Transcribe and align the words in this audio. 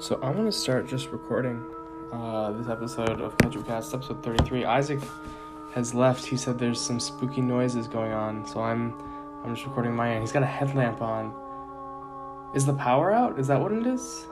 So 0.00 0.14
I'm 0.22 0.36
gonna 0.36 0.52
start 0.52 0.86
just 0.86 1.10
recording 1.10 1.60
uh, 2.12 2.52
this 2.52 2.68
episode 2.68 3.20
of 3.20 3.36
Ketchup 3.38 3.66
Cast, 3.66 3.92
episode 3.92 4.22
33. 4.22 4.64
Isaac 4.64 5.00
has 5.72 5.92
left. 5.92 6.24
He 6.24 6.36
said 6.36 6.56
there's 6.56 6.80
some 6.80 7.00
spooky 7.00 7.40
noises 7.40 7.88
going 7.88 8.12
on, 8.12 8.46
so 8.46 8.60
I'm 8.60 8.94
I'm 9.42 9.56
just 9.56 9.66
recording 9.66 9.96
my 9.96 10.12
end. 10.12 10.20
He's 10.20 10.30
got 10.30 10.44
a 10.44 10.46
headlamp 10.46 11.02
on. 11.02 11.34
Is 12.54 12.64
the 12.64 12.74
power 12.74 13.10
out? 13.10 13.40
Is 13.40 13.48
that 13.48 13.60
what 13.60 13.72
it 13.72 13.88
is? 13.88 14.28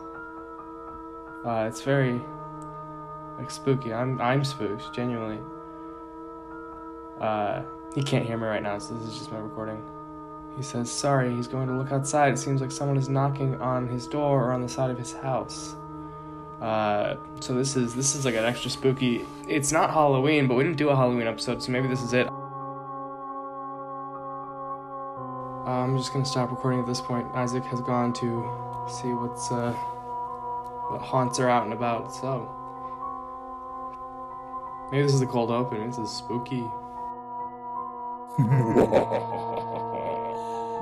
Uh, 1.44 1.67
it's 1.68 1.82
very 1.82 2.21
like 3.36 3.50
spooky. 3.50 3.93
I'm 3.93 4.21
I'm 4.21 4.44
spooked, 4.44 4.94
genuinely. 4.94 5.40
Uh, 7.21 7.62
he 7.93 8.04
can't 8.04 8.25
hear 8.25 8.36
me 8.36 8.46
right 8.46 8.62
now, 8.62 8.79
so 8.79 8.94
this 8.94 9.08
is 9.08 9.18
just 9.18 9.32
my 9.32 9.39
recording. 9.39 9.82
He 10.56 10.62
says, 10.62 10.90
Sorry, 10.90 11.34
he's 11.34 11.46
going 11.46 11.68
to 11.68 11.74
look 11.74 11.92
outside. 11.92 12.32
It 12.32 12.38
seems 12.38 12.60
like 12.60 12.72
someone 12.72 12.96
is 12.96 13.08
knocking 13.08 13.60
on 13.60 13.88
his 13.88 14.06
door 14.06 14.44
or 14.44 14.52
on 14.52 14.62
the 14.62 14.68
side 14.68 14.90
of 14.90 14.98
his 14.98 15.12
house. 15.12 15.76
Uh, 16.60 17.16
so 17.40 17.54
this 17.54 17.76
is 17.76 17.94
this 17.94 18.14
is 18.14 18.24
like 18.24 18.34
an 18.34 18.44
extra 18.44 18.70
spooky. 18.70 19.26
It's 19.46 19.72
not 19.72 19.90
Halloween, 19.90 20.46
but 20.48 20.54
we 20.54 20.64
didn't 20.64 20.79
do 20.79 20.88
a 20.88 20.96
Halloween 20.96 21.26
episode, 21.26 21.62
so 21.62 21.70
maybe 21.70 21.86
this 21.86 22.00
is 22.00 22.14
it. 22.14 22.29
Uh, 25.66 25.82
I'm 25.82 25.98
just 25.98 26.14
gonna 26.14 26.24
stop 26.24 26.50
recording 26.50 26.80
at 26.80 26.86
this 26.86 27.02
point. 27.02 27.26
Isaac 27.34 27.64
has 27.64 27.82
gone 27.82 28.14
to 28.14 28.50
see 28.88 29.08
what's 29.08 29.52
uh, 29.52 29.72
what 30.88 31.02
haunts 31.02 31.38
are 31.38 31.50
out 31.50 31.64
and 31.64 31.74
about. 31.74 32.14
So 32.14 32.48
maybe 34.91 35.02
this 35.02 35.12
is 35.12 35.20
the 35.20 35.26
cold 35.26 35.50
open. 35.50 35.86
This 35.86 35.98
is 35.98 36.10
spooky. 36.10 36.64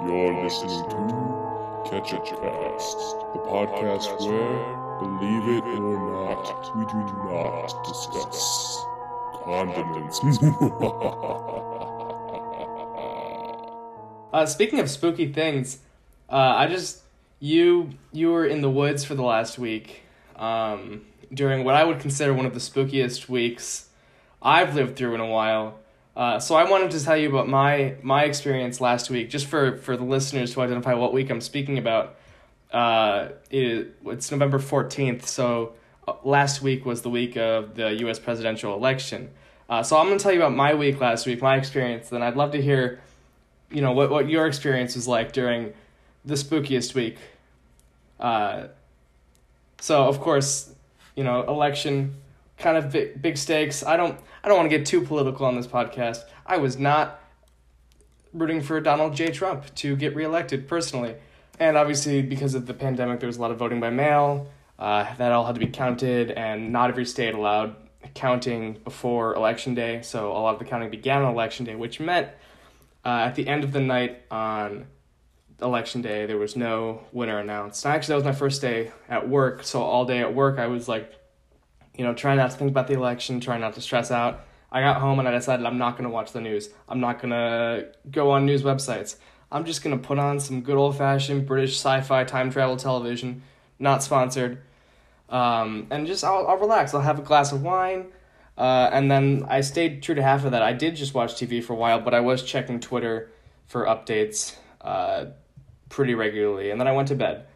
You're 0.03 0.43
listening 0.43 0.83
to 0.91 1.83
Ketchup 1.89 2.25
Cast, 2.27 2.99
the 3.33 3.41
podcast 3.47 4.21
where, 4.27 4.99
believe 5.01 5.49
it 5.57 5.65
or 5.65 5.99
not, 6.13 6.77
we 6.77 6.85
do 6.87 6.99
not 7.31 7.85
discuss 7.85 8.85
condiments. 9.45 10.21
Uh, 14.35 14.45
speaking 14.45 14.81
of 14.81 14.91
spooky 14.91 15.33
things, 15.33 15.79
uh, 16.29 16.35
I 16.35 16.67
just 16.67 17.03
you 17.39 17.91
you 18.11 18.33
were 18.33 18.45
in 18.45 18.63
the 18.63 18.71
woods 18.71 19.05
for 19.05 19.15
the 19.15 19.23
last 19.23 19.61
week, 19.61 20.03
um, 20.35 21.03
during 21.33 21.63
what 21.63 21.77
I 21.77 21.85
would 21.85 22.01
consider 22.01 22.35
one 22.35 22.45
of 22.45 22.53
the 22.53 22.59
spookiest 22.59 23.29
weeks 23.29 23.91
I've 24.43 24.75
lived 24.75 24.97
through 24.97 25.15
in 25.15 25.21
a 25.21 25.27
while. 25.27 25.79
Uh, 26.17 26.39
so 26.39 26.55
I 26.55 26.69
wanted 26.69 26.93
to 26.93 27.05
tell 27.05 27.17
you 27.17 27.29
about 27.29 27.49
my 27.49 27.97
my 28.03 28.25
experience 28.25 28.81
last 28.81 29.11
week, 29.11 29.31
just 29.31 29.47
for 29.47 29.77
for 29.79 29.97
the 29.97 30.05
listeners 30.05 30.55
to 30.55 30.61
identify 30.63 30.95
what 30.95 31.13
week 31.13 31.31
I'm 31.31 31.41
speaking 31.41 31.79
about. 31.79 32.17
Uh, 32.73 33.29
it, 33.51 33.95
it's 34.07 34.31
November 34.31 34.59
fourteenth, 34.59 35.27
so 35.27 35.73
uh, 36.07 36.15
last 36.23 36.63
week 36.63 36.87
was 36.87 37.03
the 37.03 37.11
week 37.11 37.37
of 37.37 37.75
the 37.75 37.93
U.S. 38.01 38.19
presidential 38.19 38.75
election. 38.75 39.31
Uh, 39.69 39.83
so 39.83 39.97
I'm 39.97 40.07
going 40.07 40.19
to 40.19 40.23
tell 40.23 40.33
you 40.33 40.41
about 40.41 40.55
my 40.55 40.75
week 40.75 41.01
last 41.01 41.27
week, 41.27 41.43
my 41.43 41.57
experience. 41.57 42.11
Then 42.11 42.23
I'd 42.23 42.37
love 42.37 42.53
to 42.53 42.63
hear 42.63 43.01
you 43.71 43.81
know 43.81 43.93
what 43.93 44.11
what 44.11 44.29
your 44.29 44.47
experience 44.47 44.95
was 44.95 45.09
like 45.09 45.33
during 45.33 45.73
the 46.25 46.35
spookiest 46.35 46.95
week. 46.95 47.19
Uh, 48.21 48.69
so 49.81 50.05
of 50.05 50.21
course, 50.21 50.73
you 51.17 51.25
know, 51.25 51.43
election 51.43 52.15
kind 52.59 52.77
of 52.77 52.91
big, 52.91 53.21
big 53.21 53.37
stakes. 53.37 53.85
I 53.85 53.97
don't 53.97 54.19
I 54.43 54.49
don't 54.49 54.59
want 54.59 54.71
to 54.71 54.77
get 54.77 54.87
too 54.87 55.03
political 55.03 55.47
on 55.47 55.57
this 55.57 55.67
podcast. 55.67 56.19
I 56.47 56.59
was 56.59 56.79
not 56.79 57.21
rooting 58.33 58.61
for 58.61 58.81
Donald 58.81 59.15
J. 59.15 59.31
Trump 59.31 59.75
to 59.77 59.97
get 59.97 60.15
reelected 60.15 60.69
personally, 60.69 61.15
and 61.59 61.77
obviously 61.77 62.23
because 62.23 62.55
of 62.55 62.67
the 62.67 62.75
pandemic, 62.75 63.21
there 63.21 63.27
was 63.27 63.37
a 63.37 63.41
lot 63.41 63.51
of 63.51 63.59
voting 63.59 63.81
by 63.81 63.91
mail. 63.91 64.49
Uh, 64.77 65.15
that 65.17 65.31
all 65.31 65.47
had 65.47 65.55
to 65.55 65.61
be 65.61 65.69
counted, 65.69 66.33
and 66.33 66.73
not 66.73 66.91
every 66.91 67.05
state 67.05 67.35
allowed 67.35 67.77
counting 68.15 68.75
before 68.85 69.35
election 69.35 69.75
day. 69.75 70.03
So 70.03 70.33
a 70.33 70.41
lot 70.41 70.55
of 70.55 70.59
the 70.59 70.65
counting 70.65 70.91
began 70.91 71.23
on 71.23 71.33
election 71.33 71.65
day, 71.65 71.75
which 71.75 72.01
meant 72.01 72.29
uh, 73.05 73.09
at 73.09 73.35
the 73.35 73.47
end 73.47 73.65
of 73.65 73.73
the 73.73 73.81
night 73.81 74.23
on 74.31 74.87
election 75.63 76.03
day, 76.03 76.27
there 76.27 76.37
was 76.37 76.57
no 76.57 77.05
winner 77.13 77.39
announced. 77.39 77.85
And 77.85 77.95
actually, 77.95 78.13
that 78.13 78.17
was 78.17 78.25
my 78.25 78.39
first 78.39 78.61
day 78.61 78.93
at 79.09 79.29
work. 79.29 79.65
So 79.65 79.83
all 79.83 80.05
day 80.05 80.21
at 80.21 80.35
work, 80.35 80.59
I 80.59 80.67
was 80.67 80.89
like, 80.89 81.13
you 81.97 82.05
know, 82.05 82.15
trying 82.15 82.37
not 82.37 82.51
to 82.51 82.57
think 82.57 82.71
about 82.71 82.87
the 82.87 82.95
election, 82.95 83.41
trying 83.41 83.61
not 83.61 83.75
to 83.75 83.81
stress 83.81 84.11
out. 84.11 84.45
I 84.71 84.81
got 84.81 85.01
home 85.01 85.21
and 85.21 85.29
I 85.29 85.31
decided 85.31 85.65
I'm 85.65 85.79
not 85.79 85.93
going 85.93 86.05
to 86.05 86.11
watch 86.11 86.33
the 86.33 86.41
news. 86.41 86.69
I'm 86.89 87.01
not 87.01 87.21
going 87.21 87.31
to 87.31 87.93
go 88.11 88.33
on 88.33 88.45
news 88.45 88.63
websites. 88.63 89.17
I'm 89.53 89.65
just 89.65 89.85
going 89.85 89.97
to 89.97 90.05
put 90.05 90.19
on 90.19 90.41
some 90.41 90.63
good 90.63 90.77
old 90.77 90.99
fashioned 90.99 91.47
British 91.47 91.77
sci 91.77 92.01
fi 92.01 92.25
time 92.25 92.51
travel 92.51 92.77
television, 92.77 93.43
not 93.79 94.03
sponsored. 94.03 94.63
Um, 95.29 95.87
and 95.91 96.07
just, 96.07 96.25
I'll, 96.25 96.47
I'll 96.49 96.57
relax. 96.57 96.93
I'll 96.93 97.01
have 97.01 97.21
a 97.21 97.23
glass 97.23 97.53
of 97.53 97.63
wine. 97.63 98.07
Uh, 98.59 98.91
and 98.93 99.11
then 99.11 99.47
I 99.49 99.61
stayed 99.61 100.03
true 100.03 100.17
to 100.17 100.23
half 100.23 100.45
of 100.45 100.53
that. 100.53 100.63
I 100.63 100.73
did 100.73 100.97
just 100.97 101.15
watch 101.15 101.35
TV 101.35 101.63
for 101.63 101.73
a 101.73 101.77
while, 101.77 102.01
but 102.01 102.15
I 102.15 102.21
was 102.21 102.43
checking 102.43 102.81
Twitter 102.81 103.31
for 103.67 103.87
updates 103.87 104.57
uh, 104.81 105.27
pretty 105.89 106.15
regularly. 106.15 106.71
And 106.71 106.81
then 106.81 106.89
I 106.89 106.93
went 106.93 107.09
to 107.09 107.15
bed. 107.15 107.47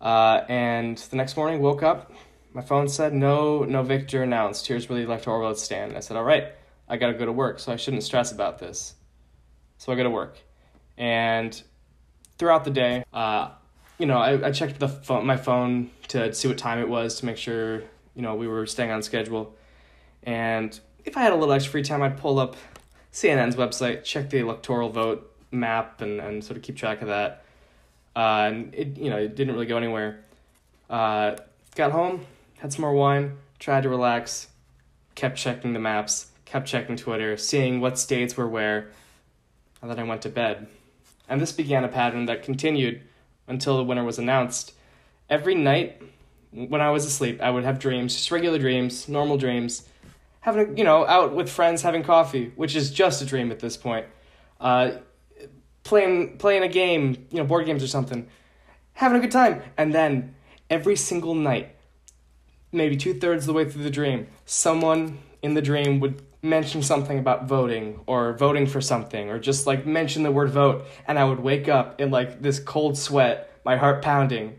Uh, 0.00 0.42
and 0.48 0.96
the 0.96 1.16
next 1.16 1.36
morning, 1.36 1.60
woke 1.60 1.82
up. 1.82 2.12
My 2.52 2.62
phone 2.62 2.88
said 2.88 3.14
no, 3.14 3.64
no 3.64 3.82
victor 3.82 4.22
announced. 4.22 4.66
Here's 4.66 4.88
where 4.88 4.98
the 4.98 5.04
electoral 5.04 5.40
votes 5.40 5.62
stand. 5.62 5.90
And 5.90 5.96
I 5.96 6.00
said, 6.00 6.16
all 6.16 6.24
right, 6.24 6.48
I 6.88 6.96
got 6.96 7.08
to 7.08 7.14
go 7.14 7.24
to 7.24 7.32
work, 7.32 7.60
so 7.60 7.72
I 7.72 7.76
shouldn't 7.76 8.02
stress 8.02 8.32
about 8.32 8.58
this. 8.58 8.94
So 9.78 9.92
I 9.92 9.96
go 9.96 10.02
to 10.02 10.10
work, 10.10 10.36
and 10.98 11.62
throughout 12.36 12.64
the 12.64 12.70
day, 12.70 13.04
uh, 13.14 13.50
you 13.98 14.06
know, 14.06 14.18
I, 14.18 14.48
I 14.48 14.50
checked 14.50 14.78
the 14.78 14.88
phone, 14.88 15.24
my 15.24 15.36
phone 15.36 15.90
to 16.08 16.34
see 16.34 16.48
what 16.48 16.58
time 16.58 16.80
it 16.80 16.88
was 16.88 17.20
to 17.20 17.26
make 17.26 17.36
sure 17.36 17.82
you 18.14 18.22
know 18.22 18.34
we 18.34 18.48
were 18.48 18.66
staying 18.66 18.90
on 18.90 19.02
schedule. 19.02 19.54
And 20.22 20.78
if 21.04 21.16
I 21.16 21.22
had 21.22 21.32
a 21.32 21.36
little 21.36 21.52
extra 21.52 21.72
free 21.72 21.82
time, 21.82 22.02
I'd 22.02 22.18
pull 22.18 22.38
up 22.38 22.56
CNN's 23.12 23.56
website, 23.56 24.04
check 24.04 24.30
the 24.30 24.38
electoral 24.38 24.90
vote 24.90 25.34
map, 25.50 26.00
and, 26.00 26.20
and 26.20 26.44
sort 26.44 26.56
of 26.56 26.62
keep 26.62 26.76
track 26.76 27.02
of 27.02 27.08
that. 27.08 27.44
Uh, 28.16 28.50
and 28.50 28.74
it, 28.74 28.98
you 28.98 29.08
know, 29.10 29.16
it 29.16 29.36
didn't 29.36 29.54
really 29.54 29.66
go 29.66 29.76
anywhere. 29.76 30.20
Uh, 30.88 31.36
got 31.74 31.92
home, 31.92 32.26
had 32.60 32.72
some 32.72 32.82
more 32.82 32.92
wine, 32.92 33.38
tried 33.58 33.82
to 33.82 33.88
relax, 33.88 34.48
kept 35.14 35.38
checking 35.38 35.72
the 35.72 35.78
maps, 35.78 36.26
kept 36.44 36.68
checking 36.68 36.96
Twitter, 36.96 37.36
seeing 37.36 37.80
what 37.80 37.98
states 37.98 38.36
were 38.36 38.48
where, 38.48 38.90
and 39.80 39.90
then 39.90 39.98
I 39.98 40.02
went 40.02 40.22
to 40.22 40.28
bed. 40.28 40.66
And 41.28 41.40
this 41.40 41.52
began 41.52 41.84
a 41.84 41.88
pattern 41.88 42.26
that 42.26 42.42
continued 42.42 43.00
until 43.48 43.76
the 43.76 43.84
winner 43.84 44.04
was 44.04 44.18
announced. 44.18 44.74
Every 45.30 45.54
night 45.54 46.02
when 46.52 46.80
I 46.80 46.90
was 46.90 47.06
asleep, 47.06 47.40
I 47.40 47.50
would 47.50 47.64
have 47.64 47.78
dreams, 47.78 48.14
just 48.14 48.30
regular 48.30 48.58
dreams, 48.58 49.08
normal 49.08 49.38
dreams, 49.38 49.88
having, 50.40 50.76
you 50.76 50.84
know, 50.84 51.06
out 51.06 51.34
with 51.34 51.48
friends 51.48 51.80
having 51.82 52.02
coffee, 52.02 52.52
which 52.56 52.76
is 52.76 52.90
just 52.90 53.22
a 53.22 53.24
dream 53.24 53.50
at 53.50 53.60
this 53.60 53.76
point. 53.76 54.06
Uh, 54.60 54.92
playing 55.82 56.36
playing 56.36 56.62
a 56.62 56.68
game, 56.68 57.26
you 57.30 57.38
know, 57.38 57.44
board 57.44 57.64
games 57.64 57.82
or 57.82 57.86
something, 57.86 58.28
having 58.92 59.16
a 59.16 59.20
good 59.20 59.30
time, 59.30 59.62
and 59.78 59.94
then 59.94 60.34
every 60.68 60.96
single 60.96 61.34
night, 61.34 61.74
maybe 62.72 62.96
two 62.96 63.14
thirds 63.14 63.44
of 63.44 63.46
the 63.48 63.52
way 63.52 63.68
through 63.68 63.82
the 63.82 63.90
dream, 63.90 64.26
someone 64.44 65.18
in 65.42 65.54
the 65.54 65.62
dream 65.62 66.00
would 66.00 66.22
mention 66.42 66.82
something 66.82 67.18
about 67.18 67.46
voting 67.46 68.00
or 68.06 68.32
voting 68.34 68.66
for 68.66 68.80
something 68.80 69.28
or 69.28 69.38
just 69.38 69.66
like 69.66 69.86
mention 69.86 70.22
the 70.22 70.32
word 70.32 70.50
vote, 70.50 70.84
and 71.06 71.18
I 71.18 71.24
would 71.24 71.40
wake 71.40 71.68
up 71.68 72.00
in 72.00 72.10
like 72.10 72.40
this 72.42 72.58
cold 72.58 72.96
sweat, 72.96 73.60
my 73.64 73.76
heart 73.76 74.02
pounding. 74.02 74.56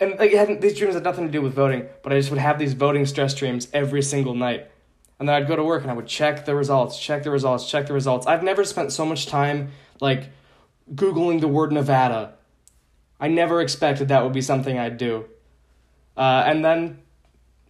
And 0.00 0.18
like, 0.18 0.32
hadn't, 0.32 0.60
these 0.60 0.76
dreams 0.76 0.94
had 0.94 1.04
nothing 1.04 1.26
to 1.26 1.32
do 1.32 1.40
with 1.40 1.54
voting, 1.54 1.86
but 2.02 2.12
I 2.12 2.18
just 2.18 2.30
would 2.30 2.40
have 2.40 2.58
these 2.58 2.72
voting 2.72 3.06
stress 3.06 3.34
dreams 3.34 3.68
every 3.72 4.02
single 4.02 4.34
night. 4.34 4.68
And 5.20 5.28
then 5.28 5.36
I'd 5.36 5.46
go 5.46 5.54
to 5.54 5.62
work 5.62 5.82
and 5.82 5.90
I 5.90 5.94
would 5.94 6.08
check 6.08 6.44
the 6.44 6.56
results, 6.56 6.98
check 6.98 7.22
the 7.22 7.30
results, 7.30 7.70
check 7.70 7.86
the 7.86 7.92
results. 7.92 8.26
I've 8.26 8.42
never 8.42 8.64
spent 8.64 8.90
so 8.90 9.06
much 9.06 9.26
time 9.26 9.70
like 10.00 10.30
Googling 10.92 11.40
the 11.40 11.46
word 11.46 11.70
Nevada. 11.70 12.34
I 13.20 13.28
never 13.28 13.60
expected 13.60 14.08
that 14.08 14.24
would 14.24 14.32
be 14.32 14.42
something 14.42 14.76
I'd 14.76 14.98
do. 14.98 15.26
Uh, 16.16 16.42
and 16.44 16.64
then 16.64 17.01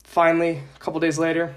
finally, 0.05 0.63
a 0.75 0.79
couple 0.79 1.01
days 1.01 1.19
later, 1.19 1.55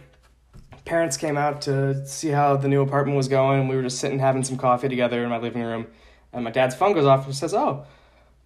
parents 0.86 1.18
came 1.18 1.38
out 1.38 1.62
to 1.64 2.06
see 2.08 2.30
how 2.30 2.56
the 2.56 2.68
new 2.68 2.82
apartment 2.82 3.18
was 3.18 3.28
going. 3.28 3.62
And 3.62 3.70
we 3.70 3.76
were 3.76 3.84
just 3.84 4.00
sitting 4.00 4.20
having 4.20 4.44
some 4.44 4.58
coffee 4.58 4.88
together 4.88 5.24
in 5.24 5.30
my 5.30 5.38
living 5.38 5.62
room. 5.62 5.88
And 6.32 6.44
my 6.44 6.52
dad's 6.52 6.76
phone 6.76 6.94
goes 6.94 7.06
off 7.06 7.26
and 7.26 7.36
says, 7.36 7.54
Oh, 7.54 7.86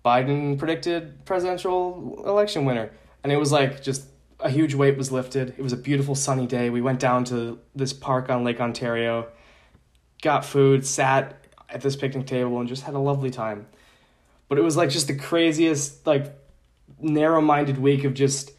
Biden 0.03 0.57
predicted 0.57 1.25
presidential 1.25 2.23
election 2.25 2.65
winner. 2.65 2.91
And 3.23 3.31
it 3.31 3.37
was 3.37 3.51
like 3.51 3.83
just 3.83 4.05
a 4.39 4.49
huge 4.49 4.73
weight 4.73 4.97
was 4.97 5.11
lifted. 5.11 5.53
It 5.57 5.61
was 5.61 5.73
a 5.73 5.77
beautiful 5.77 6.15
sunny 6.15 6.47
day. 6.47 6.69
We 6.69 6.81
went 6.81 6.99
down 6.99 7.25
to 7.25 7.59
this 7.75 7.91
park 7.91 8.29
on 8.29 8.43
Lake 8.43 8.61
Ontario, 8.61 9.27
got 10.21 10.45
food, 10.45 10.85
sat 10.85 11.45
at 11.67 11.81
this 11.81 11.95
picnic 11.95 12.25
table, 12.25 12.59
and 12.59 12.69
just 12.69 12.83
had 12.83 12.95
a 12.95 12.99
lovely 12.99 13.29
time. 13.29 13.67
But 14.47 14.57
it 14.57 14.61
was 14.61 14.77
like 14.77 14.89
just 14.89 15.07
the 15.07 15.15
craziest, 15.15 16.07
like 16.07 16.33
narrow 16.99 17.41
minded 17.41 17.77
week 17.77 18.05
of 18.05 18.13
just 18.13 18.51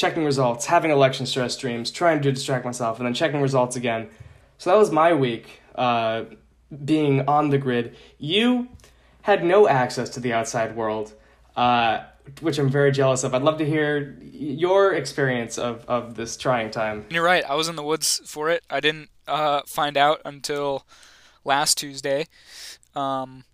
checking 0.00 0.24
results, 0.24 0.64
having 0.64 0.90
election 0.90 1.26
stress 1.26 1.56
dreams, 1.58 1.90
trying 1.90 2.22
to 2.22 2.32
distract 2.32 2.64
myself, 2.64 2.98
and 2.98 3.06
then 3.06 3.12
checking 3.12 3.42
results 3.42 3.76
again. 3.76 4.08
So 4.56 4.70
that 4.70 4.76
was 4.76 4.90
my 4.90 5.12
week, 5.12 5.60
uh, 5.74 6.24
being 6.84 7.28
on 7.28 7.50
the 7.50 7.58
grid. 7.58 7.94
You 8.16 8.68
had 9.22 9.44
no 9.44 9.68
access 9.68 10.08
to 10.10 10.20
the 10.20 10.32
outside 10.32 10.74
world. 10.74 11.12
Uh, 11.54 12.04
which 12.40 12.58
I'm 12.58 12.70
very 12.70 12.92
jealous 12.92 13.24
of. 13.24 13.34
I'd 13.34 13.42
love 13.42 13.58
to 13.58 13.66
hear 13.66 14.16
your 14.22 14.94
experience 14.94 15.58
of, 15.58 15.84
of 15.88 16.14
this 16.14 16.36
trying 16.36 16.70
time. 16.70 17.04
You're 17.10 17.24
right. 17.24 17.44
I 17.44 17.54
was 17.54 17.66
in 17.66 17.74
the 17.74 17.82
woods 17.82 18.20
for 18.24 18.48
it. 18.50 18.62
I 18.70 18.78
didn't 18.78 19.10
uh, 19.26 19.62
find 19.66 19.96
out 19.96 20.20
until 20.24 20.86
last 21.44 21.76
Tuesday 21.76 22.26
um, 22.94 23.44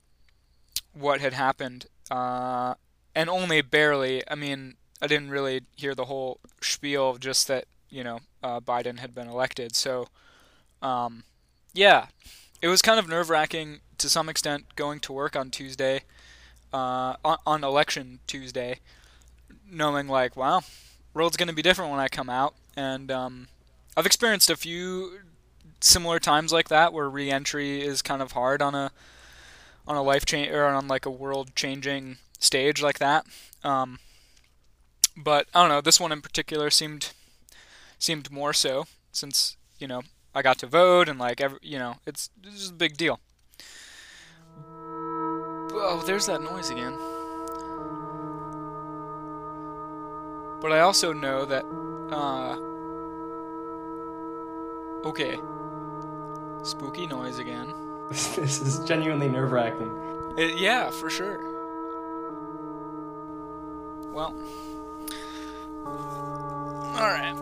what 0.92 1.20
had 1.20 1.32
happened, 1.32 1.86
uh, 2.10 2.74
and 3.14 3.30
only 3.30 3.62
barely. 3.62 4.22
I 4.28 4.34
mean, 4.34 4.74
I 5.00 5.06
didn't 5.06 5.30
really 5.30 5.62
hear 5.76 5.94
the 5.94 6.06
whole 6.06 6.40
spiel 6.60 7.10
of 7.10 7.20
just 7.20 7.48
that 7.48 7.66
you 7.90 8.02
know 8.02 8.20
uh, 8.42 8.60
Biden 8.60 8.98
had 8.98 9.14
been 9.14 9.28
elected. 9.28 9.74
So, 9.74 10.08
um, 10.82 11.24
yeah, 11.74 12.06
it 12.62 12.68
was 12.68 12.82
kind 12.82 12.98
of 12.98 13.08
nerve 13.08 13.30
wracking 13.30 13.80
to 13.98 14.08
some 14.08 14.28
extent 14.28 14.76
going 14.76 15.00
to 15.00 15.12
work 15.12 15.36
on 15.36 15.50
Tuesday, 15.50 16.02
uh, 16.72 17.14
on, 17.24 17.38
on 17.46 17.64
election 17.64 18.20
Tuesday, 18.26 18.80
knowing 19.70 20.08
like, 20.08 20.36
wow, 20.36 20.62
world's 21.14 21.36
gonna 21.36 21.52
be 21.52 21.62
different 21.62 21.90
when 21.90 22.00
I 22.00 22.08
come 22.08 22.30
out, 22.30 22.54
and 22.76 23.10
um, 23.10 23.48
I've 23.96 24.06
experienced 24.06 24.50
a 24.50 24.56
few 24.56 25.20
similar 25.80 26.18
times 26.18 26.52
like 26.52 26.68
that 26.68 26.92
where 26.92 27.08
re-entry 27.08 27.82
is 27.82 28.02
kind 28.02 28.22
of 28.22 28.32
hard 28.32 28.62
on 28.62 28.74
a 28.74 28.90
on 29.86 29.96
a 29.96 30.02
life 30.02 30.24
change 30.24 30.50
or 30.50 30.64
on 30.64 30.88
like 30.88 31.06
a 31.06 31.10
world 31.10 31.54
changing 31.54 32.16
stage 32.38 32.82
like 32.82 32.98
that. 32.98 33.24
Um, 33.62 33.98
but 35.16 35.46
I 35.54 35.60
don't 35.60 35.70
know. 35.70 35.80
This 35.80 35.98
one 35.98 36.12
in 36.12 36.20
particular 36.20 36.70
seemed 36.70 37.12
seemed 37.98 38.30
more 38.30 38.52
so 38.52 38.86
since 39.10 39.56
you 39.78 39.88
know 39.88 40.02
I 40.34 40.42
got 40.42 40.58
to 40.58 40.66
vote 40.66 41.08
and 41.08 41.18
like 41.18 41.40
every 41.40 41.58
you 41.62 41.78
know 41.78 41.96
it's 42.06 42.30
it's 42.44 42.58
just 42.60 42.72
a 42.72 42.74
big 42.74 42.96
deal. 42.96 43.20
Oh, 45.78 46.02
there's 46.06 46.26
that 46.26 46.42
noise 46.42 46.70
again. 46.70 46.96
But 50.60 50.72
I 50.72 50.80
also 50.80 51.12
know 51.12 51.44
that 51.46 51.64
uh 52.12 52.56
okay. 55.08 55.38
Spooky 56.62 57.06
noise 57.06 57.38
again. 57.38 57.72
this 58.10 58.60
is 58.60 58.80
genuinely 58.86 59.28
nerve 59.28 59.52
wracking. 59.52 59.90
yeah, 60.36 60.90
for 60.90 61.08
sure. 61.10 61.38
Well, 64.12 64.34
alright. 66.96 67.36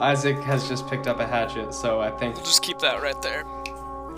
Isaac 0.00 0.38
has 0.38 0.68
just 0.68 0.86
picked 0.88 1.06
up 1.06 1.20
a 1.20 1.26
hatchet, 1.26 1.72
so 1.72 2.00
I 2.00 2.10
think 2.10 2.36
We'll 2.36 2.44
just 2.44 2.62
keep 2.62 2.78
that 2.80 3.02
right 3.02 3.20
there. 3.22 3.44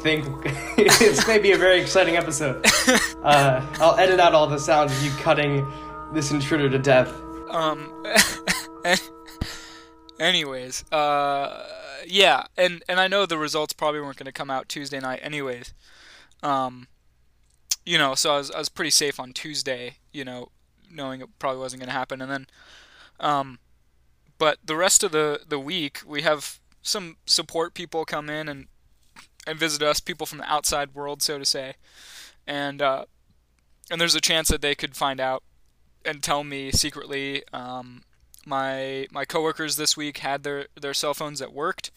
think 0.00 0.27
it's 0.79 1.27
maybe 1.27 1.53
a 1.53 1.59
very 1.59 1.81
exciting 1.81 2.17
episode. 2.17 2.65
Uh, 3.27 3.61
I'll 3.81 3.99
edit 3.99 4.21
out 4.21 4.35
all 4.35 4.47
the 4.47 4.59
sounds 4.59 4.93
of 4.93 5.03
you 5.03 5.11
cutting 5.21 5.67
this 6.12 6.31
intruder 6.31 6.71
to 6.71 6.79
death. 6.79 7.12
Um. 7.50 8.05
anyways, 10.21 10.85
uh, 10.93 11.67
yeah, 12.06 12.44
and 12.56 12.85
and 12.89 13.00
I 13.00 13.09
know 13.09 13.27
the 13.27 13.37
results 13.37 13.73
probably 13.73 14.00
weren't 14.00 14.17
going 14.17 14.27
to 14.27 14.32
come 14.32 14.49
out 14.49 14.69
Tuesday 14.69 15.00
night, 15.00 15.19
anyways. 15.23 15.75
Um, 16.43 16.87
you 17.85 17.99
know, 17.99 18.15
so 18.15 18.35
I 18.35 18.39
was 18.39 18.50
I 18.53 18.59
was 18.59 18.69
pretty 18.69 18.91
safe 18.91 19.19
on 19.19 19.32
Tuesday, 19.32 19.97
you 20.12 20.25
know, 20.25 20.50
knowing 20.91 21.21
it 21.21 21.29
probably 21.38 21.61
wasn't 21.61 21.81
going 21.81 21.88
to 21.88 21.99
happen, 21.99 22.21
and 22.21 22.31
then, 22.31 22.47
um, 23.21 23.59
but 24.38 24.59
the 24.65 24.77
rest 24.77 25.03
of 25.03 25.12
the 25.12 25.41
the 25.47 25.59
week 25.59 26.00
we 26.06 26.23
have 26.23 26.61
some 26.83 27.17
support 27.27 27.75
people 27.75 28.05
come 28.05 28.31
in 28.31 28.49
and 28.49 28.67
and 29.47 29.59
visit 29.59 29.83
us, 29.83 30.00
people 30.00 30.27
from 30.27 30.38
the 30.38 30.53
outside 30.53 30.94
world, 30.94 31.23
so 31.23 31.38
to 31.38 31.44
say, 31.44 31.75
and 32.47 32.83
uh, 32.83 33.05
and 33.91 34.00
there's 34.00 34.15
a 34.15 34.21
chance 34.21 34.49
that 34.49 34.61
they 34.62 34.75
could 34.75 34.97
find 34.97 35.21
out 35.21 35.43
and 36.05 36.23
tell 36.23 36.44
me 36.44 36.71
secretly. 36.71 37.43
Um, 37.53 38.03
my 38.47 39.06
my 39.11 39.25
coworkers 39.25 39.77
this 39.77 39.97
week 39.97 40.19
had 40.19 40.43
their 40.44 40.69
their 40.81 40.94
cell 40.94 41.15
phones 41.15 41.41
that 41.41 41.53
worked. 41.53 41.91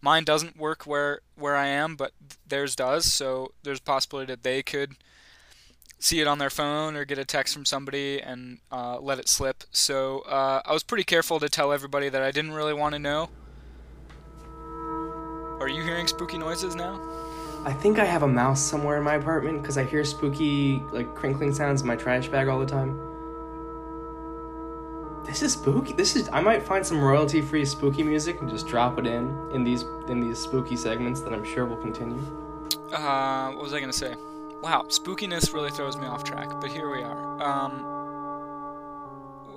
Mine 0.00 0.24
doesn't 0.24 0.56
work 0.56 0.86
where 0.86 1.20
where 1.34 1.56
I 1.56 1.66
am, 1.66 1.96
but 1.96 2.12
theirs 2.46 2.76
does. 2.76 3.12
So 3.12 3.52
there's 3.62 3.80
a 3.80 3.82
possibility 3.82 4.32
that 4.32 4.42
they 4.44 4.62
could 4.62 4.92
see 5.98 6.20
it 6.20 6.26
on 6.26 6.38
their 6.38 6.50
phone 6.50 6.96
or 6.96 7.04
get 7.04 7.18
a 7.18 7.24
text 7.24 7.54
from 7.54 7.64
somebody 7.64 8.20
and 8.20 8.58
uh, 8.70 8.98
let 9.00 9.18
it 9.18 9.28
slip. 9.28 9.64
So 9.70 10.20
uh, 10.20 10.62
I 10.64 10.72
was 10.72 10.82
pretty 10.82 11.04
careful 11.04 11.40
to 11.40 11.48
tell 11.48 11.72
everybody 11.72 12.08
that 12.08 12.22
I 12.22 12.30
didn't 12.30 12.52
really 12.52 12.74
want 12.74 12.94
to 12.94 12.98
know. 12.98 13.30
Are 15.60 15.68
you 15.68 15.82
hearing 15.82 16.06
spooky 16.06 16.38
noises 16.38 16.74
now? 16.74 17.00
I 17.64 17.72
think 17.72 17.98
I 17.98 18.04
have 18.04 18.22
a 18.22 18.28
mouse 18.28 18.60
somewhere 18.60 18.98
in 18.98 19.02
my 19.02 19.14
apartment 19.14 19.62
because 19.62 19.78
I 19.78 19.84
hear 19.84 20.04
spooky, 20.04 20.80
like 20.92 21.14
crinkling 21.14 21.52
sounds 21.52 21.80
in 21.80 21.86
my 21.86 21.96
trash 21.96 22.28
bag 22.28 22.46
all 22.46 22.60
the 22.60 22.66
time. 22.66 23.00
This 25.26 25.42
is 25.42 25.54
spooky. 25.54 25.92
This 25.94 26.14
is. 26.14 26.28
I 26.32 26.40
might 26.40 26.62
find 26.62 26.86
some 26.86 27.02
royalty-free 27.02 27.64
spooky 27.64 28.04
music 28.04 28.40
and 28.40 28.48
just 28.48 28.68
drop 28.68 29.00
it 29.00 29.06
in 29.08 29.36
in 29.52 29.64
these 29.64 29.82
in 30.06 30.20
these 30.20 30.38
spooky 30.38 30.76
segments 30.76 31.20
that 31.22 31.32
I'm 31.32 31.44
sure 31.44 31.66
will 31.66 31.76
continue. 31.78 32.22
Uh, 32.92 33.50
what 33.50 33.62
was 33.64 33.72
I 33.74 33.80
gonna 33.80 33.92
say? 33.92 34.14
Wow, 34.66 34.82
spookiness 34.88 35.54
really 35.54 35.70
throws 35.70 35.96
me 35.96 36.06
off 36.06 36.24
track, 36.24 36.48
but 36.60 36.72
here 36.72 36.90
we 36.90 37.00
are. 37.00 37.40
Um, 37.40 37.86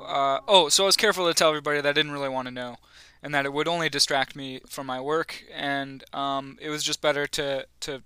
uh, 0.06 0.40
oh, 0.48 0.70
so 0.70 0.84
I 0.84 0.86
was 0.86 0.96
careful 0.96 1.28
to 1.28 1.34
tell 1.34 1.50
everybody 1.50 1.82
that 1.82 1.90
I 1.90 1.94
didn't 1.94 2.12
really 2.12 2.30
want 2.30 2.48
to 2.48 2.54
know, 2.54 2.76
and 3.24 3.34
that 3.34 3.44
it 3.44 3.52
would 3.52 3.68
only 3.68 3.90
distract 3.90 4.36
me 4.36 4.60
from 4.68 4.86
my 4.86 5.02
work, 5.02 5.44
and 5.52 6.04
um, 6.14 6.60
it 6.62 6.70
was 6.70 6.84
just 6.84 7.02
better 7.02 7.26
to 7.26 7.66
to 7.80 8.04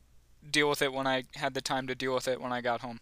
deal 0.49 0.69
with 0.69 0.81
it 0.81 0.93
when 0.93 1.05
I 1.05 1.25
had 1.35 1.55
the 1.55 1.61
time 1.61 1.87
to 1.87 1.93
deal 1.93 2.15
with 2.15 2.25
it 2.25 2.39
when 2.39 2.53
I 2.53 2.61
got 2.61 2.79
home. 2.79 3.01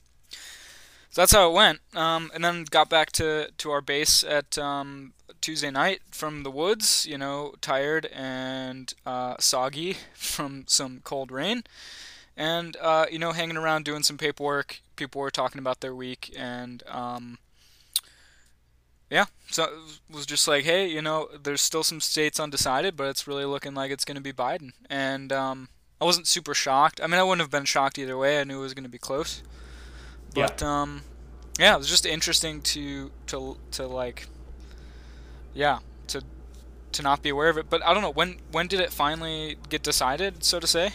So 1.11 1.21
that's 1.21 1.33
how 1.33 1.51
it 1.51 1.53
went, 1.53 1.81
um, 1.93 2.31
and 2.33 2.43
then 2.43 2.63
got 2.63 2.89
back 2.89 3.11
to 3.11 3.51
to 3.55 3.69
our 3.69 3.81
base 3.81 4.23
at 4.23 4.57
um, 4.57 5.13
Tuesday 5.41 5.69
night 5.69 6.01
from 6.09 6.41
the 6.41 6.49
woods. 6.49 7.05
You 7.05 7.19
know, 7.19 7.53
tired 7.61 8.07
and 8.07 8.91
uh, 9.05 9.35
soggy 9.39 9.97
from 10.15 10.63
some 10.65 11.01
cold 11.03 11.31
rain 11.31 11.61
and 12.41 12.75
uh, 12.81 13.05
you 13.11 13.19
know, 13.19 13.33
hanging 13.33 13.55
around 13.55 13.85
doing 13.85 14.01
some 14.01 14.17
paperwork. 14.17 14.81
People 14.95 15.21
were 15.21 15.29
talking 15.29 15.59
about 15.59 15.79
their 15.79 15.93
week, 15.93 16.33
and 16.35 16.81
um, 16.87 17.37
yeah, 19.11 19.25
so 19.51 19.65
it 19.65 20.13
was 20.13 20.25
just 20.25 20.47
like, 20.47 20.63
hey, 20.63 20.87
you 20.87 21.03
know, 21.03 21.29
there's 21.43 21.61
still 21.61 21.83
some 21.83 22.01
states 22.01 22.39
undecided, 22.39 22.97
but 22.97 23.07
it's 23.09 23.27
really 23.27 23.45
looking 23.45 23.75
like 23.75 23.91
it's 23.91 24.05
going 24.05 24.15
to 24.15 24.21
be 24.21 24.33
Biden. 24.33 24.71
And 24.89 25.31
um, 25.31 25.69
I 26.01 26.05
wasn't 26.05 26.25
super 26.25 26.55
shocked. 26.55 26.99
I 27.03 27.05
mean, 27.05 27.19
I 27.19 27.23
wouldn't 27.23 27.41
have 27.41 27.51
been 27.51 27.65
shocked 27.65 27.99
either 27.99 28.17
way. 28.17 28.41
I 28.41 28.43
knew 28.43 28.57
it 28.57 28.63
was 28.63 28.73
going 28.73 28.85
to 28.85 28.89
be 28.89 28.97
close. 28.97 29.43
But 30.33 30.61
yeah. 30.61 30.81
um, 30.81 31.01
yeah, 31.59 31.75
it 31.75 31.77
was 31.77 31.89
just 31.89 32.07
interesting 32.07 32.61
to 32.61 33.11
to 33.27 33.57
to 33.71 33.85
like, 33.85 34.27
yeah, 35.53 35.79
to 36.07 36.23
to 36.93 37.03
not 37.03 37.21
be 37.21 37.29
aware 37.29 37.49
of 37.49 37.59
it. 37.59 37.69
But 37.69 37.85
I 37.85 37.93
don't 37.93 38.01
know 38.01 38.11
when 38.11 38.37
when 38.51 38.65
did 38.65 38.79
it 38.79 38.91
finally 38.91 39.57
get 39.69 39.83
decided, 39.83 40.43
so 40.43 40.59
to 40.59 40.65
say 40.65 40.93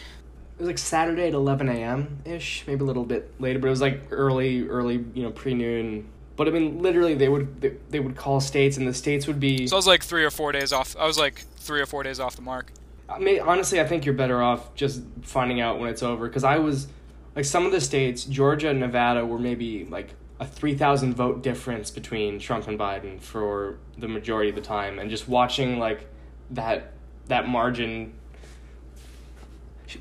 it 0.57 0.61
was 0.61 0.67
like 0.67 0.77
Saturday 0.79 1.27
at 1.27 1.33
11 1.33 1.69
a.m. 1.69 2.19
ish, 2.25 2.63
maybe 2.65 2.81
a 2.81 2.85
little 2.85 3.05
bit 3.05 3.31
later, 3.39 3.59
but 3.59 3.67
it 3.67 3.69
was 3.69 3.81
like 3.81 4.01
early, 4.09 4.67
early, 4.67 5.05
you 5.13 5.21
know, 5.21 5.29
pre 5.29 5.53
noon. 5.53 6.09
But 6.35 6.47
I 6.47 6.51
mean, 6.51 6.81
literally, 6.81 7.13
they 7.13 7.29
would 7.29 7.61
they, 7.61 7.73
they 7.89 7.99
would 7.99 8.15
call 8.15 8.39
states, 8.39 8.77
and 8.77 8.87
the 8.87 8.93
states 8.93 9.27
would 9.27 9.39
be. 9.39 9.67
So 9.67 9.75
I 9.75 9.77
was 9.77 9.87
like 9.87 10.03
three 10.03 10.25
or 10.25 10.31
four 10.31 10.51
days 10.51 10.73
off. 10.73 10.95
I 10.97 11.05
was 11.05 11.17
like 11.17 11.45
three 11.57 11.79
or 11.79 11.85
four 11.85 12.01
days 12.01 12.19
off 12.19 12.35
the 12.35 12.41
mark. 12.41 12.71
I 13.07 13.19
mean, 13.19 13.39
honestly, 13.39 13.79
I 13.79 13.85
think 13.87 14.03
you're 14.03 14.15
better 14.15 14.41
off 14.41 14.73
just 14.73 15.01
finding 15.21 15.61
out 15.61 15.79
when 15.79 15.89
it's 15.89 16.03
over, 16.03 16.27
because 16.27 16.43
I 16.43 16.57
was 16.57 16.87
like 17.35 17.45
some 17.45 17.65
of 17.65 17.71
the 17.71 17.81
states, 17.81 18.25
Georgia 18.25 18.69
and 18.69 18.79
Nevada, 18.79 19.25
were 19.25 19.39
maybe 19.39 19.85
like 19.85 20.09
a 20.39 20.45
3,000 20.45 21.15
vote 21.15 21.41
difference 21.41 21.89
between 21.91 22.39
Trump 22.39 22.67
and 22.67 22.77
Biden 22.77 23.19
for 23.19 23.77
the 23.97 24.07
majority 24.07 24.49
of 24.49 24.55
the 24.55 24.61
time, 24.61 24.97
and 24.97 25.09
just 25.09 25.27
watching 25.27 25.77
like 25.77 26.07
that 26.51 26.93
that 27.27 27.47
margin 27.47 28.13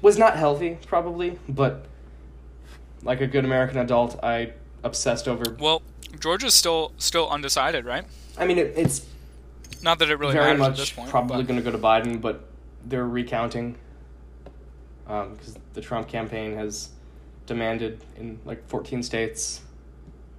was 0.03 0.19
not 0.19 0.37
healthy 0.37 0.79
probably, 0.87 1.39
but 1.49 1.87
like 3.03 3.21
a 3.21 3.27
good 3.27 3.45
American 3.45 3.79
adult, 3.79 4.23
I 4.23 4.53
obsessed 4.83 5.29
over. 5.29 5.57
Well, 5.59 5.83
Georgia's 6.21 6.55
still 6.55 6.93
still 6.99 7.29
undecided, 7.29 7.85
right? 7.85 8.05
I 8.39 8.47
mean, 8.47 8.59
it, 8.59 8.75
it's 8.77 9.07
not 9.83 9.99
that 10.01 10.11
it 10.11 10.19
really 10.19 10.35
very 10.35 10.57
much 10.57 10.97
point, 10.97 11.09
probably 11.09 11.43
going 11.45 11.57
to 11.57 11.63
go 11.63 11.71
to 11.71 11.79
Biden, 11.79 12.21
but 12.21 12.49
they're 12.85 13.07
recounting 13.07 13.77
because 15.05 15.57
um, 15.57 15.63
the 15.75 15.81
Trump 15.81 16.09
campaign 16.09 16.57
has 16.57 16.91
demanded 17.47 18.05
in 18.17 18.41
like 18.45 18.67
14 18.69 19.03
states. 19.03 19.63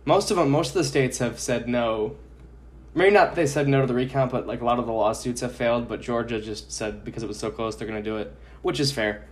Most 0.06 0.32
of 0.32 0.38
them, 0.38 0.50
most 0.50 0.70
of 0.70 0.76
the 0.76 0.84
states 0.84 1.18
have 1.20 1.40
said 1.40 1.68
no. 1.68 2.16
Maybe 2.94 3.12
not 3.12 3.36
they 3.36 3.46
said 3.46 3.68
no 3.68 3.82
to 3.82 3.88
the 3.88 3.94
recount, 3.94 4.32
but 4.32 4.48
like 4.48 4.62
a 4.62 4.66
lot 4.66 4.80
of 4.80 4.86
the 4.86 4.92
lawsuits 4.92 5.42
have 5.42 5.56
failed. 5.56 5.88
But 5.88 6.02
Georgia 6.02 6.42
just 6.42 6.72
said 6.72 7.04
because 7.06 7.24
it 7.24 7.28
was 7.28 7.38
so 7.38 7.52
close, 7.52 7.76
they're 7.76 7.88
going 7.88 8.02
to 8.02 8.10
do 8.10 8.18
it, 8.18 8.36
which 8.62 8.80
is 8.80 8.92
fair. 8.92 9.26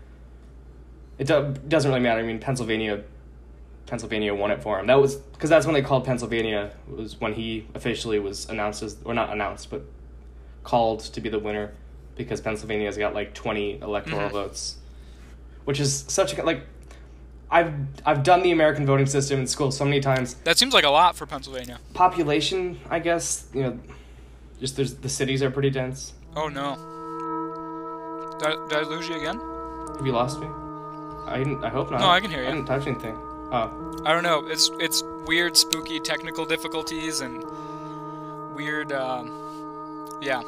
It 1.17 1.27
do, 1.27 1.53
doesn't 1.67 1.89
really 1.89 2.01
matter. 2.01 2.19
I 2.19 2.23
mean, 2.23 2.39
Pennsylvania, 2.39 3.03
Pennsylvania 3.85 4.33
won 4.35 4.51
it 4.51 4.61
for 4.61 4.79
him. 4.79 4.87
That 4.87 4.99
was 4.99 5.15
because 5.15 5.49
that's 5.49 5.65
when 5.65 5.73
they 5.73 5.81
called 5.81 6.05
Pennsylvania. 6.05 6.71
Was 6.87 7.19
when 7.21 7.33
he 7.33 7.67
officially 7.73 8.19
was 8.19 8.49
announced 8.49 8.83
as, 8.83 8.97
or 9.05 9.13
not 9.13 9.31
announced, 9.31 9.69
but 9.69 9.83
called 10.63 10.99
to 11.01 11.21
be 11.21 11.29
the 11.29 11.39
winner, 11.39 11.73
because 12.15 12.41
Pennsylvania's 12.41 12.97
got 12.97 13.13
like 13.13 13.33
twenty 13.33 13.79
electoral 13.79 14.21
mm-hmm. 14.21 14.33
votes, 14.33 14.77
which 15.63 15.79
is 15.79 16.05
such 16.07 16.37
a 16.37 16.43
like. 16.43 16.61
I've 17.49 17.73
I've 18.05 18.23
done 18.23 18.41
the 18.41 18.51
American 18.51 18.87
voting 18.87 19.05
system 19.05 19.39
in 19.39 19.47
school 19.47 19.71
so 19.71 19.85
many 19.85 19.99
times. 19.99 20.33
That 20.43 20.57
seems 20.57 20.73
like 20.73 20.83
a 20.83 20.89
lot 20.89 21.15
for 21.15 21.27
Pennsylvania. 21.27 21.79
Population, 21.93 22.79
I 22.89 22.97
guess, 22.97 23.47
you 23.53 23.61
know, 23.61 23.79
just 24.59 24.75
there's 24.75 24.95
the 24.95 25.09
cities 25.09 25.43
are 25.43 25.51
pretty 25.51 25.69
dense. 25.69 26.13
Oh 26.35 26.47
no. 26.49 26.75
Did 28.39 28.47
I, 28.47 28.67
did 28.67 28.77
I 28.79 28.81
lose 28.89 29.07
you 29.07 29.15
again? 29.15 29.39
Have 29.95 30.05
you 30.05 30.11
lost 30.11 30.39
me? 30.39 30.47
I. 31.27 31.57
I 31.63 31.69
hope 31.69 31.91
not. 31.91 31.99
No, 31.99 32.09
I 32.09 32.19
can 32.19 32.29
hear 32.31 32.41
you. 32.41 32.47
I 32.47 32.51
didn't 32.51 32.65
touch 32.67 32.87
anything. 32.87 33.17
Oh, 33.51 34.01
I 34.05 34.13
don't 34.13 34.23
know. 34.23 34.45
It's 34.47 34.71
it's 34.79 35.03
weird, 35.25 35.55
spooky 35.57 35.99
technical 35.99 36.45
difficulties 36.45 37.21
and 37.21 37.43
weird, 38.55 38.91
um, 38.91 39.31
yeah, 40.21 40.41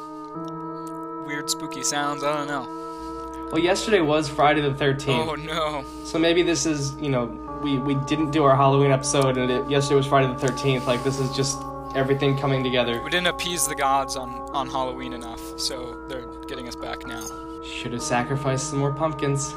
weird, 1.26 1.48
spooky 1.50 1.82
sounds. 1.82 2.22
I 2.24 2.36
don't 2.36 2.48
know. 2.48 3.48
well, 3.52 3.58
yesterday 3.62 4.00
was 4.00 4.28
Friday 4.28 4.60
the 4.60 4.74
thirteenth. 4.74 5.28
Oh 5.28 5.34
no. 5.34 5.84
So 6.04 6.18
maybe 6.18 6.42
this 6.42 6.66
is, 6.66 6.94
you 6.96 7.10
know, 7.10 7.26
we, 7.62 7.78
we 7.78 7.94
didn't 8.06 8.30
do 8.30 8.44
our 8.44 8.56
Halloween 8.56 8.90
episode 8.90 9.36
and 9.36 9.50
it, 9.50 9.68
yesterday 9.68 9.96
was 9.96 10.06
Friday 10.06 10.32
the 10.32 10.46
13th. 10.46 10.86
Like, 10.86 11.02
this 11.04 11.18
is 11.18 11.34
just 11.36 11.58
everything 11.94 12.38
coming 12.38 12.62
together. 12.62 13.00
We 13.02 13.10
didn't 13.10 13.26
appease 13.26 13.66
the 13.66 13.74
gods 13.74 14.16
on 14.16 14.30
on 14.52 14.68
Halloween 14.68 15.12
enough, 15.12 15.58
so 15.58 15.96
they're 16.08 16.26
getting 16.46 16.66
us 16.68 16.76
back 16.76 17.06
now. 17.06 17.24
Should 17.64 17.92
have 17.92 18.02
sacrificed 18.02 18.70
some 18.70 18.78
more 18.78 18.92
pumpkins. 18.92 19.54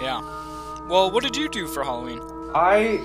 Yeah. 0.00 0.20
Well, 0.88 1.10
what 1.10 1.22
did 1.22 1.36
you 1.36 1.48
do 1.48 1.66
for 1.66 1.82
Halloween? 1.84 2.20
I 2.54 3.00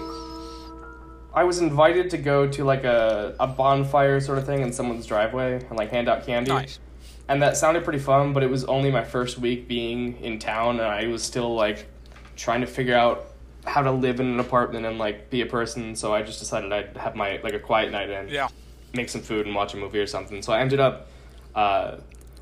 I 1.33 1.43
was 1.43 1.59
invited 1.59 2.09
to 2.11 2.17
go 2.17 2.47
to 2.47 2.63
like 2.63 2.83
a, 2.83 3.35
a 3.39 3.47
bonfire 3.47 4.19
sort 4.19 4.37
of 4.37 4.45
thing 4.45 4.61
in 4.61 4.73
someone's 4.73 5.05
driveway 5.05 5.63
and 5.63 5.77
like 5.77 5.89
hand 5.91 6.09
out 6.09 6.25
candy. 6.25 6.51
Nice. 6.51 6.79
And 7.27 7.41
that 7.43 7.55
sounded 7.57 7.83
pretty 7.83 7.99
fun, 7.99 8.33
but 8.33 8.41
it 8.41 8.49
was 8.49 8.65
only 8.65 8.89
my 8.91 9.03
first 9.03 9.37
week 9.37 9.67
being 9.67 10.19
in 10.21 10.39
town 10.39 10.79
and 10.79 10.87
I 10.87 11.05
was 11.07 11.21
still 11.23 11.53
like 11.53 11.87
trying 12.35 12.61
to 12.61 12.67
figure 12.67 12.95
out 12.95 13.25
how 13.65 13.83
to 13.83 13.91
live 13.91 14.19
in 14.19 14.25
an 14.27 14.39
apartment 14.39 14.85
and 14.85 14.97
like 14.97 15.29
be 15.29 15.41
a 15.41 15.45
person, 15.45 15.95
so 15.95 16.13
I 16.13 16.23
just 16.23 16.39
decided 16.39 16.71
I'd 16.73 16.97
have 16.97 17.15
my 17.15 17.39
like 17.43 17.53
a 17.53 17.59
quiet 17.59 17.91
night 17.91 18.09
in. 18.09 18.29
Yeah. 18.29 18.47
make 18.95 19.09
some 19.09 19.21
food 19.21 19.45
and 19.45 19.53
watch 19.53 19.75
a 19.75 19.77
movie 19.77 19.99
or 19.99 20.07
something. 20.07 20.41
So 20.41 20.51
I 20.51 20.61
ended 20.61 20.79
up, 20.79 21.07
uh, 21.53 21.97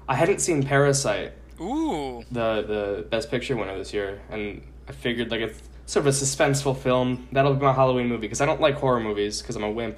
I 0.07 0.15
hadn't 0.15 0.39
seen 0.39 0.63
Parasite, 0.63 1.33
Ooh. 1.59 2.23
the 2.31 2.61
the 2.63 3.05
Best 3.09 3.29
Picture 3.31 3.55
winner 3.55 3.77
this 3.77 3.93
year, 3.93 4.21
and 4.29 4.61
I 4.87 4.91
figured 4.91 5.31
like 5.31 5.41
it's 5.41 5.61
sort 5.85 6.05
of 6.05 6.13
a 6.13 6.15
suspenseful 6.17 6.77
film 6.77 7.27
that'll 7.31 7.53
be 7.53 7.61
my 7.65 7.73
Halloween 7.73 8.07
movie 8.07 8.21
because 8.21 8.41
I 8.41 8.45
don't 8.45 8.59
like 8.61 8.75
horror 8.75 8.99
movies 8.99 9.41
because 9.41 9.55
I'm 9.55 9.63
a 9.63 9.71
wimp, 9.71 9.97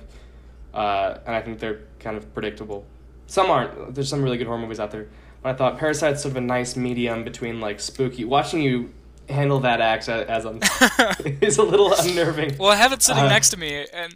uh, 0.73 1.17
and 1.25 1.35
I 1.35 1.41
think 1.41 1.59
they're 1.59 1.81
kind 1.99 2.15
of 2.17 2.33
predictable. 2.33 2.85
Some 3.27 3.49
aren't. 3.51 3.93
There's 3.95 4.09
some 4.09 4.21
really 4.23 4.37
good 4.37 4.47
horror 4.47 4.59
movies 4.59 4.79
out 4.79 4.91
there, 4.91 5.07
but 5.41 5.49
I 5.49 5.53
thought 5.53 5.77
Parasite's 5.77 6.21
sort 6.21 6.31
of 6.31 6.37
a 6.37 6.41
nice 6.41 6.75
medium 6.75 7.23
between 7.23 7.59
like 7.59 7.79
spooky. 7.79 8.25
Watching 8.25 8.61
you 8.61 8.91
handle 9.29 9.59
that 9.59 9.79
axe 9.81 10.07
a- 10.07 10.29
as 10.29 10.45
I'm 10.45 10.59
is 11.41 11.57
a 11.57 11.63
little 11.63 11.93
unnerving. 11.93 12.57
Well, 12.57 12.69
I 12.71 12.75
have 12.75 12.93
it 12.93 13.01
sitting 13.03 13.23
Uh, 13.23 13.27
next 13.29 13.49
to 13.51 13.57
me, 13.57 13.85
and 13.93 14.15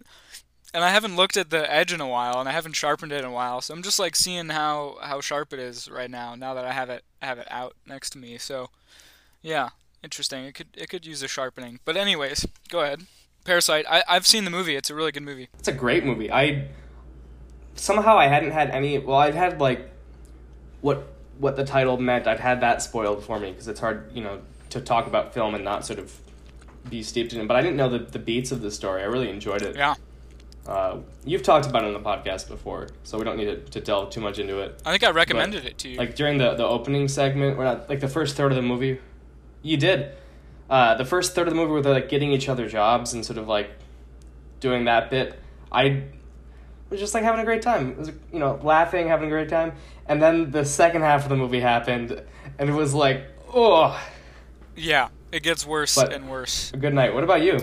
and 0.74 0.84
I 0.84 0.90
haven't 0.90 1.16
looked 1.16 1.38
at 1.38 1.52
the 1.52 1.72
edge 1.72 1.94
in 1.94 2.02
a 2.02 2.08
while, 2.08 2.40
and 2.40 2.50
I 2.50 2.52
haven't 2.52 2.76
sharpened 2.76 3.12
it 3.12 3.20
in 3.20 3.26
a 3.26 3.32
while. 3.32 3.62
So 3.62 3.74
I'm 3.74 3.84
just 3.84 4.00
like 4.00 4.16
seeing 4.16 4.50
how 4.50 4.98
how 5.02 5.22
sharp 5.22 5.54
it 5.54 5.60
is 5.60 5.90
right 5.90 6.10
now. 6.10 6.36
Now 6.36 6.54
that 6.54 6.66
I 6.66 6.72
have 6.72 6.90
it 6.90 7.04
have 7.22 7.38
it 7.38 7.48
out 7.50 7.76
next 7.86 8.12
to 8.12 8.18
me. 8.18 8.38
So, 8.38 8.70
yeah, 9.42 9.70
interesting. 10.04 10.46
It 10.46 10.56
could 10.56 10.68
it 10.76 10.90
could 10.90 11.06
use 11.06 11.22
a 11.22 11.28
sharpening. 11.28 11.80
But 11.86 11.96
anyways, 11.96 12.48
go 12.70 12.82
ahead. 12.82 13.04
Parasite. 13.46 13.86
I 13.90 14.04
I've 14.08 14.26
seen 14.26 14.46
the 14.46 14.52
movie. 14.52 14.76
It's 14.76 14.90
a 14.90 14.96
really 14.96 15.12
good 15.12 15.24
movie. 15.24 15.50
It's 15.60 15.68
a 15.68 15.74
great 15.74 16.06
movie. 16.06 16.32
I 16.32 16.68
somehow 17.76 18.18
I 18.18 18.28
hadn't 18.28 18.52
had 18.52 18.72
any. 18.72 18.98
Well, 18.98 19.18
I've 19.18 19.36
had 19.36 19.62
like 19.62 19.92
what 20.82 21.08
what 21.38 21.56
the 21.56 21.66
title 21.66 21.98
meant. 21.98 22.26
I've 22.26 22.40
had 22.40 22.62
that 22.62 22.82
spoiled 22.82 23.24
for 23.24 23.40
me 23.40 23.52
because 23.52 23.68
it's 23.68 23.80
hard, 23.80 24.12
you 24.14 24.24
know, 24.24 24.42
to 24.72 24.82
talk 24.82 25.06
about 25.06 25.34
film 25.34 25.54
and 25.54 25.64
not 25.64 25.86
sort 25.86 26.00
of 26.00 26.20
be 26.90 27.04
steeped 27.04 27.34
in 27.34 27.42
it. 27.42 27.48
But 27.48 27.58
I 27.58 27.62
didn't 27.62 27.78
know 27.78 27.90
the 27.90 28.00
the 28.00 28.20
beats 28.20 28.52
of 28.52 28.62
the 28.62 28.72
story. 28.72 29.04
I 29.04 29.06
really 29.06 29.30
enjoyed 29.30 29.62
it. 29.62 29.76
Yeah. 29.76 29.96
Uh, 30.68 31.00
you've 31.26 31.44
talked 31.44 31.66
about 31.66 31.84
it 31.84 31.88
on 31.88 31.94
the 31.94 32.00
podcast 32.00 32.48
before, 32.48 32.88
so 33.04 33.18
we 33.18 33.26
don't 33.26 33.36
need 33.38 33.46
to, 33.46 33.58
to 33.72 33.82
delve 33.82 34.12
too 34.12 34.22
much 34.22 34.40
into 34.40 34.60
it. 34.60 34.82
I 34.86 34.92
think 34.92 35.04
I 35.04 35.12
recommended 35.12 35.66
it 35.66 35.78
to 35.80 35.90
you. 35.90 35.98
Like 35.98 36.16
during 36.16 36.38
the 36.38 36.54
the 36.56 36.66
opening 36.66 37.08
segment, 37.10 37.58
or 37.58 37.66
not 37.66 37.90
like 37.90 38.00
the 38.00 38.08
first 38.08 38.38
third 38.38 38.52
of 38.52 38.56
the 38.56 38.62
movie, 38.62 39.00
you 39.62 39.76
did. 39.78 40.12
Uh, 40.70 40.96
the 40.96 41.04
first 41.06 41.36
third 41.36 41.48
of 41.48 41.54
the 41.54 41.60
movie 41.60 41.72
where 41.74 41.82
they're 41.82 41.94
like 41.94 42.08
getting 42.10 42.32
each 42.32 42.48
other 42.48 42.70
jobs 42.70 43.14
and 43.14 43.26
sort 43.26 43.38
of 43.38 43.48
like 43.48 43.72
doing 44.62 44.86
that 44.86 45.10
bit, 45.10 45.38
I 45.72 46.04
was 46.90 47.00
just 47.00 47.14
like 47.14 47.24
having 47.24 47.42
a 47.42 47.46
great 47.46 47.62
time. 47.62 47.92
It 47.92 47.98
was 47.98 48.08
you 48.32 48.40
know 48.40 48.58
laughing, 48.64 49.10
having 49.10 49.28
a 49.28 49.32
great 49.32 49.50
time, 49.50 49.74
and 50.08 50.22
then 50.22 50.52
the 50.52 50.64
second 50.64 51.02
half 51.02 51.24
of 51.24 51.30
the 51.30 51.36
movie 51.36 51.60
happened, 51.60 52.24
and 52.58 52.70
it 52.70 52.74
was 52.74 52.94
like 52.94 53.26
oh, 53.54 54.02
yeah, 54.78 55.10
it 55.34 55.44
gets 55.44 55.68
worse 55.68 55.96
But- 55.96 56.14
and 56.14 56.30
worse. 56.30 56.72
good 56.72 56.94
night. 56.94 57.14
What 57.14 57.26
about 57.26 57.42
you? 57.44 57.60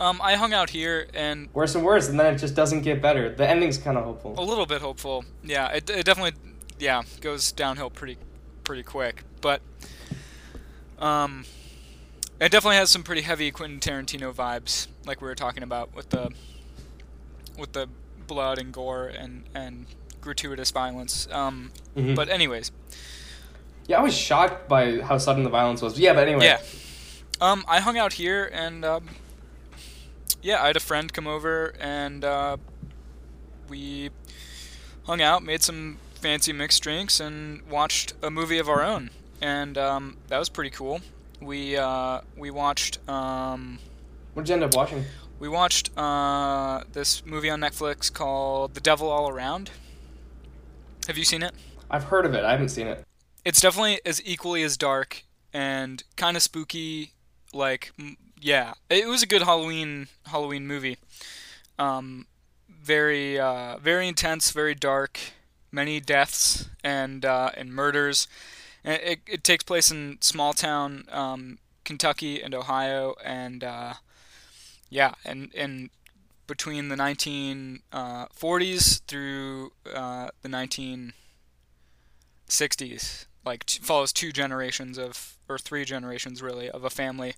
Um, 0.00 0.20
I 0.22 0.34
hung 0.36 0.52
out 0.52 0.70
here 0.70 1.08
and 1.12 1.48
Worse 1.52 1.74
and 1.74 1.84
worse, 1.84 2.08
and 2.08 2.18
then 2.20 2.32
it 2.34 2.38
just 2.38 2.54
doesn't 2.54 2.82
get 2.82 3.02
better. 3.02 3.34
The 3.34 3.48
ending's 3.48 3.78
kind 3.78 3.98
of 3.98 4.04
hopeful. 4.04 4.34
a 4.38 4.42
little 4.44 4.66
bit 4.66 4.80
hopeful. 4.80 5.24
Yeah, 5.42 5.68
it, 5.72 5.90
it 5.90 6.04
definitely 6.06 6.38
yeah 6.78 7.02
goes 7.20 7.50
downhill 7.50 7.90
pretty 7.90 8.16
pretty 8.62 8.84
quick, 8.84 9.24
but 9.40 9.60
um, 11.00 11.44
it 12.40 12.50
definitely 12.52 12.76
has 12.76 12.90
some 12.90 13.02
pretty 13.02 13.22
heavy 13.22 13.50
Quentin 13.50 13.80
Tarantino 13.80 14.32
vibes, 14.32 14.86
like 15.04 15.20
we 15.20 15.26
were 15.26 15.34
talking 15.34 15.62
about 15.62 15.94
with 15.94 16.10
the 16.10 16.30
with 17.58 17.72
the 17.72 17.88
blood 18.26 18.58
and 18.58 18.72
gore 18.72 19.06
and 19.08 19.44
and 19.54 19.86
gratuitous 20.20 20.70
violence. 20.70 21.26
Um, 21.32 21.72
Mhm. 21.96 22.14
but 22.14 22.28
anyways, 22.28 22.70
Yeah, 23.88 23.98
I 23.98 24.02
was 24.02 24.14
shocked 24.16 24.68
by 24.68 25.00
how 25.00 25.18
sudden 25.18 25.42
the 25.44 25.50
violence 25.50 25.80
was. 25.82 25.98
Yeah, 25.98 26.12
but 26.12 26.28
anyway. 26.28 26.44
yeah. 26.44 26.60
Um, 27.40 27.64
I 27.66 27.80
hung 27.80 27.96
out 27.96 28.12
here 28.14 28.50
and 28.52 28.84
um, 28.84 29.08
yeah, 30.42 30.62
I 30.62 30.68
had 30.68 30.76
a 30.76 30.80
friend 30.80 31.12
come 31.12 31.26
over 31.26 31.74
and 31.80 32.24
uh, 32.24 32.56
we 33.68 34.10
hung 35.04 35.20
out, 35.20 35.42
made 35.42 35.62
some 35.62 35.98
fancy 36.14 36.52
mixed 36.52 36.82
drinks, 36.82 37.20
and 37.20 37.62
watched 37.68 38.12
a 38.22 38.30
movie 38.30 38.58
of 38.58 38.68
our 38.68 38.82
own, 38.82 39.10
and 39.40 39.76
um, 39.78 40.16
that 40.28 40.38
was 40.38 40.48
pretty 40.48 40.70
cool. 40.70 41.00
We 41.40 41.76
uh, 41.76 42.20
we 42.36 42.50
watched 42.50 42.98
um, 43.08 43.78
What 44.34 44.44
did 44.44 44.50
you 44.50 44.54
end 44.56 44.64
up 44.64 44.74
watching? 44.74 45.04
we 45.38 45.48
watched 45.48 45.96
uh, 45.96 46.82
this 46.92 47.24
movie 47.24 47.48
on 47.48 47.60
Netflix 47.60 48.12
called 48.12 48.74
The 48.74 48.80
Devil 48.80 49.08
All 49.08 49.28
Around. 49.28 49.70
Have 51.06 51.16
you 51.16 51.24
seen 51.24 51.42
it? 51.44 51.54
I've 51.90 52.04
heard 52.04 52.26
of 52.26 52.34
it. 52.34 52.44
I 52.44 52.50
haven't 52.50 52.68
seen 52.70 52.86
it. 52.88 53.04
it's 53.44 53.60
definitely 53.60 54.00
as 54.04 54.20
equally 54.24 54.62
as 54.62 54.76
dark 54.76 55.22
and 55.52 56.02
kind 56.16 56.36
of 56.36 56.42
spooky. 56.42 57.12
Like, 57.54 57.92
yeah, 58.40 58.74
it 58.90 59.06
was 59.06 59.22
a 59.22 59.26
good 59.26 59.42
Halloween 59.42 60.08
Halloween 60.26 60.66
movie. 60.66 60.98
Um, 61.78 62.26
very 62.68 63.38
uh, 63.38 63.78
very 63.78 64.08
intense, 64.08 64.50
very 64.50 64.74
dark, 64.74 65.18
many 65.70 66.00
deaths 66.00 66.68
and 66.82 67.24
uh, 67.24 67.50
and 67.54 67.72
murders. 67.72 68.26
And 68.84 69.00
it, 69.02 69.20
it 69.26 69.44
takes 69.44 69.64
place 69.64 69.90
in 69.90 70.18
small 70.20 70.52
town 70.52 71.04
um, 71.10 71.58
Kentucky 71.84 72.42
and 72.42 72.54
Ohio, 72.54 73.14
and 73.24 73.64
uh, 73.64 73.94
yeah, 74.88 75.14
and 75.24 75.52
and 75.54 75.90
between 76.46 76.88
the 76.88 76.96
1940s 76.96 79.02
through 79.02 79.72
uh, 79.94 80.28
the 80.40 80.48
19 80.48 81.12
60s 82.48 83.26
like 83.44 83.68
follows 83.68 84.12
two 84.12 84.32
generations 84.32 84.98
of 84.98 85.36
or 85.48 85.58
three 85.58 85.84
generations 85.84 86.40
really 86.40 86.70
of 86.70 86.84
a 86.84 86.90
family 86.90 87.34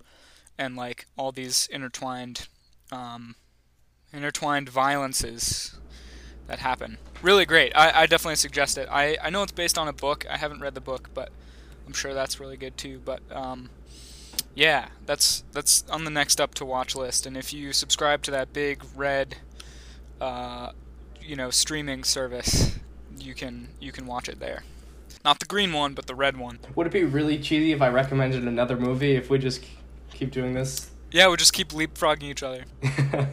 and 0.59 0.77
like 0.77 1.07
all 1.17 1.33
these 1.33 1.69
intertwined 1.73 2.49
um, 2.93 3.37
intertwined 4.13 4.69
violences 4.69 5.79
that 6.47 6.59
happen. 6.59 6.99
Really 7.23 7.47
great. 7.47 7.73
I, 7.77 8.03
I 8.03 8.07
definitely 8.07 8.37
suggest 8.37 8.77
it. 8.77 8.89
I, 8.91 9.17
I 9.23 9.31
know 9.31 9.43
it's 9.43 9.53
based 9.53 9.79
on 9.79 9.89
a 9.89 9.93
book. 9.93 10.27
I 10.29 10.37
haven't 10.37 10.61
read 10.61 10.75
the 10.75 10.81
book 10.81 11.11
but 11.15 11.31
i'm 11.87 11.93
sure 11.93 12.15
that's 12.15 12.39
really 12.41 12.57
good 12.57 12.77
too. 12.77 13.01
But 13.05 13.21
um, 13.31 13.71
yeah 14.55 14.89
that's 15.07 15.45
that's 15.53 15.85
on 15.91 16.05
the 16.05 16.11
next 16.11 16.41
up 16.41 16.55
to 16.57 16.65
watch 16.65 16.95
list. 16.95 17.27
And 17.27 17.37
if 17.37 17.53
you 17.53 17.73
subscribe 17.73 18.23
to 18.25 18.31
that 18.33 18.53
big 18.53 18.83
red 18.97 19.37
uh, 20.21 20.73
you 21.21 21.37
know 21.37 21.51
streaming 21.51 22.05
service 22.05 22.79
you 23.19 23.35
can 23.35 23.69
you 23.81 23.93
can 23.93 24.07
watch 24.07 24.29
it 24.29 24.41
there. 24.41 24.65
Not 25.25 25.39
the 25.39 25.47
green 25.47 25.73
one, 25.73 25.93
but 25.93 26.07
the 26.07 26.15
red 26.15 26.39
one. 26.39 26.61
Would 26.75 26.87
it 26.87 26.93
be 26.93 27.05
really 27.05 27.39
cheesy 27.39 27.73
if 27.73 27.83
I 27.83 27.89
recommended 27.89 28.45
another 28.45 28.77
movie 28.77 29.17
if 29.17 29.29
we 29.29 29.39
just 29.39 29.63
keep 30.21 30.31
doing 30.31 30.53
this? 30.55 30.91
Yeah, 31.11 31.27
we'll 31.27 31.37
just 31.37 31.53
keep 31.53 31.71
leapfrogging 31.71 32.25
each 32.25 32.43
other. 32.43 32.65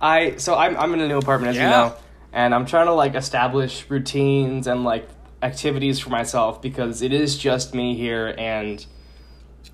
I 0.00 0.36
so 0.38 0.56
I'm 0.56 0.76
I'm 0.76 0.92
in 0.94 1.00
a 1.00 1.06
new 1.08 1.18
apartment 1.18 1.50
as 1.50 1.56
Yeah. 1.56 1.64
you 1.64 1.70
know, 1.70 1.96
and 2.32 2.54
I'm 2.54 2.66
trying 2.66 2.86
to 2.86 2.92
like 2.94 3.14
establish 3.14 3.84
routines 3.88 4.66
and 4.66 4.82
like 4.82 5.08
activities 5.42 6.00
for 6.00 6.10
myself 6.10 6.60
because 6.62 7.02
it 7.02 7.12
is 7.12 7.36
just 7.38 7.74
me 7.74 7.94
here 7.96 8.34
and 8.38 8.84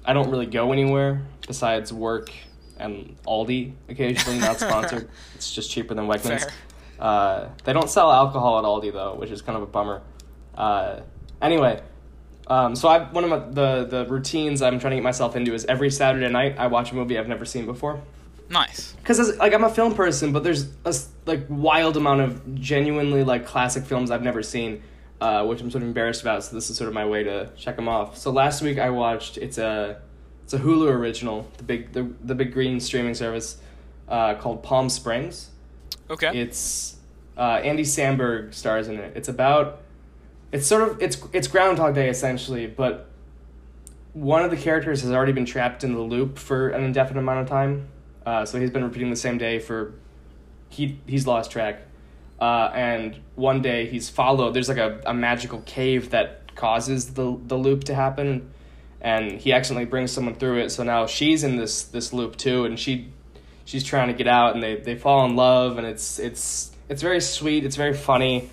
I 0.05 0.13
don't 0.13 0.31
really 0.31 0.47
go 0.47 0.73
anywhere 0.73 1.23
besides 1.47 1.93
work 1.93 2.31
and 2.79 3.17
Aldi 3.27 3.73
occasionally 3.89 4.39
not 4.39 4.59
sponsored. 4.61 5.09
it's 5.35 5.53
just 5.53 5.71
cheaper 5.71 5.95
than 5.95 6.07
Wegmans. 6.07 6.51
Uh, 6.99 7.49
they 7.65 7.73
don't 7.73 7.89
sell 7.91 8.11
alcohol 8.13 8.59
at 8.59 8.65
Aldi 8.65 8.93
though, 8.93 9.15
which 9.15 9.31
is 9.31 9.41
kind 9.43 9.57
of 9.57 9.63
a 9.63 9.67
bummer. 9.67 10.03
Uh, 10.55 11.01
anyway, 11.41 11.81
Um, 12.49 12.75
so 12.75 12.89
I 12.89 13.05
one 13.05 13.25
of 13.25 13.31
my, 13.31 13.39
the 13.39 13.85
the 13.85 14.07
routines 14.07 14.63
I'm 14.63 14.79
trying 14.79 14.93
to 14.93 14.97
get 14.97 15.03
myself 15.03 15.37
into 15.37 15.55
is 15.55 15.65
every 15.67 15.91
Saturday 15.91 16.29
night 16.31 16.57
I 16.59 16.67
watch 16.69 16.93
a 16.93 16.95
movie 16.95 17.19
I've 17.19 17.29
never 17.29 17.45
seen 17.45 17.67
before. 17.67 18.01
Nice. 18.51 18.95
Because 18.95 19.37
like 19.37 19.53
I'm 19.53 19.65
a 19.65 19.71
film 19.71 19.95
person, 19.95 20.33
but 20.33 20.43
there's 20.43 20.69
a 20.85 20.95
like 21.27 21.45
wild 21.49 21.97
amount 21.97 22.23
of 22.23 22.55
genuinely 22.55 23.23
like 23.23 23.47
classic 23.47 23.85
films 23.85 24.11
I've 24.11 24.23
never 24.23 24.43
seen, 24.43 24.83
uh, 25.21 25.45
which 25.45 25.61
I'm 25.61 25.71
sort 25.71 25.83
of 25.83 25.89
embarrassed 25.89 26.23
about. 26.23 26.45
So 26.45 26.55
this 26.55 26.71
is 26.71 26.77
sort 26.77 26.89
of 26.89 26.95
my 26.95 27.05
way 27.05 27.23
to 27.25 27.51
check 27.57 27.77
them 27.77 27.89
off. 27.89 28.17
So 28.17 28.31
last 28.31 28.63
week 28.63 28.79
I 28.79 28.89
watched 28.91 29.37
it's 29.37 29.59
a 29.59 30.01
it's 30.45 30.55
a 30.55 30.59
Hulu 30.59 30.91
original, 30.91 31.47
the 31.59 31.65
big 31.65 31.93
the 31.93 32.11
the 32.25 32.35
big 32.35 32.55
green 32.55 32.81
streaming 32.81 33.15
service, 33.15 33.59
uh, 34.09 34.35
called 34.37 34.63
Palm 34.63 34.89
Springs. 34.89 35.51
Okay. 36.09 36.41
It's 36.41 36.97
uh, 37.37 37.61
Andy 37.63 37.83
Samberg 37.83 38.55
stars 38.55 38.89
in 38.89 38.99
it. 38.99 39.15
It's 39.15 39.29
about 39.29 39.83
it's 40.53 40.67
sort 40.67 40.83
of 40.83 41.03
it's 41.03 41.21
it's 41.33 41.49
Groundhog 41.49 41.95
Day 41.95 42.09
essentially, 42.09 42.67
but 42.67 43.09
one 44.13 44.43
of 44.43 44.51
the 44.51 44.57
characters 44.57 45.03
has 45.03 45.11
already 45.13 45.33
been 45.33 45.45
trapped 45.45 45.85
in 45.85 45.95
the 45.95 46.01
loop 46.01 46.39
for 46.39 46.71
an 46.71 46.83
indefinite 46.83 47.21
amount 47.21 47.41
of 47.41 47.49
time. 47.49 47.89
Uh, 48.25 48.45
so 48.45 48.59
he's 48.61 48.71
been 48.71 48.85
repeating 48.85 49.11
the 49.11 49.17
same 49.17 49.39
day 49.39 49.59
for 49.59 49.95
he 50.69 50.99
he's 51.07 51.27
lost 51.27 51.51
track. 51.51 51.83
Uh, 52.41 52.71
and 52.73 53.19
one 53.35 53.63
day 53.63 53.89
he's 53.89 54.09
followed. 54.09 54.55
There's 54.55 54.69
like 54.69 54.79
a, 54.79 55.01
a 55.07 55.15
magical 55.15 55.61
cave 55.63 56.11
that 56.11 56.55
causes 56.55 57.15
the 57.15 57.39
the 57.47 57.57
loop 57.57 57.85
to 57.85 57.95
happen, 57.95 58.51
and 59.01 59.33
he 59.33 59.53
accidentally 59.53 59.87
brings 59.87 60.13
someone 60.13 60.35
through 60.35 60.59
it. 60.59 60.71
So 60.71 60.83
now 60.83 61.07
she's 61.07 61.45
in 61.45 61.57
this 61.57 61.83
this 61.83 62.13
loop 62.13 62.37
too, 62.37 62.65
and 62.65 62.79
she 62.79 63.09
she's 63.65 63.85
trying 63.85 64.09
to 64.09 64.15
get 64.15 64.29
out, 64.29 64.55
and 64.55 64.63
they 64.63 64.77
they 64.77 64.97
fall 64.97 65.25
in 65.25 65.37
love, 65.37 65.79
and 65.79 65.87
it's 65.87 66.19
it's 66.19 66.71
it's 66.89 67.03
very 67.03 67.21
sweet. 67.21 67.65
It's 67.65 67.77
very 67.77 67.95
funny, 67.95 68.51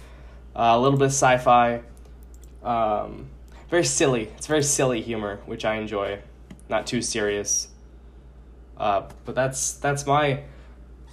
uh, 0.55 0.73
a 0.75 0.79
little 0.79 0.97
bit 0.97 1.05
of 1.05 1.11
sci-fi, 1.11 1.81
um, 2.63 3.27
very 3.69 3.83
silly. 3.85 4.23
It's 4.37 4.47
very 4.47 4.63
silly 4.63 5.01
humor, 5.01 5.39
which 5.45 5.65
I 5.65 5.75
enjoy. 5.75 6.19
Not 6.69 6.87
too 6.87 7.01
serious. 7.01 7.67
Uh, 8.77 9.03
but 9.25 9.35
that's 9.35 9.73
that's 9.73 10.05
my 10.05 10.43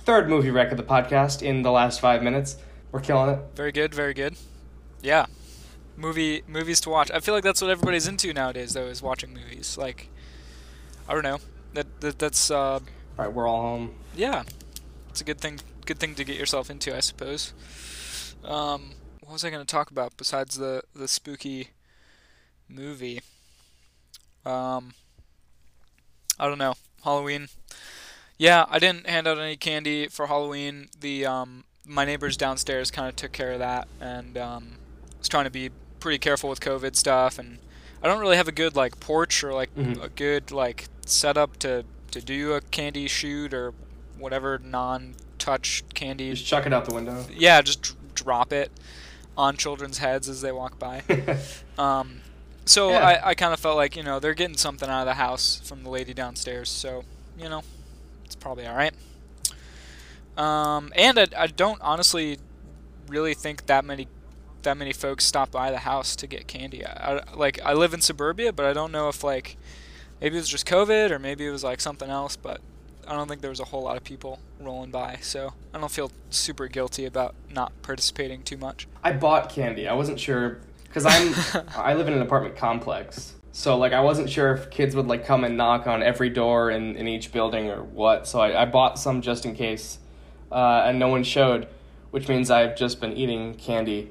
third 0.04 0.28
movie 0.28 0.50
rec 0.50 0.70
of 0.72 0.76
the 0.76 0.82
podcast 0.82 1.42
in 1.42 1.62
the 1.62 1.70
last 1.70 2.00
five 2.00 2.22
minutes. 2.22 2.56
We're 2.90 3.00
killing 3.00 3.30
it. 3.30 3.38
Very 3.54 3.72
good. 3.72 3.94
Very 3.94 4.14
good. 4.14 4.36
Yeah. 5.00 5.26
Movie 5.96 6.42
movies 6.48 6.80
to 6.82 6.90
watch. 6.90 7.10
I 7.10 7.20
feel 7.20 7.34
like 7.34 7.44
that's 7.44 7.60
what 7.60 7.70
everybody's 7.70 8.08
into 8.08 8.32
nowadays, 8.32 8.72
though, 8.72 8.86
is 8.86 9.02
watching 9.02 9.32
movies. 9.34 9.76
Like, 9.78 10.08
I 11.08 11.12
don't 11.14 11.22
know. 11.22 11.38
That, 11.74 12.00
that 12.00 12.18
that's 12.18 12.50
uh, 12.50 12.54
All 12.56 12.80
right, 13.16 13.32
we're 13.32 13.46
all 13.48 13.62
home. 13.62 13.94
yeah. 14.14 14.42
It's 15.10 15.20
a 15.20 15.24
good 15.24 15.38
thing. 15.40 15.60
Good 15.84 15.98
thing 15.98 16.14
to 16.14 16.24
get 16.24 16.38
yourself 16.38 16.70
into, 16.70 16.96
I 16.96 17.00
suppose. 17.00 17.52
Um, 18.44 18.92
what 19.32 19.36
was 19.36 19.44
I 19.46 19.50
going 19.50 19.64
to 19.64 19.72
talk 19.72 19.90
about 19.90 20.14
besides 20.18 20.58
the 20.58 20.82
the 20.94 21.08
spooky 21.08 21.68
movie? 22.68 23.22
Um, 24.44 24.92
I 26.38 26.46
don't 26.46 26.58
know. 26.58 26.74
Halloween. 27.02 27.48
Yeah, 28.36 28.66
I 28.68 28.78
didn't 28.78 29.06
hand 29.06 29.26
out 29.26 29.38
any 29.38 29.56
candy 29.56 30.06
for 30.08 30.26
Halloween. 30.26 30.88
The 31.00 31.24
um, 31.24 31.64
my 31.86 32.04
neighbors 32.04 32.36
downstairs 32.36 32.90
kind 32.90 33.08
of 33.08 33.16
took 33.16 33.32
care 33.32 33.52
of 33.52 33.58
that, 33.60 33.88
and 34.02 34.36
um, 34.36 34.72
was 35.18 35.30
trying 35.30 35.44
to 35.44 35.50
be 35.50 35.70
pretty 35.98 36.18
careful 36.18 36.50
with 36.50 36.60
COVID 36.60 36.94
stuff. 36.94 37.38
And 37.38 37.56
I 38.02 38.08
don't 38.08 38.20
really 38.20 38.36
have 38.36 38.48
a 38.48 38.52
good 38.52 38.76
like 38.76 39.00
porch 39.00 39.42
or 39.42 39.54
like 39.54 39.74
Mhm. 39.74 40.02
a 40.04 40.10
good 40.10 40.50
like 40.50 40.88
setup 41.06 41.56
to 41.60 41.86
to 42.10 42.20
do 42.20 42.52
a 42.52 42.60
candy 42.60 43.08
shoot 43.08 43.54
or 43.54 43.72
whatever 44.18 44.58
non-touch 44.58 45.84
candy. 45.94 46.32
Just 46.34 46.44
chuck 46.44 46.66
it 46.66 46.74
out 46.74 46.84
the 46.84 46.94
window. 46.94 47.24
Yeah, 47.34 47.62
just 47.62 47.80
dr- 47.80 47.96
drop 48.14 48.52
it 48.52 48.70
on 49.36 49.56
children's 49.56 49.98
heads 49.98 50.28
as 50.28 50.40
they 50.40 50.52
walk 50.52 50.78
by. 50.78 51.02
Um, 51.78 52.20
so 52.66 52.90
Yeah. 52.90 53.20
I, 53.24 53.30
I 53.30 53.34
kind 53.34 53.52
of 53.54 53.58
felt 53.58 53.76
like 53.76 53.96
you 53.96 54.02
know 54.02 54.20
they're 54.20 54.34
getting 54.34 54.58
something 54.58 54.88
out 54.88 55.00
of 55.00 55.06
the 55.06 55.14
house 55.14 55.60
from 55.64 55.82
the 55.84 55.90
lady 55.90 56.12
downstairs, 56.14 56.68
so 56.68 57.04
you 57.38 57.48
know 57.48 57.62
it's 58.24 58.36
probably 58.36 58.66
all 58.66 58.76
right. 58.76 58.92
Um, 60.36 60.92
and 60.94 61.18
I, 61.18 61.26
I 61.36 61.46
don't 61.46 61.80
honestly 61.80 62.38
really 63.08 63.34
think 63.34 63.66
that 63.66 63.84
many 63.84 64.06
that 64.62 64.76
many 64.76 64.92
folks 64.92 65.24
stop 65.24 65.50
by 65.50 65.70
the 65.70 65.78
house 65.78 66.14
to 66.16 66.26
get 66.26 66.46
candy. 66.46 66.84
I, 66.84 67.18
I, 67.18 67.34
like 67.34 67.60
I 67.64 67.72
live 67.72 67.94
in 67.94 68.00
suburbia, 68.00 68.52
but 68.52 68.64
I 68.64 68.72
don't 68.72 68.92
know 68.92 69.08
if 69.08 69.24
like 69.24 69.56
maybe 70.20 70.36
it 70.36 70.40
was 70.40 70.48
just 70.48 70.66
COVID 70.66 71.10
or 71.10 71.18
maybe 71.18 71.46
it 71.46 71.50
was 71.50 71.64
like 71.64 71.80
something 71.80 72.10
else, 72.10 72.36
but 72.36 72.60
I 73.06 73.14
don't 73.14 73.28
think 73.28 73.40
there 73.40 73.50
was 73.50 73.60
a 73.60 73.64
whole 73.64 73.82
lot 73.82 73.96
of 73.96 74.04
people 74.04 74.38
rolling 74.60 74.90
by, 74.90 75.18
so 75.20 75.52
I 75.74 75.78
don't 75.78 75.90
feel 75.90 76.10
super 76.30 76.68
guilty 76.68 77.04
about 77.04 77.34
not 77.50 77.72
participating 77.82 78.42
too 78.42 78.56
much. 78.56 78.86
I 79.02 79.12
bought 79.12 79.50
candy. 79.50 79.88
I 79.88 79.94
wasn't 79.94 80.20
sure 80.20 80.60
because 80.84 81.04
I'm 81.06 81.34
I 81.76 81.94
live 81.94 82.08
in 82.08 82.14
an 82.14 82.22
apartment 82.22 82.56
complex, 82.56 83.34
so 83.52 83.76
like 83.76 83.92
I 83.92 84.00
wasn't 84.00 84.30
sure 84.30 84.52
if 84.54 84.70
kids 84.70 84.94
would 84.94 85.06
like 85.06 85.26
come 85.26 85.44
and 85.44 85.56
knock 85.56 85.86
on 85.86 86.02
every 86.02 86.30
door 86.30 86.70
in 86.70 86.96
in 86.96 87.08
each 87.08 87.32
building 87.32 87.70
or 87.70 87.82
what. 87.82 88.26
So 88.28 88.40
I, 88.40 88.62
I 88.62 88.64
bought 88.66 88.98
some 88.98 89.20
just 89.20 89.44
in 89.44 89.54
case, 89.54 89.98
uh, 90.50 90.84
and 90.86 90.98
no 90.98 91.08
one 91.08 91.24
showed, 91.24 91.68
which 92.12 92.28
means 92.28 92.50
I've 92.50 92.76
just 92.76 93.00
been 93.00 93.12
eating 93.12 93.54
candy. 93.54 94.10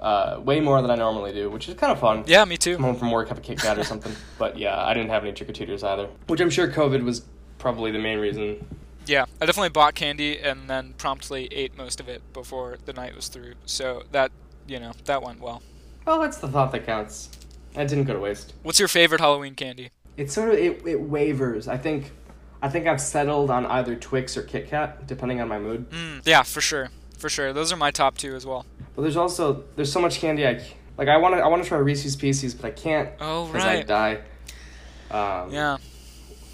Uh, 0.00 0.40
way 0.44 0.60
more 0.60 0.80
than 0.80 0.92
I 0.92 0.94
normally 0.94 1.32
do, 1.32 1.50
which 1.50 1.68
is 1.68 1.74
kind 1.74 1.90
of 1.90 1.98
fun. 1.98 2.22
Yeah, 2.24 2.44
me 2.44 2.56
too. 2.56 2.76
Come 2.76 2.82
too. 2.82 2.86
home 2.86 2.96
from 2.96 3.10
work, 3.10 3.30
have 3.30 3.38
a 3.38 3.40
Kit 3.40 3.58
Kat 3.58 3.76
or 3.76 3.82
something. 3.82 4.14
But 4.38 4.56
yeah, 4.56 4.80
I 4.80 4.94
didn't 4.94 5.10
have 5.10 5.24
any 5.24 5.32
trick 5.32 5.48
or 5.48 5.52
treaters 5.52 5.82
either, 5.82 6.08
which 6.28 6.40
I'm 6.40 6.50
sure 6.50 6.68
COVID 6.68 7.02
was 7.02 7.22
probably 7.58 7.90
the 7.90 7.98
main 7.98 8.18
reason. 8.18 8.64
Yeah, 9.06 9.24
I 9.40 9.46
definitely 9.46 9.70
bought 9.70 9.94
candy 9.94 10.38
and 10.38 10.68
then 10.68 10.92
promptly 10.98 11.48
ate 11.50 11.76
most 11.78 11.98
of 12.00 12.08
it 12.08 12.20
before 12.32 12.76
the 12.84 12.92
night 12.92 13.16
was 13.16 13.28
through. 13.28 13.54
So 13.64 14.02
that, 14.12 14.30
you 14.66 14.78
know, 14.78 14.92
that 15.06 15.22
went 15.22 15.40
well. 15.40 15.62
Well, 16.06 16.20
that's 16.20 16.38
the 16.38 16.48
thought 16.48 16.72
that 16.72 16.84
counts. 16.84 17.30
That 17.74 17.88
didn't 17.88 18.04
go 18.04 18.12
to 18.12 18.18
waste. 18.18 18.52
What's 18.62 18.78
your 18.78 18.88
favorite 18.88 19.20
Halloween 19.20 19.54
candy? 19.54 19.90
It 20.16 20.30
sort 20.30 20.50
of 20.50 20.56
it, 20.56 20.86
it 20.86 21.00
wavers. 21.00 21.68
I 21.68 21.76
think 21.78 22.10
I 22.60 22.68
think 22.68 22.86
I've 22.86 23.00
settled 23.00 23.50
on 23.50 23.64
either 23.66 23.94
Twix 23.94 24.36
or 24.36 24.42
Kit 24.42 24.68
Kat, 24.68 25.06
depending 25.06 25.40
on 25.40 25.48
my 25.48 25.58
mood. 25.58 25.88
Mm, 25.90 26.26
yeah, 26.26 26.42
for 26.42 26.60
sure. 26.60 26.90
For 27.18 27.28
sure. 27.28 27.52
Those 27.52 27.72
are 27.72 27.76
my 27.76 27.90
top 27.90 28.18
two 28.18 28.34
as 28.34 28.44
well. 28.44 28.66
But 28.96 29.02
there's 29.02 29.16
also 29.16 29.64
there's 29.76 29.92
so 29.92 30.00
much 30.00 30.18
candy 30.18 30.46
I 30.46 30.58
c- 30.58 30.74
like. 30.96 31.08
I 31.08 31.16
want 31.18 31.34
to 31.36 31.40
I 31.40 31.46
want 31.46 31.62
to 31.62 31.68
try 31.68 31.78
Reese's 31.78 32.16
Pieces, 32.16 32.54
but 32.54 32.66
I 32.66 32.70
can't 32.72 33.10
Oh, 33.20 33.46
because 33.46 33.64
I 33.64 33.82
die. 33.82 34.18
Um, 35.10 35.52
Yeah. 35.52 35.76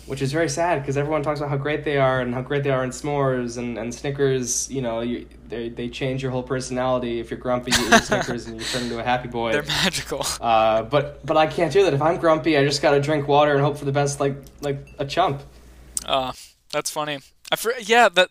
Which 0.07 0.21
is 0.21 0.33
very 0.33 0.51
sad 0.51 0.83
because 0.83 0.99
everyone 0.99 1.23
talks 1.23 1.41
about 1.41 1.49
how 1.49 1.57
great 1.57 1.83
they 1.83 1.97
are 1.97 2.21
and 2.21 2.35
how 2.35 2.43
great 2.43 2.63
they 2.63 2.71
are 2.71 2.85
in 2.85 2.91
s'mores 2.91 3.57
and, 3.57 3.79
and 3.79 3.95
Snickers. 3.95 4.71
You 4.71 4.83
know, 4.83 5.01
you, 5.01 5.27
they 5.49 5.71
they 5.71 5.89
change 5.89 6.23
your 6.23 6.31
whole 6.31 6.43
personality. 6.43 7.21
If 7.21 7.31
you're 7.31 7.41
grumpy, 7.41 7.73
you 7.73 7.87
eat 7.87 8.03
Snickers 8.03 8.47
and 8.47 8.61
you 8.61 8.67
turn 8.67 8.83
into 8.83 8.99
a 8.99 9.03
happy 9.03 9.29
boy. 9.29 9.53
They're 9.53 9.63
magical. 9.63 10.27
Uh, 10.41 10.83
but 10.83 11.25
but 11.25 11.39
I 11.39 11.47
can't 11.47 11.73
do 11.73 11.85
that. 11.85 11.95
If 11.95 12.03
I'm 12.03 12.19
grumpy, 12.19 12.59
I 12.59 12.65
just 12.65 12.83
gotta 12.83 13.01
drink 13.01 13.27
water 13.27 13.53
and 13.53 13.63
hope 13.63 13.79
for 13.79 13.87
the 13.87 13.93
best, 13.93 14.21
like 14.21 14.37
like 14.61 14.87
a 14.99 15.07
chump. 15.07 15.43
Uh, 16.05 16.33
that's 16.71 16.91
funny. 16.91 17.21
I 17.51 17.57
for, 17.57 17.73
yeah, 17.81 18.11
that 18.11 18.29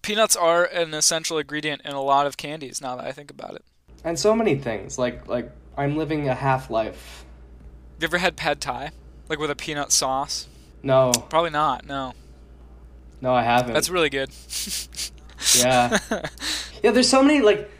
peanuts 0.00 0.36
are 0.36 0.64
an 0.64 0.94
essential 0.94 1.36
ingredient 1.38 1.82
in 1.84 1.92
a 1.92 2.02
lot 2.02 2.26
of 2.26 2.38
candies 2.38 2.80
now 2.80 2.96
that 2.96 3.04
I 3.04 3.12
think 3.12 3.30
about 3.30 3.54
it. 3.56 3.64
And 4.04 4.18
so 4.18 4.34
many 4.34 4.56
things. 4.56 4.98
Like 4.98 5.28
like 5.28 5.50
I'm 5.76 5.96
living 5.96 6.28
a 6.28 6.34
half 6.34 6.70
life. 6.70 7.26
You 8.00 8.06
ever 8.06 8.18
had 8.18 8.36
pad 8.36 8.60
thai? 8.62 8.90
Like 9.28 9.38
with 9.38 9.50
a 9.50 9.56
peanut 9.56 9.92
sauce? 9.92 10.48
No, 10.84 11.10
Probably 11.30 11.50
not. 11.50 11.86
No. 11.86 12.12
no, 13.20 13.32
I 13.34 13.42
haven't. 13.42 13.72
That's 13.72 13.90
really 13.90 14.10
good. 14.10 14.30
Yeah. 15.58 15.98
yeah. 16.82 16.90
There's 16.90 17.08
so 17.08 17.22
many 17.22 17.40
like 17.42 17.70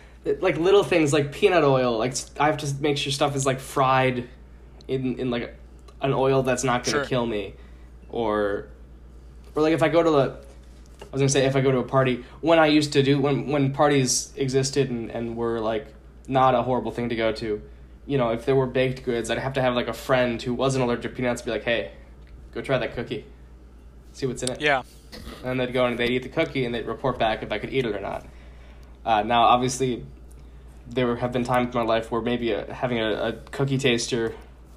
like 0.41 0.59
little 0.59 0.85
things 0.85 1.13
like 1.15 1.33
peanut 1.33 1.65
oil. 1.65 1.97
Like 1.99 2.15
I 2.39 2.47
have 2.47 2.59
to 2.59 2.75
make 2.81 2.99
sure 2.99 3.11
stuff 3.11 3.35
is 3.35 3.47
like 3.47 3.59
fried 3.59 4.29
in 4.87 5.19
in 5.19 5.31
like 5.31 5.57
an 6.03 6.13
oil 6.13 6.43
that's 6.43 6.63
not 6.63 6.85
gonna 6.85 6.99
Sure. 6.99 7.05
kill 7.07 7.25
me, 7.27 7.55
or 8.11 8.67
or 9.55 9.63
like 9.63 9.73
if 9.73 9.83
I 9.83 9.89
go 9.89 10.03
to 10.03 10.11
the 10.11 10.37
I 11.01 11.07
was 11.11 11.21
gonna 11.21 11.29
say 11.31 11.47
if 11.47 11.57
I 11.57 11.63
go 11.63 11.73
to 11.73 11.79
a 11.79 11.85
party 11.85 12.25
when 12.43 12.59
I 12.59 12.67
used 12.67 12.93
to 12.93 13.03
do 13.03 13.19
when 13.19 13.49
when 13.49 13.73
parties 13.73 14.33
existed 14.37 14.91
and 14.91 15.11
and 15.11 15.35
were 15.37 15.59
like 15.59 15.87
not 16.29 16.55
a 16.55 16.63
horrible 16.63 16.91
thing 16.91 17.09
to 17.09 17.17
go 17.17 17.33
to. 17.33 17.63
You 18.07 18.19
know, 18.19 18.31
if 18.31 18.45
there 18.45 18.55
were 18.57 18.67
baked 18.67 19.05
goods, 19.05 19.31
I'd 19.31 19.39
have 19.39 19.55
to 19.55 19.63
have 19.63 19.75
like 19.75 19.89
a 19.89 19.95
friend 19.95 20.41
who 20.43 20.53
wasn't 20.53 20.85
allergic 20.85 21.13
to 21.13 21.17
peanuts 21.17 21.41
be 21.41 21.51
like, 21.51 21.65
"Hey, 21.65 21.93
go 22.55 22.63
try 22.63 22.79
that 22.79 22.95
cookie, 22.95 23.25
see 24.13 24.27
what's 24.27 24.43
in 24.43 24.51
it." 24.51 24.61
yeah. 24.61 24.83
and 25.45 25.61
they'd 25.61 25.73
go 25.73 25.87
and 25.87 25.99
they'd 25.99 26.11
eat 26.11 26.23
the 26.23 26.29
cookie 26.29 26.65
and 26.65 26.75
they'd 26.75 26.87
report 26.87 27.19
back 27.19 27.43
if 27.43 27.53
I 27.53 27.59
could 27.59 27.73
eat 27.73 27.85
it 27.85 27.95
or 27.95 28.01
not. 28.01 28.25
Uh, 29.05 29.23
now, 29.23 29.43
obviously, 29.43 30.05
there 30.89 31.17
have 31.17 31.33
been 31.33 31.45
times 31.45 31.75
in 31.75 31.81
my 31.81 31.87
life 31.87 32.11
where 32.11 32.23
maybe 32.23 32.53
a, 32.53 32.73
having 32.73 33.01
a, 33.01 33.13
a 33.13 33.33
cookie 33.51 33.79
taster 33.79 34.35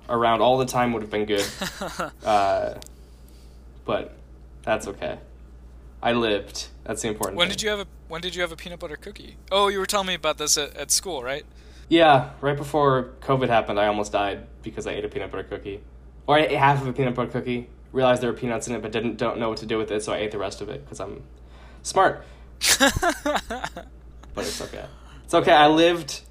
around 0.09 0.41
all 0.41 0.57
the 0.57 0.65
time 0.65 0.93
would 0.93 1.01
have 1.01 1.11
been 1.11 1.25
good, 1.25 1.45
uh, 2.25 2.73
but 3.85 4.15
that's 4.63 4.87
okay. 4.87 5.19
I 6.01 6.13
lived. 6.13 6.67
That's 6.83 7.01
the 7.01 7.07
important. 7.07 7.37
When 7.37 7.47
thing. 7.47 7.57
did 7.57 7.63
you 7.63 7.69
have 7.69 7.79
a 7.79 7.87
When 8.07 8.21
did 8.21 8.35
you 8.35 8.41
have 8.41 8.51
a 8.51 8.55
peanut 8.55 8.79
butter 8.79 8.97
cookie? 8.97 9.37
Oh, 9.51 9.67
you 9.67 9.79
were 9.79 9.85
telling 9.85 10.07
me 10.07 10.13
about 10.13 10.37
this 10.37 10.57
at, 10.57 10.75
at 10.75 10.91
school, 10.91 11.23
right? 11.23 11.45
Yeah, 11.89 12.31
right 12.41 12.57
before 12.57 13.11
COVID 13.21 13.47
happened, 13.47 13.79
I 13.79 13.87
almost 13.87 14.11
died 14.11 14.45
because 14.61 14.85
I 14.87 14.91
ate 14.91 15.05
a 15.05 15.09
peanut 15.09 15.31
butter 15.31 15.43
cookie, 15.43 15.81
or 16.27 16.37
I 16.37 16.41
ate 16.43 16.51
half 16.57 16.81
of 16.81 16.87
a 16.87 16.93
peanut 16.93 17.15
butter 17.15 17.31
cookie. 17.31 17.69
Realized 17.93 18.21
there 18.21 18.31
were 18.31 18.37
peanuts 18.37 18.67
in 18.67 18.75
it, 18.75 18.81
but 18.81 18.91
didn't 18.91 19.17
don't 19.17 19.39
know 19.39 19.49
what 19.49 19.57
to 19.59 19.65
do 19.65 19.77
with 19.77 19.89
it, 19.91 20.03
so 20.03 20.13
I 20.13 20.17
ate 20.17 20.31
the 20.31 20.37
rest 20.37 20.61
of 20.61 20.69
it 20.69 20.83
because 20.85 20.99
I'm 20.99 21.23
smart. 21.83 22.23
But 24.33 24.45
it's 24.45 24.61
okay. 24.61 24.85
It's 25.25 25.33
okay. 25.33 25.51
I 25.51 25.65
lived. 25.67 26.21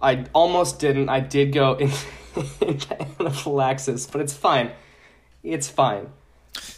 I 0.00 0.24
almost 0.32 0.78
didn't. 0.78 1.10
I 1.10 1.20
did 1.20 1.52
go 1.52 1.74
in, 1.76 1.90
anaphylaxis, 3.20 4.06
but 4.06 4.22
it's 4.22 4.32
fine. 4.32 4.70
It's 5.42 5.68
fine. 5.68 6.08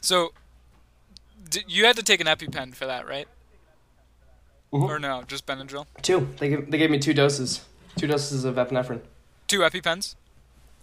So, 0.01 0.33
d- 1.49 1.63
you 1.69 1.85
had 1.85 1.95
to 1.95 2.03
take 2.03 2.21
an 2.21 2.27
EpiPen 2.27 2.75
for 2.75 2.87
that, 2.87 3.07
right? 3.07 3.29
Mhm. 4.73 4.83
Or 4.89 4.99
no, 4.99 5.23
just 5.29 5.47
Benadryl? 5.47 5.87
Two. 6.03 6.29
They 6.39 6.49
gave, 6.49 6.71
they 6.73 6.79
gave 6.79 6.91
me 6.91 6.99
two 6.99 7.15
doses. 7.15 7.61
Two 7.97 8.09
doses 8.09 8.45
of 8.45 8.57
epinephrine. 8.57 9.03
Two 9.47 9.61
EpiPens? 9.61 10.17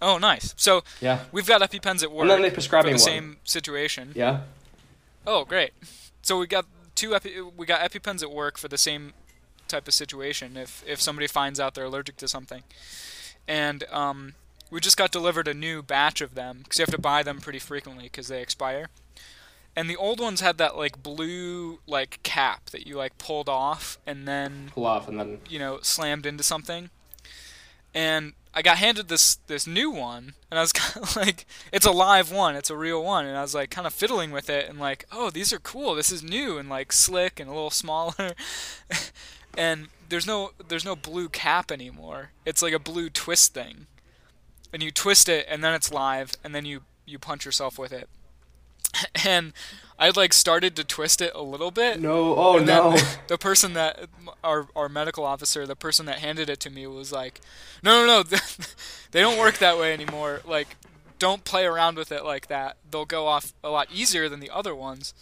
Oh, 0.02 0.18
nice. 0.18 0.54
So, 0.58 0.84
Yeah. 1.02 1.26
we've 1.32 1.46
got 1.48 1.62
EpiPens 1.62 2.04
at 2.04 2.12
work 2.12 2.22
And 2.24 2.32
then 2.32 2.42
they 2.42 2.50
for 2.50 2.56
prescribed 2.56 2.88
the 2.88 2.92
one. 2.92 3.00
same 3.00 3.38
situation. 3.44 4.14
Yeah. 4.16 4.42
Oh, 5.28 5.44
great. 5.46 5.72
So 6.22 6.38
we 6.40 6.48
got 6.48 6.66
two 6.96 7.16
epi- 7.16 7.42
we 7.42 7.66
got 7.66 7.82
EpiPens 7.90 8.22
at 8.24 8.32
work 8.32 8.58
for 8.58 8.68
the 8.68 8.78
same 8.78 9.14
type 9.68 9.88
of 9.88 9.94
situation 9.94 10.58
if 10.58 10.84
if 10.88 11.00
somebody 11.00 11.28
finds 11.28 11.60
out 11.60 11.76
they're 11.76 11.86
allergic 11.86 12.18
to 12.18 12.28
something. 12.28 12.64
And 13.48 13.84
um, 13.92 14.36
we 14.72 14.80
just 14.80 14.98
got 14.98 15.12
delivered 15.12 15.48
a 15.48 15.54
new 15.54 15.82
batch 15.84 16.22
of 16.22 16.36
them 16.36 16.60
because 16.64 16.80
you 16.80 16.84
have 16.84 16.92
to 16.96 17.02
buy 17.02 17.24
them 17.24 17.40
pretty 17.42 17.60
frequently 17.60 18.04
because 18.06 18.28
they 18.28 18.42
expire. 18.42 18.88
And 19.76 19.90
the 19.90 19.96
old 19.96 20.20
ones 20.20 20.42
had 20.42 20.58
that 20.58 20.76
like 20.78 21.02
blue 21.04 21.80
like 21.88 22.20
cap 22.24 22.70
that 22.72 22.86
you 22.88 22.96
like 22.98 23.18
pulled 23.18 23.48
off 23.50 23.98
and 24.06 24.28
then 24.28 24.72
Pull 24.74 24.86
off 24.86 25.08
and 25.08 25.20
then. 25.20 25.40
you 25.50 25.60
know 25.60 25.80
slammed 25.82 26.26
into 26.26 26.44
something. 26.44 26.90
And 27.93 28.34
I 28.54 28.62
got 28.62 28.78
handed 28.78 29.08
this 29.08 29.36
this 29.47 29.67
new 29.67 29.89
one, 29.89 30.34
and 30.49 30.58
I 30.58 30.62
was 30.62 30.73
kind 30.73 31.04
of 31.04 31.15
like, 31.15 31.45
it's 31.71 31.86
a 31.86 31.91
live 31.91 32.32
one, 32.32 32.56
it's 32.56 32.69
a 32.69 32.78
real 32.78 33.04
one, 33.04 33.25
and 33.25 33.38
I 33.38 33.41
was 33.41 33.56
like 33.56 33.69
kind 33.69 33.88
of 33.88 33.93
fiddling 33.93 34.32
with 34.32 34.49
it 34.49 34.69
and 34.69 34.80
like, 34.80 35.06
oh, 35.12 35.30
these 35.30 35.54
are 35.54 35.60
cool, 35.60 35.95
this 35.95 36.12
is 36.12 36.23
new 36.23 36.58
and 36.58 36.69
like 36.69 36.91
slick 36.91 37.39
and 37.39 37.49
a 37.49 37.54
little 37.54 37.69
smaller, 37.69 38.34
and 39.58 39.88
there's 40.10 40.28
no 40.28 40.52
there's 40.67 40.86
no 40.86 40.95
blue 40.95 41.30
cap 41.30 41.71
anymore. 41.71 42.32
It's 42.45 42.62
like 42.62 42.73
a 42.73 42.80
blue 42.80 43.10
twist 43.10 43.54
thing, 43.54 43.88
and 44.73 44.82
you 44.82 44.91
twist 44.91 45.30
it, 45.30 45.45
and 45.49 45.63
then 45.63 45.73
it's 45.73 45.91
live, 45.91 46.34
and 46.43 46.56
then 46.56 46.65
you 46.65 46.82
you 47.06 47.19
punch 47.19 47.45
yourself 47.45 47.78
with 47.78 47.93
it, 47.93 48.10
and 49.25 49.54
I 49.97 50.12
like 50.12 50.34
started 50.34 50.75
to 50.78 50.84
twist 50.84 51.21
it 51.21 51.32
a 51.36 51.41
little 51.41 51.71
bit, 51.71 51.99
No. 51.99 52.36
Oh 52.36 52.58
and 52.58 52.67
then 52.67 52.78
no. 52.78 52.97
the 53.28 53.38
person 53.38 53.73
that 53.73 54.08
our 54.43 54.67
our 54.75 54.89
medical 54.89 55.25
officer, 55.25 55.65
the 55.65 55.75
person 55.75 56.06
that 56.06 56.19
handed 56.19 56.49
it 56.49 56.60
to 56.62 56.69
me 56.69 56.88
was 56.88 57.12
like, 57.12 57.41
"No, 57.84 58.06
no, 58.06 58.23
no. 58.23 58.23
they 59.12 59.21
don't 59.21 59.38
work 59.38 59.58
that 59.58 59.78
way 59.78 59.93
anymore. 59.93 60.41
Like 60.45 60.78
don't 61.19 61.43
play 61.43 61.65
around 61.65 61.97
with 61.97 62.12
it 62.13 62.23
like 62.23 62.47
that. 62.47 62.78
They'll 62.89 63.06
go 63.06 63.28
off 63.28 63.54
a 63.63 63.69
lot 63.69 63.89
easier 63.93 64.30
than 64.30 64.39
the 64.39 64.49
other 64.49 64.73
ones." 64.73 65.13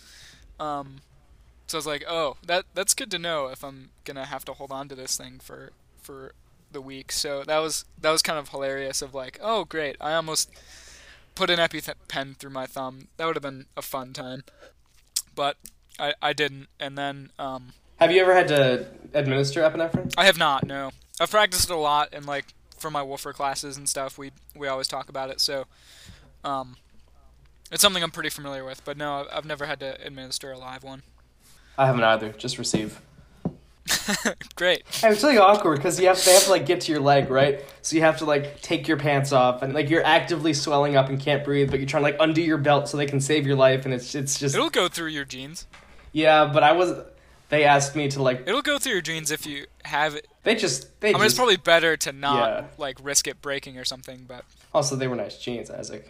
Um 0.60 1.02
so 1.68 1.78
I 1.78 1.80
was 1.80 1.88
like, 1.88 2.06
"Oh, 2.08 2.38
that 2.46 2.66
that's 2.74 2.94
good 2.94 3.12
to 3.12 3.20
know 3.20 3.48
if 3.48 3.64
I'm 3.64 3.90
going 4.06 4.16
to 4.16 4.24
have 4.26 4.46
to 4.46 4.54
hold 4.54 4.72
on 4.72 4.88
to 4.88 4.96
this 4.96 5.18
thing 5.18 5.40
for 5.42 5.72
for 6.02 6.32
the 6.72 6.82
week." 6.82 7.12
So 7.12 7.44
that 7.44 7.58
was 7.58 7.84
that 8.00 8.12
was 8.12 8.22
kind 8.22 8.40
of 8.40 8.50
hilarious 8.50 9.02
of 9.02 9.14
like, 9.14 9.38
"Oh, 9.42 9.66
great. 9.66 9.98
I 10.00 10.14
almost 10.14 10.50
put 11.38 11.50
an 11.50 11.60
EpiPen 11.60 12.36
through 12.38 12.50
my 12.52 12.66
thumb. 12.66 13.08
That 13.18 13.26
would 13.26 13.36
have 13.36 13.44
been 13.44 13.66
a 13.76 13.82
fun 13.82 14.14
time." 14.14 14.44
But 15.36 15.58
I, 16.00 16.14
I 16.22 16.34
didn't, 16.34 16.68
and 16.80 16.98
then 16.98 17.32
um, 17.38 17.74
Have 18.00 18.12
you 18.12 18.22
ever 18.22 18.34
had 18.34 18.48
to 18.50 18.88
administer 19.14 19.62
epinephrine? 19.62 20.14
I 20.18 20.26
have 20.26 20.38
not. 20.38 20.66
No, 20.66 20.92
I've 21.20 21.30
practiced 21.32 21.70
it 21.70 21.74
a 21.74 21.78
lot, 21.78 22.10
and 22.12 22.26
like 22.26 22.46
for 22.78 22.90
my 22.92 23.04
woofer 23.04 23.34
classes 23.34 23.78
and 23.78 23.88
stuff, 23.88 24.18
we 24.18 24.32
we 24.56 24.68
always 24.68 24.88
talk 24.88 25.10
about 25.10 25.30
it. 25.30 25.40
So, 25.40 25.66
um, 26.44 26.78
it's 27.72 27.82
something 27.82 28.02
I'm 28.04 28.12
pretty 28.12 28.30
familiar 28.30 28.64
with. 28.66 28.84
But 28.86 28.98
no, 28.98 29.22
I've- 29.22 29.30
I've 29.32 29.46
never 29.46 29.66
had 29.66 29.80
to 29.82 30.04
administer 30.06 30.52
a 30.52 30.58
live 30.58 30.84
one. 30.84 31.04
I 31.78 31.86
haven't 31.86 32.04
either. 32.04 32.30
Just 32.32 32.58
receive. 32.58 33.00
Great. 34.56 34.84
And 35.04 35.14
it's 35.14 35.24
really 35.24 35.38
awkward 35.38 35.78
because 35.78 36.00
you 36.00 36.08
have 36.08 36.24
they 36.24 36.34
have 36.34 36.44
to 36.44 36.50
like 36.52 36.66
get 36.66 36.82
to 36.82 36.92
your 36.92 37.02
leg, 37.02 37.30
right? 37.30 37.64
So 37.82 37.96
you 37.96 38.02
have 38.02 38.18
to 38.18 38.26
like 38.26 38.62
take 38.62 38.88
your 38.88 38.98
pants 38.98 39.32
off 39.32 39.62
and 39.64 39.74
like 39.74 39.90
you're 39.90 40.04
actively 40.04 40.54
swelling 40.54 40.96
up 40.96 41.10
and 41.10 41.20
can't 41.20 41.44
breathe, 41.44 41.70
but 41.72 41.80
you're 41.80 41.88
trying 41.88 42.04
to 42.04 42.10
like 42.12 42.18
undo 42.20 42.42
your 42.42 42.58
belt 42.58 42.90
so 42.90 42.98
they 42.98 43.06
can 43.06 43.22
save 43.22 43.46
your 43.48 43.56
life, 43.56 43.86
and 43.86 43.94
it's 43.94 44.14
it's 44.16 44.40
just 44.40 44.56
It'll 44.56 44.70
go 44.70 44.88
through 44.88 45.08
your 45.10 45.26
jeans. 45.26 45.68
yeah. 46.12 46.46
But 46.52 46.64
I 46.64 46.72
was 46.74 46.94
they 47.50 47.64
asked 47.64 47.96
me 47.96 48.10
to 48.10 48.22
like 48.22 48.44
It'll 48.48 48.62
go 48.62 48.78
through 48.78 48.94
your 48.94 49.02
jeans 49.02 49.32
if 49.32 49.46
you 49.46 49.68
have 49.86 50.16
it. 50.16 50.28
they 50.44 50.56
just 50.56 51.00
they 51.02 51.10
I 51.10 51.12
mean, 51.14 51.20
just 51.22 51.32
it's 51.32 51.36
probably 51.38 51.58
better 51.58 51.96
to 51.98 52.12
not 52.12 52.38
Yeah. 52.50 52.66
like 52.78 52.98
risk 53.02 53.28
it 53.28 53.42
breaking 53.42 53.78
or 53.78 53.86
something. 53.86 54.26
But 54.28 54.44
also 54.74 54.96
they 54.96 55.08
were 55.08 55.16
nice 55.16 55.38
jeans, 55.38 55.70
Isaac. 55.72 56.10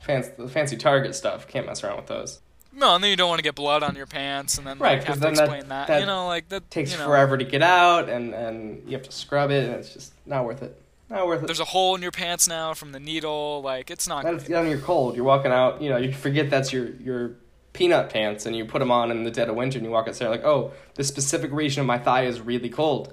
Fancy 0.00 0.30
the 0.36 0.48
fancy 0.48 0.76
Target 0.76 1.14
stuff. 1.14 1.46
Can't 1.48 1.64
mess 1.66 1.82
around 1.84 1.96
with 1.96 2.06
those. 2.06 2.40
No, 2.76 2.94
and 2.94 3.04
then 3.04 3.10
you 3.10 3.16
don't 3.16 3.28
want 3.28 3.38
to 3.38 3.42
get 3.42 3.54
blood 3.54 3.82
on 3.82 3.94
your 3.96 4.06
pants, 4.06 4.58
and 4.58 4.66
then 4.66 4.78
Right, 4.78 4.98
like, 4.98 5.06
have 5.06 5.16
to 5.16 5.20
then 5.20 5.34
that- 5.34 5.42
explain 5.44 5.68
that, 5.68 5.88
that 5.88 6.00
You 6.00 6.06
know, 6.06 6.26
like 6.26 6.48
that 6.48 6.70
takes 6.70 6.92
you 6.92 6.98
know, 6.98 7.06
forever 7.06 7.38
to 7.38 7.44
get 7.44 7.62
out, 7.62 8.08
and 8.08 8.34
and 8.34 8.82
you 8.86 8.92
have 8.96 9.02
to 9.06 9.12
scrub 9.12 9.50
it, 9.50 9.64
and 9.64 9.74
it's 9.74 9.92
just 9.92 10.12
not 10.26 10.44
worth 10.44 10.62
it. 10.62 10.80
Not 11.10 11.26
worth 11.26 11.42
it. 11.42 11.46
There's 11.46 11.60
a 11.60 11.66
hole 11.66 11.94
in 11.94 12.02
your 12.02 12.10
pants 12.10 12.48
now 12.48 12.74
from 12.74 12.92
the 12.92 13.00
needle. 13.00 13.60
Like 13.62 13.90
it's 13.90 14.08
not. 14.08 14.24
That's, 14.24 14.48
great. 14.48 14.68
you're 14.68 14.78
cold. 14.78 15.16
You're 15.16 15.24
walking 15.24 15.52
out. 15.52 15.80
You 15.80 15.90
know, 15.90 15.96
you 15.96 16.12
forget 16.12 16.50
that's 16.50 16.72
your 16.72 16.90
your 16.96 17.32
peanut 17.72 18.10
pants, 18.10 18.46
and 18.46 18.56
you 18.56 18.64
put 18.64 18.78
them 18.78 18.90
on 18.90 19.10
in 19.10 19.24
the 19.24 19.30
dead 19.30 19.48
of 19.48 19.56
winter, 19.56 19.78
and 19.78 19.84
you 19.84 19.90
walk 19.92 20.08
outside 20.08 20.28
like, 20.28 20.44
oh, 20.44 20.72
this 20.94 21.08
specific 21.08 21.52
region 21.52 21.80
of 21.80 21.86
my 21.86 21.98
thigh 21.98 22.24
is 22.24 22.40
really 22.40 22.70
cold. 22.70 23.12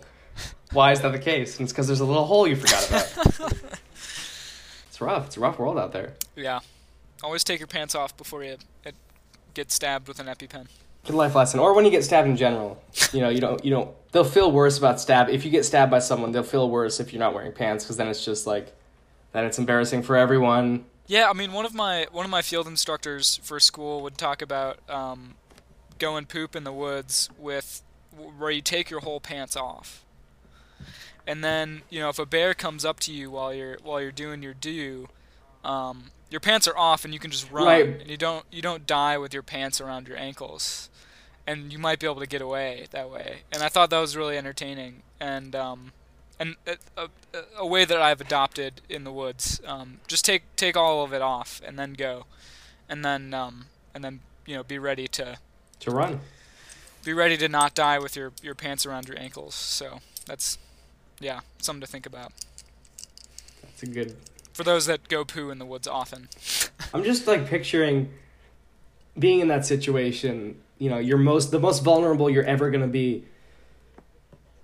Why 0.71 0.93
is 0.93 1.01
that 1.01 1.11
the 1.11 1.19
case? 1.19 1.57
And 1.57 1.65
it's 1.65 1.73
because 1.73 1.87
there's 1.87 1.99
a 1.99 2.05
little 2.05 2.25
hole 2.25 2.47
you 2.47 2.55
forgot 2.55 2.87
about. 2.87 3.53
it's 4.87 5.01
rough. 5.01 5.27
It's 5.27 5.37
a 5.37 5.39
rough 5.41 5.59
world 5.59 5.77
out 5.77 5.91
there. 5.91 6.13
Yeah. 6.35 6.59
Always 7.23 7.43
take 7.43 7.59
your 7.59 7.67
pants 7.67 7.93
off 7.93 8.15
before 8.15 8.43
you 8.43 8.55
get 9.53 9.71
stabbed 9.71 10.07
with 10.07 10.19
an 10.19 10.27
EpiPen. 10.27 10.67
Good 11.05 11.15
life 11.15 11.33
lesson. 11.35 11.59
Or 11.59 11.73
when 11.73 11.83
you 11.85 11.91
get 11.91 12.03
stabbed 12.03 12.27
in 12.27 12.37
general, 12.37 12.81
you 13.11 13.21
know, 13.21 13.29
you 13.29 13.41
don't, 13.41 13.63
you 13.65 13.71
don't. 13.71 13.89
They'll 14.11 14.23
feel 14.23 14.51
worse 14.51 14.77
about 14.77 14.99
stab. 14.99 15.29
If 15.29 15.45
you 15.45 15.51
get 15.51 15.65
stabbed 15.65 15.89
by 15.89 15.99
someone, 15.99 16.31
they'll 16.31 16.43
feel 16.43 16.69
worse 16.69 16.99
if 16.99 17.11
you're 17.11 17.19
not 17.19 17.33
wearing 17.33 17.53
pants, 17.53 17.83
because 17.83 17.97
then 17.97 18.07
it's 18.07 18.23
just 18.23 18.45
like, 18.45 18.75
then 19.31 19.45
it's 19.45 19.57
embarrassing 19.57 20.03
for 20.03 20.15
everyone. 20.15 20.85
Yeah, 21.07 21.29
I 21.29 21.33
mean, 21.33 21.51
one 21.51 21.65
of 21.65 21.73
my 21.73 22.07
one 22.11 22.25
of 22.25 22.31
my 22.31 22.41
field 22.41 22.67
instructors 22.67 23.37
for 23.43 23.59
school 23.59 24.01
would 24.01 24.17
talk 24.17 24.41
about 24.41 24.79
um, 24.89 25.35
going 25.97 26.25
poop 26.25 26.55
in 26.55 26.63
the 26.63 26.71
woods 26.71 27.29
with 27.37 27.81
where 28.37 28.51
you 28.51 28.61
take 28.61 28.89
your 28.89 29.01
whole 29.01 29.19
pants 29.19 29.57
off, 29.57 30.05
and 31.25 31.43
then 31.43 31.81
you 31.89 31.99
know 31.99 32.09
if 32.09 32.19
a 32.19 32.25
bear 32.25 32.53
comes 32.53 32.85
up 32.85 32.99
to 33.01 33.11
you 33.11 33.31
while 33.31 33.53
you're 33.53 33.77
while 33.83 33.99
you're 33.99 34.11
doing 34.11 34.43
your 34.43 34.53
do, 34.53 35.07
um, 35.63 36.11
your 36.31 36.39
pants 36.39 36.67
are 36.67 36.77
off 36.77 37.05
and 37.05 37.13
you 37.13 37.19
can 37.19 37.29
just 37.29 37.51
run, 37.51 37.65
Right. 37.65 37.85
and 38.01 38.09
you 38.09 38.17
don't 38.17 38.45
you 38.51 38.61
don't 38.63 38.87
die 38.87 39.17
with 39.19 39.33
your 39.33 39.43
pants 39.43 39.79
around 39.79 40.07
your 40.07 40.17
ankles, 40.17 40.89
and 41.45 41.71
you 41.71 41.77
might 41.77 41.99
be 41.99 42.07
able 42.07 42.21
to 42.21 42.25
get 42.27 42.41
away 42.41 42.87
that 42.91 43.09
way. 43.11 43.41
And 43.51 43.61
I 43.61 43.69
thought 43.69 43.89
that 43.91 43.99
was 43.99 44.17
really 44.17 44.37
entertaining 44.37 45.03
and. 45.19 45.55
Um, 45.55 45.91
and 46.39 46.55
a, 46.65 46.75
a, 46.97 47.07
a 47.59 47.67
way 47.67 47.85
that 47.85 48.01
I've 48.01 48.19
adopted 48.19 48.81
in 48.89 49.03
the 49.03 49.11
woods. 49.11 49.61
Um, 49.63 49.99
just 50.07 50.25
take 50.25 50.41
take 50.55 50.75
all 50.75 51.03
of 51.03 51.13
it 51.13 51.21
off 51.21 51.61
and 51.63 51.77
then 51.77 51.93
go, 51.93 52.25
and 52.89 53.05
then 53.05 53.31
um, 53.35 53.65
and 53.93 54.03
then 54.03 54.21
you 54.47 54.55
know 54.55 54.63
be 54.63 54.79
ready 54.79 55.07
to 55.09 55.37
To 55.81 55.91
run. 55.91 56.21
be 57.05 57.13
ready 57.13 57.37
to 57.37 57.47
not 57.47 57.75
die 57.75 57.99
with 57.99 58.15
your 58.15 58.31
your 58.41 58.55
pants 58.55 58.87
around 58.87 59.07
your 59.07 59.19
ankles. 59.19 59.53
So 59.53 59.99
that's 60.25 60.57
yeah 61.19 61.41
something 61.59 61.81
to 61.81 61.85
think 61.85 62.07
about 62.07 62.31
That's 63.61 63.83
a 63.83 63.85
good. 63.85 64.15
For 64.61 64.65
those 64.65 64.85
that 64.85 65.07
go 65.07 65.25
poo 65.25 65.49
in 65.49 65.57
the 65.57 65.65
woods 65.65 65.87
often. 65.87 66.29
I'm 66.93 67.03
just 67.03 67.25
like 67.25 67.47
picturing 67.47 68.11
being 69.17 69.39
in 69.39 69.47
that 69.47 69.65
situation. 69.65 70.61
You 70.77 70.89
know, 70.91 70.99
you're 70.99 71.17
most 71.17 71.49
the 71.49 71.59
most 71.59 71.83
vulnerable 71.83 72.29
you're 72.29 72.43
ever 72.43 72.69
gonna 72.69 72.87
be, 72.87 73.25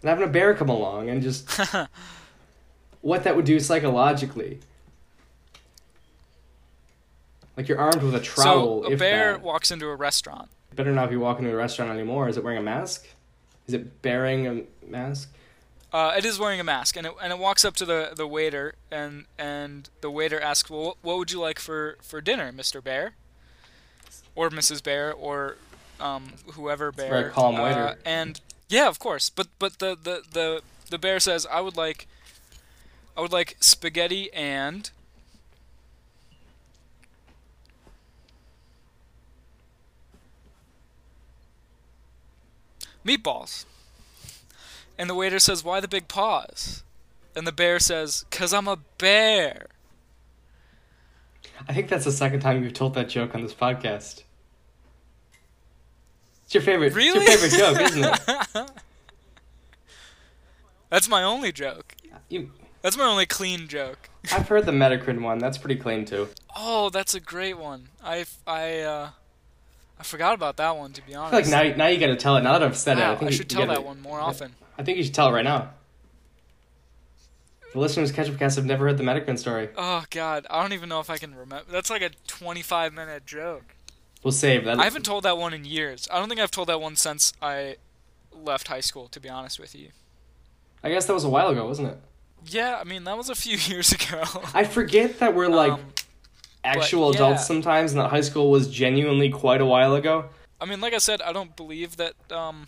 and 0.02 0.10
having 0.10 0.24
a 0.24 0.32
bear 0.32 0.54
come 0.54 0.70
along 0.70 1.10
and 1.10 1.22
just 1.24 1.50
what 3.02 3.24
that 3.24 3.36
would 3.36 3.46
do 3.46 3.60
psychologically. 3.60 4.60
Like 7.56 7.68
you're 7.68 7.80
armed 7.80 8.04
with 8.04 8.14
a 8.14 8.20
trowel. 8.20 8.84
so 8.84 8.90
a 8.90 8.92
if 8.92 9.00
bear 9.00 9.32
that. 9.34 9.42
walks 9.42 9.72
into 9.72 9.88
a 9.88 9.96
restaurant. 9.96 10.50
better 10.76 10.94
not 10.94 11.10
be 11.10 11.18
walking 11.18 11.46
to 11.46 11.52
a 11.52 11.56
restaurant 11.56 11.92
anymore. 11.92 12.30
Is 12.30 12.38
it 12.38 12.44
wearing 12.44 12.60
a 12.60 12.64
mask? 12.64 13.08
Is 13.66 13.74
it 13.74 14.04
bearing 14.04 14.46
a 14.46 14.64
mask? 14.88 15.34
Uh, 15.94 16.14
it 16.18 16.26
is 16.26 16.38
wearing 16.38 16.60
a 16.60 16.64
mask, 16.64 16.98
and 16.98 17.08
it, 17.08 17.14
and 17.22 17.32
it 17.32 17.40
walks 17.40 17.64
up 17.64 17.76
to 17.76 17.86
the, 17.86 18.12
the 18.16 18.28
waiter, 18.28 18.76
and 18.92 19.26
and 19.40 19.90
the 20.02 20.12
waiter 20.12 20.40
asks, 20.40 20.70
"Well, 20.70 20.82
what- 20.84 20.98
what 21.02 21.18
would 21.18 21.32
you 21.32 21.40
like 21.40 21.60
for, 21.60 21.98
for 22.02 22.20
dinner, 22.22 22.52
Mister 22.52 22.82
Bear, 22.82 23.14
or 24.36 24.50
Mrs. 24.50 24.84
Bear, 24.84 25.14
or 25.14 25.56
um, 26.00 26.34
whoever 26.54 26.92
Bear?" 26.92 27.10
very 27.10 27.32
calm 27.32 27.56
Uh, 27.56 27.64
waiter. 27.64 27.98
and 28.06 28.42
yeah, 28.68 28.88
of 28.90 29.00
course, 29.00 29.30
but 29.30 29.48
but 29.60 29.80
the, 29.80 29.96
the, 29.96 30.24
the, 30.32 30.62
the 30.90 30.98
bear 30.98 31.20
says, 31.22 31.46
"I 31.50 31.62
would 31.62 31.78
like, 31.78 32.06
I 33.16 33.22
would 33.22 33.32
like 33.32 33.56
spaghetti 33.62 34.32
and." 34.34 34.92
Meatballs. 43.06 43.66
And 44.98 45.10
the 45.10 45.16
waiter 45.16 45.40
says, 45.40 45.64
Why 45.64 45.80
the 45.80 45.88
big 45.88 46.08
paws? 46.08 46.84
And 47.36 47.46
the 47.46 47.52
bear 47.52 47.80
says, 47.80 48.26
Cause 48.32 48.54
I'm 48.54 48.68
a 48.68 48.78
bear. 48.98 49.68
I 51.68 51.74
think 51.74 51.90
that's 51.90 52.06
the 52.06 52.12
second 52.12 52.40
time 52.40 52.64
you've 52.64 52.74
told 52.74 52.94
that 52.96 53.10
joke 53.10 53.34
on 53.36 53.42
this 53.42 53.54
podcast. 53.54 54.24
It's 56.46 56.54
your 56.54 56.64
favorite. 56.64 56.94
Really? 56.94 57.26
It's 57.26 57.58
your 57.58 57.68
favorite 57.68 57.80
joke, 57.80 57.82
isn't 57.92 58.56
it? 58.56 58.72
That's 60.90 61.10
my 61.10 61.22
only 61.24 61.52
joke. 61.52 61.96
You, 62.30 62.52
That's 62.82 62.96
my 62.98 63.04
only 63.04 63.26
clean 63.26 63.68
joke. 63.68 64.10
I've 64.32 64.48
heard 64.48 64.66
the 64.66 64.72
Metacrin 64.72 65.22
one. 65.22 65.38
That's 65.40 65.58
pretty 65.58 65.76
clean 65.76 66.06
too. 66.06 66.30
Oh, 66.56 66.90
that's 66.90 67.14
a 67.14 67.20
great 67.20 67.58
one. 67.58 67.90
I 68.04 68.26
I 68.48 68.80
uh, 68.80 69.10
I 70.00 70.04
forgot 70.04 70.34
about 70.34 70.56
that 70.58 70.78
one 70.78 70.94
to 70.94 71.06
be 71.06 71.14
I 71.14 71.20
honest. 71.20 71.50
feel 71.50 71.60
like 71.60 71.76
now, 71.78 71.84
now 71.86 71.88
you 71.90 72.00
got 72.00 72.08
to 72.08 72.16
tell 72.16 72.38
it. 72.38 72.42
Now 72.42 72.54
that 72.54 72.64
I've 72.64 72.78
said 72.78 72.98
Wow, 72.98 73.12
it, 73.12 73.14
I 73.14 73.16
think 73.18 73.32
I 73.32 73.34
should 73.36 73.50
tell 73.50 73.68
that 73.68 73.84
one 73.84 74.02
more 74.02 74.20
often. 74.20 74.56
I 74.78 74.84
think 74.84 74.98
you 74.98 75.04
should 75.04 75.14
tell 75.14 75.30
it 75.30 75.32
right 75.32 75.44
now. 75.44 75.72
The 77.74 77.80
listeners, 77.80 78.12
Ketchup 78.12 78.40
Cast, 78.40 78.56
have 78.56 78.66
never 78.66 78.86
heard 78.86 78.98
the 78.98 79.04
Metacrin 79.04 79.38
story. 79.38 79.70
Oh 79.78 80.06
God, 80.10 80.48
I 80.50 80.62
don't 80.62 80.74
even 80.74 80.90
know 80.90 81.00
if 81.00 81.10
I 81.10 81.18
can 81.18 81.32
remember. 81.36 81.70
That's 81.70 81.90
like 81.90 82.02
a 82.02 82.10
25 82.28 82.94
minute 82.94 83.26
joke. 83.26 83.76
We'll 84.24 84.32
save 84.32 84.66
that. 84.66 84.80
I 84.80 84.84
haven't 84.86 85.04
told 85.06 85.24
that 85.24 85.38
one 85.38 85.54
in 85.54 85.64
years. 85.66 86.08
I 86.12 86.18
don't 86.20 86.28
think 86.30 86.40
I've 86.42 86.52
told 86.52 86.70
that 86.70 86.82
one 86.82 86.96
since 86.96 87.34
I 87.42 87.76
left 88.32 88.68
high 88.70 88.80
school. 88.80 89.08
To 89.10 89.20
be 89.20 89.30
honest 89.30 89.60
with 89.60 89.76
you. 89.76 89.90
I 90.84 90.90
guess 90.90 91.06
that 91.06 91.14
was 91.14 91.24
a 91.24 91.30
while 91.30 91.50
ago, 91.50 91.66
wasn't 91.68 91.90
it? 91.90 91.98
Yeah, 92.46 92.78
I 92.80 92.84
mean 92.84 93.04
that 93.04 93.18
was 93.18 93.30
a 93.30 93.36
few 93.36 93.58
years 93.74 93.92
ago. 93.92 94.24
I 94.54 94.64
forget 94.64 95.20
that 95.20 95.36
we're 95.36 95.50
like 95.50 95.74
Um, 95.74 95.82
actual 96.64 97.10
yeah. 97.12 97.16
adults 97.18 97.46
sometimes, 97.46 97.92
and 97.92 98.02
that 98.02 98.10
high 98.10 98.22
school 98.22 98.50
was 98.50 98.70
genuinely 98.70 99.30
quite 99.30 99.60
a 99.62 99.66
while 99.66 99.94
ago. 99.96 100.26
I 100.60 100.66
mean, 100.66 100.82
like 100.82 100.94
I 100.94 100.98
said, 101.00 101.22
I 101.22 101.34
don't 101.34 101.56
believe 101.56 101.98
that. 101.98 102.14
Um, 102.32 102.68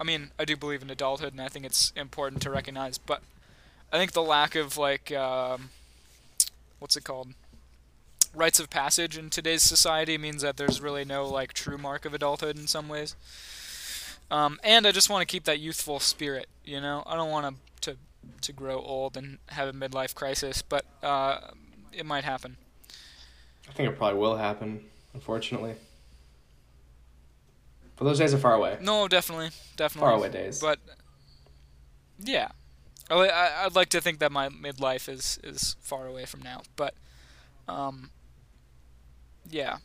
I 0.00 0.04
mean, 0.04 0.30
I 0.38 0.44
do 0.44 0.56
believe 0.56 0.82
in 0.82 0.90
adulthood, 0.90 1.32
and 1.32 1.40
I 1.40 1.48
think 1.48 1.64
it's 1.64 1.92
important 1.96 2.42
to 2.42 2.50
recognize. 2.50 2.98
But 2.98 3.22
I 3.92 3.98
think 3.98 4.12
the 4.12 4.22
lack 4.22 4.54
of 4.54 4.76
like, 4.76 5.12
um, 5.12 5.70
what's 6.78 6.96
it 6.96 7.04
called, 7.04 7.28
rites 8.34 8.60
of 8.60 8.68
passage 8.70 9.16
in 9.16 9.30
today's 9.30 9.62
society 9.62 10.18
means 10.18 10.42
that 10.42 10.56
there's 10.56 10.80
really 10.80 11.04
no 11.04 11.26
like 11.26 11.52
true 11.52 11.78
mark 11.78 12.04
of 12.04 12.14
adulthood 12.14 12.58
in 12.58 12.66
some 12.66 12.88
ways. 12.88 13.16
Um, 14.30 14.58
and 14.64 14.86
I 14.86 14.92
just 14.92 15.08
want 15.08 15.26
to 15.26 15.32
keep 15.32 15.44
that 15.44 15.60
youthful 15.60 16.00
spirit. 16.00 16.48
You 16.64 16.80
know, 16.80 17.02
I 17.06 17.16
don't 17.16 17.30
want 17.30 17.56
to 17.82 17.90
to 17.92 17.96
to 18.42 18.52
grow 18.52 18.80
old 18.80 19.16
and 19.16 19.38
have 19.48 19.68
a 19.68 19.72
midlife 19.72 20.14
crisis, 20.14 20.62
but 20.62 20.84
uh, 21.02 21.38
it 21.92 22.04
might 22.04 22.24
happen. 22.24 22.56
I 23.68 23.72
think 23.72 23.90
it 23.90 23.96
probably 23.96 24.18
will 24.18 24.36
happen, 24.36 24.84
unfortunately. 25.14 25.74
But 27.96 28.04
those 28.04 28.18
days 28.18 28.34
are 28.34 28.38
far 28.38 28.54
away. 28.54 28.78
No, 28.80 29.08
definitely, 29.08 29.50
definitely. 29.76 30.08
Far 30.08 30.16
away 30.16 30.28
days. 30.28 30.60
But 30.60 30.78
yeah, 32.18 32.48
I, 33.10 33.64
I'd 33.64 33.74
like 33.74 33.88
to 33.90 34.00
think 34.00 34.18
that 34.18 34.32
my 34.32 34.48
midlife 34.48 35.08
is 35.08 35.38
is 35.42 35.76
far 35.80 36.06
away 36.06 36.24
from 36.26 36.42
now. 36.42 36.62
But 36.76 36.94
um, 37.68 38.10
yeah, 39.48 39.78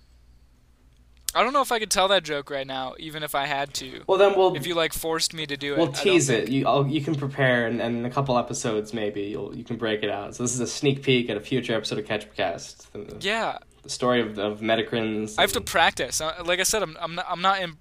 I 1.34 1.44
don't 1.44 1.54
know 1.54 1.62
if 1.62 1.72
I 1.72 1.80
could 1.80 1.90
tell 1.92 2.10
that 2.10 2.24
joke 2.24 2.50
right 2.50 2.68
now, 2.68 2.96
even 3.00 3.24
if 3.24 3.34
I 3.34 3.46
had 3.46 3.74
to. 3.76 4.04
well, 4.08 4.18
then 4.18 4.34
we'll 4.36 4.56
If 4.56 4.68
you 4.68 4.76
like 4.76 4.92
forced 4.92 5.34
me 5.34 5.46
to 5.46 5.56
do 5.56 5.74
it, 5.74 5.78
we'll 5.78 5.88
I 5.90 5.92
don't 5.92 6.04
tease 6.04 6.30
it. 6.30 6.50
You 6.50 6.68
I'll, 6.68 6.86
you 6.86 7.02
can 7.02 7.16
prepare, 7.16 7.68
and, 7.68 7.82
and 7.82 7.98
in 7.98 8.06
a 8.06 8.10
couple 8.10 8.38
episodes 8.38 8.94
maybe 8.94 9.22
you'll 9.22 9.56
you 9.56 9.64
can 9.64 9.78
break 9.78 10.04
it 10.04 10.10
out. 10.10 10.36
So 10.36 10.44
this 10.44 10.54
is 10.54 10.60
a 10.60 10.68
sneak 10.68 11.02
peek 11.02 11.30
at 11.30 11.38
a 11.38 11.42
future 11.42 11.74
episode 11.74 12.00
of 12.00 12.06
Ketchup 12.06 12.36
Cast. 12.36 12.92
The, 12.92 13.16
Yeah, 13.22 13.60
the 13.84 13.90
story 13.90 14.20
of 14.22 14.38
of 14.38 14.60
Metacrins. 14.60 15.36
I 15.38 15.42
have 15.42 15.54
to 15.54 15.62
practice. 15.62 16.20
Uh, 16.20 16.44
Like 16.44 16.60
I 16.60 16.64
said, 16.64 16.84
I'm 16.84 16.98
I'm 17.00 17.16
not 17.16 17.26
I'm 17.30 17.42
not 17.42 17.62
in 17.62 17.78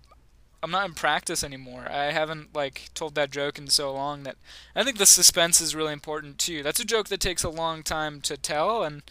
I'm 0.62 0.70
not 0.70 0.86
in 0.86 0.94
practice 0.94 1.42
anymore. 1.42 1.86
I 1.90 2.10
haven't 2.12 2.54
like 2.54 2.90
told 2.94 3.14
that 3.14 3.30
joke 3.30 3.58
in 3.58 3.68
so 3.68 3.92
long 3.92 4.24
that 4.24 4.36
I 4.76 4.84
think 4.84 4.98
the 4.98 5.06
suspense 5.06 5.60
is 5.60 5.74
really 5.74 5.92
important 5.92 6.38
too. 6.38 6.62
That's 6.62 6.80
a 6.80 6.84
joke 6.84 7.08
that 7.08 7.20
takes 7.20 7.42
a 7.42 7.48
long 7.50 7.82
time 7.82 8.20
to 8.22 8.36
tell, 8.36 8.82
and 8.82 9.02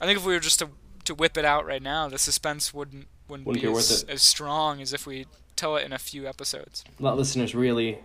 I 0.00 0.06
think 0.06 0.18
if 0.18 0.26
we 0.26 0.34
were 0.34 0.40
just 0.40 0.60
to 0.60 0.70
to 1.04 1.14
whip 1.14 1.36
it 1.36 1.44
out 1.44 1.66
right 1.66 1.82
now, 1.82 2.08
the 2.08 2.18
suspense 2.18 2.72
wouldn't 2.72 3.08
wouldn't, 3.28 3.46
Wouldn't 3.46 3.64
be 3.64 3.70
be 3.72 3.76
as, 3.76 4.04
as 4.08 4.22
strong 4.22 4.80
as 4.80 4.92
if 4.92 5.06
we 5.06 5.26
tell 5.56 5.76
it 5.76 5.84
in 5.84 5.92
a 5.92 5.98
few 5.98 6.26
episodes. 6.26 6.84
let 7.00 7.16
listeners 7.16 7.54
really 7.54 7.98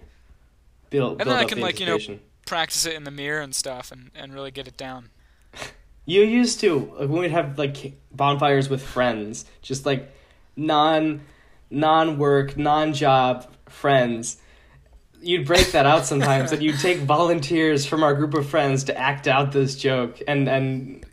build, 0.90 1.20
then 1.20 1.28
build 1.28 1.38
I 1.38 1.46
can, 1.46 1.60
the 1.60 1.64
like, 1.64 1.80
you 1.80 1.86
know. 1.86 2.00
Practice 2.46 2.86
it 2.86 2.96
in 2.96 3.04
the 3.04 3.12
mirror 3.12 3.42
and 3.42 3.54
stuff, 3.54 3.92
and 3.92 4.10
and 4.16 4.34
really 4.34 4.52
get 4.52 4.68
it 4.68 4.78
down. 4.78 5.10
You 6.04 6.24
used 6.24 6.60
to 6.62 6.92
like, 7.00 7.10
when 7.10 7.22
we'd 7.22 7.32
have 7.32 7.60
like 7.60 7.94
bonfires 8.12 8.70
with 8.70 8.82
friends, 8.82 9.46
just 9.62 9.86
like 9.86 10.12
non 10.56 11.22
non 11.72 12.18
work, 12.18 12.58
non 12.58 12.94
job 12.94 13.48
friends. 13.68 14.38
You'd 15.22 15.46
break 15.48 15.72
that 15.72 15.86
out 15.86 16.06
sometimes, 16.06 16.52
and 16.52 16.62
you'd 16.62 16.80
take 16.80 16.98
volunteers 17.00 17.86
from 17.86 18.04
our 18.04 18.14
group 18.14 18.34
of 18.34 18.48
friends 18.48 18.86
to 18.86 18.98
act 18.98 19.28
out 19.28 19.52
this 19.52 19.76
joke, 19.76 20.22
and 20.28 20.48
and 20.48 21.06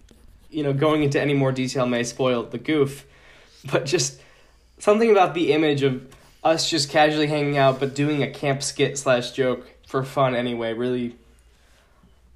you 0.50 0.62
know 0.62 0.72
going 0.72 1.02
into 1.02 1.20
any 1.20 1.34
more 1.34 1.52
detail 1.52 1.86
may 1.86 2.02
spoil 2.02 2.42
the 2.42 2.58
goof, 2.58 3.06
but 3.70 3.86
just 3.86 4.20
something 4.78 5.10
about 5.10 5.34
the 5.34 5.52
image 5.52 5.82
of 5.82 6.06
us 6.42 6.68
just 6.68 6.90
casually 6.90 7.26
hanging 7.26 7.58
out, 7.58 7.80
but 7.80 7.94
doing 7.94 8.22
a 8.22 8.30
camp 8.30 8.62
skit 8.62 8.98
slash 8.98 9.32
joke 9.32 9.68
for 9.86 10.04
fun 10.04 10.34
anyway 10.34 10.72
really 10.72 11.16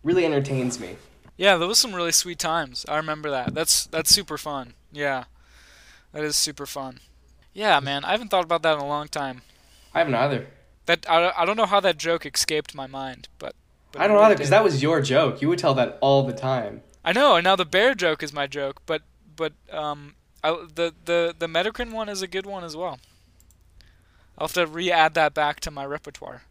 really 0.02 0.24
entertains 0.24 0.80
me. 0.80 0.96
Yeah, 1.36 1.56
there 1.56 1.68
was 1.68 1.78
some 1.78 1.94
really 1.94 2.12
sweet 2.12 2.38
times. 2.38 2.84
I 2.88 2.96
remember 2.96 3.30
that. 3.30 3.54
That's 3.54 3.86
that's 3.86 4.10
super 4.10 4.38
fun. 4.38 4.74
Yeah, 4.92 5.24
that 6.12 6.24
is 6.24 6.36
super 6.36 6.66
fun. 6.66 7.00
Yeah, 7.52 7.80
man, 7.80 8.04
I 8.04 8.12
haven't 8.12 8.28
thought 8.28 8.44
about 8.44 8.62
that 8.62 8.74
in 8.74 8.80
a 8.80 8.86
long 8.86 9.08
time. 9.08 9.42
I 9.94 9.98
haven't 9.98 10.14
either. 10.14 10.46
That 10.86 11.08
I, 11.08 11.32
I 11.36 11.44
don't 11.44 11.56
know 11.56 11.66
how 11.66 11.80
that 11.80 11.98
joke 11.98 12.26
escaped 12.26 12.74
my 12.74 12.86
mind, 12.86 13.28
but, 13.38 13.54
but 13.92 14.02
I 14.02 14.08
don't 14.08 14.18
either 14.18 14.34
because 14.34 14.50
that 14.50 14.64
was 14.64 14.82
your 14.82 15.00
joke. 15.00 15.42
You 15.42 15.48
would 15.48 15.58
tell 15.58 15.74
that 15.74 15.98
all 16.00 16.24
the 16.24 16.32
time. 16.32 16.82
I 17.04 17.12
know, 17.12 17.36
and 17.36 17.44
now 17.44 17.56
the 17.56 17.64
bear 17.64 17.94
joke 17.94 18.22
is 18.22 18.32
my 18.32 18.46
joke, 18.46 18.82
but 18.86 19.02
but 19.36 19.52
um, 19.70 20.14
I, 20.42 20.50
the 20.74 20.94
the 21.04 21.34
the 21.38 21.46
Metacrin 21.46 21.92
one 21.92 22.08
is 22.08 22.22
a 22.22 22.26
good 22.26 22.46
one 22.46 22.64
as 22.64 22.76
well. 22.76 22.98
I'll 24.38 24.46
have 24.46 24.54
to 24.54 24.66
re-add 24.66 25.14
that 25.14 25.34
back 25.34 25.60
to 25.60 25.70
my 25.70 25.84
repertoire. 25.84 26.42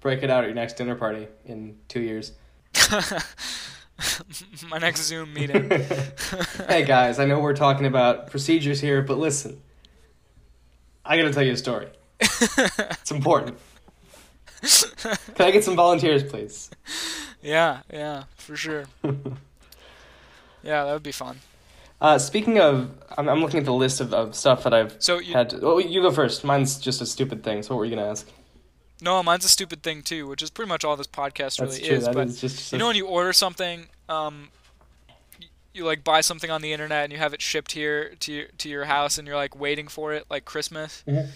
Break 0.00 0.22
it 0.22 0.30
out 0.30 0.42
at 0.42 0.46
your 0.46 0.54
next 0.54 0.76
dinner 0.76 0.94
party 0.94 1.28
in 1.44 1.76
two 1.86 2.00
years. 2.00 2.32
my 4.68 4.78
next 4.78 5.02
Zoom 5.02 5.32
meeting. 5.32 5.70
hey 6.68 6.84
guys, 6.84 7.18
I 7.18 7.26
know 7.26 7.38
we're 7.38 7.54
talking 7.54 7.86
about 7.86 8.30
procedures 8.30 8.80
here, 8.80 9.02
but 9.02 9.18
listen. 9.18 9.60
I 11.04 11.16
gotta 11.16 11.32
tell 11.32 11.42
you 11.42 11.52
a 11.52 11.56
story. 11.56 11.88
It's 12.20 13.10
important. 13.10 13.58
Can 15.34 15.46
I 15.46 15.50
get 15.50 15.62
some 15.64 15.76
volunteers, 15.76 16.22
please? 16.22 16.70
yeah, 17.42 17.80
yeah, 17.92 18.24
for 18.36 18.56
sure. 18.56 18.84
Yeah, 20.62 20.84
that 20.84 20.92
would 20.94 21.02
be 21.02 21.12
fun. 21.12 21.40
Uh, 22.00 22.16
speaking 22.18 22.58
of, 22.58 22.90
I'm, 23.18 23.28
I'm 23.28 23.40
looking 23.42 23.58
at 23.60 23.66
the 23.66 23.72
list 23.74 24.00
of, 24.00 24.14
of 24.14 24.34
stuff 24.34 24.64
that 24.64 24.72
I've 24.72 24.96
So 24.98 25.18
you, 25.18 25.34
had. 25.34 25.50
To, 25.50 25.60
oh, 25.60 25.78
you 25.78 26.00
go 26.00 26.10
first. 26.10 26.42
Mine's 26.42 26.78
just 26.78 27.02
a 27.02 27.06
stupid 27.06 27.44
thing. 27.44 27.62
So 27.62 27.74
what 27.74 27.80
were 27.80 27.84
you 27.84 27.94
gonna 27.94 28.08
ask? 28.08 28.26
no, 29.02 29.22
mine's 29.22 29.44
a 29.44 29.48
stupid 29.48 29.82
thing 29.82 30.02
too, 30.02 30.26
which 30.26 30.40
is 30.40 30.48
pretty 30.48 30.70
much 30.70 30.84
all 30.84 30.96
this 30.96 31.06
podcast 31.06 31.58
That's 31.58 31.60
really 31.60 31.80
true. 31.80 31.96
is. 31.96 32.04
That 32.06 32.14
but 32.14 32.28
is 32.28 32.40
just. 32.40 32.72
You 32.72 32.78
know 32.78 32.86
when 32.86 32.96
you 32.96 33.06
order 33.06 33.34
something, 33.34 33.88
um, 34.08 34.48
you 35.74 35.84
like 35.84 36.02
buy 36.04 36.20
something 36.20 36.50
on 36.50 36.62
the 36.62 36.72
internet 36.72 37.04
and 37.04 37.12
you 37.12 37.18
have 37.18 37.34
it 37.34 37.42
shipped 37.42 37.72
here 37.72 38.14
to 38.20 38.32
your, 38.32 38.46
to 38.58 38.68
your 38.68 38.84
house 38.84 39.18
and 39.18 39.26
you're 39.26 39.36
like 39.36 39.58
waiting 39.58 39.88
for 39.88 40.12
it 40.14 40.24
like 40.30 40.44
Christmas, 40.44 41.02
Mhm. 41.06 41.28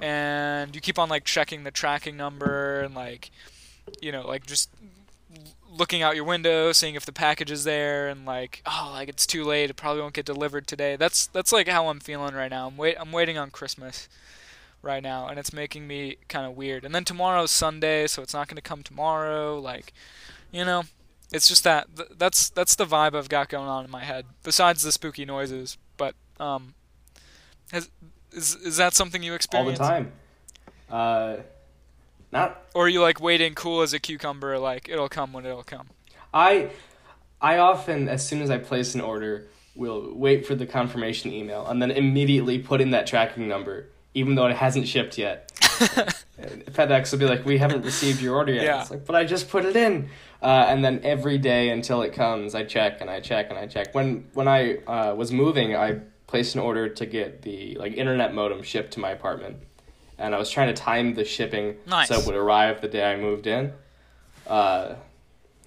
and 0.00 0.74
you 0.74 0.80
keep 0.80 0.98
on 0.98 1.08
like 1.08 1.24
checking 1.24 1.64
the 1.64 1.70
tracking 1.70 2.16
number 2.16 2.80
and 2.80 2.94
like, 2.94 3.30
you 4.00 4.10
know, 4.12 4.26
like 4.26 4.46
just 4.46 4.70
looking 5.70 6.02
out 6.02 6.14
your 6.16 6.24
window, 6.24 6.72
seeing 6.72 6.94
if 6.94 7.06
the 7.06 7.12
package 7.12 7.50
is 7.50 7.64
there, 7.64 8.08
and 8.08 8.26
like, 8.26 8.62
oh, 8.66 8.90
like 8.94 9.08
it's 9.08 9.26
too 9.26 9.44
late, 9.44 9.70
it 9.70 9.74
probably 9.76 10.02
won't 10.02 10.14
get 10.14 10.26
delivered 10.26 10.66
today. 10.66 10.96
That's 10.96 11.26
that's 11.28 11.52
like 11.52 11.68
how 11.68 11.88
I'm 11.88 12.00
feeling 12.00 12.34
right 12.34 12.50
now. 12.50 12.66
I'm 12.68 12.76
wait, 12.76 12.96
I'm 12.98 13.12
waiting 13.12 13.38
on 13.38 13.50
Christmas 13.50 14.08
right 14.82 15.02
now, 15.02 15.28
and 15.28 15.38
it's 15.38 15.52
making 15.52 15.86
me 15.86 16.16
kind 16.28 16.44
of 16.46 16.56
weird. 16.56 16.84
And 16.84 16.94
then 16.94 17.04
tomorrow's 17.04 17.50
Sunday, 17.52 18.06
so 18.06 18.20
it's 18.22 18.34
not 18.34 18.48
going 18.48 18.56
to 18.56 18.62
come 18.62 18.82
tomorrow. 18.82 19.58
Like, 19.58 19.92
you 20.50 20.64
know, 20.64 20.82
it's 21.32 21.48
just 21.48 21.64
that 21.64 21.88
th- 21.96 22.10
that's 22.16 22.50
that's 22.50 22.74
the 22.74 22.84
vibe 22.84 23.14
I've 23.14 23.28
got 23.28 23.48
going 23.48 23.68
on 23.68 23.84
in 23.84 23.90
my 23.90 24.04
head. 24.04 24.26
Besides 24.42 24.82
the 24.82 24.92
spooky 24.92 25.24
noises, 25.24 25.78
but 25.96 26.14
um, 26.38 26.74
has, 27.72 27.90
is 28.32 28.54
is 28.56 28.76
that 28.76 28.94
something 28.94 29.22
you 29.22 29.34
experience 29.34 29.80
all 29.80 29.86
the 29.86 29.92
time. 29.92 30.12
Uh, 30.90 31.36
not 32.30 32.62
Or 32.74 32.86
are 32.86 32.88
you 32.88 33.00
like 33.00 33.20
waiting 33.20 33.54
cool 33.54 33.82
as 33.82 33.92
a 33.92 33.98
cucumber, 33.98 34.58
like 34.58 34.88
it'll 34.88 35.08
come 35.08 35.32
when 35.32 35.46
it'll 35.46 35.62
come? 35.62 35.88
I 36.32 36.70
I 37.40 37.58
often, 37.58 38.08
as 38.08 38.26
soon 38.26 38.40
as 38.40 38.50
I 38.50 38.58
place 38.58 38.94
an 38.94 39.00
order, 39.00 39.48
will 39.74 40.14
wait 40.14 40.46
for 40.46 40.54
the 40.54 40.66
confirmation 40.66 41.32
email 41.32 41.66
and 41.66 41.80
then 41.80 41.90
immediately 41.90 42.58
put 42.58 42.80
in 42.80 42.90
that 42.90 43.06
tracking 43.06 43.48
number, 43.48 43.88
even 44.14 44.34
though 44.34 44.46
it 44.46 44.56
hasn't 44.56 44.86
shipped 44.86 45.18
yet. 45.18 45.50
FedEx 46.70 47.12
will 47.12 47.18
be 47.18 47.26
like, 47.26 47.44
"We 47.44 47.58
haven't 47.58 47.84
received 47.84 48.20
your 48.20 48.36
order 48.36 48.52
yet." 48.52 48.64
Yeah. 48.64 48.80
It's 48.82 48.90
like, 48.90 49.04
"But 49.06 49.16
I 49.16 49.24
just 49.24 49.48
put 49.48 49.64
it 49.64 49.76
in." 49.76 50.08
Uh, 50.42 50.66
and 50.68 50.84
then 50.84 51.00
every 51.04 51.38
day 51.38 51.70
until 51.70 52.02
it 52.02 52.12
comes, 52.12 52.54
I 52.54 52.64
check 52.64 53.00
and 53.00 53.08
I 53.08 53.20
check 53.20 53.50
and 53.50 53.58
I 53.58 53.66
check. 53.66 53.94
When 53.94 54.28
when 54.34 54.48
I 54.48 54.78
uh, 54.78 55.14
was 55.14 55.32
moving, 55.32 55.76
I 55.76 56.00
placed 56.26 56.54
an 56.54 56.60
order 56.60 56.88
to 56.88 57.06
get 57.06 57.42
the 57.42 57.76
like 57.76 57.92
internet 57.94 58.34
modem 58.34 58.62
shipped 58.62 58.92
to 58.94 59.00
my 59.00 59.10
apartment, 59.10 59.58
and 60.18 60.34
I 60.34 60.38
was 60.38 60.50
trying 60.50 60.68
to 60.68 60.80
time 60.80 61.14
the 61.14 61.24
shipping 61.24 61.76
Nice. 61.86 62.08
so 62.08 62.18
it 62.18 62.26
would 62.26 62.34
arrive 62.34 62.80
the 62.80 62.88
day 62.88 63.04
I 63.04 63.16
moved 63.16 63.46
in. 63.46 63.72
Uh, 64.46 64.94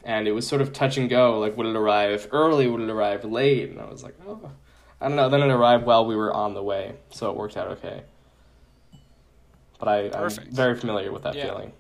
and 0.04 0.28
it 0.28 0.34
was 0.34 0.48
sort 0.48 0.62
of 0.62 0.72
touch 0.72 0.98
and 0.98 1.10
go. 1.10 1.40
Like, 1.40 1.58
would 1.58 1.66
it 1.66 1.76
arrive 1.76 2.28
early? 2.32 2.68
Would 2.68 2.82
it 2.82 2.90
arrive 2.90 3.24
late? 3.26 3.70
And 3.72 3.80
I 3.82 3.86
was 3.86 4.04
like, 4.04 4.16
oh, 4.28 4.52
I 5.02 5.08
don't 5.08 5.16
know. 5.16 5.30
Then 5.30 5.42
it 5.42 5.52
arrived 5.52 5.86
while 5.86 6.06
we 6.06 6.16
were 6.16 6.32
on 6.34 6.54
the 6.54 6.62
way, 6.64 6.96
so 7.10 7.32
it 7.32 7.38
worked 7.38 7.58
out 7.58 7.68
okay. 7.78 8.04
But 9.80 9.88
I, 9.88 10.10
I'm 10.12 10.30
very 10.52 10.76
familiar 10.76 11.12
with 11.12 11.24
that 11.24 11.36
Yeah. 11.36 11.46
feeling. 11.48 11.74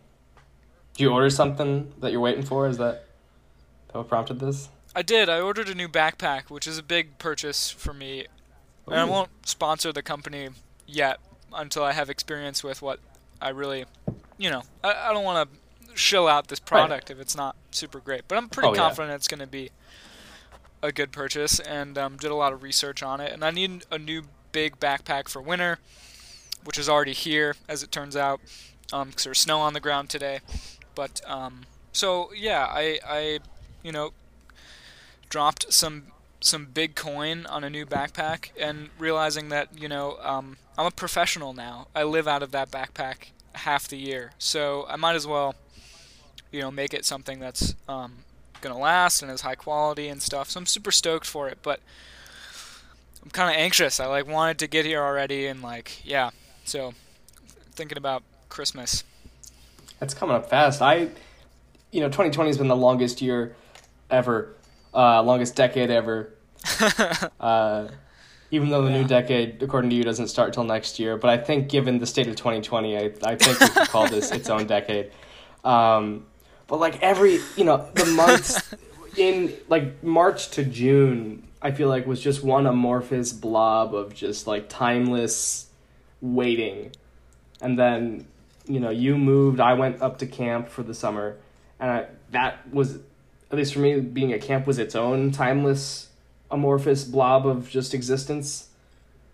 Do 0.96 1.04
you 1.04 1.12
order 1.12 1.30
something 1.30 1.94
that 2.00 2.12
you're 2.12 2.22
waiting 2.22 2.44
for? 2.44 2.68
Is 2.68 2.78
that 2.78 3.06
that 3.88 3.98
what 3.98 4.08
prompted 4.08 4.40
this? 4.40 4.70
I 4.96 5.02
did. 5.02 5.28
I 5.30 5.42
ordered 5.42 5.68
a 5.70 5.76
new 5.76 5.88
backpack, 5.90 6.50
which 6.50 6.68
is 6.68 6.78
a 6.78 6.84
big 6.84 7.18
purchase 7.18 7.70
for 7.70 7.94
me. 7.94 8.28
And 8.88 8.96
I 8.96 9.04
won't 9.04 9.30
sponsor 9.48 9.92
the 9.92 10.02
company 10.04 10.50
yet 10.88 11.20
until 11.54 11.84
I 11.84 11.92
have 11.94 12.10
experience 12.10 12.64
with 12.64 12.82
what 12.82 13.00
I 13.42 13.50
really, 13.50 13.86
you 14.38 14.50
know, 14.50 14.64
I, 14.84 15.10
I 15.10 15.14
don't 15.14 15.24
want 15.24 15.50
to 15.50 15.98
shill 15.98 16.28
out 16.28 16.48
this 16.50 16.60
product 16.60 17.10
if 17.10 17.20
it's 17.20 17.36
not 17.36 17.56
super 17.72 18.00
great. 18.00 18.24
But 18.28 18.38
I'm 18.38 18.48
pretty 18.48 18.70
Oh, 18.70 18.74
yeah. 18.74 18.80
confident 18.82 19.14
it's 19.16 19.28
going 19.28 19.40
to 19.40 19.48
be 19.48 19.72
a 20.84 20.92
good 20.92 21.12
purchase 21.12 21.60
and 21.60 21.98
um, 21.98 22.18
did 22.18 22.32
a 22.32 22.36
lot 22.36 22.54
of 22.54 22.62
research 22.64 23.02
on 23.04 23.20
it. 23.20 23.32
And 23.34 23.44
I 23.44 23.52
need 23.52 23.86
a 23.92 23.98
new 23.98 24.24
big 24.52 24.80
backpack 24.80 25.28
for 25.28 25.42
winter, 25.42 25.80
which 26.66 26.78
is 26.78 26.90
already 26.90 27.14
here, 27.14 27.56
as 27.70 27.82
it 27.84 27.92
turns 27.92 28.16
out, 28.16 28.42
because 28.90 29.24
there's 29.24 29.40
snow 29.40 29.60
on 29.62 29.74
the 29.74 29.80
ground 29.80 30.10
today. 30.10 30.40
But, 30.94 31.22
um, 31.26 31.62
so, 31.92 32.32
yeah, 32.34 32.68
I, 32.70 33.00
I, 33.08 33.40
you 33.84 33.92
know, 33.92 34.12
dropped 35.30 35.72
some 35.74 36.12
some 36.42 36.66
big 36.66 36.94
coin 36.96 37.46
on 37.48 37.64
a 37.64 37.70
new 37.70 37.86
backpack 37.86 38.50
and 38.60 38.90
realizing 39.00 39.50
that 39.50 39.68
you 39.78 39.90
know 39.90 40.18
um, 40.22 40.58
I'm 40.78 40.86
a 40.86 40.92
professional 40.92 41.54
now. 41.54 41.88
I 41.96 42.04
live 42.04 42.28
out 42.28 42.44
of 42.44 42.52
that 42.52 42.70
backpack 42.70 43.32
half 43.54 43.88
the 43.88 43.98
year, 43.98 44.32
so 44.38 44.86
I 44.88 44.96
might 44.96 45.16
as 45.16 45.26
well 45.26 45.56
you 46.52 46.62
know 46.62 46.72
make 46.72 46.94
it 46.94 47.04
something 47.04 47.40
that's 47.40 47.76
um, 47.90 48.18
gonna 48.62 48.78
last 48.78 49.22
and 49.22 49.32
is 49.32 49.42
high 49.42 49.56
quality 49.56 50.08
and 50.08 50.22
stuff. 50.22 50.52
So 50.52 50.60
I'm 50.60 50.66
super 50.66 50.92
stoked 50.92 51.26
for 51.26 51.50
it, 51.50 51.58
but 51.64 51.80
I'm 53.24 53.32
kind 53.32 53.50
of 53.50 53.60
anxious. 53.60 54.00
I 54.00 54.06
like 54.06 54.28
wanted 54.28 54.60
to 54.60 54.68
get 54.68 54.86
here 54.86 55.02
already 55.02 55.48
and 55.48 55.62
like 55.62 56.02
yeah, 56.06 56.30
so 56.66 56.94
thinking 57.74 57.98
about 57.98 58.24
Christmas. 58.50 59.04
That's 60.00 60.14
coming 60.14 60.36
up 60.36 60.50
fast. 60.50 60.82
I, 60.82 61.10
you 61.92 62.02
know, 62.02 62.08
2020 62.08 62.50
has 62.50 62.58
been 62.58 62.68
the 62.68 62.76
longest 62.76 63.22
year 63.22 63.56
ever, 64.10 64.54
uh, 64.94 65.22
longest 65.24 65.56
decade 65.56 65.90
ever. 65.90 66.32
uh, 67.40 67.88
even 68.52 68.70
though 68.70 68.84
the 68.84 68.92
Yeah. 68.92 69.02
new 69.02 69.08
decade, 69.08 69.62
according 69.64 69.90
to 69.90 69.96
you, 69.96 70.04
doesn't 70.04 70.28
start 70.28 70.54
till 70.54 70.64
next 70.64 71.00
year, 71.00 71.18
but 71.18 71.30
I 71.30 71.38
think 71.38 71.70
given 71.70 72.00
the 72.00 72.06
state 72.06 72.28
of 72.28 72.36
2020, 72.36 72.98
I, 72.98 73.12
I 73.24 73.36
think 73.36 73.60
we 73.60 73.70
could 73.70 73.88
call 73.90 74.08
this 74.08 74.32
its 74.32 74.50
own 74.50 74.68
decade. 74.68 75.12
Um, 75.64 76.26
but 76.68 76.80
like 76.80 77.02
every, 77.02 77.40
you 77.58 77.64
know, 77.64 77.90
the 77.94 78.06
months 78.06 78.74
in 79.18 79.54
like 79.68 80.04
March 80.04 80.50
to 80.52 80.64
June, 80.64 81.48
I 81.62 81.72
feel 81.72 81.90
like 81.90 82.06
was 82.06 82.22
just 82.22 82.44
one 82.44 82.66
amorphous 82.68 83.34
blob 83.34 83.96
of 83.96 84.14
just 84.14 84.46
like 84.48 84.70
timeless 84.70 85.68
waiting. 86.22 86.92
And 87.62 87.78
then, 87.78 88.28
you 88.68 88.80
know, 88.80 88.90
you 88.90 89.18
moved, 89.18 89.60
I 89.60 89.74
went 89.74 90.02
up 90.02 90.18
to 90.20 90.28
camp 90.28 90.70
for 90.70 90.84
the 90.84 90.94
summer, 90.94 91.38
and 91.80 91.92
I, 91.92 92.06
that 92.32 92.72
was, 92.74 92.96
at 93.52 93.58
least 93.58 93.74
for 93.74 93.80
me, 93.80 94.00
being 94.00 94.34
at 94.34 94.42
camp 94.42 94.68
was 94.68 94.80
its 94.80 94.96
own 94.96 95.32
timeless 95.32 96.10
amorphous 96.52 97.04
blob 97.04 97.46
of 97.46 97.70
just 97.70 97.94
existence. 97.94 98.70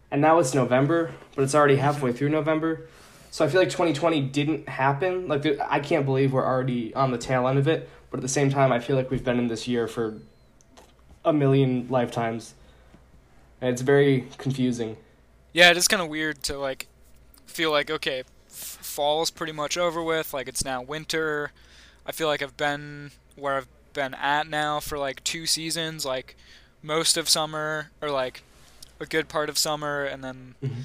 And 0.10 0.22
now 0.22 0.40
it's 0.40 0.54
November, 0.54 1.12
but 1.36 1.44
it's 1.44 1.56
already 1.56 1.78
halfway 1.78 2.12
through 2.12 2.30
November. 2.30 2.88
So 3.30 3.46
I 3.46 3.48
feel 3.48 3.62
like 3.62 3.70
2020 3.70 4.22
didn't 4.22 4.68
happen. 4.68 5.28
Like 5.28 5.46
I 5.70 5.80
can't 5.80 6.06
believe 6.06 6.34
we're 6.34 6.46
already 6.46 6.94
on 6.94 7.12
the 7.12 7.18
tail 7.18 7.48
end 7.48 7.58
of 7.60 7.68
it, 7.68 7.90
but 8.10 8.18
at 8.18 8.22
the 8.22 8.28
same 8.28 8.50
time 8.50 8.72
I 8.72 8.80
feel 8.80 8.96
like 8.98 9.10
we've 9.10 9.24
been 9.24 9.40
in 9.40 9.48
this 9.48 9.68
year 9.68 9.88
for 9.88 10.18
a 11.24 11.32
million 11.32 11.88
lifetimes. 11.90 12.56
And 13.62 13.70
it's 13.72 13.82
very 13.82 14.28
confusing. 14.38 14.98
Yeah, 15.54 15.70
it 15.72 15.78
is 15.78 15.88
kind 15.88 16.02
of 16.02 16.08
weird 16.08 16.44
to 16.44 16.58
like 16.58 16.88
feel 17.46 17.72
like 17.72 17.92
okay, 17.92 18.20
f- 18.20 18.78
fall's 18.82 19.30
pretty 19.30 19.54
much 19.54 19.78
over 19.78 20.02
with. 20.02 20.34
Like 20.34 20.48
it's 20.48 20.64
now 20.64 20.82
winter. 20.82 21.52
I 22.06 22.12
feel 22.12 22.28
like 22.28 22.42
I've 22.42 22.58
been 22.58 23.12
where 23.36 23.58
I've 23.58 23.68
been 23.94 24.14
at 24.14 24.48
now 24.48 24.80
for 24.80 24.98
like 24.98 25.24
two 25.24 25.46
seasons, 25.46 26.06
like 26.06 26.36
most 26.82 27.18
of 27.18 27.30
summer 27.30 27.92
or 28.02 28.10
like 28.10 28.44
a 29.00 29.06
good 29.06 29.28
part 29.28 29.50
of 29.50 29.58
summer, 29.58 30.04
and 30.04 30.24
then 30.24 30.56
mm-hmm. 30.64 30.82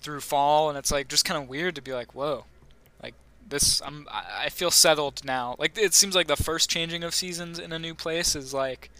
through 0.00 0.20
fall, 0.20 0.68
and 0.68 0.78
it's 0.78 0.90
like 0.90 1.08
just 1.08 1.24
kind 1.24 1.42
of 1.42 1.48
weird 1.48 1.74
to 1.74 1.82
be 1.82 1.92
like, 1.92 2.14
whoa, 2.14 2.44
like 3.02 3.14
this. 3.46 3.82
I'm 3.82 4.08
I 4.10 4.48
feel 4.48 4.70
settled 4.70 5.24
now. 5.24 5.56
Like 5.58 5.76
it 5.76 5.92
seems 5.92 6.14
like 6.14 6.26
the 6.26 6.36
first 6.36 6.70
changing 6.70 7.04
of 7.04 7.14
seasons 7.14 7.58
in 7.58 7.72
a 7.72 7.78
new 7.78 7.94
place 7.94 8.34
is 8.34 8.54
like, 8.54 8.90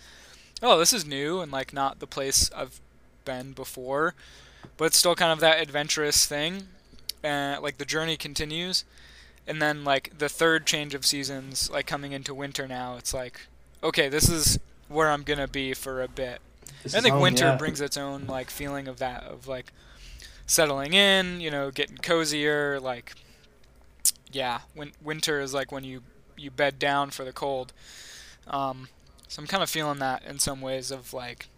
oh, 0.63 0.79
this 0.79 0.93
is 0.93 1.07
new 1.07 1.41
and 1.41 1.51
like 1.51 1.73
not 1.73 2.01
the 2.01 2.07
place 2.07 2.51
I've 2.55 2.81
been 3.25 3.53
before 3.53 4.15
but 4.77 4.87
it's 4.87 4.97
still 4.97 5.15
kind 5.15 5.33
of 5.33 5.41
that 5.41 5.61
adventurous 5.61 6.27
thing. 6.27 6.69
Uh, 7.25 7.57
like 7.61 7.79
the 7.79 7.85
journey 7.85 8.17
continues, 8.17 8.85
and 9.47 9.61
then 9.61 9.85
like 9.85 10.19
the 10.19 10.29
third 10.29 10.67
change 10.67 10.95
of 10.95 11.05
seasons, 11.05 11.71
like 11.71 11.87
coming 11.87 12.13
into 12.13 12.35
winter 12.35 12.69
now, 12.69 12.97
it's 12.97 13.13
like, 13.13 13.47
okay, 13.83 14.09
this 14.09 14.29
is 14.29 14.59
where 14.89 15.11
I'm 15.11 15.23
gonna 15.23 15.49
be 15.49 15.75
for 15.75 16.03
a 16.03 16.09
bit. 16.09 16.41
This 16.83 16.95
I 16.95 17.01
think 17.01 17.15
home, 17.15 17.23
winter 17.23 17.47
yeah. 17.47 17.57
brings 17.57 17.81
its 17.81 17.97
own 17.97 18.27
like 18.27 18.51
feeling 18.51 18.87
of 18.87 18.99
that 18.99 19.25
of 19.25 19.49
like 19.49 19.73
settling 20.47 20.95
in, 20.95 21.41
you 21.41 21.51
know, 21.51 21.71
getting 21.71 21.97
cozier. 21.97 22.79
Like, 22.81 23.15
yeah, 24.31 24.61
win- 24.75 24.93
winter 25.03 25.41
is 25.41 25.53
like 25.53 25.73
when 25.73 25.85
you 25.85 26.03
you 26.37 26.51
bed 26.51 26.79
down 26.79 27.11
for 27.11 27.25
the 27.25 27.33
cold. 27.33 27.73
Um, 28.47 28.89
so 29.27 29.43
I'm 29.43 29.49
kind 29.49 29.63
of 29.63 29.71
feeling 29.71 29.99
that 29.99 30.23
in 30.25 30.39
some 30.39 30.61
ways 30.61 30.91
of 30.91 31.13
like, 31.13 31.49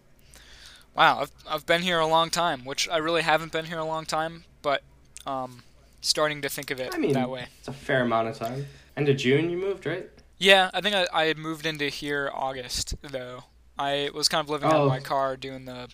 wow, 0.99 1.19
I've 1.21 1.31
I've 1.47 1.65
been 1.65 1.81
here 1.81 1.97
a 1.99 2.05
long 2.07 2.29
time, 2.29 2.65
which 2.65 2.87
I 2.89 2.97
really 2.97 3.21
haven't 3.23 3.51
been 3.51 3.65
here 3.65 3.79
a 3.79 3.85
long 3.85 4.05
time, 4.05 4.43
but 4.61 4.83
um, 5.25 5.63
starting 6.01 6.41
to 6.43 6.49
think 6.49 6.69
of 6.71 6.79
it 6.79 6.93
I 6.93 6.97
mean, 6.97 7.13
that 7.13 7.29
way. 7.29 7.47
It's 7.59 7.67
a 7.69 7.73
fair 7.73 8.01
amount 8.01 8.27
of 8.27 8.37
time. 8.37 8.67
End 8.97 9.07
of 9.09 9.17
June 9.17 9.49
you 9.49 9.57
moved, 9.57 9.85
right? 9.85 10.09
Yeah, 10.37 10.69
I 10.73 10.81
think 10.81 10.95
I, 10.95 11.07
I 11.13 11.25
had 11.25 11.37
moved 11.37 11.65
into 11.65 11.89
here 11.89 12.29
August 12.33 12.95
though. 13.01 13.45
I 13.77 14.09
was 14.13 14.27
kind 14.27 14.43
of 14.43 14.49
living 14.49 14.69
out 14.69 14.75
Oh. 14.75 14.83
of 14.83 14.89
my 14.89 14.99
car 14.99 15.37
doing 15.37 15.65
the 15.65 15.87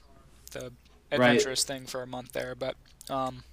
the 0.52 0.72
adventurous 1.12 1.64
thing 1.64 1.86
for 1.86 2.02
a 2.02 2.08
month 2.08 2.32
there, 2.34 2.56
but 2.56 2.76
um, 3.10 3.44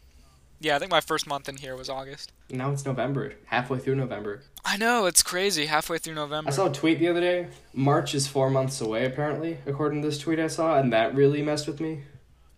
yeah, 0.62 0.76
I 0.76 0.78
think 0.78 0.90
my 0.90 1.00
first 1.00 1.26
month 1.26 1.48
in 1.48 1.56
here 1.56 1.76
was 1.76 1.88
August. 1.90 2.32
Now 2.50 2.70
it's 2.70 2.84
November, 2.84 3.34
halfway 3.46 3.78
through 3.78 3.96
November. 3.96 4.42
I 4.64 4.76
know 4.76 5.06
it's 5.06 5.22
crazy. 5.22 5.66
Halfway 5.66 5.98
through 5.98 6.14
November. 6.14 6.48
I 6.50 6.52
saw 6.52 6.66
a 6.68 6.72
tweet 6.72 6.98
the 6.98 7.08
other 7.08 7.20
day. 7.20 7.48
March 7.74 8.14
is 8.14 8.26
four 8.28 8.48
months 8.50 8.80
away, 8.80 9.04
apparently, 9.04 9.58
according 9.66 10.02
to 10.02 10.08
this 10.08 10.18
tweet 10.18 10.38
I 10.38 10.46
saw, 10.46 10.78
and 10.78 10.92
that 10.92 11.14
really 11.14 11.42
messed 11.42 11.66
with 11.66 11.80
me. 11.80 12.02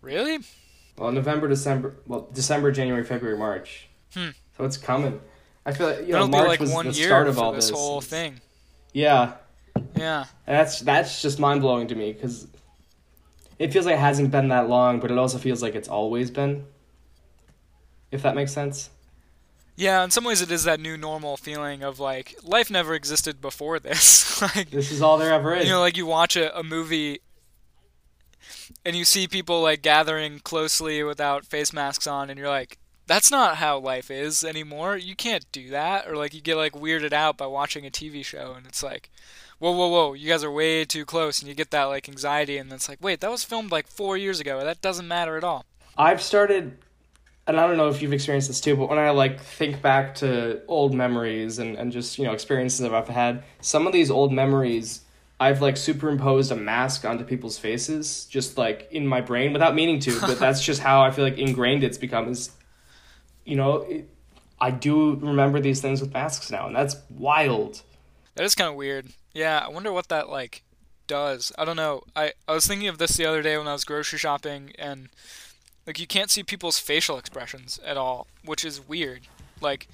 Really? 0.01 0.39
Well, 0.97 1.11
November, 1.11 1.47
December, 1.47 1.95
well, 2.05 2.29
December, 2.31 2.71
January, 2.71 3.03
February, 3.03 3.37
March. 3.37 3.89
Hmm. 4.13 4.29
So 4.57 4.63
it's 4.65 4.77
coming. 4.77 5.19
I 5.65 5.73
feel 5.73 5.87
like 5.87 5.99
you 6.01 6.09
know 6.13 6.17
It'll 6.17 6.27
March 6.27 6.47
like 6.47 6.59
was 6.59 6.71
the 6.71 6.93
start 6.93 7.27
of 7.27 7.39
all 7.39 7.51
this 7.51 7.69
this. 7.69 7.75
whole 7.77 7.99
thing. 8.01 8.39
Yeah, 8.93 9.33
Yeah. 9.97 10.25
and 10.47 10.57
that's 10.59 10.79
that's 10.81 11.21
just 11.21 11.39
mind 11.39 11.61
blowing 11.61 11.87
to 11.87 11.95
me 11.95 12.13
because 12.13 12.47
it 13.57 13.73
feels 13.73 13.85
like 13.85 13.95
it 13.95 13.99
hasn't 13.99 14.31
been 14.31 14.49
that 14.49 14.69
long, 14.69 14.99
but 14.99 15.09
it 15.11 15.17
also 15.17 15.37
feels 15.37 15.61
like 15.63 15.73
it's 15.75 15.87
always 15.89 16.29
been. 16.29 16.65
If 18.11 18.21
that 18.23 18.35
makes 18.35 18.51
sense. 18.53 18.89
Yeah, 19.75 20.03
in 20.03 20.11
some 20.11 20.23
ways 20.23 20.41
it 20.41 20.51
is 20.51 20.63
that 20.63 20.79
new 20.79 20.95
normal 20.95 21.35
feeling 21.35 21.83
of 21.83 21.99
like 21.99 22.35
life 22.43 22.71
never 22.71 22.93
existed 22.93 23.41
before 23.41 23.79
this. 23.79 24.41
like 24.55 24.69
This 24.69 24.91
is 24.91 25.01
all 25.01 25.17
there 25.17 25.33
ever 25.33 25.53
is. 25.55 25.65
you 25.65 25.71
know, 25.71 25.81
like 25.81 25.97
you 25.97 26.05
watch 26.05 26.35
a, 26.37 26.57
a 26.57 26.63
movie 26.63 27.19
and 28.85 28.95
you 28.95 29.03
see 29.03 29.27
people 29.27 29.61
like 29.61 29.81
gathering 29.81 30.39
closely 30.39 31.03
without 31.03 31.45
face 31.45 31.73
masks 31.73 32.07
on 32.07 32.29
and 32.29 32.39
you're 32.39 32.49
like, 32.49 32.77
that's 33.07 33.29
not 33.29 33.57
how 33.57 33.77
life 33.77 34.09
is 34.09 34.43
anymore. 34.43 34.97
You 34.97 35.15
can't 35.15 35.45
do 35.51 35.69
that. 35.71 36.07
Or 36.07 36.15
like 36.15 36.33
you 36.33 36.41
get 36.41 36.55
like 36.57 36.73
weirded 36.73 37.13
out 37.13 37.37
by 37.37 37.45
watching 37.47 37.85
a 37.85 37.91
TV 37.91 38.23
show 38.23 38.53
and 38.57 38.65
it's 38.65 38.81
like, 38.81 39.09
whoa, 39.59 39.71
whoa, 39.71 39.87
whoa, 39.87 40.13
you 40.13 40.29
guys 40.29 40.43
are 40.43 40.51
way 40.51 40.85
too 40.85 41.05
close 41.05 41.39
and 41.39 41.49
you 41.49 41.53
get 41.55 41.71
that 41.71 41.83
like 41.85 42.07
anxiety 42.07 42.57
and 42.57 42.71
it's 42.71 42.87
like, 42.89 42.99
wait, 43.01 43.19
that 43.19 43.31
was 43.31 43.43
filmed 43.43 43.71
like 43.71 43.87
four 43.87 44.15
years 44.17 44.39
ago. 44.39 44.63
That 44.63 44.81
doesn't 44.81 45.07
matter 45.07 45.37
at 45.37 45.43
all. 45.43 45.65
I've 45.97 46.21
started, 46.21 46.77
and 47.47 47.59
I 47.59 47.67
don't 47.67 47.77
know 47.77 47.89
if 47.89 48.01
you've 48.01 48.13
experienced 48.13 48.47
this 48.47 48.59
too, 48.59 48.75
but 48.75 48.89
when 48.89 48.97
I 48.97 49.11
like 49.11 49.39
think 49.39 49.81
back 49.81 50.15
to 50.15 50.61
old 50.67 50.93
memories 50.93 51.59
and, 51.59 51.75
and 51.75 51.91
just, 51.91 52.17
you 52.17 52.25
know, 52.25 52.33
experiences 52.33 52.79
that 52.79 52.93
I've 52.93 53.07
had, 53.07 53.43
some 53.61 53.85
of 53.85 53.93
these 53.93 54.09
old 54.09 54.33
memories, 54.33 55.01
I've 55.39 55.61
like 55.61 55.77
superimposed 55.77 56.51
a 56.51 56.55
mask 56.55 57.05
onto 57.05 57.23
people's 57.23 57.57
faces, 57.57 58.25
just 58.25 58.57
like 58.57 58.87
in 58.91 59.05
my 59.05 59.21
brain 59.21 59.53
without 59.53 59.75
meaning 59.75 59.99
to, 60.01 60.19
but 60.21 60.39
that's 60.39 60.63
just 60.63 60.81
how 60.81 61.01
I 61.01 61.11
feel 61.11 61.23
like 61.23 61.37
ingrained 61.37 61.83
it's 61.83 61.97
become 61.97 62.29
is, 62.29 62.51
you 63.43 63.55
know, 63.55 63.81
it, 63.81 64.09
I 64.59 64.71
do 64.71 65.15
remember 65.15 65.59
these 65.59 65.81
things 65.81 66.01
with 66.01 66.13
masks 66.13 66.49
now, 66.49 66.65
and 66.65 66.75
that's 66.75 66.95
wild. 67.09 67.81
That 68.35 68.45
is 68.45 68.55
kind 68.55 68.69
of 68.69 68.75
weird. 68.75 69.09
Yeah, 69.33 69.63
I 69.65 69.69
wonder 69.69 69.91
what 69.91 70.07
that 70.07 70.29
like 70.29 70.63
does. 71.07 71.51
I 71.57 71.65
don't 71.65 71.75
know. 71.75 72.03
I 72.15 72.33
I 72.47 72.53
was 72.53 72.65
thinking 72.65 72.87
of 72.87 72.97
this 72.97 73.17
the 73.17 73.25
other 73.25 73.41
day 73.41 73.57
when 73.57 73.67
I 73.67 73.73
was 73.73 73.83
grocery 73.83 74.17
shopping 74.17 74.71
and 74.79 75.09
like 75.85 75.99
you 75.99 76.07
can't 76.07 76.31
see 76.31 76.43
people's 76.43 76.79
facial 76.79 77.17
expressions 77.17 77.79
at 77.85 77.97
all, 77.97 78.27
which 78.43 78.65
is 78.65 78.87
weird. 78.87 79.21
Like 79.61 79.87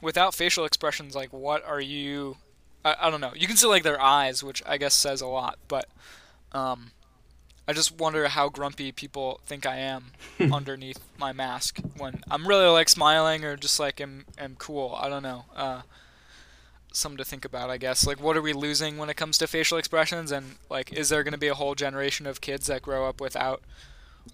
without 0.00 0.34
facial 0.34 0.64
expressions 0.64 1.14
like 1.14 1.32
what 1.32 1.64
are 1.64 1.80
you 1.80 2.36
I, 2.84 2.96
I 3.02 3.10
don't 3.10 3.20
know. 3.20 3.32
You 3.36 3.46
can 3.46 3.56
see 3.56 3.66
like 3.66 3.84
their 3.84 4.00
eyes, 4.00 4.42
which 4.42 4.62
I 4.66 4.76
guess 4.76 4.94
says 4.94 5.20
a 5.20 5.26
lot, 5.26 5.58
but 5.68 5.88
um 6.52 6.92
I 7.66 7.72
just 7.72 7.96
wonder 7.98 8.26
how 8.26 8.48
grumpy 8.48 8.90
people 8.90 9.40
think 9.46 9.66
I 9.66 9.76
am 9.76 10.12
underneath 10.52 10.98
my 11.16 11.32
mask 11.32 11.78
when 11.96 12.24
I'm 12.30 12.48
really 12.48 12.66
like 12.66 12.88
smiling 12.88 13.44
or 13.44 13.56
just 13.56 13.78
like 13.78 14.00
am 14.00 14.24
am 14.38 14.56
cool. 14.58 14.98
I 15.00 15.08
don't 15.08 15.22
know. 15.22 15.44
Uh 15.54 15.82
something 16.94 17.18
to 17.18 17.24
think 17.24 17.44
about, 17.44 17.70
I 17.70 17.78
guess. 17.78 18.06
Like, 18.06 18.20
what 18.20 18.36
are 18.36 18.42
we 18.42 18.52
losing 18.52 18.98
when 18.98 19.10
it 19.10 19.16
comes 19.16 19.38
to 19.38 19.46
facial 19.46 19.78
expressions, 19.78 20.30
and 20.30 20.56
like, 20.70 20.92
is 20.92 21.08
there 21.08 21.22
going 21.22 21.32
to 21.32 21.38
be 21.38 21.48
a 21.48 21.54
whole 21.54 21.74
generation 21.74 22.26
of 22.26 22.40
kids 22.40 22.66
that 22.66 22.82
grow 22.82 23.08
up 23.08 23.20
without 23.20 23.62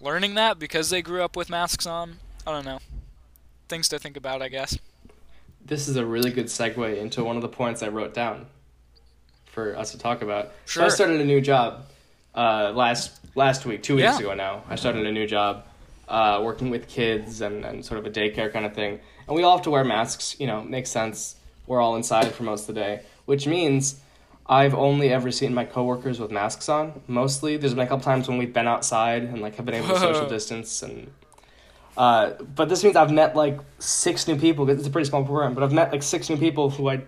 learning 0.01 0.35
that 0.35 0.59
because 0.59 0.89
they 0.89 1.01
grew 1.01 1.21
up 1.23 1.35
with 1.35 1.49
masks 1.49 1.85
on? 1.85 2.17
I 2.45 2.51
don't 2.51 2.65
know. 2.65 2.79
Things 3.67 3.87
to 3.89 3.99
think 3.99 4.17
about, 4.17 4.41
I 4.41 4.49
guess. 4.49 4.77
This 5.63 5.87
is 5.87 5.95
a 5.97 6.05
really 6.05 6.31
good 6.31 6.47
segue 6.47 6.97
into 6.97 7.23
one 7.23 7.35
of 7.35 7.41
the 7.41 7.47
points 7.49 7.83
I 7.83 7.89
wrote 7.89 8.13
down 8.13 8.47
for 9.45 9.75
us 9.77 9.91
to 9.91 9.97
talk 9.97 10.21
about. 10.21 10.51
So 10.65 10.83
I 10.83 10.87
started 10.89 11.21
a 11.21 11.25
new 11.25 11.41
job 11.41 11.85
uh, 12.33 12.71
last 12.73 13.19
last 13.35 13.65
week, 13.65 13.83
two 13.83 13.95
weeks 13.95 14.03
Yeah. 14.05 14.19
ago 14.19 14.33
now. 14.33 14.63
I 14.69 14.75
started 14.75 15.05
a 15.05 15.11
new 15.11 15.27
job 15.27 15.65
uh, 16.07 16.41
working 16.43 16.69
with 16.71 16.87
kids 16.87 17.41
and, 17.41 17.63
and 17.63 17.85
sort 17.85 17.99
of 17.99 18.05
a 18.05 18.09
daycare 18.09 18.51
kind 18.51 18.65
of 18.65 18.73
thing. 18.73 18.99
And 19.27 19.35
we 19.35 19.43
all 19.43 19.55
have 19.57 19.63
to 19.65 19.69
wear 19.69 19.83
masks, 19.83 20.35
you 20.39 20.47
know, 20.47 20.63
makes 20.63 20.89
sense. 20.89 21.35
We're 21.67 21.79
all 21.81 21.95
inside 21.95 22.31
for 22.33 22.43
most 22.43 22.67
of 22.67 22.73
the 22.73 22.81
day, 22.81 23.01
which 23.25 23.45
means 23.45 23.99
I've 24.49 24.73
only 24.73 25.13
ever 25.13 25.29
seen 25.31 25.53
my 25.53 25.63
coworkers 25.63 26.19
with 26.19 26.31
masks 26.31 26.67
on. 26.69 27.01
Mostly, 27.07 27.55
there's 27.57 27.75
been 27.75 27.85
a 27.85 27.87
couple 27.87 28.03
times 28.03 28.27
when 28.27 28.39
we've 28.39 28.51
been 28.51 28.67
outside 28.67 29.21
and 29.23 29.41
like 29.41 29.55
have 29.57 29.65
been 29.65 29.75
able 29.75 29.89
to 29.89 29.99
social 29.99 30.27
distance 30.37 30.81
and 30.81 31.11
uh, 31.95 32.31
but 32.55 32.67
this 32.69 32.83
means 32.83 32.95
I've 32.95 33.11
met 33.11 33.35
like 33.35 33.59
six 33.79 34.27
new 34.27 34.37
people. 34.37 34.65
'cause 34.65 34.77
It's 34.77 34.87
a 34.87 34.89
pretty 34.91 35.07
small 35.09 35.23
program, 35.23 35.53
but 35.53 35.63
I've 35.63 35.73
met 35.73 35.91
like 35.91 36.01
six 36.01 36.29
new 36.29 36.37
people 36.37 36.69
who 36.69 36.89
I 36.89 37.01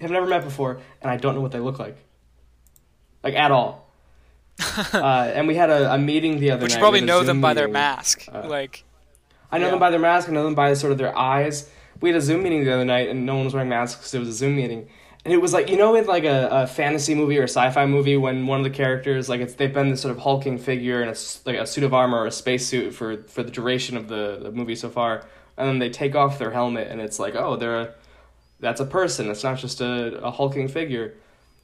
have 0.00 0.10
never 0.10 0.26
met 0.26 0.42
before, 0.44 0.80
and 1.02 1.10
I 1.10 1.16
don't 1.18 1.34
know 1.34 1.42
what 1.42 1.52
they 1.52 1.58
look 1.60 1.78
like, 1.78 1.96
like 3.22 3.34
at 3.34 3.50
all. 3.50 3.86
uh, 4.94 5.30
and 5.34 5.46
we 5.46 5.54
had 5.54 5.70
a, 5.70 5.92
a 5.94 5.98
meeting 5.98 6.40
the 6.40 6.50
other 6.52 6.62
But 6.62 6.70
night. 6.70 6.76
you 6.76 6.80
probably 6.80 7.00
we 7.02 7.06
had 7.06 7.10
a 7.10 7.12
know 7.12 7.18
Zoom 7.20 7.26
them 7.26 7.40
by 7.42 7.54
their 7.54 7.68
mask. 7.68 8.26
Uh, 8.32 8.46
like, 8.48 8.84
I 9.52 9.58
know 9.58 9.66
Yeah. 9.66 9.70
them 9.72 9.80
by 9.80 9.90
their 9.90 10.00
mask. 10.00 10.28
I 10.28 10.32
know 10.32 10.44
them 10.44 10.54
by 10.54 10.72
sort 10.74 10.92
of 10.92 10.98
their 10.98 11.16
eyes. 11.16 11.68
We 12.00 12.08
had 12.10 12.16
a 12.16 12.20
Zoom 12.22 12.42
meeting 12.42 12.64
the 12.64 12.72
other 12.72 12.84
night, 12.84 13.08
and 13.08 13.26
no 13.26 13.36
one 13.36 13.44
was 13.44 13.54
wearing 13.54 13.68
masks 13.68 13.96
because 14.00 14.14
it 14.14 14.18
was 14.20 14.28
a 14.28 14.32
Zoom 14.32 14.56
meeting. 14.56 14.88
And 15.30 15.36
it 15.36 15.40
was 15.40 15.52
like 15.52 15.70
you 15.70 15.76
know, 15.76 15.94
in 15.94 16.06
like 16.06 16.24
a, 16.24 16.48
a 16.50 16.66
fantasy 16.66 17.14
movie 17.14 17.38
or 17.38 17.44
a 17.44 17.48
sci-fi 17.48 17.86
movie, 17.86 18.16
when 18.16 18.48
one 18.48 18.58
of 18.58 18.64
the 18.64 18.76
characters 18.76 19.28
like 19.28 19.40
it's 19.40 19.54
they've 19.54 19.72
been 19.72 19.90
this 19.90 20.00
sort 20.00 20.10
of 20.10 20.18
hulking 20.18 20.58
figure 20.58 21.02
in 21.02 21.08
a 21.08 21.14
like 21.46 21.56
a 21.56 21.64
suit 21.64 21.84
of 21.84 21.94
armor 21.94 22.18
or 22.18 22.26
a 22.26 22.32
spacesuit 22.32 22.92
for 22.92 23.22
for 23.28 23.44
the 23.44 23.50
duration 23.52 23.96
of 23.96 24.08
the, 24.08 24.40
the 24.42 24.50
movie 24.50 24.74
so 24.74 24.90
far, 24.90 25.24
and 25.56 25.68
then 25.68 25.78
they 25.78 25.88
take 25.88 26.16
off 26.16 26.40
their 26.40 26.50
helmet, 26.50 26.88
and 26.88 27.00
it's 27.00 27.20
like 27.20 27.36
oh, 27.36 27.54
they're 27.54 27.80
a, 27.80 27.94
that's 28.58 28.80
a 28.80 28.84
person. 28.84 29.30
It's 29.30 29.44
not 29.44 29.58
just 29.58 29.80
a, 29.80 30.18
a 30.18 30.32
hulking 30.32 30.66
figure. 30.66 31.14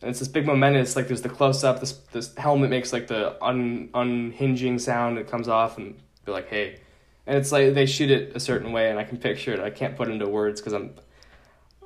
And 0.00 0.10
it's 0.10 0.20
this 0.20 0.28
big 0.28 0.46
momentous, 0.46 0.94
like 0.94 1.08
there's 1.08 1.22
the 1.22 1.28
close 1.28 1.64
up. 1.64 1.80
This 1.80 1.94
this 2.12 2.32
helmet 2.36 2.70
makes 2.70 2.92
like 2.92 3.08
the 3.08 3.34
un 3.44 3.88
unhinging 3.94 4.78
sound. 4.78 5.18
It 5.18 5.28
comes 5.28 5.48
off, 5.48 5.76
and 5.76 5.98
they're 6.24 6.34
like, 6.34 6.48
"Hey," 6.48 6.78
and 7.26 7.36
it's 7.36 7.50
like 7.50 7.74
they 7.74 7.86
shoot 7.86 8.12
it 8.12 8.36
a 8.36 8.38
certain 8.38 8.70
way, 8.70 8.90
and 8.90 8.98
I 9.00 9.02
can 9.02 9.18
picture 9.18 9.52
it. 9.52 9.58
I 9.58 9.70
can't 9.70 9.96
put 9.96 10.08
into 10.08 10.28
words 10.28 10.60
because 10.60 10.72
I'm 10.72 10.94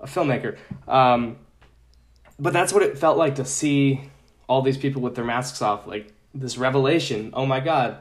a 0.02 0.06
filmmaker. 0.06 0.58
Um, 0.86 1.38
but 2.40 2.52
that's 2.52 2.72
what 2.72 2.82
it 2.82 2.98
felt 2.98 3.16
like 3.18 3.36
to 3.36 3.44
see 3.44 4.00
all 4.48 4.62
these 4.62 4.78
people 4.78 5.02
with 5.02 5.14
their 5.14 5.24
masks 5.24 5.62
off, 5.62 5.86
like 5.86 6.12
this 6.34 6.58
revelation. 6.58 7.30
Oh 7.34 7.46
my 7.46 7.60
god, 7.60 7.98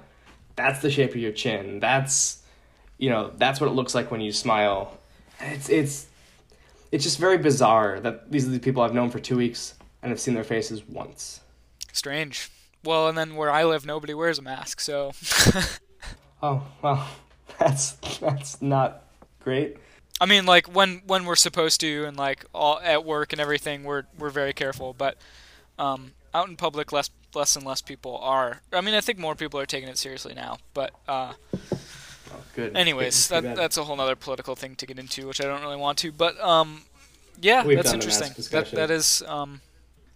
that's 0.56 0.82
the 0.82 0.90
shape 0.90 1.12
of 1.12 1.18
your 1.18 1.32
chin. 1.32 1.80
That's 1.80 2.42
you 2.98 3.10
know 3.10 3.32
that's 3.38 3.60
what 3.62 3.68
it 3.68 3.74
looks 3.74 3.94
like 3.94 4.10
when 4.12 4.22
you 4.22 4.32
smile. 4.32 4.98
It's 5.40 5.70
it's 5.70 6.08
it's 6.92 7.04
just 7.04 7.20
very 7.20 7.38
bizarre 7.38 8.00
that 8.00 8.32
these 8.32 8.48
are 8.48 8.52
the 8.52 8.60
people 8.60 8.82
I've 8.82 8.94
known 8.96 9.10
for 9.12 9.20
two 9.20 9.38
weeks 9.38 9.76
and 10.02 10.12
i've 10.12 10.20
seen 10.20 10.34
their 10.34 10.44
faces 10.44 10.82
once. 10.88 11.42
strange. 11.92 12.50
Well, 12.86 13.10
and 13.10 13.18
then 13.18 13.36
where 13.36 13.52
I 13.52 13.66
live, 13.66 13.86
nobody 13.86 14.14
wears 14.14 14.40
a 14.40 14.42
mask, 14.42 14.80
so 14.80 15.12
Oh 16.42 16.64
well, 16.82 17.08
that's 17.60 17.94
that's 18.20 18.62
not 18.62 19.04
great. 19.44 19.78
I 20.22 20.26
mean, 20.26 20.46
like 20.46 20.68
when 20.68 21.02
when 21.06 21.26
we're 21.26 21.36
supposed 21.36 21.80
to, 21.82 22.06
and 22.06 22.18
like 22.18 22.46
all 22.54 22.80
at 22.84 23.06
work 23.06 23.32
and 23.32 23.40
everything, 23.42 23.84
we're 23.84 24.04
we're 24.18 24.30
very 24.30 24.54
careful. 24.54 24.94
But 24.98 25.18
um, 25.78 26.12
out 26.34 26.50
in 26.50 26.56
public, 26.56 26.92
less 26.92 27.10
less 27.34 27.56
and 27.56 27.66
less 27.66 27.82
people 27.82 28.18
are. 28.18 28.62
I 28.74 28.82
mean, 28.82 28.96
I 28.96 29.02
think 29.02 29.20
more 29.20 29.36
people 29.36 29.60
are 29.60 29.66
taking 29.66 29.90
it 29.90 29.98
seriously 29.98 30.34
now. 30.34 30.58
But 30.74 30.92
uh, 31.08 31.34
Oh, 32.32 32.44
good. 32.56 32.76
anyways, 32.76 33.28
Good. 33.30 33.44
That 33.44 33.56
that's 33.56 33.78
a 33.78 33.84
whole 33.84 34.00
other 34.00 34.16
political 34.16 34.56
thing 34.56 34.76
to 34.76 34.86
get 34.86 35.00
into, 35.00 35.28
which 35.28 35.42
I 35.42 35.46
don't 35.46 35.62
really 35.62 35.78
want 35.78 35.98
to. 36.00 36.12
But 36.12 36.40
um, 36.40 36.84
yeah, 37.42 37.66
We've 37.66 37.78
that's 37.78 37.92
done 37.92 38.00
the 38.00 38.06
mask 38.06 38.22
interesting. 38.22 38.60
That 38.60 38.72
that 38.72 38.92
is 38.92 39.24
um, 39.28 39.62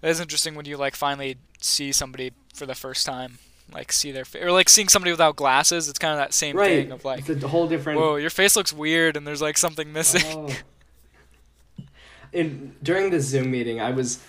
that 0.02 0.10
is 0.10 0.20
interesting 0.20 0.56
when 0.56 0.66
you 0.66 0.78
like 0.78 0.96
finally 0.96 1.38
see 1.60 1.92
somebody 1.92 2.32
for 2.54 2.66
the 2.66 2.76
first 2.76 3.06
time, 3.06 3.40
like 3.72 3.92
see 3.92 4.12
their 4.12 4.26
face 4.26 4.44
or 4.44 4.52
like 4.52 4.70
seeing 4.70 4.88
somebody 4.88 5.12
without 5.12 5.36
glasses. 5.36 5.90
It's 5.90 6.00
kind 6.00 6.14
of 6.14 6.20
that 6.20 6.34
same 6.34 6.56
right. 6.56 6.84
thing 6.84 6.92
of 6.92 7.06
like, 7.06 7.28
it's 7.28 7.44
a 7.44 7.48
whole 7.48 7.68
different. 7.68 8.00
whoa, 8.00 8.16
your 8.16 8.30
face 8.30 8.56
looks 8.56 8.74
weird, 8.74 9.18
and 9.18 9.26
there's 9.26 9.42
like 9.42 9.58
something 9.58 9.92
missing. 9.92 10.22
Oh. 10.26 11.86
In 12.32 12.76
during 12.82 13.12
the 13.12 13.20
Zoom 13.20 13.52
meeting, 13.52 13.80
I 13.80 13.92
was. 13.92 14.24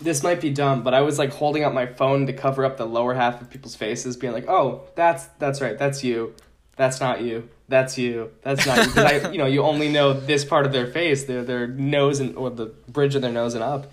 This 0.00 0.24
might 0.24 0.40
be 0.40 0.50
dumb, 0.50 0.82
but 0.82 0.92
I 0.92 1.02
was 1.02 1.20
like 1.20 1.30
holding 1.30 1.62
up 1.62 1.72
my 1.72 1.86
phone 1.86 2.26
to 2.26 2.32
cover 2.32 2.64
up 2.64 2.76
the 2.76 2.84
lower 2.84 3.14
half 3.14 3.40
of 3.40 3.48
people's 3.48 3.76
faces, 3.76 4.16
being 4.16 4.32
like, 4.32 4.48
"Oh, 4.48 4.82
that's 4.96 5.26
that's 5.38 5.60
right, 5.60 5.78
that's 5.78 6.02
you, 6.02 6.34
that's 6.76 7.00
not 7.00 7.22
you, 7.22 7.48
that's 7.68 7.96
you, 7.96 8.32
that's 8.42 8.66
not 8.66 8.78
you." 8.78 8.84
Because 8.86 9.04
I, 9.04 9.30
you 9.32 9.38
know, 9.38 9.46
you 9.46 9.62
only 9.62 9.88
know 9.88 10.12
this 10.12 10.44
part 10.44 10.66
of 10.66 10.72
their 10.72 10.88
face, 10.88 11.24
their 11.24 11.44
their 11.44 11.68
nose 11.68 12.18
and 12.18 12.36
or 12.36 12.50
the 12.50 12.66
bridge 12.88 13.14
of 13.14 13.22
their 13.22 13.30
nose 13.30 13.54
and 13.54 13.62
up, 13.62 13.86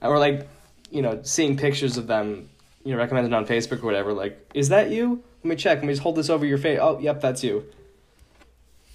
or 0.00 0.18
like, 0.20 0.46
you 0.90 1.02
know, 1.02 1.20
seeing 1.24 1.56
pictures 1.56 1.96
of 1.96 2.06
them, 2.06 2.48
you 2.84 2.92
know, 2.92 2.98
recommended 2.98 3.32
on 3.32 3.46
Facebook 3.46 3.82
or 3.82 3.86
whatever. 3.86 4.12
Like, 4.12 4.50
is 4.54 4.68
that 4.68 4.90
you? 4.90 5.22
Let 5.42 5.48
me 5.50 5.56
check. 5.56 5.78
Let 5.78 5.86
me 5.86 5.92
just 5.92 6.02
hold 6.02 6.16
this 6.16 6.30
over 6.30 6.44
your 6.46 6.58
face. 6.58 6.78
Oh, 6.80 6.98
yep, 6.98 7.20
that's 7.20 7.42
you. 7.42 7.64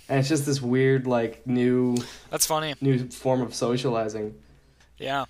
And 0.08 0.20
it's 0.20 0.30
just 0.30 0.46
this 0.46 0.62
weird, 0.62 1.06
like, 1.06 1.46
new 1.46 1.96
That's 2.32 2.46
funny. 2.46 2.74
new 2.82 3.10
form 3.10 3.42
of 3.42 3.54
socializing. 3.54 4.34
Yeah. 4.98 5.26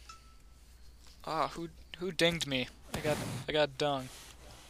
Ah, 1.25 1.49
who 1.53 1.69
who 1.99 2.11
dinged 2.11 2.47
me? 2.47 2.67
I 2.95 2.99
got 2.99 3.17
I 3.47 3.51
got 3.51 3.77
dung. 3.77 4.09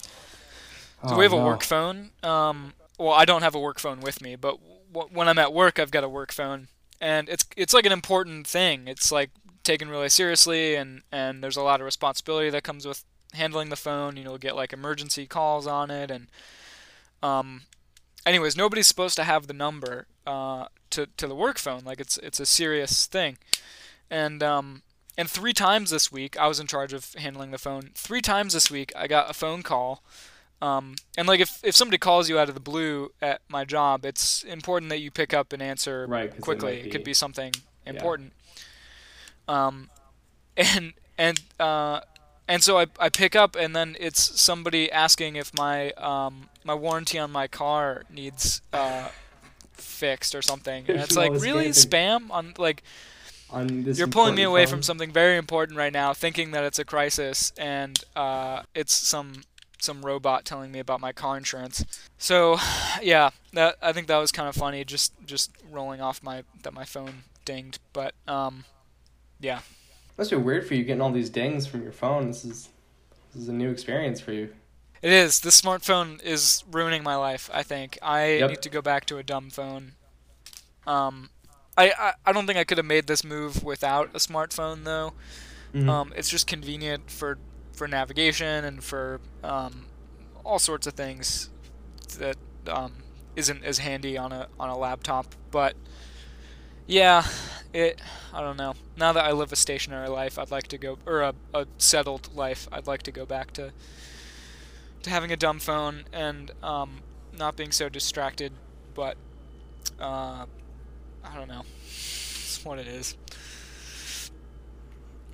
So 0.01 1.13
Oh, 1.13 1.17
we 1.17 1.23
have 1.23 1.31
a 1.33 1.37
work 1.37 1.63
phone. 1.63 2.09
Um, 2.23 2.73
well, 2.97 3.13
I 3.13 3.23
don't 3.23 3.41
have 3.43 3.55
a 3.55 3.59
work 3.59 3.79
phone 3.79 4.01
with 4.01 4.21
me, 4.21 4.35
but 4.35 4.57
w- 4.91 5.09
when 5.15 5.29
I'm 5.29 5.39
at 5.39 5.53
work, 5.53 5.79
I've 5.79 5.91
got 5.91 6.03
a 6.03 6.09
work 6.09 6.33
phone, 6.33 6.67
and 6.99 7.29
it's 7.29 7.45
it's 7.55 7.73
like 7.73 7.85
an 7.85 7.93
important 7.93 8.45
thing. 8.47 8.87
It's 8.87 9.09
like 9.11 9.29
taken 9.63 9.89
really 9.89 10.09
seriously, 10.09 10.75
and 10.75 11.03
and 11.11 11.41
there's 11.43 11.55
a 11.55 11.61
lot 11.61 11.79
of 11.79 11.85
responsibility 11.85 12.49
that 12.49 12.63
comes 12.63 12.85
with 12.85 13.05
handling 13.33 13.69
the 13.69 13.75
phone. 13.75 14.17
You 14.17 14.23
know, 14.23 14.37
get 14.37 14.55
like 14.55 14.73
emergency 14.73 15.25
calls 15.27 15.67
on 15.67 15.89
it, 15.91 16.09
and 16.11 16.27
um, 17.21 17.61
anyways, 18.25 18.55
nobody's 18.57 18.87
supposed 18.87 19.15
to 19.17 19.23
have 19.23 19.47
the 19.47 19.53
number 19.53 20.07
uh 20.27 20.65
to 20.91 21.07
to 21.17 21.27
the 21.27 21.35
work 21.35 21.57
phone. 21.57 21.83
Like 21.83 21.99
it's 21.99 22.17
it's 22.19 22.39
a 22.39 22.45
serious 22.45 23.05
thing, 23.05 23.37
and 24.09 24.41
um. 24.43 24.81
And 25.17 25.29
three 25.29 25.51
times 25.51 25.89
this 25.89 26.13
week, 26.13 26.39
I 26.39 26.47
was 26.47 26.61
in 26.61 26.67
charge 26.67 26.93
of 26.93 27.13
handling 27.15 27.51
the 27.51 27.57
phone. 27.57 27.89
Three 27.93 28.21
times 28.21 28.53
this 28.53 28.71
week, 28.71 28.93
I 28.95 29.05
got 29.05 29.29
a 29.29 29.33
phone 29.33 29.63
call 29.63 30.01
um, 30.61 30.95
and 31.17 31.27
like 31.27 31.39
if, 31.39 31.59
if 31.63 31.75
somebody 31.75 31.97
calls 31.97 32.29
you 32.29 32.37
out 32.39 32.47
of 32.49 32.55
the 32.55 32.61
blue 32.61 33.11
at 33.21 33.41
my 33.49 33.63
job, 33.65 34.05
it's 34.05 34.43
important 34.43 34.89
that 34.89 34.99
you 34.99 35.09
pick 35.11 35.33
up 35.33 35.51
and 35.53 35.61
answer 35.61 36.05
Right, 36.07 36.39
quickly. 36.41 36.77
might 36.77 36.85
It 36.85 36.91
could 36.91 37.01
be- 37.01 37.11
be 37.11 37.13
something 37.13 37.53
important. 37.85 38.31
Um, 39.47 39.89
and 40.57 40.93
and 41.17 41.41
uh, 41.59 42.01
and 42.49 42.63
so 42.63 42.79
I, 42.79 42.87
I 42.99 43.09
pick 43.09 43.35
up 43.35 43.55
and 43.55 43.75
then 43.75 43.95
it's 43.99 44.41
somebody 44.41 44.91
asking 44.91 45.35
if 45.35 45.53
my 45.53 45.91
um, 45.91 46.49
my 46.63 46.73
warranty 46.73 47.19
on 47.19 47.31
my 47.31 47.47
car 47.47 48.03
needs 48.09 48.61
uh, 48.73 49.09
fixed 49.73 50.33
or 50.33 50.41
something. 50.41 50.85
And 50.87 50.99
it's 50.99 51.15
like 51.15 51.31
really 51.33 51.69
spam 51.69 52.31
on 52.31 52.55
like 52.57 52.81
On 53.51 53.83
this 53.83 53.99
you're 53.99 54.07
pulling 54.07 54.33
me 54.33 54.41
away 54.41 54.65
phone. 54.65 54.71
from 54.71 54.83
something 54.83 55.11
very 55.11 55.37
important 55.37 55.77
right 55.77 55.93
now, 55.93 56.11
thinking 56.11 56.49
that 56.51 56.63
it's 56.63 56.79
a 56.79 56.85
crisis, 56.85 57.53
and 57.55 58.03
uh, 58.15 58.63
it's 58.73 58.93
some 58.95 59.43
some 59.79 60.01
robot 60.01 60.43
telling 60.43 60.71
me 60.71 60.79
about 60.79 60.99
my 60.99 61.11
car 61.11 61.37
insurance. 61.37 61.85
So, 62.17 62.57
yeah, 63.01 63.29
that 63.53 63.75
I 63.79 63.93
think 63.93 64.07
that 64.07 64.17
was 64.17 64.31
kind 64.31 64.49
of 64.49 64.55
funny, 64.55 64.83
just 64.83 65.13
just 65.23 65.51
rolling 65.69 66.01
off 66.01 66.23
my 66.23 66.43
that 66.63 66.73
my 66.73 66.85
phone 66.85 67.23
dinged. 67.45 67.79
But 67.93 68.15
um, 68.27 68.65
yeah, 69.39 69.59
Must 70.19 70.31
be 70.31 70.35
weird 70.35 70.67
for 70.67 70.73
you 70.75 70.83
getting 70.83 70.99
all 71.01 71.13
these 71.13 71.29
dings 71.29 71.65
from 71.65 71.81
your 71.81 71.93
phone. 71.93 72.27
This 72.27 72.43
is 72.43 72.67
this 73.33 73.43
is 73.43 73.47
a 73.47 73.53
new 73.53 73.71
experience 73.71 74.19
for 74.19 74.33
you. 74.33 74.49
it 75.01 75.13
is. 75.13 75.39
This 75.39 75.59
smartphone 75.61 76.21
is 76.21 76.65
ruining 76.69 77.03
my 77.03 77.15
life. 77.15 77.49
I 77.53 77.63
think 77.63 77.97
I 78.01 78.33
Yep. 78.33 78.49
need 78.49 78.61
to 78.63 78.69
go 78.69 78.81
back 78.81 79.05
to 79.05 79.17
a 79.17 79.23
dumb 79.23 79.49
phone. 79.49 79.93
Um, 80.85 81.29
I, 81.77 81.93
I 81.97 82.13
I 82.25 82.31
don't 82.33 82.45
think 82.47 82.59
I 82.59 82.65
could 82.65 82.77
have 82.77 82.85
made 82.85 83.07
this 83.07 83.23
move 83.23 83.63
without 83.63 84.09
a 84.09 84.17
smartphone 84.17 84.83
though. 84.83 85.13
Mm-hmm. 85.73 85.89
Um, 85.89 86.13
it's 86.17 86.29
just 86.29 86.47
convenient 86.47 87.09
for 87.09 87.37
for 87.71 87.87
navigation 87.87 88.65
and 88.65 88.83
for 88.83 89.21
um, 89.41 89.85
all 90.43 90.59
sorts 90.59 90.85
of 90.85 90.95
things 90.95 91.49
that 92.17 92.35
um, 92.67 92.91
isn't 93.37 93.63
as 93.63 93.77
handy 93.77 94.17
on 94.17 94.33
a 94.33 94.49
on 94.59 94.67
a 94.69 94.77
laptop. 94.77 95.33
But 95.49 95.77
yeah, 96.89 97.23
it 97.71 98.01
I 98.33 98.41
don't 98.41 98.57
know. 98.57 98.73
Now 98.97 99.13
that 99.13 99.23
I 99.23 99.31
live 99.31 99.53
a 99.53 99.55
stationary 99.55 100.09
life, 100.09 100.39
I'd 100.39 100.49
like 100.49 100.67
to 100.69 100.77
go 100.77 100.97
or 101.05 101.21
a, 101.21 101.35
a 101.53 101.67
settled 101.77 102.35
life. 102.35 102.67
I'd 102.71 102.87
like 102.87 103.03
to 103.03 103.11
go 103.11 103.25
back 103.25 103.51
to 103.53 103.71
to 105.03 105.09
having 105.09 105.31
a 105.31 105.37
dumb 105.37 105.59
phone 105.59 106.05
and 106.11 106.51
um, 106.63 107.01
not 107.37 107.55
being 107.55 107.71
so 107.71 107.89
distracted. 107.89 108.53
But 108.95 109.17
uh, 109.99 110.45
I 111.23 111.35
don't 111.35 111.47
know. 111.47 111.61
It's 111.85 112.59
what 112.65 112.79
it 112.79 112.87
is. 112.87 113.15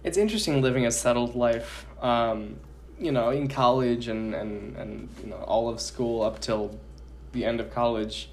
it's 0.03 0.17
interesting 0.17 0.61
living 0.61 0.85
a 0.85 0.91
settled 0.91 1.35
life. 1.35 1.85
Um, 2.01 2.57
you 2.99 3.11
know, 3.11 3.29
in 3.29 3.47
college 3.47 4.07
and, 4.07 4.35
and, 4.35 4.75
and 4.75 5.09
you 5.23 5.29
know 5.29 5.37
all 5.37 5.69
of 5.69 5.79
school 5.79 6.21
up 6.21 6.39
till 6.39 6.77
the 7.31 7.45
end 7.45 7.59
of 7.59 7.73
college, 7.73 8.29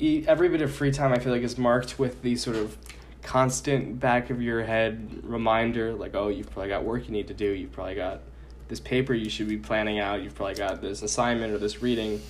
every 0.00 0.48
bit 0.48 0.62
of 0.62 0.72
free 0.72 0.90
time 0.90 1.12
I 1.12 1.18
feel 1.18 1.32
like 1.32 1.42
is 1.42 1.58
marked 1.58 1.98
with 1.98 2.22
the 2.22 2.36
sort 2.36 2.56
of 2.56 2.76
constant 3.22 4.00
back 4.00 4.30
of 4.30 4.40
your 4.40 4.64
head 4.64 5.20
reminder, 5.22 5.92
like, 5.92 6.14
oh, 6.14 6.28
you've 6.28 6.50
probably 6.50 6.68
got 6.68 6.84
work 6.84 7.06
you 7.06 7.12
need 7.12 7.28
to 7.28 7.34
do. 7.34 7.46
You've 7.46 7.72
probably 7.72 7.94
got 7.94 8.22
this 8.68 8.80
paper 8.80 9.12
you 9.12 9.28
should 9.28 9.48
be 9.48 9.58
planning 9.58 9.98
out. 9.98 10.22
You've 10.22 10.34
probably 10.34 10.54
got 10.54 10.80
this 10.80 11.02
assignment 11.02 11.52
or 11.52 11.58
this 11.58 11.82
reading. 11.82 12.20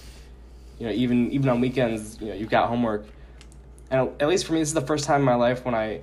You 0.78 0.86
know, 0.86 0.92
even 0.92 1.30
even 1.30 1.48
on 1.48 1.60
weekends, 1.60 2.20
you 2.20 2.28
know, 2.28 2.34
you've 2.34 2.50
got 2.50 2.68
homework. 2.68 3.04
And 3.90 4.10
at 4.20 4.28
least 4.28 4.46
for 4.46 4.54
me, 4.54 4.60
this 4.60 4.68
is 4.68 4.74
the 4.74 4.80
first 4.80 5.04
time 5.04 5.20
in 5.20 5.26
my 5.26 5.34
life 5.34 5.64
when 5.64 5.74
I 5.74 6.00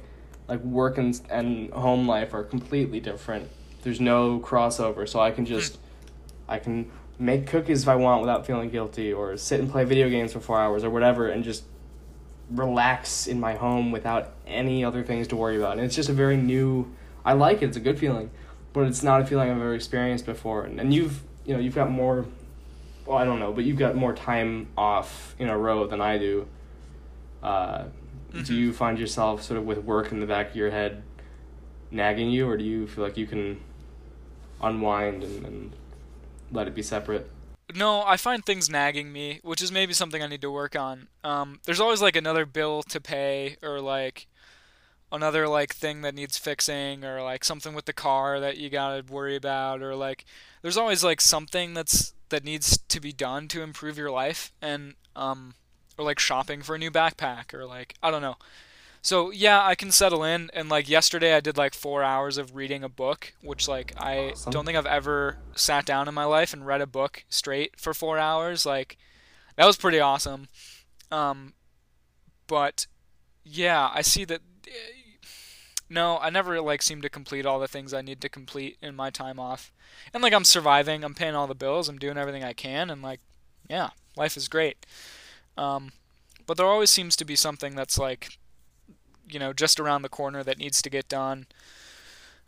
like 0.48 0.62
work 0.62 0.98
and 0.98 1.20
and 1.30 1.72
home 1.72 2.08
life 2.08 2.34
are 2.34 2.44
completely 2.44 3.00
different. 3.00 3.50
There's 3.82 4.00
no 4.00 4.40
crossover, 4.40 5.08
so 5.08 5.20
I 5.20 5.32
can 5.32 5.46
just 5.46 5.80
I 6.48 6.60
can 6.60 6.92
make 7.20 7.48
cookies 7.48 7.84
if 7.84 7.88
I 7.88 7.96
want 7.96 8.22
without 8.22 8.46
feeling 8.46 8.70
guilty, 8.70 9.12
or 9.12 9.38
sit 9.38 9.60
and 9.60 9.70
play 9.70 9.84
video 9.84 10.10
games 10.10 10.34
for 10.34 10.40
four 10.40 10.60
hours 10.60 10.84
or 10.84 10.90
whatever, 10.90 11.28
and 11.28 11.44
just 11.44 11.64
relax 12.50 13.28
in 13.28 13.40
my 13.40 13.56
home 13.56 13.92
without 13.92 14.34
any 14.46 14.84
other 14.84 15.04
things 15.04 15.28
to 15.30 15.36
worry 15.36 15.58
about. 15.58 15.74
And 15.74 15.82
it's 15.82 15.96
just 15.96 16.10
a 16.10 16.14
very 16.14 16.38
new. 16.38 16.94
I 17.26 17.34
like 17.34 17.62
it. 17.62 17.66
It's 17.66 17.78
a 17.78 17.82
good 17.82 18.00
feeling, 18.00 18.30
but 18.74 18.88
it's 18.88 19.04
not 19.04 19.22
a 19.22 19.26
feeling 19.26 19.50
I've 19.50 19.58
ever 19.58 19.74
experienced 19.74 20.26
before. 20.26 20.64
And, 20.64 20.80
and 20.80 20.94
you've 20.94 21.22
you 21.46 21.54
know 21.54 21.60
you've 21.60 21.76
got 21.76 21.90
more. 21.90 22.26
Well, 23.06 23.18
I 23.18 23.24
don't 23.24 23.40
know, 23.40 23.54
but 23.54 23.64
you've 23.64 23.78
got 23.78 23.96
more 23.96 24.14
time 24.14 24.68
off 24.78 25.34
in 25.40 25.48
a 25.48 25.58
row 25.58 25.88
than 25.88 26.02
I 26.02 26.18
do. 26.18 26.48
Uh, 27.42 27.86
mm-hmm. 28.34 28.44
Do 28.44 28.54
you 28.54 28.74
find 28.74 29.00
yourself 29.00 29.44
sort 29.44 29.58
of 29.58 29.66
with 29.66 29.80
work 29.80 30.12
in 30.12 30.20
the 30.20 30.26
back 30.26 30.50
of 30.50 30.56
your 30.58 30.72
head 30.72 31.04
nagging 31.90 32.30
you, 32.30 32.50
or 32.50 32.58
do 32.58 32.66
you 32.66 32.86
feel 32.86 33.04
like 33.04 33.16
you 33.16 33.26
can 33.26 33.62
unwind 34.62 35.24
and, 35.24 35.46
and 35.46 35.72
let 36.52 36.68
it 36.68 36.76
be 36.76 36.84
separate? 36.84 37.30
No, 37.76 38.04
I 38.04 38.16
find 38.16 38.46
things 38.46 38.70
nagging 38.70 39.12
me, 39.12 39.40
which 39.44 39.62
is 39.62 39.72
maybe 39.72 39.94
something 39.94 40.24
I 40.24 40.28
need 40.28 40.42
to 40.42 40.52
work 40.52 40.76
on. 40.76 41.10
Um, 41.24 41.60
there's 41.66 41.82
always 41.82 42.02
like 42.02 42.16
another 42.16 42.46
bill 42.46 42.82
to 42.84 43.02
pay, 43.02 43.58
or 43.62 43.82
like 43.82 44.28
another 45.12 45.48
like 45.48 45.76
thing 45.76 46.02
that 46.02 46.16
needs 46.16 46.38
fixing, 46.38 47.04
or 47.04 47.22
like 47.22 47.44
something 47.44 47.74
with 47.74 47.86
the 47.86 47.94
car 47.94 48.40
that 48.40 48.58
you 48.58 48.70
gotta 48.70 49.04
worry 49.12 49.36
about, 49.36 49.82
or 49.82 49.96
like 49.96 50.24
there's 50.62 50.78
always 50.78 51.04
like 51.04 51.20
something 51.20 51.74
that's 51.74 52.14
that 52.30 52.46
needs 52.46 52.78
to 52.78 53.00
be 53.02 53.12
done 53.12 53.48
to 53.50 53.62
improve 53.62 53.98
your 53.98 54.12
life, 54.12 54.54
and 54.62 54.96
um, 55.16 55.54
or 55.98 56.06
like 56.06 56.20
shopping 56.20 56.62
for 56.62 56.76
a 56.76 56.80
new 56.80 56.92
backpack, 56.92 57.54
or 57.54 57.66
like 57.66 57.96
I 58.02 58.12
don't 58.12 58.22
know. 58.22 58.38
So 59.08 59.32
yeah, 59.32 59.66
I 59.66 59.76
can 59.76 59.92
settle 59.92 60.26
in. 60.26 60.52
And 60.54 60.68
like 60.68 60.90
yesterday, 60.90 61.34
I 61.34 61.40
did 61.40 61.56
like 61.56 61.74
four 61.74 62.04
hours 62.04 62.38
of 62.38 62.58
reading 62.58 62.84
a 62.84 62.90
book, 62.90 63.34
which 63.42 63.66
like 63.66 63.94
I 63.96 64.32
awesome. 64.32 64.52
don't 64.52 64.66
think 64.66 64.78
I've 64.78 64.86
ever 64.86 65.38
sat 65.56 65.86
down 65.86 66.10
in 66.10 66.14
my 66.14 66.26
life 66.26 66.52
and 66.52 66.68
read 66.68 66.82
a 66.82 66.86
book 66.86 67.24
straight 67.30 67.80
for 67.80 67.94
four 67.94 68.18
hours. 68.18 68.66
Like 68.66 68.98
that 69.56 69.66
was 69.66 69.78
pretty 69.78 70.02
awesome. 70.02 70.50
Um, 71.10 71.54
but 72.48 72.88
yeah, 73.46 73.90
I 73.94 74.02
see 74.02 74.26
that. 74.26 74.42
No, 75.90 76.18
I 76.18 76.30
never 76.30 76.60
like 76.60 76.82
seem 76.82 77.02
to 77.02 77.10
complete 77.10 77.46
all 77.46 77.62
the 77.62 77.68
things 77.70 77.94
I 77.94 78.02
need 78.02 78.20
to 78.20 78.28
complete 78.28 78.76
in 78.82 78.94
my 78.94 79.10
time 79.10 79.40
off. 79.40 79.72
And 80.14 80.22
like 80.22 80.34
I'm 80.34 80.44
surviving, 80.44 81.06
I'm 81.06 81.16
paying 81.16 81.34
all 81.34 81.48
the 81.48 81.56
bills, 81.56 81.88
I'm 81.88 81.98
doing 81.98 82.18
everything 82.18 82.44
I 82.44 82.52
can, 82.52 82.90
and 82.90 83.02
like, 83.02 83.22
yeah, 83.70 83.92
life 84.18 84.36
is 84.36 84.50
great. 84.50 84.86
Um, 85.56 85.94
but 86.46 86.58
there 86.58 86.66
always 86.66 86.90
seems 86.90 87.16
to 87.16 87.24
be 87.24 87.38
something 87.38 87.74
that's 87.74 87.98
like 87.98 88.38
you 89.30 89.40
know 89.40 89.54
just 89.54 89.80
around 89.80 90.02
the 90.02 90.10
corner 90.10 90.44
that 90.44 90.58
needs 90.58 90.82
to 90.82 90.90
get 90.90 91.08
done. 91.08 91.48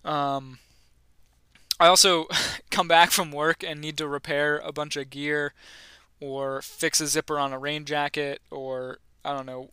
Um, 0.04 0.60
I 1.80 1.88
also 1.88 2.28
come 2.72 2.88
back 2.88 3.12
from 3.12 3.32
work 3.32 3.64
and 3.64 3.80
need 3.80 3.98
to 3.98 4.08
repair 4.08 4.58
a 4.60 4.72
bunch 4.72 4.96
of 4.96 5.10
gear 5.10 5.54
or 6.20 6.62
fix 6.62 7.00
a 7.00 7.08
zipper 7.08 7.40
on 7.40 7.54
a 7.54 7.60
rain 7.60 7.86
jacket 7.86 8.42
or 8.52 9.00
I 9.24 9.34
don't 9.34 9.46
know 9.46 9.70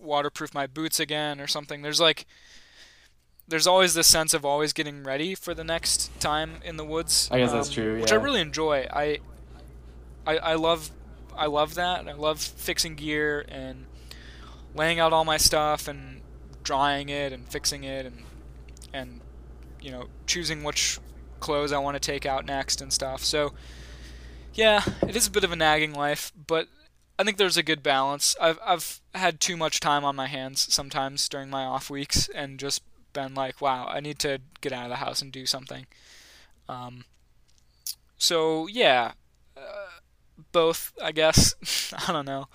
waterproof 0.00 0.54
my 0.54 0.66
boots 0.66 0.98
again 0.98 1.40
or 1.40 1.46
something. 1.46 1.82
There's 1.82 2.00
like 2.00 2.26
there's 3.48 3.66
always 3.66 3.94
this 3.94 4.06
sense 4.06 4.32
of 4.32 4.44
always 4.44 4.72
getting 4.72 5.02
ready 5.02 5.34
for 5.34 5.54
the 5.54 5.64
next 5.64 6.10
time 6.20 6.60
in 6.64 6.76
the 6.76 6.84
woods. 6.84 7.28
I 7.32 7.38
guess 7.38 7.50
um, 7.50 7.56
that's 7.56 7.68
true, 7.68 7.94
yeah. 7.94 8.00
Which 8.00 8.12
I 8.12 8.16
really 8.16 8.40
enjoy. 8.40 8.86
I, 8.92 9.18
I 10.26 10.38
I 10.38 10.54
love 10.54 10.90
I 11.36 11.46
love 11.46 11.74
that. 11.74 12.08
I 12.08 12.12
love 12.12 12.40
fixing 12.40 12.94
gear 12.94 13.44
and 13.48 13.86
laying 14.74 15.00
out 15.00 15.12
all 15.12 15.24
my 15.24 15.36
stuff 15.36 15.88
and 15.88 16.20
drying 16.62 17.08
it 17.08 17.32
and 17.32 17.48
fixing 17.48 17.84
it 17.84 18.06
and 18.06 18.24
and 18.92 19.20
you 19.80 19.90
know 19.90 20.06
choosing 20.26 20.62
which 20.62 20.98
clothes 21.40 21.72
I 21.72 21.78
want 21.78 21.94
to 21.94 22.00
take 22.00 22.26
out 22.26 22.44
next 22.44 22.80
and 22.80 22.92
stuff. 22.92 23.24
So 23.24 23.52
yeah, 24.54 24.82
it 25.06 25.16
is 25.16 25.26
a 25.26 25.30
bit 25.30 25.44
of 25.44 25.52
a 25.52 25.56
nagging 25.56 25.94
life, 25.94 26.32
but 26.46 26.68
I 27.18 27.24
think 27.24 27.36
there's 27.36 27.56
a 27.56 27.62
good 27.62 27.82
balance. 27.82 28.36
I've 28.40 28.58
I've 28.64 29.00
had 29.14 29.40
too 29.40 29.56
much 29.56 29.80
time 29.80 30.04
on 30.04 30.16
my 30.16 30.26
hands 30.26 30.72
sometimes 30.72 31.28
during 31.28 31.50
my 31.50 31.64
off 31.64 31.90
weeks 31.90 32.28
and 32.28 32.58
just 32.58 32.82
been 33.12 33.34
like, 33.34 33.60
wow, 33.60 33.86
I 33.88 34.00
need 34.00 34.18
to 34.20 34.40
get 34.60 34.72
out 34.72 34.84
of 34.84 34.90
the 34.90 34.96
house 34.96 35.20
and 35.20 35.32
do 35.32 35.46
something. 35.46 35.86
Um, 36.68 37.04
so 38.16 38.66
yeah, 38.68 39.12
uh, 39.56 40.00
both 40.52 40.92
I 41.02 41.12
guess. 41.12 41.54
I 42.08 42.12
don't 42.12 42.26
know. 42.26 42.48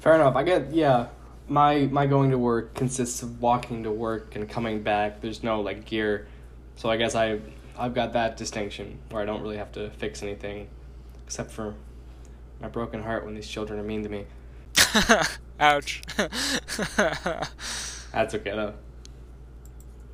Fair 0.00 0.14
enough. 0.14 0.36
I 0.36 0.44
get 0.44 0.72
yeah 0.72 1.08
my 1.48 1.86
my 1.86 2.06
going 2.06 2.30
to 2.30 2.38
work 2.38 2.74
consists 2.74 3.22
of 3.22 3.40
walking 3.40 3.82
to 3.84 3.90
work 3.90 4.36
and 4.36 4.48
coming 4.48 4.82
back. 4.82 5.20
There's 5.20 5.42
no 5.42 5.60
like 5.60 5.84
gear, 5.84 6.26
so 6.76 6.90
I 6.90 6.96
guess 6.96 7.14
I 7.14 7.40
I've 7.76 7.94
got 7.94 8.12
that 8.12 8.36
distinction 8.36 8.98
where 9.10 9.22
I 9.22 9.24
don't 9.24 9.42
really 9.42 9.56
have 9.56 9.72
to 9.72 9.90
fix 9.90 10.22
anything, 10.22 10.68
except 11.24 11.50
for 11.50 11.74
my 12.60 12.68
broken 12.68 13.02
heart 13.02 13.24
when 13.24 13.34
these 13.34 13.48
children 13.48 13.78
are 13.78 13.84
mean 13.84 14.02
to 14.02 14.08
me. 14.08 14.26
Ouch. 15.60 16.02
That's 18.12 18.34
okay 18.34 18.50
though. 18.50 18.74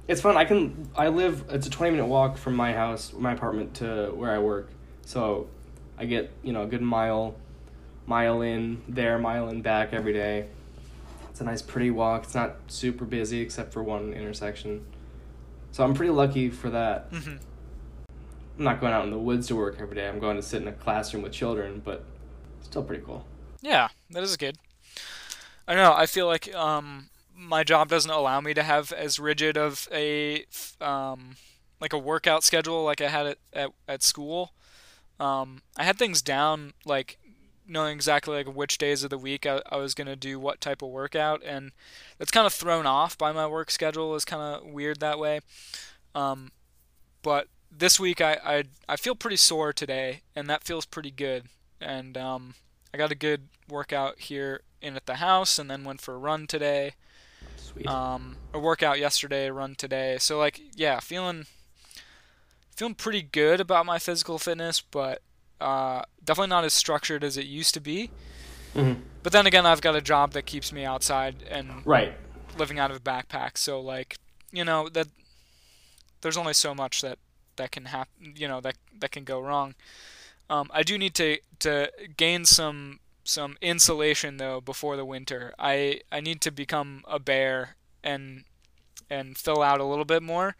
It's 0.07 0.20
fun. 0.20 0.37
I 0.37 0.45
can. 0.45 0.91
I 0.95 1.09
live. 1.09 1.45
It's 1.49 1.66
a 1.66 1.70
twenty 1.70 1.93
minute 1.93 2.07
walk 2.07 2.37
from 2.37 2.55
my 2.55 2.72
house, 2.72 3.12
my 3.14 3.32
apartment 3.32 3.74
to 3.74 4.12
where 4.14 4.30
I 4.30 4.39
work. 4.39 4.70
So, 5.07 5.49
I 5.99 6.05
get 6.05 6.30
you 6.43 6.53
know 6.53 6.62
a 6.62 6.66
good 6.66 6.82
mile, 6.82 7.35
mile 8.07 8.43
in 8.43 8.82
there, 8.89 9.18
mile 9.18 9.49
in 9.49 9.62
back 9.62 9.95
every 9.95 10.12
day. 10.12 10.49
It's 11.35 11.41
a 11.41 11.45
nice, 11.45 11.62
pretty 11.62 11.91
walk. 11.91 12.22
It's 12.22 12.35
not 12.37 12.59
super 12.68 13.05
busy 13.05 13.41
except 13.41 13.72
for 13.72 13.82
one 13.82 14.12
intersection. 14.12 14.87
So 15.72 15.82
I'm 15.82 15.93
pretty 15.93 16.12
lucky 16.12 16.49
for 16.49 16.70
that. 16.70 17.11
Mm-hmm. 17.11 17.39
I'm 18.57 18.64
not 18.64 18.80
going 18.80 18.93
out 18.93 19.03
in 19.03 19.11
the 19.11 19.18
woods 19.18 19.49
to 19.49 19.57
work 19.57 19.78
every 19.80 19.97
day. 19.97 20.07
I'm 20.07 20.20
going 20.20 20.37
to 20.37 20.43
sit 20.43 20.62
in 20.62 20.68
a 20.68 20.72
classroom 20.72 21.24
with 21.24 21.32
children, 21.32 21.82
but 21.85 22.05
still 22.62 22.85
pretty 22.85 23.03
cool. 23.05 23.26
Yeah, 23.62 23.89
that 24.11 24.22
is 24.22 24.37
good. 24.37 24.59
I 25.66 25.74
know. 25.74 25.93
I 25.93 26.07
feel 26.07 26.28
like 26.28 26.55
um, 26.55 27.09
my 27.37 27.64
job 27.64 27.89
doesn't 27.89 28.12
allow 28.12 28.41
me 28.41 28.55
to 28.55 28.62
have 28.62 28.93
as 28.93 29.18
rigid 29.18 29.57
of 29.57 29.89
a 29.91 30.45
um, 30.80 31.35
like 31.80 31.93
a 31.93 31.99
workout 31.99 32.45
schedule 32.45 32.85
like 32.85 33.01
I 33.01 33.09
had 33.09 33.26
at 33.26 33.39
at, 33.53 33.70
at 33.89 34.03
school. 34.05 34.53
Um, 35.18 35.62
I 35.76 35.82
had 35.82 35.99
things 35.99 36.22
down 36.22 36.74
like 36.85 37.18
knowing 37.67 37.95
exactly 37.95 38.37
like 38.37 38.55
which 38.55 38.79
days 38.79 39.05
of 39.05 39.11
the 39.11 39.19
week 39.19 39.47
I, 39.47 39.62
I 39.71 39.77
was 39.77 39.95
gonna 39.95 40.17
do 40.17 40.39
what 40.39 40.61
type 40.61 40.83
of 40.83 40.91
workout, 40.91 41.43
and 41.45 41.73
that's 42.19 42.31
kind 42.31 42.47
of 42.47 42.53
thrown 42.53 42.87
off 42.87 43.17
by 43.17 43.33
my 43.33 43.47
work 43.47 43.71
schedule. 43.71 44.15
is 44.15 44.25
kind 44.25 44.43
of 44.43 44.71
weird 44.71 45.01
that 45.01 45.19
way. 45.19 45.41
Um, 46.15 46.53
but 47.23 47.49
this 47.71 47.99
week 47.99 48.21
I, 48.21 48.39
I 48.45 48.65
I 48.89 48.97
feel 48.97 49.15
pretty 49.15 49.37
sore 49.37 49.73
today, 49.73 50.21
and 50.37 50.49
that 50.49 50.65
feels 50.65 50.85
pretty 50.85 51.11
good. 51.11 51.45
And 51.81 52.17
um, 52.17 52.55
I 52.93 52.99
got 52.99 53.12
a 53.12 53.17
good 53.17 53.49
workout 53.69 54.19
here 54.21 54.62
in 54.81 54.97
at 54.97 55.07
the 55.07 55.17
house, 55.17 55.59
and 55.59 55.71
then 55.71 55.85
went 55.85 56.01
for 56.01 56.15
a 56.15 56.19
run 56.19 56.47
today. 56.47 56.95
Sweet. 57.57 57.87
Um, 57.87 58.37
a 58.53 58.59
workout 58.59 58.99
yesterday, 58.99 59.47
a 59.47 59.53
run 59.53 59.75
today. 59.75 60.17
So 60.21 60.39
like, 60.39 60.61
yeah, 60.75 61.01
feeling 61.01 61.47
feeling 62.77 62.95
pretty 62.95 63.23
good 63.23 63.61
about 63.61 63.87
my 63.87 63.99
physical 63.99 64.39
fitness, 64.39 64.81
but 64.81 65.23
uh, 65.65 66.03
definitely 66.23 66.51
not 66.51 66.65
as 66.65 66.75
structured 66.75 67.25
as 67.25 67.39
it 67.39 67.47
used 67.47 67.73
to 67.73 67.81
be. 67.81 68.11
Mm-hmm. 68.75 69.01
But 69.23 69.33
then 69.33 69.47
again, 69.47 69.65
I've 69.65 69.81
got 69.81 69.97
a 69.97 70.03
job 70.03 70.33
that 70.33 70.45
keeps 70.45 70.73
me 70.73 70.85
outside 70.85 71.37
and 71.49 71.85
right 71.87 72.12
living 72.59 72.79
out 72.79 72.91
of 72.91 72.99
a 72.99 73.01
backpack. 73.01 73.57
So 73.57 73.81
like, 73.81 74.19
you 74.53 74.65
know 74.65 74.89
that 74.91 75.09
there's 76.21 76.37
only 76.37 76.53
so 76.53 76.75
much 76.75 77.01
that 77.01 77.19
that 77.57 77.71
can 77.73 77.87
happen. 77.87 78.35
You 78.37 78.47
know 78.47 78.61
that 78.61 78.77
that 79.01 79.11
can 79.11 79.25
go 79.25 79.41
wrong. 79.41 79.75
Um, 80.51 80.71
I 80.73 80.83
do 80.83 80.99
need 80.99 81.15
to 81.15 81.39
to 81.61 81.91
gain 82.17 82.45
some 82.45 83.01
some 83.25 83.57
insulation 83.62 84.37
though 84.37 84.61
before 84.61 84.97
the 84.97 85.05
winter. 85.05 85.55
I 85.59 86.01
I 86.12 86.21
need 86.21 86.43
to 86.43 86.51
become 86.51 87.05
a 87.09 87.19
bear 87.19 87.77
and 88.03 88.45
and 89.09 89.39
fill 89.39 89.62
out 89.62 89.81
a 89.81 89.85
little 89.85 90.05
bit 90.05 90.23
more. 90.23 90.57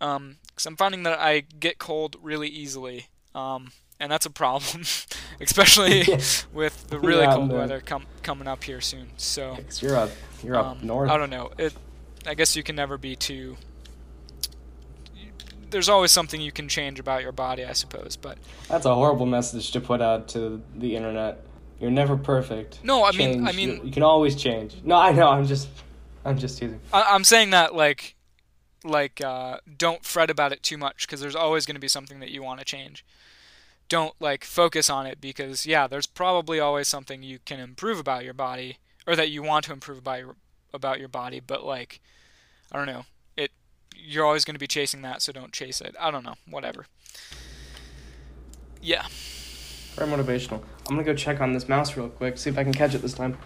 Um, 0.00 0.38
cause 0.56 0.66
I'm 0.66 0.76
finding 0.76 1.04
that 1.04 1.20
I 1.20 1.40
get 1.40 1.78
cold 1.78 2.16
really 2.20 2.48
easily. 2.48 3.06
Um, 3.32 3.70
and 4.00 4.10
that's 4.10 4.26
a 4.26 4.30
problem, 4.30 4.82
especially 5.40 6.02
with 6.52 6.88
the 6.88 6.98
really 6.98 7.22
yeah, 7.22 7.34
cold 7.34 7.52
weather 7.52 7.80
com- 7.80 8.06
coming 8.22 8.48
up 8.48 8.64
here 8.64 8.80
soon. 8.80 9.10
So 9.16 9.58
you're 9.80 9.96
up, 9.96 10.10
you're 10.42 10.56
up 10.56 10.66
um, 10.66 10.78
north. 10.82 11.10
I 11.10 11.16
don't 11.16 11.30
know. 11.30 11.50
It, 11.58 11.74
I 12.26 12.34
guess 12.34 12.56
you 12.56 12.62
can 12.62 12.76
never 12.76 12.96
be 12.98 13.16
too 13.16 13.56
there's 15.74 15.88
always 15.88 16.12
something 16.12 16.40
you 16.40 16.52
can 16.52 16.68
change 16.68 17.00
about 17.00 17.22
your 17.22 17.32
body, 17.32 17.64
I 17.64 17.72
suppose. 17.72 18.16
But 18.16 18.38
That's 18.68 18.86
a 18.86 18.94
horrible 18.94 19.26
message 19.26 19.72
to 19.72 19.80
put 19.80 20.00
out 20.00 20.28
to 20.28 20.62
the 20.76 20.94
internet. 20.94 21.44
You're 21.80 21.90
never 21.90 22.16
perfect. 22.16 22.82
No, 22.84 23.04
I 23.04 23.10
mean- 23.10 23.46
I 23.46 23.50
mean- 23.50 23.70
you, 23.70 23.80
you 23.86 23.90
can 23.90 24.04
always 24.04 24.36
change. 24.36 24.76
No, 24.84 24.96
I 24.96 25.10
know. 25.10 25.28
I'm 25.28 25.44
just, 25.44 25.68
I'm 26.24 26.38
just 26.38 26.58
teasing. 26.58 26.80
I, 26.92 27.02
I'm 27.10 27.24
saying 27.24 27.50
that 27.50 27.74
like, 27.74 28.14
like 28.84 29.20
uh, 29.20 29.58
don't 29.76 30.04
fret 30.04 30.30
about 30.30 30.52
it 30.52 30.62
too 30.62 30.78
much 30.78 31.08
because 31.08 31.20
there's 31.20 31.34
always 31.34 31.66
going 31.66 31.74
to 31.74 31.80
be 31.80 31.88
something 31.88 32.20
that 32.20 32.30
you 32.30 32.42
want 32.42 32.60
to 32.60 32.64
change. 32.64 33.04
Don't 33.88 34.14
like 34.20 34.44
focus 34.44 34.88
on 34.88 35.06
it 35.06 35.20
because 35.20 35.66
yeah, 35.66 35.86
there's 35.86 36.06
probably 36.06 36.58
always 36.58 36.88
something 36.88 37.22
you 37.22 37.38
can 37.44 37.60
improve 37.60 37.98
about 37.98 38.24
your 38.24 38.34
body 38.34 38.78
or 39.06 39.14
that 39.16 39.30
you 39.30 39.42
want 39.42 39.66
to 39.66 39.72
improve 39.72 39.98
about 39.98 40.18
your 40.20 40.36
about 40.72 40.98
your 40.98 41.08
body. 41.08 41.40
But 41.40 41.64
like, 41.64 42.00
I 42.72 42.78
don't 42.78 42.86
know, 42.86 43.04
it 43.36 43.50
you're 43.94 44.24
always 44.24 44.44
going 44.44 44.54
to 44.54 44.60
be 44.60 44.66
chasing 44.66 45.02
that, 45.02 45.22
so 45.22 45.32
don't 45.32 45.52
chase 45.52 45.80
it. 45.80 45.94
I 46.00 46.10
don't 46.10 46.24
know, 46.24 46.34
whatever. 46.48 46.86
Yeah. 48.80 49.06
Very 49.94 50.10
motivational. 50.10 50.62
I'm 50.88 50.96
gonna 50.96 51.04
go 51.04 51.14
check 51.14 51.40
on 51.40 51.52
this 51.52 51.68
mouse 51.68 51.96
real 51.96 52.08
quick, 52.08 52.36
see 52.36 52.50
if 52.50 52.58
I 52.58 52.64
can 52.64 52.72
catch 52.74 52.94
it 52.94 52.98
this 52.98 53.14
time. 53.14 53.38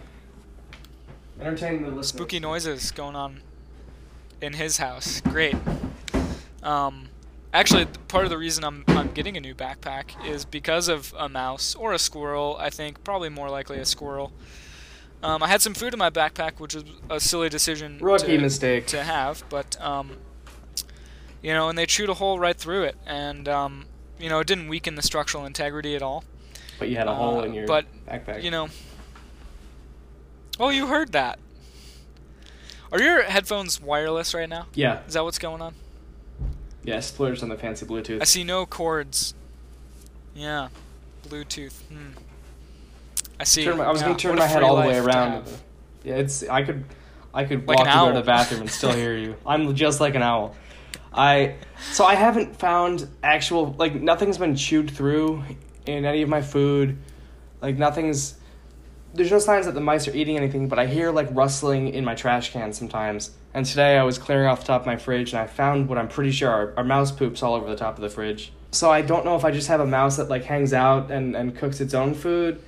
Entertain 1.40 1.82
the 1.82 1.88
listeners. 1.88 2.08
spooky 2.08 2.40
noises 2.40 2.90
going 2.90 3.14
on 3.14 3.42
in 4.40 4.54
his 4.54 4.78
house. 4.78 5.20
Great. 5.20 5.54
Um, 6.62 7.08
actually, 7.52 7.86
part 8.08 8.24
of 8.24 8.30
the 8.30 8.38
reason 8.38 8.64
I'm 8.64 8.84
I'm 8.88 9.12
getting 9.12 9.36
a 9.36 9.40
new 9.40 9.54
backpack 9.54 10.26
is 10.26 10.44
because 10.44 10.88
of 10.88 11.14
a 11.18 11.28
mouse 11.28 11.74
or 11.74 11.92
a 11.92 11.98
squirrel. 11.98 12.56
I 12.58 12.70
think 12.70 13.02
probably 13.04 13.28
more 13.28 13.48
likely 13.50 13.78
a 13.78 13.84
squirrel. 13.84 14.32
Um, 15.22 15.42
I 15.42 15.48
had 15.48 15.60
some 15.62 15.74
food 15.74 15.92
in 15.92 15.98
my 15.98 16.10
backpack, 16.10 16.60
which 16.60 16.74
was 16.74 16.84
a 17.10 17.18
silly 17.18 17.48
decision 17.48 17.98
Rookie 18.00 18.36
to, 18.36 18.42
mistake. 18.42 18.86
to 18.88 19.02
have, 19.02 19.42
but 19.48 19.80
um, 19.80 20.12
you 21.42 21.52
know, 21.52 21.68
and 21.68 21.76
they 21.76 21.86
chewed 21.86 22.08
a 22.08 22.14
hole 22.14 22.38
right 22.38 22.56
through 22.56 22.84
it, 22.84 22.96
and 23.04 23.48
um, 23.48 23.86
you 24.20 24.28
know, 24.28 24.38
it 24.38 24.46
didn't 24.46 24.68
weaken 24.68 24.94
the 24.94 25.02
structural 25.02 25.44
integrity 25.44 25.96
at 25.96 26.02
all. 26.02 26.22
But 26.78 26.88
you 26.88 26.96
had 26.96 27.08
a 27.08 27.14
hole 27.14 27.40
Uh, 27.40 27.44
in 27.44 27.54
your 27.54 27.66
but, 27.66 27.86
backpack. 28.06 28.42
You 28.44 28.52
know. 28.52 28.68
Oh, 30.60 30.70
you 30.70 30.86
heard 30.86 31.12
that. 31.12 31.38
Are 32.92 33.00
your 33.00 33.22
headphones 33.24 33.80
wireless 33.80 34.32
right 34.34 34.48
now? 34.48 34.66
Yeah. 34.74 35.00
Is 35.06 35.14
that 35.14 35.24
what's 35.24 35.38
going 35.38 35.60
on? 35.60 35.74
Yeah. 36.88 37.00
Splurged 37.00 37.42
on 37.42 37.48
the 37.48 37.56
fancy 37.56 37.86
Bluetooth. 37.86 38.20
I 38.20 38.24
see 38.24 38.44
no 38.44 38.66
cords. 38.66 39.34
Yeah. 40.34 40.68
Bluetooth. 41.28 41.80
Hmm. 41.82 42.10
I 43.40 43.44
see. 43.44 43.64
Turn 43.64 43.78
my, 43.78 43.84
I 43.84 43.90
was 43.90 44.00
Yeah, 44.00 44.08
gonna 44.08 44.18
turn 44.18 44.30
what 44.32 44.38
my 44.40 44.46
head 44.46 44.62
all 44.62 44.76
the 44.76 44.88
way 44.88 44.98
around. 44.98 45.46
Yeah, 46.04 46.16
it's 46.16 46.42
I 46.48 46.62
could 46.62 46.84
I 47.34 47.44
could 47.44 47.66
Like 47.66 47.78
walk 47.78 47.88
to 47.88 47.94
go 47.94 48.08
to 48.08 48.18
the 48.18 48.24
bathroom 48.24 48.62
and 48.62 48.70
still 48.70 48.92
hear 48.92 49.16
you. 49.16 49.36
I'm 49.46 49.74
just 49.74 50.00
like 50.00 50.14
an 50.14 50.22
owl. 50.22 50.56
I 51.12 51.54
so 51.92 52.04
I 52.04 52.14
haven't 52.14 52.56
found 52.58 53.08
actual 53.22 53.74
like 53.78 53.94
nothing's 53.94 54.38
been 54.38 54.56
chewed 54.56 54.90
through 54.90 55.44
in 55.86 56.04
any 56.04 56.22
of 56.22 56.28
my 56.28 56.42
food. 56.42 56.98
Like 57.60 57.76
nothing's 57.76 58.36
there's 59.14 59.30
no 59.30 59.38
signs 59.38 59.66
that 59.66 59.74
the 59.74 59.80
mice 59.80 60.06
are 60.06 60.14
eating 60.14 60.36
anything, 60.36 60.68
but 60.68 60.78
I 60.78 60.86
hear 60.86 61.10
like 61.10 61.28
rustling 61.32 61.88
in 61.88 62.04
my 62.04 62.14
trash 62.14 62.52
can 62.52 62.72
sometimes. 62.72 63.30
And 63.54 63.64
today 63.64 63.96
I 63.98 64.02
was 64.02 64.18
clearing 64.18 64.46
off 64.46 64.60
the 64.60 64.66
top 64.66 64.82
of 64.82 64.86
my 64.86 64.96
fridge 64.96 65.32
and 65.32 65.40
I 65.40 65.46
found 65.46 65.88
what 65.88 65.98
I'm 65.98 66.08
pretty 66.08 66.30
sure 66.30 66.50
are, 66.50 66.74
are 66.76 66.84
mouse 66.84 67.10
poops 67.10 67.42
all 67.42 67.54
over 67.54 67.68
the 67.68 67.76
top 67.76 67.96
of 67.96 68.02
the 68.02 68.10
fridge. 68.10 68.52
So 68.70 68.90
I 68.90 69.00
don't 69.02 69.24
know 69.24 69.36
if 69.36 69.44
I 69.44 69.50
just 69.50 69.68
have 69.68 69.80
a 69.80 69.86
mouse 69.86 70.16
that 70.16 70.28
like 70.28 70.44
hangs 70.44 70.72
out 70.72 71.10
and, 71.10 71.34
and 71.34 71.56
cooks 71.56 71.80
its 71.80 71.94
own 71.94 72.14
food, 72.14 72.62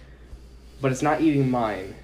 but 0.81 0.91
it's 0.91 1.03
not 1.03 1.21
eating 1.21 1.51
mine. 1.51 1.95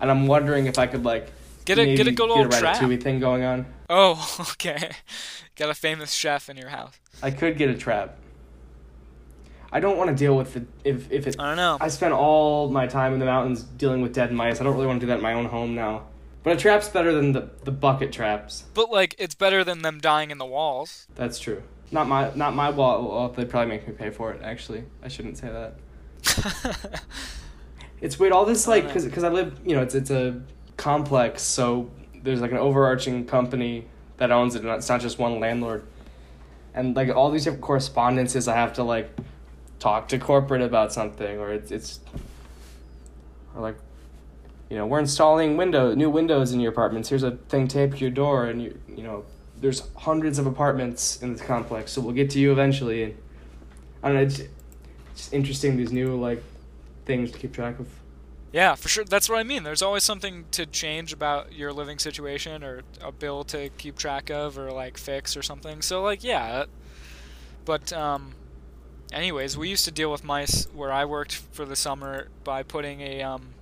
And 0.00 0.10
I'm 0.10 0.26
wondering 0.26 0.66
if 0.66 0.78
I 0.78 0.86
could 0.86 1.04
like 1.04 1.32
Get 1.64 1.78
a 1.80 1.96
get 1.96 2.06
a 2.06 2.12
good 2.12 2.30
old 2.30 2.50
get 2.50 2.58
a 2.58 2.60
trap. 2.60 2.76
ratatouille 2.76 3.02
thing 3.02 3.18
going 3.18 3.42
on. 3.42 3.66
Oh, 3.90 4.36
okay. 4.52 4.90
Got 5.56 5.70
a 5.70 5.74
famous 5.74 6.12
chef 6.12 6.48
in 6.48 6.56
your 6.56 6.68
house. 6.68 6.94
I 7.22 7.30
could 7.32 7.58
get 7.58 7.70
a 7.70 7.74
trap. 7.74 8.18
I 9.72 9.80
don't 9.80 9.96
want 9.96 10.10
to 10.10 10.16
deal 10.16 10.36
with 10.36 10.54
the 10.54 10.64
if 10.84 11.10
if 11.10 11.26
it. 11.26 11.36
I 11.40 11.48
don't 11.48 11.56
know. 11.56 11.76
I 11.80 11.88
spent 11.88 12.12
all 12.12 12.70
my 12.70 12.86
time 12.86 13.14
in 13.14 13.18
the 13.18 13.26
mountains 13.26 13.62
dealing 13.62 14.00
with 14.00 14.14
dead 14.14 14.30
mice. 14.32 14.60
I 14.60 14.64
don't 14.64 14.74
really 14.74 14.86
want 14.86 15.00
to 15.00 15.06
do 15.06 15.08
that 15.08 15.16
in 15.16 15.22
my 15.22 15.32
own 15.32 15.46
home 15.46 15.74
now. 15.74 16.04
But 16.46 16.58
a 16.58 16.60
trap's 16.60 16.88
better 16.88 17.12
than 17.12 17.32
the 17.32 17.50
the 17.64 17.72
bucket 17.72 18.12
traps. 18.12 18.66
But 18.72 18.88
like, 18.88 19.16
it's 19.18 19.34
better 19.34 19.64
than 19.64 19.82
them 19.82 19.98
dying 19.98 20.30
in 20.30 20.38
the 20.38 20.46
walls. 20.46 21.08
That's 21.16 21.40
true. 21.40 21.60
Not 21.90 22.06
my 22.06 22.30
not 22.36 22.54
my 22.54 22.70
wall. 22.70 23.10
Well, 23.10 23.28
they'd 23.30 23.50
probably 23.50 23.68
make 23.68 23.88
me 23.88 23.94
pay 23.94 24.10
for 24.10 24.30
it. 24.30 24.42
Actually, 24.44 24.84
I 25.02 25.08
shouldn't 25.08 25.38
say 25.38 25.48
that. 25.48 27.00
It's 28.00 28.18
weird. 28.18 28.32
All 28.32 28.44
this 28.44 28.66
like 28.66 28.86
because 28.86 29.04
because 29.06 29.24
I 29.24 29.30
live 29.30 29.58
you 29.64 29.74
know 29.74 29.82
it's 29.82 29.94
it's 29.94 30.10
a 30.10 30.40
complex 30.76 31.42
so 31.42 31.90
there's 32.22 32.42
like 32.42 32.50
an 32.50 32.58
overarching 32.58 33.24
company 33.24 33.86
that 34.18 34.30
owns 34.30 34.54
it 34.54 34.62
and 34.62 34.70
it's 34.70 34.88
not 34.88 35.00
just 35.00 35.18
one 35.18 35.40
landlord 35.40 35.82
and 36.74 36.94
like 36.94 37.08
all 37.08 37.30
these 37.30 37.44
different 37.44 37.62
correspondences 37.62 38.48
I 38.48 38.54
have 38.56 38.74
to 38.74 38.82
like 38.82 39.10
talk 39.78 40.08
to 40.08 40.18
corporate 40.18 40.60
about 40.60 40.92
something 40.92 41.38
or 41.38 41.52
it's 41.52 41.70
it's 41.70 42.00
or 43.54 43.62
like 43.62 43.78
you 44.70 44.76
know 44.76 44.86
we're 44.86 44.98
installing 44.98 45.56
window 45.56 45.94
new 45.94 46.10
windows 46.10 46.52
in 46.52 46.60
your 46.60 46.72
apartments 46.72 47.08
here's 47.08 47.22
a 47.22 47.32
thing 47.48 47.68
taped 47.68 47.94
to 47.94 48.00
your 48.00 48.10
door 48.10 48.46
and 48.46 48.62
you 48.62 48.78
you 48.88 49.02
know 49.02 49.24
there's 49.60 49.88
hundreds 49.96 50.38
of 50.38 50.46
apartments 50.46 51.22
in 51.22 51.32
this 51.32 51.42
complex 51.42 51.92
so 51.92 52.00
we'll 52.00 52.14
get 52.14 52.30
to 52.30 52.38
you 52.38 52.52
eventually 52.52 53.04
and 53.04 53.16
I 54.02 54.08
don't 54.08 54.16
know 54.16 54.22
it's 54.22 54.42
just 55.16 55.32
interesting 55.32 55.76
these 55.76 55.92
new 55.92 56.20
like 56.20 56.42
things 57.04 57.30
to 57.30 57.38
keep 57.38 57.52
track 57.52 57.78
of 57.78 57.88
Yeah, 58.52 58.74
for 58.74 58.88
sure. 58.88 59.04
That's 59.04 59.28
what 59.28 59.38
I 59.38 59.42
mean. 59.42 59.62
There's 59.64 59.82
always 59.82 60.04
something 60.04 60.44
to 60.52 60.66
change 60.66 61.12
about 61.12 61.52
your 61.52 61.72
living 61.72 61.98
situation 61.98 62.62
or 62.62 62.82
a 63.02 63.12
bill 63.12 63.44
to 63.44 63.68
keep 63.76 63.96
track 63.96 64.30
of 64.30 64.58
or 64.58 64.70
like 64.72 64.98
fix 64.98 65.36
or 65.36 65.42
something. 65.42 65.82
So 65.82 66.02
like 66.02 66.24
yeah. 66.24 66.64
But 67.64 67.92
um 67.92 68.34
anyways, 69.12 69.56
we 69.56 69.68
used 69.68 69.84
to 69.84 69.90
deal 69.90 70.10
with 70.10 70.24
mice 70.24 70.66
where 70.74 70.92
I 70.92 71.04
worked 71.04 71.34
for 71.34 71.64
the 71.64 71.76
summer 71.76 72.28
by 72.44 72.62
putting 72.62 73.00
a 73.00 73.22
um 73.22 73.54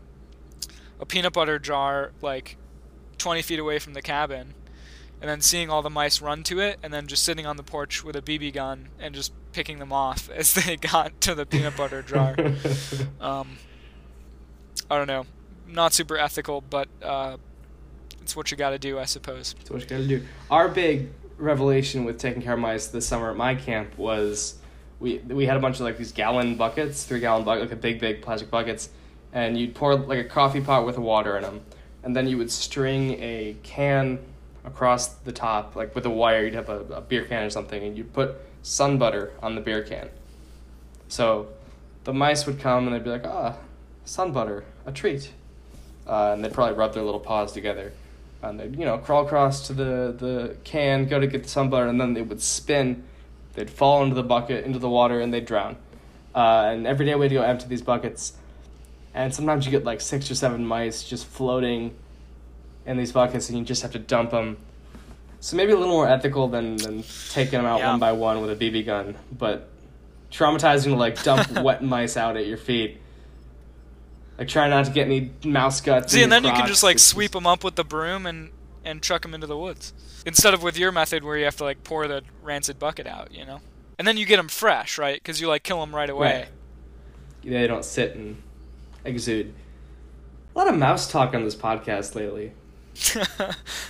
a 1.01 1.07
peanut 1.07 1.33
butter 1.33 1.59
jar 1.59 2.13
like 2.23 2.57
20 3.19 3.43
feet 3.43 3.59
away 3.59 3.79
from 3.79 3.95
the 3.95 4.03
cabin 4.03 4.55
and 5.21 5.31
then 5.31 5.41
seeing 5.41 5.71
all 5.71 5.83
the 5.83 5.91
mice 5.91 6.21
run 6.21 6.43
to 6.43 6.61
it 6.61 6.79
and 6.83 6.93
then 6.93 7.07
just 7.07 7.23
sitting 7.23 7.47
on 7.47 7.57
the 7.57 7.63
porch 7.63 8.05
with 8.05 8.17
a 8.17 8.23
BB 8.23 8.53
gun 8.53 8.89
and 8.99 9.15
just 9.15 9.33
picking 9.53 9.79
them 9.79 9.93
off 9.93 10.29
as 10.35 10.55
they 10.55 10.77
got 10.77 11.21
to 11.23 11.35
the 11.35 11.47
peanut 11.47 11.77
butter 11.77 12.03
jar. 12.03 12.37
Um, 13.21 13.57
I 14.91 14.99
don't 14.99 15.07
know, 15.07 15.25
not 15.67 15.95
super 15.95 16.19
ethical, 16.19 16.61
but 16.61 16.89
uh, 17.03 17.39
it's 18.21 18.37
what 18.37 18.51
you 18.51 18.57
got 18.57 18.71
to 18.71 18.79
do, 18.79 18.99
I 18.99 19.07
suppose. 19.07 19.55
That's 19.59 19.71
what 19.71 19.81
you 19.81 19.87
gotta 19.87 20.07
do. 20.07 20.23
Our 20.51 20.69
big 20.69 21.09
revelation 21.39 22.05
with 22.05 22.19
taking 22.19 22.43
care 22.43 22.53
of 22.53 22.59
mice 22.59 22.89
this 22.89 23.07
summer 23.07 23.31
at 23.31 23.37
my 23.37 23.55
camp 23.55 23.97
was 23.97 24.57
we 25.01 25.19
we 25.19 25.47
had 25.47 25.57
a 25.57 25.61
bunch 25.61 25.77
of 25.77 25.83
like 25.83 25.97
these 25.97 26.13
gallon 26.13 26.57
buckets, 26.57 27.05
three 27.05 27.21
gallon 27.21 27.45
bucket, 27.45 27.63
like 27.63 27.73
a 27.73 27.77
big 27.77 27.99
big 27.99 28.21
plastic 28.23 28.51
buckets, 28.51 28.91
and 29.35 29.59
you'd 29.59 29.75
pour 29.75 29.95
like 29.97 30.19
a 30.19 30.25
coffee 30.25 30.63
pot 30.63 30.87
with 30.87 30.97
water 30.97 31.37
in 31.37 31.43
them, 31.43 31.61
and 32.03 32.17
then 32.17 32.27
you 32.27 32.39
would 32.39 32.51
string 32.51 33.21
a 33.21 33.57
can 33.63 34.19
across 34.65 35.09
the 35.09 35.33
top, 35.33 35.77
like 35.77 35.95
with 35.95 36.07
a 36.07 36.11
wire. 36.11 36.45
You'd 36.45 36.55
have 36.55 36.71
a, 36.71 36.81
a 36.95 37.01
beer 37.03 37.25
can 37.27 37.43
or 37.43 37.51
something, 37.51 37.83
and 37.83 37.99
you'd 37.99 38.15
put 38.15 38.37
sun 38.63 38.97
butter 38.97 39.33
on 39.43 39.55
the 39.55 39.61
beer 39.61 39.83
can. 39.83 40.09
So, 41.09 41.49
the 42.05 42.15
mice 42.15 42.47
would 42.47 42.59
come 42.59 42.87
and 42.87 42.97
they'd 42.97 43.05
be 43.05 43.11
like, 43.11 43.27
ah, 43.27 43.57
sun 44.07 44.33
butter, 44.33 44.65
a 44.87 44.93
treat, 44.93 45.33
uh, 46.07 46.31
and 46.33 46.43
they'd 46.43 46.53
probably 46.53 46.77
rub 46.77 46.95
their 46.95 47.03
little 47.03 47.21
paws 47.21 47.53
together 47.53 47.93
and 48.45 48.61
they'd 48.61 48.79
you 48.79 48.85
know 48.85 48.99
crawl 48.99 49.25
across 49.25 49.67
to 49.67 49.73
the 49.73 50.15
the 50.17 50.57
can, 50.65 51.07
go 51.07 51.19
to 51.19 51.27
get 51.27 51.43
the 51.43 51.49
sun 51.49 51.71
butter, 51.71 51.87
and 51.87 52.01
then 52.01 52.15
they 52.15 52.23
would 52.23 52.41
spin. 52.41 53.05
They'd 53.55 53.71
fall 53.71 54.03
into 54.03 54.15
the 54.15 54.23
bucket, 54.23 54.65
into 54.65 54.79
the 54.79 54.89
water, 54.89 55.21
and 55.21 55.33
they'd 55.33 55.47
drown. 55.47 55.77
Uh, 56.35 56.71
and 56.73 56.87
every 56.87 57.07
day 57.07 57.15
we'd 57.15 57.31
go 57.31 57.43
empty 57.43 57.67
these 57.69 57.83
buckets, 57.83 58.33
and 59.15 59.35
sometimes 59.35 59.65
you 59.65 59.71
get 59.71 59.85
like 59.85 60.01
six 60.01 60.31
or 60.31 60.35
seven 60.35 60.67
mice 60.67 61.03
just 61.05 61.27
floating 61.27 61.95
in 62.87 62.97
these 62.97 63.13
buckets, 63.13 63.49
and 63.49 63.59
you 63.59 63.65
just 63.65 63.83
have 63.83 63.93
to 63.93 63.99
dump 63.99 64.31
them. 64.33 64.57
So 65.41 65.57
maybe 65.57 65.73
a 65.73 65.77
little 65.77 65.93
more 65.93 66.09
ethical 66.09 66.49
than 66.49 66.77
than 66.77 67.05
taking 67.31 67.59
them 67.59 67.67
out 67.67 67.79
Yeah. 67.81 67.91
one 67.91 68.01
by 68.01 68.13
one 68.13 68.41
with 68.41 68.51
a 68.51 68.57
BB 68.57 68.87
gun, 68.87 69.15
but 69.33 69.69
traumatizing 70.31 70.85
to 70.85 70.97
like 70.97 71.23
dump 71.23 71.51
wet 71.63 71.83
mice 71.83 72.17
out 72.17 72.37
at 72.37 72.47
your 72.47 72.59
feet. 72.59 73.01
Like 74.39 74.49
try 74.49 74.69
not 74.69 74.87
to 74.87 74.91
get 74.91 75.07
any 75.07 75.31
mouse 75.45 75.81
guts. 75.81 76.13
See, 76.13 76.23
and 76.23 76.33
then 76.33 76.43
you 76.45 76.51
can 76.53 76.67
just 76.67 76.83
like 76.83 76.97
It's 76.97 77.05
sweep 77.05 77.33
them 77.33 77.47
up 77.47 77.63
with 77.63 77.77
the 77.77 77.85
broom 77.85 78.27
and 78.27 78.51
and 78.85 79.03
chuck 79.03 79.23
them 79.23 79.33
into 79.33 79.47
the 79.47 79.57
woods 79.57 79.93
instead 80.27 80.53
of 80.55 80.63
with 80.63 80.77
your 80.79 80.91
method 80.93 81.23
where 81.25 81.39
you 81.39 81.45
have 81.45 81.57
to 81.57 81.65
like 81.65 81.85
pour 81.85 82.09
the 82.09 82.23
rancid 82.43 82.79
bucket 82.79 83.07
out, 83.07 83.33
you 83.33 83.45
know. 83.47 83.61
And 83.99 84.09
then 84.09 84.17
you 84.17 84.27
get 84.27 84.39
them 84.39 84.49
fresh, 84.49 84.99
right? 84.99 85.23
Because 85.23 85.41
you 85.41 85.47
like 85.47 85.63
kill 85.63 85.79
them 85.81 85.95
right 85.95 86.11
away. 86.11 86.49
Right. 87.45 87.51
They 87.53 87.67
don't 87.67 87.85
sit 87.85 88.17
and 88.17 88.43
exude. 89.05 89.55
A 90.55 90.59
lot 90.59 90.69
of 90.69 90.77
mouse 90.77 91.11
talk 91.11 91.35
on 91.35 91.45
this 91.45 91.57
podcast 91.57 92.15
lately. 92.15 92.53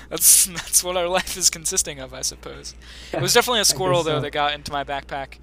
that's 0.09 0.47
that's 0.47 0.83
what 0.83 0.97
our 0.97 1.09
life 1.09 1.37
is 1.37 1.51
consisting 1.51 2.01
of, 2.01 2.15
I 2.15 2.23
suppose. 2.23 2.75
It 3.13 3.21
was 3.21 3.35
definitely 3.35 3.61
a 3.61 3.65
squirrel 3.67 4.03
though 4.03 4.21
that 4.21 4.31
got 4.31 4.55
into 4.55 4.73
my 4.73 4.83
backpack, 4.83 5.39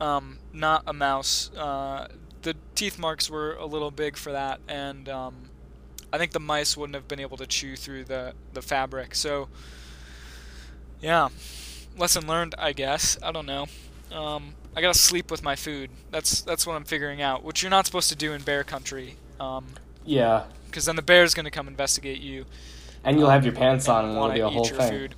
um, 0.00 0.38
not 0.52 0.84
a 0.86 0.92
mouse. 0.92 1.50
Uh, 1.54 2.08
the 2.42 2.56
teeth 2.74 2.98
marks 2.98 3.28
were 3.28 3.54
a 3.54 3.66
little 3.66 3.90
big 3.90 4.16
for 4.16 4.32
that, 4.32 4.60
and 4.68 5.08
um, 5.08 5.50
I 6.12 6.18
think 6.18 6.32
the 6.32 6.40
mice 6.40 6.76
wouldn't 6.76 6.94
have 6.94 7.06
been 7.08 7.20
able 7.20 7.36
to 7.36 7.46
chew 7.46 7.76
through 7.76 8.04
the 8.04 8.32
the 8.54 8.62
fabric. 8.62 9.14
So, 9.14 9.48
yeah, 11.00 11.28
lesson 11.96 12.26
learned, 12.26 12.54
I 12.58 12.72
guess. 12.72 13.18
I 13.22 13.32
don't 13.32 13.46
know. 13.46 13.66
Um, 14.12 14.54
I 14.76 14.80
gotta 14.80 14.98
sleep 14.98 15.30
with 15.30 15.42
my 15.42 15.56
food. 15.56 15.90
That's 16.10 16.40
that's 16.42 16.66
what 16.66 16.74
I'm 16.74 16.84
figuring 16.84 17.20
out, 17.22 17.42
which 17.44 17.62
you're 17.62 17.70
not 17.70 17.86
supposed 17.86 18.08
to 18.10 18.16
do 18.16 18.32
in 18.32 18.42
bear 18.42 18.64
country. 18.64 19.16
Um, 19.40 19.66
Yeah, 20.04 20.44
because 20.66 20.84
then 20.86 20.96
the 20.96 21.02
bear's 21.02 21.34
gonna 21.34 21.50
come 21.50 21.68
investigate 21.68 22.20
you. 22.20 22.46
and 23.04 23.18
you'll 23.18 23.30
have 23.30 23.44
your 23.44 23.54
pants 23.54 23.88
on, 23.88 24.04
and 24.04 24.12
it'll 24.14 24.20
want 24.20 24.34
be 24.34 24.40
to 24.40 24.46
a 24.46 24.50
whole 24.50 24.64
eat 24.64 24.70
your 24.70 24.78
thing. 24.78 24.90
food. 24.90 25.14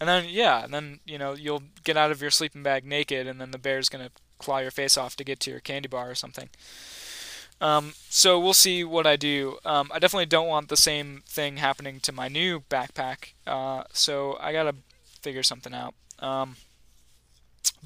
And 0.00 0.08
then 0.08 0.26
yeah, 0.28 0.64
and 0.64 0.72
then 0.74 1.00
you 1.04 1.18
know 1.18 1.34
you'll 1.34 1.62
get 1.84 1.96
out 1.96 2.10
of 2.10 2.20
your 2.20 2.30
sleeping 2.30 2.62
bag 2.62 2.84
naked, 2.84 3.26
and 3.26 3.40
then 3.40 3.50
the 3.52 3.58
bear's 3.58 3.88
gonna 3.88 4.10
claw 4.38 4.58
your 4.58 4.70
face 4.70 4.96
off 4.96 5.16
to 5.16 5.24
get 5.24 5.40
to 5.40 5.50
your 5.50 5.60
candy 5.60 5.88
bar 5.88 6.10
or 6.10 6.14
something. 6.14 6.50
Um, 7.60 7.94
so 8.10 8.38
we'll 8.38 8.52
see 8.52 8.84
what 8.84 9.06
I 9.06 9.16
do. 9.16 9.58
Um, 9.64 9.90
I 9.94 9.98
definitely 9.98 10.26
don't 10.26 10.48
want 10.48 10.68
the 10.68 10.76
same 10.76 11.22
thing 11.26 11.56
happening 11.58 12.00
to 12.00 12.12
my 12.12 12.28
new 12.28 12.60
backpack. 12.60 13.32
Uh, 13.46 13.84
so 13.92 14.36
I 14.40 14.52
gotta 14.52 14.74
figure 15.22 15.42
something 15.42 15.72
out. 15.72 15.94
Um, 16.18 16.56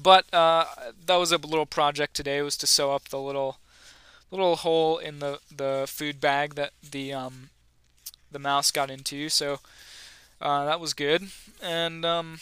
but 0.01 0.31
uh, 0.33 0.65
that 1.05 1.15
was 1.15 1.31
a 1.31 1.37
little 1.37 1.65
project 1.65 2.15
today. 2.15 2.41
Was 2.41 2.57
to 2.57 2.67
sew 2.67 2.91
up 2.91 3.09
the 3.09 3.19
little 3.19 3.57
little 4.31 4.57
hole 4.57 4.97
in 4.97 5.19
the 5.19 5.39
the 5.55 5.85
food 5.87 6.19
bag 6.21 6.55
that 6.55 6.71
the 6.89 7.13
um, 7.13 7.49
the 8.31 8.39
mouse 8.39 8.71
got 8.71 8.89
into. 8.89 9.29
So 9.29 9.59
uh, 10.41 10.65
that 10.65 10.79
was 10.79 10.93
good, 10.93 11.29
and 11.61 12.05
um, 12.05 12.39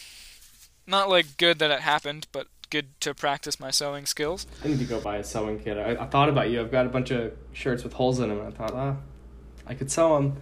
not 0.86 1.10
like 1.10 1.38
good 1.38 1.60
that 1.60 1.72
it 1.72 1.82
happened, 1.82 2.28
but 2.32 2.48
good 2.70 3.00
to 3.02 3.14
practice 3.14 3.60
my 3.60 3.72
sewing 3.72 4.06
skills. 4.06 4.46
I 4.64 4.68
need 4.68 4.80
to 4.80 4.86
go 4.86 5.00
buy 5.00 5.18
a 5.18 5.24
sewing 5.24 5.60
kit. 5.60 5.78
I, 5.78 5.92
I 5.92 6.06
thought 6.06 6.30
about 6.30 6.50
you. 6.50 6.62
I've 6.62 6.72
got 6.72 6.86
a 6.86 6.90
bunch 6.90 7.12
of 7.12 7.34
shirts 7.54 7.84
with 7.84 7.94
holes 7.94 8.20
in 8.20 8.30
them, 8.30 8.40
and 8.40 8.48
I 8.48 8.52
thought, 8.52 8.74
ah, 8.74 8.96
I 9.66 9.74
could 9.74 9.92
sew 9.92 10.16
them, 10.16 10.38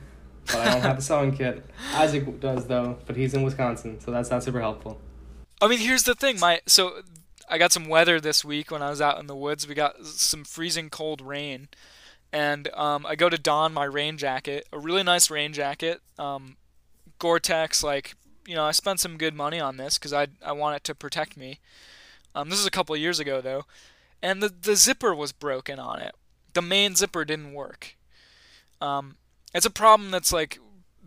but 0.47 0.55
I 0.55 0.73
don't 0.73 0.81
have 0.81 0.97
a 0.97 1.01
sewing 1.09 1.35
kit. 1.35 1.65
Isaac 1.93 2.39
does 2.39 2.67
though, 2.67 2.97
but 3.05 3.15
he's 3.15 3.33
in 3.33 3.43
Wisconsin, 3.43 3.99
so 3.99 4.11
that's 4.11 4.29
not 4.29 4.43
super 4.43 4.59
helpful. 4.59 4.99
I 5.61 5.67
mean, 5.67 5.79
here's 5.79 6.03
the 6.03 6.15
thing. 6.15 6.39
My 6.39 6.61
so 6.65 7.01
I 7.49 7.57
got 7.57 7.71
some 7.71 7.87
weather 7.87 8.19
this 8.19 8.43
week 8.43 8.71
when 8.71 8.81
I 8.81 8.89
was 8.89 9.01
out 9.01 9.19
in 9.19 9.27
the 9.27 9.35
woods. 9.35 9.67
We 9.67 9.75
got 9.75 10.05
some 10.05 10.43
freezing 10.43 10.89
cold 10.89 11.21
rain, 11.21 11.69
and 12.33 12.67
um, 12.73 13.05
I 13.05 13.15
go 13.15 13.29
to 13.29 13.37
don 13.37 13.73
my 13.73 13.85
rain 13.85 14.17
jacket, 14.17 14.67
a 14.71 14.79
really 14.79 15.03
nice 15.03 15.29
rain 15.29 15.53
jacket, 15.53 16.01
um, 16.19 16.57
Gore-Tex. 17.19 17.83
Like 17.83 18.15
you 18.47 18.55
know, 18.55 18.65
I 18.65 18.71
spent 18.71 18.99
some 18.99 19.17
good 19.17 19.33
money 19.33 19.59
on 19.59 19.77
this 19.77 19.97
because 19.97 20.13
I 20.13 20.27
I 20.43 20.51
want 20.51 20.75
it 20.77 20.83
to 20.85 20.95
protect 20.95 21.37
me. 21.37 21.59
Um, 22.33 22.49
this 22.49 22.59
is 22.59 22.65
a 22.65 22.71
couple 22.71 22.95
years 22.97 23.19
ago 23.19 23.41
though, 23.41 23.65
and 24.21 24.43
the 24.43 24.49
the 24.49 24.75
zipper 24.75 25.15
was 25.15 25.31
broken 25.31 25.79
on 25.79 26.01
it. 26.01 26.15
The 26.53 26.61
main 26.61 26.95
zipper 26.95 27.25
didn't 27.25 27.53
work. 27.53 27.95
Um, 28.81 29.15
it's 29.53 29.65
a 29.65 29.71
problem 29.71 30.11
that's 30.11 30.33
like 30.33 30.59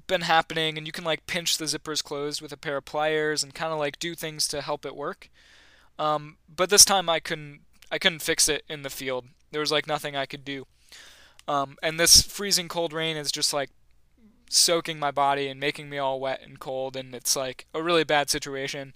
been 0.08 0.22
happening 0.22 0.76
and 0.76 0.86
you 0.86 0.92
can 0.92 1.04
like 1.04 1.26
pinch 1.26 1.58
the 1.58 1.66
zippers 1.66 2.02
closed 2.02 2.42
with 2.42 2.52
a 2.52 2.56
pair 2.56 2.78
of 2.78 2.84
pliers 2.84 3.42
and 3.42 3.54
kind 3.54 3.72
of 3.72 3.78
like 3.78 3.98
do 3.98 4.14
things 4.14 4.48
to 4.48 4.62
help 4.62 4.84
it 4.84 4.96
work. 4.96 5.30
Um, 5.98 6.38
but 6.54 6.70
this 6.70 6.84
time 6.84 7.08
i 7.08 7.20
couldn't 7.20 7.60
i 7.92 7.98
couldn't 7.98 8.22
fix 8.22 8.48
it 8.48 8.64
in 8.68 8.82
the 8.82 8.90
field. 8.90 9.26
There 9.52 9.60
was 9.60 9.72
like 9.72 9.86
nothing 9.86 10.16
i 10.16 10.26
could 10.26 10.44
do. 10.44 10.66
Um, 11.46 11.76
and 11.82 11.98
this 11.98 12.22
freezing 12.22 12.68
cold 12.68 12.92
rain 12.92 13.16
is 13.16 13.30
just 13.30 13.52
like 13.52 13.70
soaking 14.50 14.98
my 14.98 15.10
body 15.10 15.48
and 15.48 15.60
making 15.60 15.88
me 15.88 15.98
all 15.98 16.20
wet 16.20 16.40
and 16.42 16.58
cold 16.58 16.96
and 16.96 17.14
it's 17.14 17.36
like 17.36 17.66
a 17.74 17.82
really 17.82 18.04
bad 18.04 18.30
situation. 18.30 18.94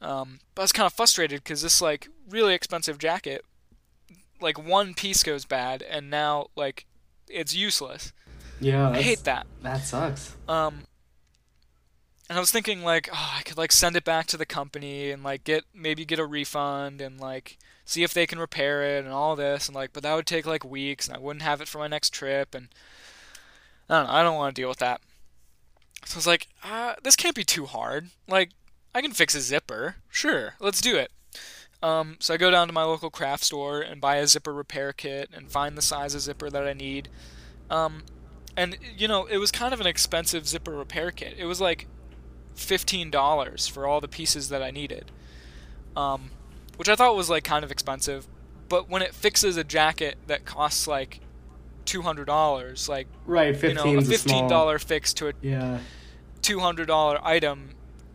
Um, 0.00 0.40
but 0.54 0.62
i 0.62 0.64
was 0.64 0.72
kind 0.72 0.86
of 0.86 0.92
frustrated 0.92 1.42
because 1.42 1.62
this 1.62 1.80
like 1.80 2.08
really 2.28 2.54
expensive 2.54 2.98
jacket 2.98 3.44
like 4.40 4.58
one 4.58 4.94
piece 4.94 5.22
goes 5.22 5.44
bad 5.44 5.82
and 5.82 6.10
now 6.10 6.48
like 6.56 6.86
it's 7.28 7.54
useless 7.54 8.12
Yeah, 8.60 8.90
i 8.90 9.02
hate 9.02 9.24
that 9.24 9.46
That 9.62 9.78
sucks. 9.84 10.34
um, 10.48 10.82
and 12.28 12.38
I 12.38 12.40
was 12.40 12.50
thinking 12.50 12.82
like, 12.82 13.08
oh, 13.12 13.32
I 13.38 13.42
could 13.42 13.58
like 13.58 13.70
send 13.72 13.96
it 13.96 14.04
back 14.04 14.26
to 14.28 14.36
the 14.38 14.46
company 14.46 15.10
and 15.10 15.22
like 15.22 15.44
get 15.44 15.64
maybe 15.74 16.04
get 16.06 16.18
a 16.18 16.24
refund 16.26 17.00
and 17.02 17.20
like 17.20 17.58
see 17.84 18.02
if 18.02 18.14
they 18.14 18.26
can 18.26 18.38
repair 18.38 18.82
it 18.96 19.04
and 19.04 19.12
all 19.12 19.36
this 19.36 19.66
and 19.68 19.74
like, 19.74 19.92
but 19.92 20.02
that 20.02 20.14
would 20.14 20.26
take 20.26 20.46
like 20.46 20.64
weeks 20.64 21.06
and 21.06 21.16
I 21.16 21.20
wouldn't 21.20 21.42
have 21.42 21.60
it 21.60 21.68
for 21.68 21.78
my 21.78 21.86
next 21.88 22.10
trip 22.14 22.54
and 22.54 22.68
I 23.90 23.98
don't 23.98 24.06
know, 24.06 24.12
I 24.14 24.22
don't 24.22 24.36
want 24.36 24.56
to 24.56 24.62
deal 24.62 24.70
with 24.70 24.78
that. 24.78 25.02
So 26.06 26.16
I 26.16 26.18
was 26.18 26.26
like, 26.26 26.48
uh, 26.62 26.94
this 27.02 27.16
can't 27.16 27.34
be 27.36 27.44
too 27.44 27.66
hard. 27.66 28.08
Like, 28.28 28.50
I 28.94 29.00
can 29.02 29.12
fix 29.12 29.34
a 29.34 29.40
zipper. 29.40 29.96
Sure, 30.10 30.54
let's 30.60 30.80
do 30.80 30.96
it. 30.96 31.10
Um, 31.82 32.16
so 32.20 32.32
I 32.32 32.36
go 32.38 32.50
down 32.50 32.66
to 32.68 32.72
my 32.72 32.84
local 32.84 33.10
craft 33.10 33.44
store 33.44 33.82
and 33.82 34.00
buy 34.00 34.16
a 34.16 34.26
zipper 34.26 34.52
repair 34.54 34.92
kit 34.94 35.28
and 35.34 35.50
find 35.50 35.76
the 35.76 35.82
size 35.82 36.14
of 36.14 36.22
zipper 36.22 36.48
that 36.48 36.66
I 36.66 36.72
need. 36.72 37.08
Um, 37.68 38.02
and 38.56 38.76
you 38.96 39.08
know 39.08 39.26
it 39.26 39.38
was 39.38 39.50
kind 39.50 39.74
of 39.74 39.80
an 39.80 39.86
expensive 39.86 40.46
zipper 40.46 40.72
repair 40.72 41.10
kit 41.10 41.34
it 41.38 41.46
was 41.46 41.60
like 41.60 41.86
$15 42.56 43.70
for 43.70 43.86
all 43.86 44.00
the 44.00 44.08
pieces 44.08 44.48
that 44.48 44.62
i 44.62 44.70
needed 44.70 45.10
um, 45.96 46.30
which 46.76 46.88
i 46.88 46.94
thought 46.94 47.16
was 47.16 47.28
like 47.30 47.44
kind 47.44 47.64
of 47.64 47.70
expensive 47.70 48.26
but 48.68 48.88
when 48.88 49.02
it 49.02 49.14
fixes 49.14 49.56
a 49.56 49.64
jacket 49.64 50.16
that 50.26 50.44
costs 50.44 50.86
like 50.86 51.20
$200 51.86 52.88
like 52.88 53.06
Right, 53.26 53.60
you 53.62 53.74
know 53.74 53.82
a 53.84 53.96
$15 53.96 54.18
small. 54.48 54.78
fix 54.78 55.12
to 55.14 55.28
a 55.28 55.32
Yeah, 55.42 55.80
$200 56.42 57.20
item 57.22 57.70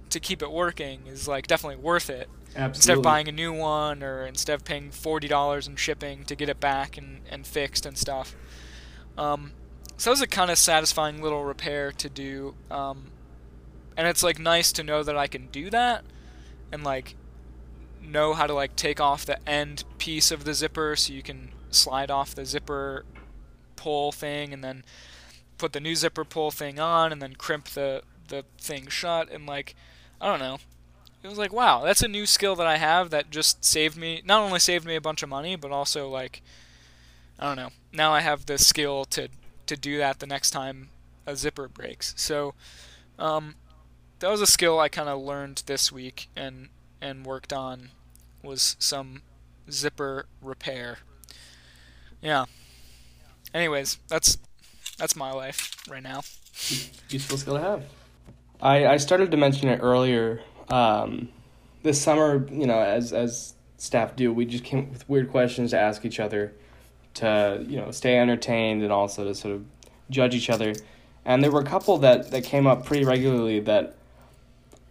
to 0.09 0.19
keep 0.19 0.41
it 0.41 0.51
working 0.51 1.01
is 1.07 1.27
like 1.27 1.45
definitely 1.47 1.77
worth 1.83 2.09
it 2.09 2.27
absolutely. 2.55 2.65
instead 2.77 2.97
of 2.97 3.03
buying 3.03 3.27
a 3.27 3.31
new 3.31 3.53
one 3.53 4.01
or 4.01 4.25
instead 4.25 4.53
of 4.55 4.63
paying 4.65 4.89
$40 4.89 5.67
in 5.67 5.75
shipping 5.75 6.23
to 6.25 6.35
get 6.35 6.49
it 6.49 6.59
back 6.59 6.97
and, 6.97 7.21
and 7.29 7.45
fixed 7.45 7.85
and 7.85 7.95
stuff 7.97 8.35
um, 9.19 9.51
so 9.99 10.09
that 10.09 10.13
was 10.13 10.21
a 10.21 10.27
kind 10.27 10.49
of 10.49 10.57
satisfying 10.57 11.21
little 11.21 11.43
repair 11.43 11.91
to 11.91 12.09
do 12.09 12.55
um, 12.71 13.11
and 13.97 14.07
it's 14.07 14.23
like 14.23 14.39
nice 14.39 14.71
to 14.71 14.83
know 14.83 15.03
that 15.03 15.17
i 15.17 15.27
can 15.27 15.47
do 15.47 15.69
that 15.69 16.03
and 16.71 16.83
like 16.83 17.15
know 18.01 18.33
how 18.33 18.47
to 18.47 18.53
like 18.53 18.75
take 18.75 18.99
off 18.99 19.25
the 19.25 19.47
end 19.47 19.83
piece 19.97 20.31
of 20.31 20.43
the 20.45 20.53
zipper 20.53 20.95
so 20.95 21.13
you 21.13 21.21
can 21.21 21.49
slide 21.69 22.09
off 22.09 22.33
the 22.33 22.45
zipper 22.45 23.05
pull 23.75 24.11
thing 24.11 24.53
and 24.53 24.63
then 24.63 24.83
put 25.57 25.73
the 25.73 25.79
new 25.79 25.95
zipper 25.95 26.25
pull 26.25 26.49
thing 26.49 26.79
on 26.79 27.11
and 27.11 27.21
then 27.21 27.35
crimp 27.35 27.65
the 27.69 28.01
the 28.29 28.43
thing 28.57 28.87
shut 28.87 29.29
and 29.31 29.45
like 29.45 29.75
i 30.21 30.27
don't 30.27 30.39
know. 30.39 30.57
It 31.21 31.27
was 31.27 31.37
like 31.37 31.51
wow 31.51 31.83
that's 31.83 32.01
a 32.01 32.07
new 32.07 32.25
skill 32.25 32.55
that 32.55 32.67
i 32.67 32.77
have 32.77 33.09
that 33.09 33.29
just 33.29 33.65
saved 33.65 33.97
me 33.97 34.21
not 34.25 34.41
only 34.41 34.59
saved 34.59 34.85
me 34.85 34.95
a 34.95 35.01
bunch 35.01 35.21
of 35.21 35.29
money 35.29 35.55
but 35.55 35.71
also 35.71 36.07
like 36.07 36.41
i 37.37 37.45
don't 37.45 37.57
know. 37.57 37.69
Now 37.91 38.13
i 38.13 38.21
have 38.21 38.45
the 38.45 38.57
skill 38.57 39.05
to 39.05 39.27
to 39.69 39.77
do 39.77 39.97
that 39.97 40.19
the 40.19 40.27
next 40.27 40.51
time 40.51 40.89
a 41.25 41.35
zipper 41.35 41.67
breaks 41.67 42.13
so 42.17 42.53
um, 43.17 43.55
that 44.19 44.29
was 44.29 44.41
a 44.41 44.47
skill 44.47 44.79
i 44.79 44.89
kind 44.89 45.09
of 45.09 45.21
learned 45.21 45.63
this 45.65 45.91
week 45.91 46.29
and 46.35 46.69
and 47.01 47.25
worked 47.25 47.53
on 47.53 47.89
was 48.43 48.75
some 48.79 49.21
zipper 49.71 50.25
repair 50.41 50.99
yeah 52.21 52.45
anyways 53.53 53.99
that's 54.07 54.37
that's 54.97 55.15
my 55.15 55.31
life 55.31 55.75
right 55.89 56.03
now 56.03 56.21
useful 57.09 57.37
skill 57.37 57.55
to 57.55 57.61
have. 57.61 57.83
I, 58.61 58.87
I 58.87 58.97
started 58.97 59.31
to 59.31 59.37
mention 59.37 59.69
it 59.69 59.79
earlier. 59.81 60.41
Um, 60.69 61.29
this 61.83 62.01
summer, 62.01 62.45
you 62.51 62.67
know, 62.67 62.79
as 62.79 63.13
as 63.13 63.53
staff 63.77 64.15
do, 64.15 64.33
we 64.33 64.45
just 64.45 64.63
came 64.63 64.89
with 64.91 65.07
weird 65.07 65.31
questions 65.31 65.71
to 65.71 65.79
ask 65.79 66.05
each 66.05 66.19
other, 66.19 66.53
to 67.19 67.63
you 67.67 67.77
know 67.77 67.91
stay 67.91 68.17
entertained 68.17 68.83
and 68.83 68.91
also 68.91 69.23
to 69.25 69.35
sort 69.35 69.55
of 69.55 69.65
judge 70.09 70.35
each 70.35 70.49
other. 70.49 70.73
And 71.25 71.43
there 71.43 71.51
were 71.51 71.61
a 71.61 71.65
couple 71.65 71.97
that 71.99 72.31
that 72.31 72.43
came 72.43 72.67
up 72.67 72.85
pretty 72.85 73.05
regularly 73.05 73.59
that 73.61 73.95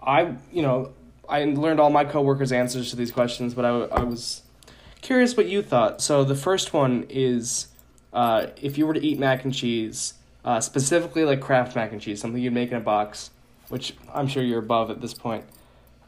I 0.01 0.35
you 0.53 0.63
know 0.63 0.93
I 1.29 1.45
learned 1.45 1.81
all 1.81 1.91
my 1.91 2.05
coworkers' 2.05 2.53
answers 2.53 2.91
to 2.91 2.97
these 2.97 3.13
questions, 3.13 3.55
but 3.55 3.65
I, 3.65 3.69
I 3.69 4.03
was 4.03 4.43
curious 5.03 5.37
what 5.37 5.47
you 5.47 5.63
thought. 5.63 6.01
So 6.01 6.25
the 6.25 6.35
first 6.35 6.73
one 6.73 7.07
is 7.09 7.69
uh, 8.13 8.47
if 8.61 8.79
you 8.79 8.87
were 8.87 8.95
to 8.95 9.05
eat 9.05 9.19
mac 9.19 9.45
and 9.45 9.53
cheese, 9.53 10.15
uh, 10.45 10.61
specifically 10.61 11.25
like 11.25 11.41
Kraft 11.41 11.77
mac 11.77 11.93
and 11.93 12.01
cheese, 12.01 12.21
something 12.21 12.41
you'd 12.41 12.55
make 12.55 12.71
in 12.71 12.77
a 12.77 12.81
box, 12.81 13.31
which 13.69 13.95
I'm 14.15 14.27
sure 14.27 14.43
you're 14.43 14.61
above 14.61 14.91
at 14.91 15.01
this 15.01 15.13
point. 15.13 15.45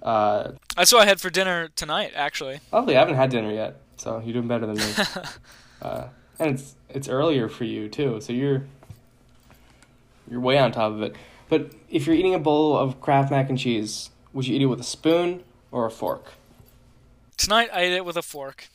Uh, 0.02 0.52
that's 0.76 0.94
what 0.94 1.02
i 1.02 1.04
had 1.04 1.20
for 1.20 1.28
dinner 1.28 1.68
tonight 1.76 2.10
actually 2.14 2.58
lovely. 2.72 2.96
I 2.96 3.00
haven't 3.00 3.16
had 3.16 3.28
dinner 3.28 3.52
yet, 3.52 3.82
so 3.98 4.22
you're 4.24 4.32
doing 4.32 4.48
better 4.48 4.64
than 4.64 4.76
me. 4.76 4.82
uh, 5.82 6.08
and 6.38 6.50
it's 6.54 6.74
it's 6.88 7.08
earlier 7.08 7.48
for 7.48 7.64
you 7.64 7.88
too, 7.88 8.20
so 8.20 8.32
you're 8.32 8.64
you're 10.30 10.40
way 10.40 10.58
on 10.58 10.72
top 10.72 10.92
of 10.92 11.02
it. 11.02 11.14
But 11.48 11.72
if 11.88 12.06
you're 12.06 12.16
eating 12.16 12.34
a 12.34 12.38
bowl 12.38 12.76
of 12.76 13.00
Kraft 13.00 13.30
mac 13.30 13.48
and 13.48 13.58
cheese, 13.58 14.10
would 14.32 14.46
you 14.46 14.54
eat 14.56 14.62
it 14.62 14.66
with 14.66 14.80
a 14.80 14.84
spoon 14.84 15.42
or 15.72 15.86
a 15.86 15.90
fork? 15.90 16.32
Tonight 17.36 17.70
I 17.72 17.80
ate 17.82 17.92
it 17.92 18.04
with 18.04 18.16
a 18.16 18.22
fork. 18.22 18.68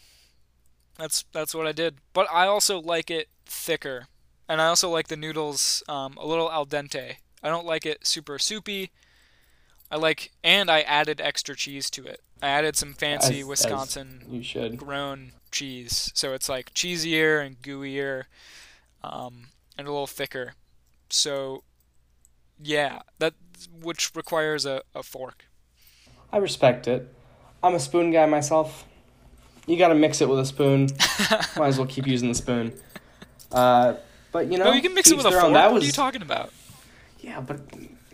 That's 0.97 1.23
that's 1.31 1.53
what 1.55 1.67
I 1.67 1.71
did. 1.71 1.95
But 2.13 2.27
I 2.31 2.47
also 2.47 2.79
like 2.81 3.09
it 3.11 3.27
thicker, 3.45 4.07
and 4.49 4.61
I 4.61 4.67
also 4.67 4.89
like 4.89 5.07
the 5.07 5.17
noodles 5.17 5.83
um, 5.87 6.17
a 6.17 6.25
little 6.25 6.51
al 6.51 6.65
dente. 6.65 7.15
I 7.43 7.49
don't 7.49 7.65
like 7.65 7.85
it 7.85 8.05
super 8.07 8.39
soupy. 8.39 8.91
I 9.91 9.97
like, 9.97 10.31
and 10.43 10.69
I 10.71 10.81
added 10.81 11.21
extra 11.21 11.55
cheese 11.55 11.91
to 11.91 12.05
it. 12.05 12.19
I 12.41 12.47
added 12.49 12.75
some 12.75 12.93
fancy 12.93 13.35
As- 13.35 13.39
as 13.41 13.45
Wisconsin 13.45 14.23
You 14.29 14.41
should. 14.41 14.77
grown 14.77 15.33
cheese, 15.55 16.11
so 16.13 16.33
it's 16.33 16.49
like 16.49 16.73
cheesier 16.73 17.43
and 17.43 17.61
gooier, 17.61 18.23
um, 19.03 19.47
and 19.77 19.87
a 19.87 19.91
little 19.91 20.05
thicker. 20.07 20.53
So, 21.09 21.63
yeah, 22.61 22.99
that 23.19 23.33
which 23.81 24.11
requires 24.15 24.65
a, 24.65 24.81
a 24.93 25.01
fork. 25.01 25.45
I 26.31 26.37
respect 26.37 26.87
it. 26.87 27.07
I'm 27.63 27.73
a 27.73 27.79
spoon 27.79 28.11
guy 28.11 28.25
myself. 28.25 28.85
You 29.65 29.77
got 29.77 29.87
to 29.87 29.95
mix 29.95 30.21
it 30.21 30.29
with 30.29 30.39
a 30.39 30.45
spoon. 30.45 30.89
Might 31.57 31.67
as 31.67 31.77
well 31.77 31.87
keep 31.87 32.05
using 32.05 32.29
the 32.29 32.35
spoon. 32.35 32.73
Uh, 33.51 33.95
but 34.31 34.51
you 34.51 34.57
know, 34.57 34.65
no, 34.65 34.73
you 34.73 34.81
can 34.81 34.93
mix 34.93 35.09
it 35.09 35.17
with 35.17 35.25
a 35.25 35.31
fork. 35.31 35.43
own. 35.45 35.53
That 35.53 35.67
What 35.71 35.75
was 35.75 35.83
are 35.83 35.87
you 35.87 35.93
talking 35.93 36.21
about? 36.21 36.51
yeah, 37.21 37.39
but 37.39 37.61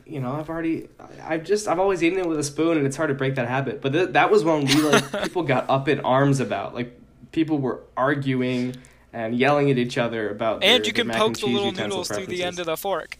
you 0.05 0.19
know, 0.21 0.33
I've 0.33 0.49
already, 0.49 0.87
I've 1.23 1.43
just, 1.43 1.67
I've 1.67 1.79
always 1.79 2.03
eaten 2.03 2.19
it 2.19 2.27
with 2.27 2.37
a 2.39 2.43
spoon, 2.43 2.77
and 2.77 2.85
it's 2.85 2.95
hard 2.97 3.09
to 3.09 3.13
break 3.15 3.35
that 3.35 3.47
habit. 3.47 3.81
But 3.81 3.93
th- 3.93 4.09
that 4.09 4.29
was 4.29 4.43
one 4.43 4.65
we 4.65 4.75
like 4.81 5.11
people 5.23 5.43
got 5.43 5.69
up 5.69 5.87
in 5.87 5.99
arms 6.01 6.39
about. 6.39 6.75
Like 6.75 7.00
people 7.31 7.59
were 7.59 7.81
arguing 7.97 8.75
and 9.13 9.35
yelling 9.37 9.69
at 9.71 9.77
each 9.77 9.97
other 9.97 10.29
about. 10.29 10.63
And 10.63 10.83
their- 10.83 10.87
you 10.87 10.93
can 10.93 11.09
poke 11.09 11.37
the 11.39 11.47
little 11.47 11.71
noodles 11.71 12.07
through 12.09 12.27
the 12.27 12.43
end 12.43 12.59
of 12.59 12.65
the 12.65 12.77
fork. 12.77 13.17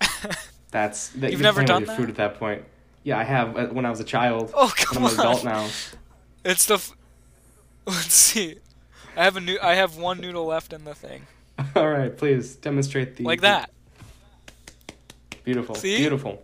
That's 0.70 1.08
that, 1.10 1.30
You've 1.30 1.40
you're 1.40 1.46
never 1.46 1.64
done 1.64 1.82
your 1.82 1.86
that? 1.88 1.96
food 1.96 2.08
at 2.10 2.16
that 2.16 2.38
point. 2.38 2.64
Yeah, 3.02 3.18
I 3.18 3.24
have 3.24 3.56
uh, 3.56 3.66
when 3.68 3.86
I 3.86 3.90
was 3.90 4.00
a 4.00 4.04
child. 4.04 4.52
Oh 4.54 4.72
come 4.76 5.04
I'm 5.04 5.12
an 5.12 5.18
adult 5.18 5.38
on! 5.40 5.52
now. 5.52 5.68
It's 6.44 6.66
the. 6.66 6.74
F- 6.74 6.94
Let's 7.86 8.12
see. 8.12 8.56
I 9.16 9.24
have 9.24 9.36
a 9.36 9.40
new. 9.40 9.58
I 9.62 9.74
have 9.76 9.96
one 9.96 10.20
noodle 10.20 10.44
left 10.46 10.72
in 10.74 10.84
the 10.84 10.94
thing, 10.94 11.26
All 11.74 11.88
right, 11.88 12.14
please 12.16 12.54
demonstrate 12.56 13.16
the 13.16 13.24
like 13.24 13.40
that. 13.40 13.70
Beautiful, 15.44 15.74
See? 15.74 15.96
beautiful. 15.96 16.42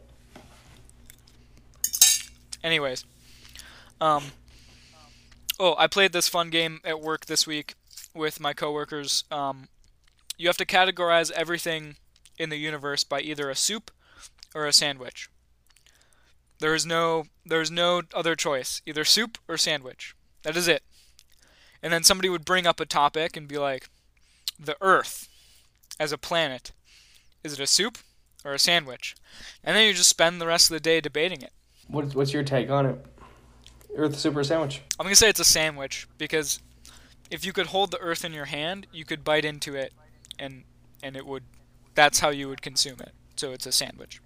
Anyways, 2.62 3.04
um, 4.00 4.24
oh, 5.58 5.74
I 5.78 5.86
played 5.86 6.12
this 6.12 6.28
fun 6.28 6.50
game 6.50 6.80
at 6.84 7.00
work 7.00 7.26
this 7.26 7.46
week 7.46 7.74
with 8.14 8.40
my 8.40 8.52
coworkers. 8.52 9.24
Um, 9.30 9.68
you 10.36 10.48
have 10.48 10.56
to 10.56 10.66
categorize 10.66 11.30
everything 11.32 11.96
in 12.38 12.50
the 12.50 12.56
universe 12.56 13.04
by 13.04 13.20
either 13.20 13.50
a 13.50 13.54
soup 13.54 13.90
or 14.54 14.66
a 14.66 14.72
sandwich. 14.72 15.28
There 16.60 16.74
is 16.74 16.86
no 16.86 17.24
there 17.44 17.60
is 17.60 17.70
no 17.70 18.02
other 18.14 18.34
choice. 18.34 18.80
Either 18.86 19.04
soup 19.04 19.38
or 19.48 19.56
sandwich. 19.56 20.14
That 20.42 20.56
is 20.56 20.68
it. 20.68 20.82
And 21.82 21.92
then 21.92 22.02
somebody 22.02 22.28
would 22.28 22.44
bring 22.44 22.66
up 22.66 22.80
a 22.80 22.86
topic 22.86 23.36
and 23.36 23.46
be 23.46 23.58
like, 23.58 23.90
the 24.58 24.76
Earth 24.80 25.28
as 26.00 26.12
a 26.12 26.18
planet. 26.18 26.72
Is 27.42 27.52
it 27.52 27.60
a 27.60 27.66
soup 27.66 27.98
or 28.44 28.54
a 28.54 28.58
sandwich? 28.58 29.14
And 29.62 29.76
then 29.76 29.86
you 29.86 29.92
just 29.92 30.08
spend 30.08 30.40
the 30.40 30.46
rest 30.46 30.70
of 30.70 30.74
the 30.74 30.80
day 30.80 31.00
debating 31.00 31.42
it. 31.42 31.52
What, 31.88 32.14
what's 32.14 32.32
your 32.32 32.42
take 32.42 32.70
on 32.70 32.86
it? 32.86 33.04
Earth 33.96 34.18
Super 34.18 34.44
Sandwich. 34.44 34.82
I'm 34.98 35.04
gonna 35.04 35.16
say 35.16 35.28
it's 35.28 35.40
a 35.40 35.44
sandwich 35.44 36.06
because 36.18 36.60
if 37.30 37.44
you 37.44 37.52
could 37.52 37.66
hold 37.66 37.90
the 37.90 37.98
earth 37.98 38.24
in 38.24 38.32
your 38.32 38.46
hand, 38.46 38.86
you 38.92 39.04
could 39.04 39.24
bite 39.24 39.44
into 39.44 39.74
it, 39.74 39.92
and 40.38 40.64
and 41.02 41.16
it 41.16 41.26
would. 41.26 41.44
That's 41.94 42.20
how 42.20 42.30
you 42.30 42.48
would 42.48 42.60
consume 42.60 43.00
it. 43.00 43.12
So 43.36 43.52
it's 43.52 43.66
a 43.66 43.72
sandwich, 43.72 44.20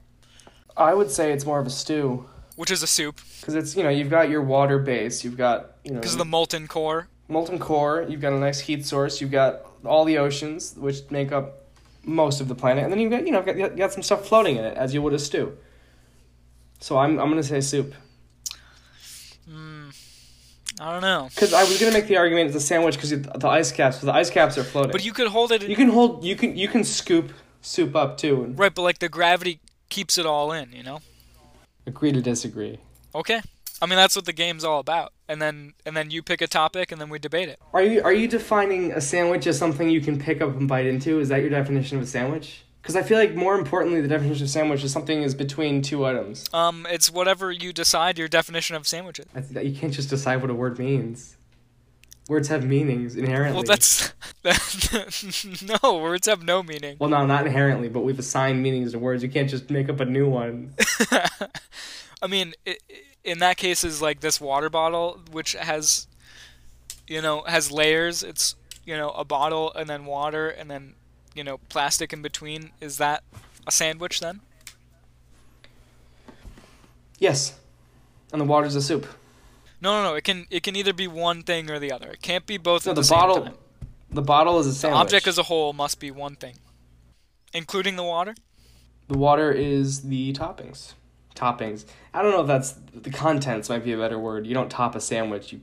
I 0.78 0.94
would 0.94 1.10
say 1.10 1.32
it's 1.32 1.44
more 1.44 1.58
of 1.58 1.66
a 1.66 1.70
stew 1.70 2.24
which 2.54 2.70
is 2.70 2.82
a 2.82 2.86
soup 2.86 3.20
because 3.40 3.54
it's 3.54 3.76
you 3.76 3.82
know 3.82 3.88
you've 3.88 4.10
got 4.10 4.28
your 4.28 4.42
water 4.42 4.78
base, 4.78 5.24
you've 5.24 5.36
got 5.36 5.76
you 5.84 5.92
know 5.92 6.00
because 6.00 6.12
of 6.12 6.18
the 6.18 6.24
molten 6.24 6.66
core. 6.68 7.08
molten 7.28 7.58
core, 7.58 8.06
you've 8.08 8.20
got 8.20 8.32
a 8.32 8.38
nice 8.38 8.60
heat 8.60 8.86
source, 8.86 9.20
you've 9.20 9.30
got 9.30 9.62
all 9.84 10.04
the 10.04 10.18
oceans 10.18 10.74
which 10.76 10.98
make 11.10 11.32
up 11.32 11.64
most 12.04 12.40
of 12.40 12.48
the 12.48 12.54
planet, 12.54 12.84
and 12.84 12.92
then 12.92 13.00
you've 13.00 13.10
got 13.10 13.26
you 13.26 13.32
know 13.32 13.42
got, 13.42 13.76
got 13.76 13.92
some 13.92 14.02
stuff 14.02 14.26
floating 14.26 14.56
in 14.56 14.64
it 14.64 14.76
as 14.76 14.94
you 14.94 15.02
would 15.02 15.12
a 15.12 15.18
stew. 15.18 15.56
So 16.80 16.98
I'm 16.98 17.18
I'm 17.18 17.28
gonna 17.28 17.42
say 17.42 17.60
soup 17.60 17.94
Mm, 19.48 19.94
I 20.80 20.92
don't 20.92 21.02
know, 21.02 21.28
because 21.34 21.52
I 21.52 21.64
was 21.64 21.80
gonna 21.80 21.92
make 21.92 22.06
the 22.06 22.16
argument 22.16 22.48
it's 22.48 22.56
a 22.56 22.60
sandwich 22.60 22.94
because 22.94 23.10
the 23.10 23.48
ice 23.48 23.72
caps, 23.72 24.00
the 24.00 24.12
ice 24.12 24.30
caps 24.30 24.58
are 24.58 24.64
floating. 24.64 24.92
but 24.92 25.04
you 25.04 25.12
could 25.12 25.28
hold 25.28 25.52
it. 25.52 25.62
you 25.68 25.76
can 25.76 25.88
hold 25.88 26.24
you 26.24 26.36
can 26.36 26.56
you 26.56 26.68
can 26.68 26.84
scoop 26.84 27.32
soup 27.62 27.96
up 27.96 28.18
too. 28.18 28.42
And 28.44 28.58
right, 28.58 28.74
but 28.74 28.82
like 28.82 28.98
the 28.98 29.08
gravity 29.08 29.60
keeps 29.88 30.18
it 30.18 30.26
all 30.26 30.52
in. 30.52 30.72
You 30.72 30.82
know. 30.82 31.00
agree 31.86 32.12
to 32.12 32.20
disagree. 32.20 32.78
Okay. 33.14 33.40
I 33.80 33.86
mean 33.86 33.96
that's 33.96 34.16
what 34.16 34.24
the 34.24 34.32
game's 34.32 34.64
all 34.64 34.80
about. 34.80 35.12
And 35.28 35.40
then 35.40 35.74
and 35.86 35.96
then 35.96 36.10
you 36.10 36.22
pick 36.22 36.40
a 36.42 36.46
topic 36.46 36.92
and 36.92 37.00
then 37.00 37.08
we 37.08 37.18
debate 37.18 37.48
it. 37.48 37.58
Are 37.72 37.82
you 37.82 38.02
are 38.02 38.12
you 38.12 38.28
defining 38.28 38.92
a 38.92 39.00
sandwich 39.00 39.46
as 39.46 39.58
something 39.58 39.88
you 39.88 40.00
can 40.00 40.18
pick 40.18 40.40
up 40.40 40.56
and 40.56 40.68
bite 40.68 40.86
into? 40.86 41.20
Is 41.20 41.28
that 41.28 41.40
your 41.40 41.50
definition 41.50 41.96
of 41.96 42.04
a 42.04 42.06
sandwich? 42.06 42.64
Because 42.88 43.04
I 43.04 43.06
feel 43.06 43.18
like 43.18 43.34
more 43.34 43.54
importantly, 43.54 44.00
the 44.00 44.08
definition 44.08 44.44
of 44.44 44.48
sandwich 44.48 44.82
is 44.82 44.90
something 44.90 45.22
is 45.22 45.34
between 45.34 45.82
two 45.82 46.06
items. 46.06 46.46
Um, 46.54 46.86
it's 46.88 47.10
whatever 47.10 47.52
you 47.52 47.70
decide 47.70 48.16
your 48.16 48.28
definition 48.28 48.76
of 48.76 48.88
sandwich 48.88 49.18
is. 49.18 49.26
I 49.34 49.40
that 49.40 49.66
you 49.66 49.78
can't 49.78 49.92
just 49.92 50.08
decide 50.08 50.40
what 50.40 50.48
a 50.48 50.54
word 50.54 50.78
means. 50.78 51.36
Words 52.30 52.48
have 52.48 52.64
meanings 52.64 53.14
inherently. 53.14 53.56
Well, 53.56 53.64
that's 53.64 54.14
that, 54.42 55.78
no 55.82 55.98
words 55.98 56.28
have 56.28 56.42
no 56.42 56.62
meaning. 56.62 56.96
well, 56.98 57.10
no, 57.10 57.26
not 57.26 57.46
inherently, 57.46 57.90
but 57.90 58.00
we've 58.04 58.18
assigned 58.18 58.62
meanings 58.62 58.92
to 58.92 58.98
words. 58.98 59.22
You 59.22 59.28
can't 59.28 59.50
just 59.50 59.68
make 59.68 59.90
up 59.90 60.00
a 60.00 60.06
new 60.06 60.26
one. 60.26 60.72
I 62.22 62.26
mean, 62.26 62.54
i 62.66 62.70
i- 62.70 62.76
in 63.22 63.40
that 63.40 63.58
case, 63.58 63.84
is 63.84 64.00
like 64.00 64.20
this 64.20 64.40
water 64.40 64.70
bottle, 64.70 65.20
which 65.30 65.52
has, 65.52 66.06
you 67.06 67.20
know, 67.20 67.42
has 67.42 67.70
layers. 67.70 68.22
It's 68.22 68.54
you 68.86 68.96
know 68.96 69.10
a 69.10 69.26
bottle 69.26 69.74
and 69.74 69.90
then 69.90 70.06
water 70.06 70.48
and 70.48 70.70
then 70.70 70.94
you 71.38 71.44
know 71.44 71.58
plastic 71.70 72.12
in 72.12 72.20
between. 72.20 72.72
Is 72.80 72.98
that 72.98 73.22
a 73.66 73.72
sandwich 73.72 74.20
then? 74.20 74.40
Yes, 77.18 77.58
and 78.32 78.40
the 78.40 78.44
water's 78.44 78.74
a 78.74 78.82
soup. 78.82 79.06
No, 79.80 80.02
no, 80.02 80.10
no. 80.10 80.14
It 80.16 80.24
can 80.24 80.46
it 80.50 80.62
can 80.62 80.76
either 80.76 80.92
be 80.92 81.06
one 81.08 81.42
thing 81.42 81.70
or 81.70 81.78
the 81.78 81.92
other. 81.92 82.08
It 82.10 82.22
can't 82.22 82.46
be 82.46 82.58
both 82.58 82.84
No, 82.86 82.90
at 82.92 82.94
the, 82.96 83.00
the 83.02 83.06
same 83.06 83.18
bottle- 83.18 83.42
time. 83.44 83.54
The 84.10 84.22
bottle 84.22 84.58
is 84.58 84.66
a 84.66 84.70
The 84.70 84.74
sandwich. 84.74 85.00
object 85.00 85.26
as 85.26 85.36
a 85.38 85.42
whole 85.44 85.72
must 85.74 86.00
be 86.00 86.10
one 86.10 86.34
thing, 86.34 86.54
including 87.52 87.96
the 87.96 88.02
water. 88.04 88.34
The 89.08 89.18
water 89.18 89.52
is 89.52 90.02
the 90.02 90.32
toppings. 90.32 90.94
Toppings. 91.34 91.84
I 92.14 92.22
don't 92.22 92.30
know 92.32 92.40
if 92.40 92.46
that's 92.46 92.72
the 92.94 93.10
contents 93.10 93.68
might 93.68 93.84
be 93.84 93.92
a 93.92 93.98
better 93.98 94.18
word. 94.18 94.46
You 94.46 94.54
don't 94.54 94.70
top 94.70 94.94
a 94.94 95.00
sandwich. 95.00 95.52
You 95.52 95.60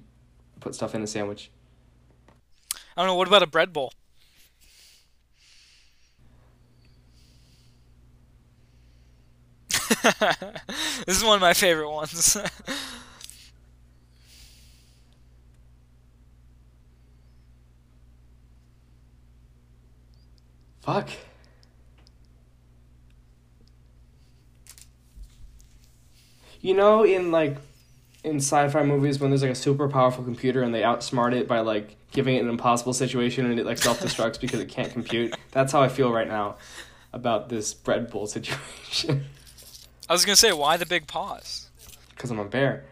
put 0.59 0.75
stuff 0.75 0.93
in 0.95 1.01
a 1.01 1.07
sandwich. 1.07 1.49
I 2.95 3.01
don't 3.01 3.07
know. 3.07 3.15
What 3.15 3.27
about 3.27 3.41
a 3.43 3.47
bread 3.47 3.73
bowl? 3.73 3.91
this 11.05 11.17
is 11.17 11.23
one 11.23 11.35
of 11.35 11.41
my 11.41 11.53
favorite 11.53 11.89
ones. 11.89 12.37
Fuck. 20.81 21.09
You 26.61 26.75
know, 26.75 27.03
in 27.03 27.31
like 27.31 27.57
in 28.23 28.37
sci-fi 28.37 28.83
movies, 28.83 29.19
when 29.19 29.31
there's 29.31 29.41
like 29.41 29.51
a 29.51 29.55
super 29.55 29.87
powerful 29.87 30.23
computer 30.23 30.61
and 30.61 30.73
they 30.73 30.81
outsmart 30.81 31.33
it 31.33 31.47
by 31.47 31.61
like 31.61 31.95
giving 32.11 32.35
it 32.35 32.43
an 32.43 32.49
impossible 32.49 32.93
situation 32.93 33.45
and 33.49 33.59
it 33.59 33.65
like 33.65 33.77
self-destructs 33.79 34.39
because 34.39 34.59
it 34.59 34.69
can't 34.69 34.91
compute. 34.91 35.35
That's 35.51 35.71
how 35.71 35.81
I 35.81 35.89
feel 35.89 36.11
right 36.11 36.27
now 36.27 36.57
about 37.13 37.49
this 37.49 37.73
bread 37.73 38.11
bowl 38.11 38.27
situation. 38.27 39.25
I 40.09 40.13
was 40.13 40.25
gonna 40.25 40.35
say, 40.35 40.51
why 40.51 40.77
the 40.77 40.85
big 40.85 41.07
pause? 41.07 41.69
Because 42.09 42.31
I'm 42.31 42.39
a 42.39 42.45
bear. 42.45 42.85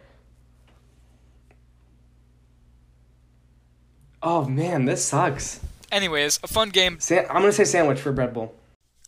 Oh 4.22 4.46
man, 4.46 4.86
this 4.86 5.04
sucks. 5.04 5.60
Anyways, 5.92 6.40
a 6.44 6.48
fun 6.48 6.70
game. 6.70 7.00
Sa- 7.00 7.26
I'm 7.30 7.42
gonna 7.42 7.52
say 7.52 7.66
sandwich 7.66 8.00
for 8.00 8.12
bread 8.12 8.34
bowl. 8.34 8.56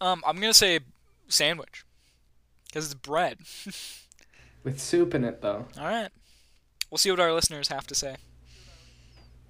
Um, 0.02 0.22
I'm 0.28 0.36
gonna 0.36 0.54
say 0.54 0.80
sandwich, 1.28 1.86
because 2.68 2.86
it's 2.86 2.94
bread. 2.94 3.40
With 4.64 4.80
soup 4.80 5.16
in 5.16 5.24
it 5.24 5.42
though. 5.42 5.66
All 5.80 5.86
right. 5.88 6.10
We'll 6.92 6.98
see 6.98 7.12
what 7.12 7.20
our 7.20 7.34
listeners 7.34 7.70
have 7.70 7.88
to 7.88 7.96
say. 7.96 8.18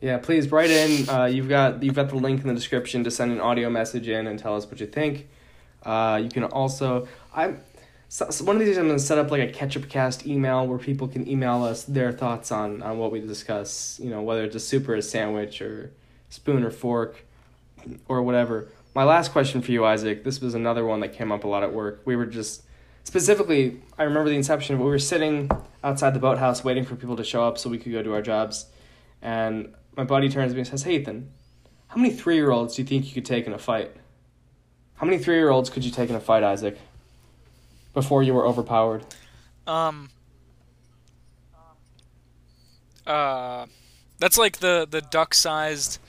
Yeah, 0.01 0.17
please 0.17 0.51
write 0.51 0.69
in. 0.69 1.09
Uh, 1.09 1.25
you've 1.25 1.49
got 1.49 1.81
you've 1.81 1.95
got 1.95 2.09
the 2.09 2.15
link 2.15 2.41
in 2.41 2.47
the 2.47 2.53
description 2.53 3.03
to 3.03 3.11
send 3.11 3.31
an 3.31 3.39
audio 3.39 3.69
message 3.69 4.07
in 4.07 4.27
and 4.27 4.37
tell 4.37 4.55
us 4.55 4.65
what 4.67 4.79
you 4.79 4.87
think. 4.87 5.27
Uh, 5.83 6.19
you 6.21 6.29
can 6.29 6.43
also 6.43 7.07
I'm 7.33 7.59
so, 8.15 8.29
so 8.29 8.45
one 8.45 8.55
of 8.55 8.61
these 8.61 8.69
days 8.69 8.77
I'm 8.77 8.87
gonna 8.87 8.97
set 8.97 9.17
up 9.17 9.29
like 9.29 9.41
a 9.41 9.51
ketchup 9.51 9.89
cast 9.89 10.25
email 10.25 10.65
where 10.65 10.77
people 10.77 11.05
can 11.05 11.27
email 11.27 11.65
us 11.65 11.83
their 11.83 12.13
thoughts 12.13 12.49
on 12.49 12.81
on 12.81 12.97
what 12.97 13.11
we 13.11 13.19
discuss. 13.19 13.99
You 14.01 14.09
know 14.09 14.21
whether 14.21 14.45
it's 14.45 14.55
a 14.55 14.59
soup 14.61 14.87
or 14.87 14.95
a 14.95 15.01
sandwich 15.01 15.61
or 15.61 15.91
spoon 16.29 16.63
or 16.63 16.71
fork 16.71 17.25
or 18.07 18.21
whatever. 18.21 18.69
My 18.95 19.03
last 19.03 19.33
question 19.33 19.61
for 19.61 19.73
you, 19.73 19.83
Isaac. 19.83 20.23
This 20.23 20.39
was 20.39 20.55
another 20.55 20.85
one 20.85 21.01
that 21.01 21.11
came 21.11 21.29
up 21.29 21.43
a 21.43 21.47
lot 21.49 21.63
at 21.63 21.73
work. 21.73 22.03
We 22.05 22.15
were 22.15 22.25
just 22.25 22.63
specifically. 23.03 23.81
I 23.97 24.03
remember 24.03 24.29
the 24.29 24.37
inception. 24.37 24.79
We 24.79 24.85
were 24.85 24.97
sitting 24.97 25.51
outside 25.83 26.13
the 26.13 26.19
boathouse 26.19 26.63
waiting 26.63 26.85
for 26.85 26.95
people 26.95 27.17
to 27.17 27.23
show 27.25 27.43
up 27.43 27.57
so 27.57 27.69
we 27.69 27.77
could 27.77 27.91
go 27.91 28.01
do 28.01 28.13
our 28.13 28.21
jobs. 28.21 28.67
And 29.21 29.73
my 29.97 30.05
buddy 30.05 30.29
turns 30.29 30.53
to 30.53 30.55
me 30.55 30.61
and 30.61 30.69
says, 30.69 30.83
Hey, 30.83 30.95
Ethan, 30.95 31.31
how 31.87 31.97
many 31.97 32.13
three 32.13 32.35
year 32.35 32.51
olds 32.51 32.77
do 32.77 32.81
you 32.81 32.87
think 32.87 33.07
you 33.07 33.13
could 33.13 33.25
take 33.25 33.45
in 33.45 33.51
a 33.51 33.59
fight? 33.59 33.93
How 34.93 35.05
many 35.05 35.17
three 35.17 35.35
year 35.35 35.49
olds 35.49 35.69
could 35.69 35.83
you 35.83 35.91
take 35.91 36.09
in 36.09 36.15
a 36.15 36.21
fight, 36.21 36.43
Isaac? 36.43 36.77
Before 37.95 38.21
you 38.21 38.33
were 38.35 38.45
overpowered? 38.45 39.03
Um. 39.65 40.09
Uh, 43.07 43.65
that's 44.19 44.37
like 44.37 44.57
the 44.59 44.87
the 44.89 45.01
duck-sized 45.01 45.99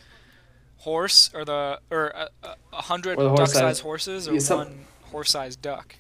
horse, 0.79 1.31
or 1.35 1.45
the 1.45 1.81
or 1.91 2.07
a, 2.09 2.29
a- 2.43 2.57
a 2.73 2.83
hundred 2.83 3.19
Or 3.19 3.29
horse-sized- 3.29 3.53
duck-sized 3.55 3.83
horses, 3.83 4.29
or 4.29 4.33
Yeah, 4.35 4.39
some- 4.41 4.59
one 4.59 4.85
horse-sized 5.05 5.61
duck. 5.63 5.97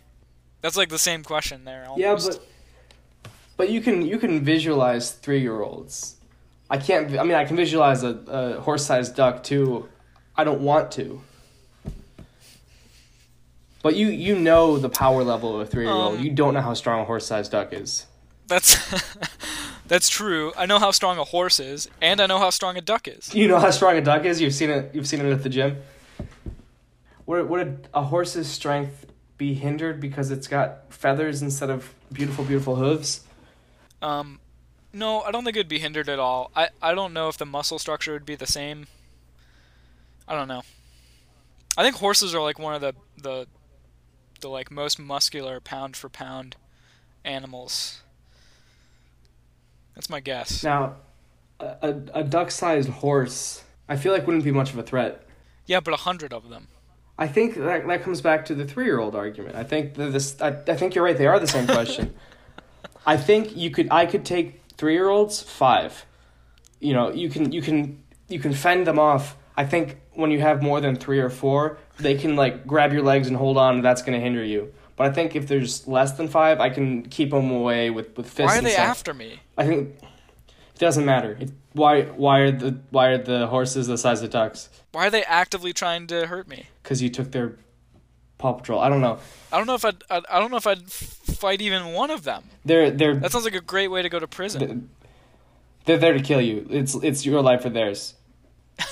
That's 0.62 0.76
like 0.76 0.89
the 0.89 0.99
same 0.99 1.22
question 1.22 1.64
there. 1.64 1.87
Almost. 1.89 2.01
Yeah, 2.01 2.14
but 2.14 2.47
But 3.57 3.70
you 3.70 3.80
can 3.80 4.03
you 4.03 4.18
can 4.18 4.45
visualize 4.45 5.12
three 5.12 5.41
year 5.41 5.61
olds. 5.62 6.16
I 6.68 6.78
can't. 6.78 7.16
I 7.18 7.22
mean, 7.22 7.34
I 7.37 7.45
can 7.45 7.57
visualize 7.57 8.03
a, 8.03 8.18
a 8.26 8.61
horse 8.61 8.84
sized 8.84 9.14
duck 9.14 9.43
too. 9.45 9.89
I 10.37 10.45
don't 10.45 10.61
want 10.62 10.91
to. 10.93 11.20
But 13.87 13.95
you 13.95 14.09
you 14.09 14.34
know 14.34 14.78
the 14.78 14.89
power 14.89 15.22
level 15.22 15.55
of 15.55 15.61
a 15.61 15.70
three 15.70 15.84
year 15.84 15.93
old. 15.93 16.16
Um, 16.16 16.20
you 16.24 16.32
don't 16.32 16.55
know 16.55 16.61
how 16.61 16.74
strong 16.74 17.03
a 17.03 17.05
horse 17.05 17.24
sized 17.24 17.53
duck 17.53 17.72
is. 17.72 18.07
That's 18.49 18.76
that's 19.87 20.09
true. 20.09 20.53
I 20.57 20.66
know 20.66 20.80
how 20.80 20.91
strong 20.91 21.18
a 21.18 21.22
horse 21.22 21.61
is, 21.61 21.89
and 22.03 22.20
I 22.20 22.26
know 22.26 22.41
how 22.41 22.51
strong 22.51 22.76
a 22.76 22.80
duck 22.80 23.07
is. 23.07 23.32
You 23.32 23.47
know 23.47 23.61
how 23.61 23.70
strong 23.70 23.97
a 23.97 24.01
duck 24.01 24.24
is. 24.24 24.41
You've 24.41 24.55
seen 24.55 24.70
it. 24.70 24.93
You've 24.93 25.07
seen 25.07 25.20
it 25.20 25.30
at 25.30 25.45
the 25.45 25.49
gym. 25.49 25.76
Would 27.26 27.49
would 27.49 27.87
a, 27.95 28.01
a 28.01 28.03
horse's 28.03 28.49
strength 28.49 29.07
be 29.39 29.55
hindered 29.55 30.01
because 30.01 30.32
it's 30.32 30.49
got 30.49 30.93
feathers 30.93 31.41
instead 31.41 31.70
of 31.70 31.95
beautiful 32.12 32.45
beautiful 32.45 32.74
hooves? 32.74 33.20
Um, 34.03 34.41
no, 34.93 35.20
I 35.20 35.30
don't 35.30 35.45
think 35.45 35.57
it'd 35.57 35.68
be 35.68 35.78
hindered 35.78 36.09
at 36.09 36.18
all. 36.18 36.51
I, 36.57 36.70
I 36.82 36.93
don't 36.93 37.12
know 37.12 37.28
if 37.28 37.39
the 37.39 37.47
muscle 37.47 37.78
structure 37.78 38.14
would 38.14 38.26
be 38.26 38.34
the 38.34 38.49
same. 38.49 38.89
I 40.26 40.34
don't 40.34 40.49
know. 40.49 40.62
I 41.78 41.84
think 41.84 41.95
horses 41.95 42.34
are 42.34 42.43
like 42.43 42.59
one 42.59 42.74
of 42.74 42.80
the 42.80 42.93
the 43.22 43.47
the 44.41 44.49
like 44.49 44.70
most 44.70 44.99
muscular 44.99 45.61
pound 45.61 45.97
for 45.97 46.09
pound 46.09 46.57
animals. 47.24 48.03
That's 49.95 50.11
my 50.11 50.20
guess. 50.20 50.62
Now, 50.62 50.97
a, 51.59 51.76
a, 51.82 52.20
a 52.20 52.24
duck 52.24 52.51
sized 52.51 52.89
horse, 52.89 53.64
I 53.89 53.97
feel 53.97 54.12
like 54.12 54.26
wouldn't 54.26 54.45
be 54.45 54.53
much 54.53 54.72
of 54.72 54.78
a 54.78 54.82
threat. 54.82 55.26
Yeah, 55.64 55.80
but 55.80 55.95
a 55.95 55.99
hundred 55.99 56.32
of 56.32 56.49
them. 56.49 56.68
I 57.18 57.28
think 57.28 57.55
that 57.55 57.87
that 57.87 58.03
comes 58.03 58.20
back 58.20 58.45
to 58.47 58.55
the 58.55 58.66
three 58.66 58.84
year 58.84 58.99
old 58.99 59.14
argument. 59.14 59.57
I 59.57 59.64
think 59.64 59.95
this. 59.95 60.41
I, 60.41 60.49
I 60.49 60.76
think 60.76 60.95
you're 60.95 61.05
right. 61.05 61.16
They 61.16 61.26
are 61.26 61.41
the 61.41 61.47
same 61.47 61.66
question. 61.66 62.14
I 63.07 63.16
think 63.16 63.57
you 63.57 63.70
could. 63.70 63.89
I 63.91 64.07
could 64.07 64.24
take 64.24 64.61
three 64.76 64.93
year 64.93 65.09
olds 65.09 65.43
five. 65.43 66.05
You 66.78 66.93
know, 66.93 67.11
you 67.11 67.30
can 67.30 67.53
you 67.53 67.62
can 67.62 68.03
you 68.28 68.39
can 68.39 68.53
fend 68.53 68.87
them 68.87 68.99
off. 68.99 69.37
I 69.57 69.64
think 69.64 69.99
when 70.12 70.30
you 70.30 70.41
have 70.41 70.62
more 70.62 70.80
than 70.80 70.97
three 70.97 71.20
or 71.20 71.30
four, 71.30 71.78
they 71.99 72.14
can 72.14 72.36
like 72.36 72.66
grab 72.66 72.92
your 72.92 73.03
legs 73.03 73.28
and 73.28 73.36
hold 73.36 73.57
on. 73.57 73.76
And 73.76 73.84
that's 73.84 74.03
going 74.03 74.18
to 74.18 74.20
hinder 74.20 74.44
you. 74.44 74.72
But 74.97 75.11
I 75.11 75.12
think 75.12 75.36
if 75.36 75.47
there's 75.47 75.86
less 75.86 76.12
than 76.12 76.28
five, 76.28 76.59
I 76.59 76.70
can 76.70 77.03
keep 77.03 77.30
them 77.30 77.51
away 77.51 77.90
with 77.90 78.16
with 78.16 78.26
fists. 78.26 78.53
Why 78.53 78.59
are 78.59 78.62
they 78.62 78.72
stuff. 78.72 78.86
after 78.86 79.14
me? 79.14 79.40
I 79.57 79.66
think 79.66 79.99
it 80.01 80.78
doesn't 80.78 81.05
matter. 81.05 81.36
It, 81.38 81.51
why 81.74 82.03
why 82.03 82.40
are 82.40 82.51
the 82.51 82.78
why 82.90 83.09
are 83.09 83.18
the 83.18 83.47
horses 83.47 83.86
the 83.86 83.99
size 83.99 84.22
of 84.22 84.30
ducks? 84.30 84.70
Why 84.92 85.07
are 85.07 85.11
they 85.11 85.24
actively 85.24 85.72
trying 85.72 86.07
to 86.09 86.26
hurt 86.26 86.49
me? 86.49 86.68
Because 86.82 87.03
you 87.03 87.11
took 87.11 87.32
their 87.32 87.57
paw 88.38 88.55
patrol. 88.55 88.80
I 88.80 88.88
don't 88.88 89.03
know. 89.03 89.18
I 89.53 89.59
don't 89.59 89.66
know 89.66 89.74
if 89.74 89.84
I'd, 89.84 90.03
I 90.09 90.22
I 90.30 90.40
don't 90.40 90.51
know 90.51 90.57
if 90.57 90.66
I'd 90.66 90.90
fight 90.90 91.61
even 91.61 91.92
one 91.92 92.11
of 92.11 92.24
them. 92.24 92.44
They're 92.64 92.90
they're 92.90 93.16
That 93.16 93.32
sounds 93.32 93.44
like 93.44 93.55
a 93.55 93.61
great 93.61 93.88
way 93.88 94.01
to 94.01 94.09
go 94.09 94.18
to 94.18 94.26
prison. 94.26 94.88
they're 95.84 95.99
there 95.99 96.14
to 96.14 96.20
kill 96.20 96.40
you. 96.40 96.66
It's 96.70 96.94
it's 96.94 97.26
your 97.26 97.42
life 97.42 97.64
or 97.66 97.70
theirs. 97.70 98.14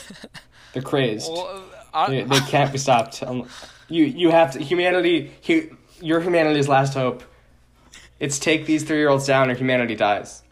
They're 0.72 0.82
crazed. 0.82 1.30
Well, 1.30 1.62
I, 1.94 2.10
They, 2.10 2.22
they 2.24 2.40
can't 2.40 2.72
be 2.72 2.78
stopped. 2.78 3.22
Um, 3.22 3.48
You 3.88 4.04
you 4.04 4.30
have 4.30 4.52
to 4.52 4.58
humanity. 4.58 5.32
Hu, 5.46 5.76
your 6.00 6.20
humanity's 6.20 6.68
last 6.68 6.94
hope. 6.94 7.22
It's 8.18 8.38
take 8.38 8.66
these 8.66 8.82
three 8.82 8.98
year 8.98 9.08
olds 9.08 9.26
down 9.26 9.50
or 9.50 9.54
humanity 9.54 9.94
dies. 9.94 10.42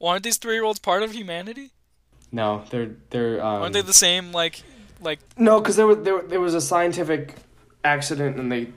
aren't 0.00 0.22
these 0.24 0.36
three-year-olds 0.36 0.78
part 0.80 1.02
of 1.02 1.12
humanity? 1.12 1.70
No, 2.32 2.64
they're 2.70 2.90
they're. 3.10 3.44
Um, 3.44 3.62
Aren't 3.62 3.72
they 3.72 3.82
the 3.82 3.94
same 3.94 4.32
like 4.32 4.62
like 5.00 5.20
No, 5.38 5.60
because 5.60 5.76
there 5.76 5.86
was 5.86 5.98
there, 6.02 6.22
there 6.22 6.40
was 6.40 6.54
a 6.54 6.60
scientific 6.60 7.34
accident 7.84 8.36
and 8.38 8.50
they 8.52 8.68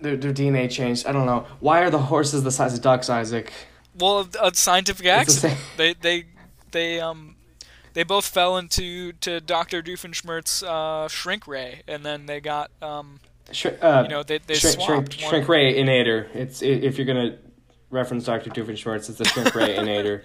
their, 0.00 0.16
their 0.16 0.32
DNA 0.32 0.70
changed. 0.70 1.06
I 1.06 1.12
don't 1.12 1.26
know 1.26 1.46
why 1.60 1.80
are 1.82 1.90
the 1.90 1.98
horses 1.98 2.42
the 2.44 2.50
size 2.52 2.74
of 2.74 2.82
ducks, 2.82 3.10
Isaac? 3.10 3.52
well 3.98 4.28
a 4.40 4.54
scientific 4.54 5.04
It's 5.06 5.40
the 5.40 5.48
accident? 5.48 5.60
They 5.76 5.94
they 5.94 6.24
they 6.70 7.00
um 7.00 7.36
they 7.94 8.02
both 8.02 8.26
fell 8.26 8.56
into 8.56 9.12
to 9.12 9.40
Doctor 9.40 9.82
Doofenshmirtz's 9.82 10.62
uh, 10.62 11.08
shrink 11.08 11.46
ray, 11.46 11.82
and 11.88 12.04
then 12.04 12.26
they 12.26 12.40
got 12.40 12.70
um 12.82 13.20
uh, 13.82 14.02
you 14.04 14.08
know 14.08 14.22
they 14.22 14.38
they 14.38 14.54
shrink, 14.54 14.76
swapped. 14.80 15.12
shrink, 15.14 15.30
shrink 15.30 15.48
ray 15.48 15.74
inator. 15.74 16.26
It's 16.34 16.62
i 16.62 16.66
if 16.66 16.98
you're 16.98 17.06
gonna 17.06 17.38
reference 17.90 18.24
Doctor 18.24 18.50
Doofenshmirtz, 18.50 19.08
it's 19.08 19.18
the 19.18 19.24
shrink 19.24 19.54
ray 19.54 19.76
inator. 19.78 20.22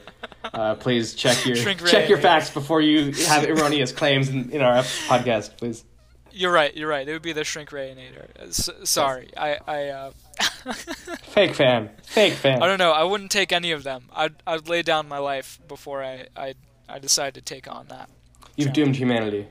Uh, 0.54 0.76
please 0.76 1.16
check 1.16 1.46
your 1.46 1.56
Shrink 1.56 1.82
ray 1.82 1.90
check 1.90 2.08
your 2.10 2.20
inator. 2.20 2.22
facts 2.22 2.50
before 2.52 2.82
you 2.82 3.12
have 3.26 3.44
erroneous 3.46 3.92
claims 3.92 4.30
in, 4.30 4.52
in 4.52 4.62
our 4.62 4.76
podcast, 5.08 5.58
please. 5.58 5.84
You're 6.32 6.52
right. 6.52 6.76
You're 6.76 6.90
right. 6.90 7.08
It 7.08 7.14
would 7.14 7.22
be 7.22 7.32
the 7.32 7.46
shrink 7.46 7.70
rayinator. 7.70 8.26
Uh, 8.40 8.48
S- 8.48 8.70
sorry, 8.84 9.30
I 9.38 9.58
I 9.66 9.88
uh, 9.88 10.12
Fake 10.74 11.56
fan, 11.56 11.90
fake 12.04 12.34
fan. 12.34 12.62
I 12.62 12.68
don't 12.68 12.78
know. 12.78 12.92
I 12.92 13.04
wouldn't 13.04 13.32
take 13.32 13.52
any 13.52 13.72
of 13.72 13.84
them. 13.84 14.10
I'd 14.14 14.36
I'd 14.46 14.68
lay 14.68 14.82
down 14.82 15.08
my 15.08 15.18
life 15.18 15.60
before 15.68 16.04
I 16.04 16.28
I 16.36 16.56
I 16.88 17.00
decided 17.00 17.34
to 17.36 17.42
take 17.42 17.70
on 17.70 17.88
that. 17.88 18.10
You've 18.56 18.68
challenge. 18.68 18.76
doomed 18.76 18.96
humanity. 18.96 19.48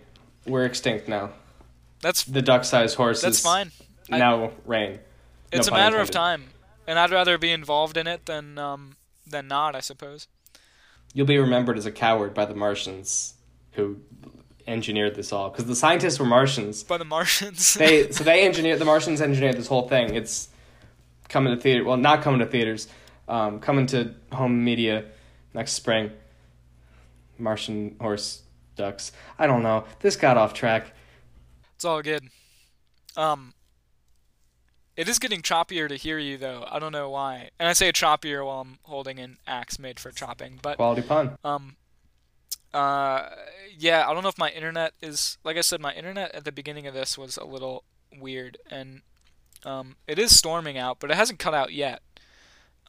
We're 0.46 0.64
extinct 0.64 1.08
now. 1.08 1.30
That's 2.00 2.24
The 2.24 2.42
duck-sized 2.42 2.96
horses 2.96 3.22
that's 3.22 3.40
fine. 3.40 3.70
I- 4.10 4.18
now 4.18 4.52
reign. 4.66 5.00
It's 5.52 5.68
a 5.68 5.70
matter 5.70 5.98
of 5.98 6.10
time, 6.10 6.50
and 6.86 6.98
I'd 6.98 7.10
rather 7.12 7.38
be 7.38 7.52
involved 7.52 7.96
in 7.96 8.06
it 8.06 8.26
than 8.26 8.58
um 8.58 8.96
than 9.26 9.46
not. 9.48 9.74
I 9.76 9.80
suppose. 9.80 10.26
You'll 11.12 11.26
be 11.26 11.38
remembered 11.38 11.78
as 11.78 11.86
a 11.86 11.92
coward 11.92 12.34
by 12.34 12.44
the 12.44 12.54
Martians 12.54 13.34
who 13.72 13.98
engineered 14.66 15.14
this 15.14 15.32
all 15.32 15.50
because 15.50 15.66
the 15.66 15.76
scientists 15.76 16.18
were 16.18 16.26
Martians. 16.26 16.82
By 16.82 16.98
the 16.98 17.04
Martians. 17.04 17.74
They 17.74 18.10
so 18.10 18.24
they 18.24 18.44
engineered 18.44 18.80
the 18.80 18.84
Martians 18.84 19.20
engineered 19.20 19.56
this 19.56 19.68
whole 19.68 19.88
thing. 19.88 20.14
It's 20.14 20.48
coming 21.28 21.54
to 21.54 21.60
theater. 21.60 21.84
Well, 21.84 21.96
not 21.96 22.22
coming 22.22 22.40
to 22.40 22.46
theaters. 22.46 22.88
Um, 23.28 23.60
coming 23.60 23.86
to 23.86 24.14
home 24.32 24.64
media 24.64 25.06
next 25.54 25.72
spring. 25.72 26.10
Martian 27.38 27.96
horse 28.00 28.42
ducks. 28.76 29.12
I 29.38 29.46
don't 29.46 29.62
know. 29.62 29.84
This 30.00 30.16
got 30.16 30.36
off 30.36 30.54
track. 30.54 30.92
It's 31.74 31.84
all 31.84 32.02
good. 32.02 32.28
Um, 33.16 33.54
it 34.96 35.08
is 35.08 35.18
getting 35.18 35.42
choppier 35.42 35.88
to 35.88 35.96
hear 35.96 36.18
you 36.18 36.36
though. 36.36 36.66
I 36.70 36.78
don't 36.78 36.92
know 36.92 37.10
why, 37.10 37.50
and 37.58 37.68
I 37.68 37.72
say 37.72 37.90
choppier 37.92 38.44
while 38.44 38.60
I'm 38.60 38.78
holding 38.84 39.18
an 39.18 39.38
axe 39.46 39.78
made 39.78 39.98
for 40.00 40.10
chopping. 40.10 40.58
But 40.62 40.76
Quality 40.76 41.02
pun. 41.02 41.36
um, 41.44 41.76
uh, 42.72 43.30
yeah, 43.76 44.08
I 44.08 44.12
don't 44.14 44.22
know 44.22 44.28
if 44.28 44.38
my 44.38 44.50
internet 44.50 44.92
is 45.02 45.38
like 45.44 45.56
I 45.56 45.60
said. 45.62 45.80
My 45.80 45.92
internet 45.94 46.34
at 46.34 46.44
the 46.44 46.52
beginning 46.52 46.86
of 46.86 46.94
this 46.94 47.16
was 47.18 47.36
a 47.36 47.44
little 47.44 47.84
weird, 48.16 48.58
and 48.70 49.02
um, 49.64 49.96
it 50.06 50.18
is 50.18 50.36
storming 50.36 50.78
out, 50.78 50.98
but 51.00 51.10
it 51.10 51.16
hasn't 51.16 51.38
cut 51.38 51.54
out 51.54 51.72
yet. 51.72 52.00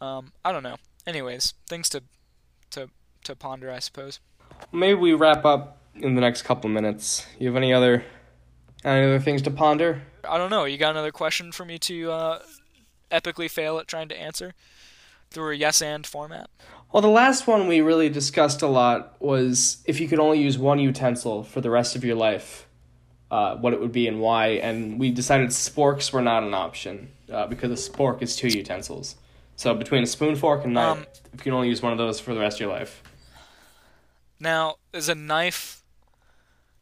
Um, 0.02 0.32
I 0.44 0.52
don't 0.52 0.64
know. 0.64 0.78
Anyways, 1.08 1.54
things 1.68 1.90
to 1.90 2.04
to 2.72 2.90
to 3.24 3.36
ponder, 3.36 3.72
I 3.72 3.80
suppose. 3.80 4.20
Maybe 4.72 4.96
we 4.96 5.14
wrap 5.14 5.46
up 5.46 5.78
in 5.96 6.16
the 6.16 6.22
next 6.22 6.44
couple 6.44 6.70
minutes. 6.70 7.26
You 7.40 7.48
have 7.48 7.56
any 7.56 7.74
other 7.74 8.04
any 8.84 9.06
other 9.06 9.20
things 9.20 9.42
to 9.44 9.52
ponder? 9.52 10.04
I 10.28 10.38
don't 10.38 10.50
know. 10.50 10.66
You 10.66 10.78
got 10.78 10.92
another 10.92 11.12
question 11.12 11.52
for 11.52 11.66
me 11.66 11.80
to 11.80 12.12
uh, 12.12 12.40
epically 13.12 13.50
fail 13.50 13.78
at 13.80 13.88
trying 13.88 14.10
to 14.10 14.20
answer 14.20 14.54
through 15.32 15.52
a 15.52 15.56
yes 15.56 15.82
and 15.82 16.06
format? 16.06 16.50
Well, 16.92 17.02
the 17.02 17.08
last 17.10 17.48
one 17.48 17.68
we 17.68 17.82
really 17.82 18.10
discussed 18.10 18.62
a 18.62 18.68
lot 18.68 19.16
was 19.20 19.84
if 19.86 20.00
you 20.00 20.08
could 20.08 20.20
only 20.20 20.40
use 20.40 20.58
one 20.58 20.80
utensil 20.80 21.44
for 21.44 21.62
the 21.62 21.70
rest 21.70 21.96
of 21.96 22.06
your 22.06 22.16
life, 22.16 22.68
uh, 23.32 23.56
what 23.58 23.74
it 23.74 23.82
would 23.82 23.92
be 23.92 24.08
and 24.08 24.22
why. 24.22 24.48
And 24.48 25.00
we 25.00 25.12
decided 25.12 25.50
sporks 25.50 26.14
were 26.14 26.22
not 26.22 26.44
an 26.44 26.54
option 26.54 27.10
uh, 27.32 27.48
because 27.48 27.72
a 27.72 27.92
spork 27.92 28.22
is 28.22 28.36
two 28.36 28.48
utensils. 28.48 29.16
So 29.58 29.74
between 29.74 30.04
a 30.04 30.08
spoon, 30.08 30.36
fork, 30.36 30.64
and 30.64 30.74
knife, 30.74 30.98
Um, 30.98 31.06
if 31.34 31.40
you 31.40 31.44
can 31.44 31.54
only 31.54 31.70
use 31.70 31.82
one 31.82 31.92
of 31.92 31.98
those 31.98 32.20
for 32.20 32.34
the 32.34 32.40
rest 32.40 32.58
of 32.58 32.62
your 32.62 32.72
life. 32.72 33.04
Now, 34.40 34.76
is 34.94 35.10
a 35.10 35.16
knife 35.16 35.84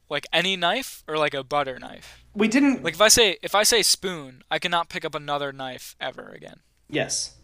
like 0.10 0.26
any 0.34 0.56
knife 0.56 1.04
or 1.08 1.18
like 1.18 1.34
a 1.34 1.44
butter 1.44 1.80
knife? 1.80 2.24
We 2.34 2.48
didn't. 2.48 2.84
Like 2.84 2.94
if 2.96 3.02
I 3.02 3.08
say 3.08 3.38
if 3.42 3.54
I 3.56 3.64
say 3.64 3.82
spoon, 3.84 4.44
I 4.50 4.60
cannot 4.60 4.90
pick 4.90 5.06
up 5.06 5.16
another 5.16 5.52
knife 5.52 5.96
ever 6.00 6.30
again. 6.30 6.60
yes. 6.90 7.36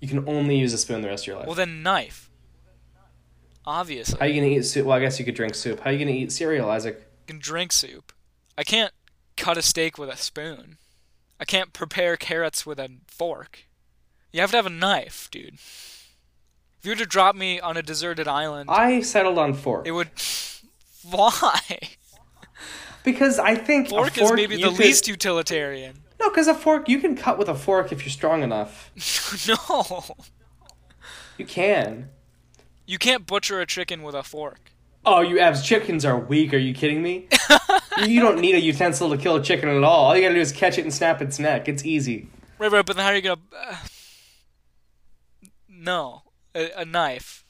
You 0.00 0.08
can 0.08 0.28
only 0.28 0.58
use 0.58 0.74
a 0.74 0.78
spoon 0.78 1.00
the 1.00 1.08
rest 1.08 1.24
of 1.24 1.28
your 1.28 1.36
life. 1.38 1.46
Well, 1.46 1.54
then 1.54 1.82
knife. 1.82 2.28
Obviously, 3.64 4.18
How 4.18 4.26
are 4.26 4.28
you 4.28 4.40
gonna 4.42 4.52
eat 4.52 4.62
soup? 4.66 4.84
Well, 4.86 4.96
I 4.96 5.00
guess 5.00 5.18
you 5.18 5.24
could 5.24 5.34
drink 5.34 5.54
soup. 5.54 5.80
How 5.80 5.88
are 5.88 5.92
you 5.94 5.98
gonna 5.98 6.10
eat 6.10 6.30
cereal, 6.30 6.68
Isaac? 6.68 7.00
I 7.00 7.26
can 7.26 7.38
drink 7.38 7.72
soup. 7.72 8.12
I 8.58 8.64
can't 8.64 8.92
cut 9.38 9.56
a 9.56 9.62
steak 9.62 9.96
with 9.96 10.10
a 10.10 10.16
spoon. 10.18 10.76
I 11.40 11.46
can't 11.46 11.72
prepare 11.72 12.18
carrots 12.18 12.66
with 12.66 12.78
a 12.78 12.90
fork. 13.06 13.64
You 14.30 14.42
have 14.42 14.50
to 14.50 14.56
have 14.56 14.66
a 14.66 14.70
knife, 14.70 15.28
dude. 15.30 15.58
If 16.84 16.88
you 16.88 16.92
were 16.92 16.96
to 16.96 17.06
drop 17.06 17.34
me 17.34 17.60
on 17.60 17.78
a 17.78 17.82
deserted 17.82 18.28
island, 18.28 18.68
I 18.68 19.00
settled 19.00 19.38
on 19.38 19.54
fork 19.54 19.86
it 19.86 19.92
would. 19.92 20.10
Why? 21.10 21.58
because 23.02 23.38
I 23.38 23.54
think 23.54 23.86
a 23.86 23.90
Fork 23.92 24.18
is 24.18 24.30
maybe 24.32 24.56
the 24.56 24.68
could- 24.68 24.80
least 24.80 25.08
utilitarian. 25.08 26.00
No, 26.20 26.28
because 26.28 26.46
a 26.46 26.52
fork 26.52 26.90
you 26.90 26.98
can 26.98 27.16
cut 27.16 27.38
with 27.38 27.48
a 27.48 27.54
fork 27.54 27.90
if 27.90 28.02
you're 28.02 28.10
strong 28.10 28.42
enough. 28.42 28.90
no. 29.48 30.02
You 31.38 31.46
can. 31.46 32.10
You 32.84 32.98
can't 32.98 33.26
butcher 33.26 33.62
a 33.62 33.66
chicken 33.66 34.02
with 34.02 34.14
a 34.14 34.22
fork. 34.22 34.70
Oh, 35.06 35.22
you 35.22 35.38
abs 35.38 35.64
chickens 35.64 36.04
are 36.04 36.18
weak. 36.18 36.52
Are 36.52 36.58
you 36.58 36.74
kidding 36.74 37.02
me? 37.02 37.28
you, 38.00 38.08
you 38.08 38.20
don't 38.20 38.40
need 38.40 38.56
a 38.56 38.60
utensil 38.60 39.08
to 39.08 39.16
kill 39.16 39.36
a 39.36 39.42
chicken 39.42 39.70
at 39.70 39.82
all. 39.82 40.04
All 40.04 40.14
you 40.14 40.20
gotta 40.20 40.34
do 40.34 40.40
is 40.40 40.52
catch 40.52 40.76
it 40.76 40.82
and 40.82 40.92
snap 40.92 41.22
its 41.22 41.38
neck. 41.38 41.66
It's 41.66 41.86
easy. 41.86 42.28
Right, 42.58 42.70
right, 42.70 42.84
but 42.84 42.96
then 42.96 43.06
how 43.06 43.12
are 43.12 43.16
you 43.16 43.22
gonna. 43.22 43.40
Uh... 43.56 43.76
No, 45.70 46.23
a, 46.54 46.70
a 46.80 46.84
knife. 46.84 47.44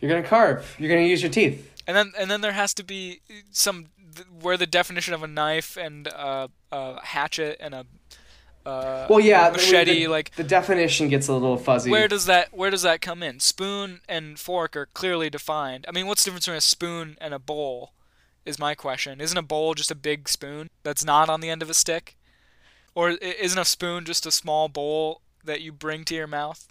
You're 0.00 0.10
gonna 0.10 0.26
carve. 0.26 0.76
You're 0.78 0.88
gonna 0.90 1.06
use 1.06 1.22
your 1.22 1.30
teeth. 1.30 1.66
And 1.86 1.96
then 1.96 2.12
and 2.18 2.30
then 2.30 2.40
there 2.40 2.52
has 2.52 2.72
to 2.74 2.84
be 2.84 3.20
some 3.50 3.86
th- 4.14 4.26
where 4.40 4.56
the 4.56 4.66
definition 4.66 5.12
of 5.14 5.22
a 5.22 5.26
knife 5.26 5.76
and 5.76 6.08
uh, 6.08 6.48
a 6.72 7.04
hatchet 7.04 7.56
and 7.60 7.74
a 7.74 7.86
uh, 8.66 9.06
Well, 9.08 9.20
yeah, 9.20 9.48
the- 9.50 9.56
machete 9.56 10.00
the, 10.04 10.08
like 10.08 10.34
the 10.36 10.44
definition 10.44 11.08
gets 11.08 11.28
a 11.28 11.32
little 11.32 11.56
fuzzy. 11.56 11.90
where 11.90 12.08
does 12.08 12.26
that 12.26 12.52
where 12.54 12.70
does 12.70 12.82
that 12.82 13.00
come 13.00 13.22
in? 13.22 13.40
Spoon 13.40 14.00
and 14.08 14.38
fork 14.38 14.76
are 14.76 14.86
clearly 14.86 15.28
defined. 15.30 15.84
I 15.88 15.92
mean, 15.92 16.06
what's 16.06 16.24
the 16.24 16.30
difference 16.30 16.46
between 16.46 16.58
a 16.58 16.60
spoon 16.60 17.16
and 17.20 17.34
a 17.34 17.38
bowl? 17.38 17.92
Is 18.46 18.58
my 18.58 18.74
question. 18.74 19.20
Isn't 19.20 19.36
a 19.36 19.42
bowl 19.42 19.74
just 19.74 19.90
a 19.90 19.94
big 19.94 20.26
spoon 20.28 20.70
that's 20.82 21.04
not 21.04 21.28
on 21.28 21.40
the 21.42 21.50
end 21.50 21.62
of 21.62 21.68
a 21.68 21.74
stick? 21.74 22.16
Or 22.94 23.10
isn't 23.10 23.58
a 23.58 23.64
spoon 23.66 24.06
just 24.06 24.24
a 24.26 24.30
small 24.30 24.68
bowl 24.68 25.20
that 25.44 25.60
you 25.60 25.72
bring 25.72 26.04
to 26.06 26.14
your 26.14 26.26
mouth? 26.26 26.66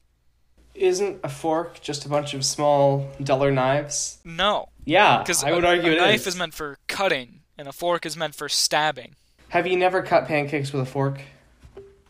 Isn't 0.75 1.19
a 1.23 1.29
fork 1.29 1.81
just 1.81 2.05
a 2.05 2.09
bunch 2.09 2.33
of 2.33 2.45
small 2.45 3.09
duller 3.21 3.51
knives? 3.51 4.19
No, 4.23 4.69
Yeah, 4.85 5.17
because 5.19 5.43
I 5.43 5.51
would 5.51 5.63
a, 5.65 5.67
argue 5.67 5.91
a 5.93 5.95
knife 5.97 6.21
is. 6.21 6.27
is 6.27 6.35
meant 6.37 6.53
for 6.53 6.77
cutting, 6.87 7.41
and 7.57 7.67
a 7.67 7.73
fork 7.73 8.05
is 8.05 8.15
meant 8.15 8.35
for 8.35 8.47
stabbing. 8.47 9.15
Have 9.49 9.67
you 9.67 9.75
never 9.77 10.01
cut 10.01 10.25
pancakes 10.27 10.71
with 10.71 10.81
a 10.81 10.85
fork? 10.85 11.21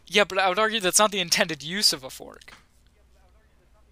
Yeah, 0.08 0.24
but 0.26 0.38
I 0.38 0.50
would 0.50 0.60
argue 0.60 0.80
that's 0.80 1.00
not 1.00 1.12
the 1.12 1.20
intended 1.20 1.64
use 1.64 1.94
of 1.94 2.04
a 2.04 2.10
fork. 2.10 2.54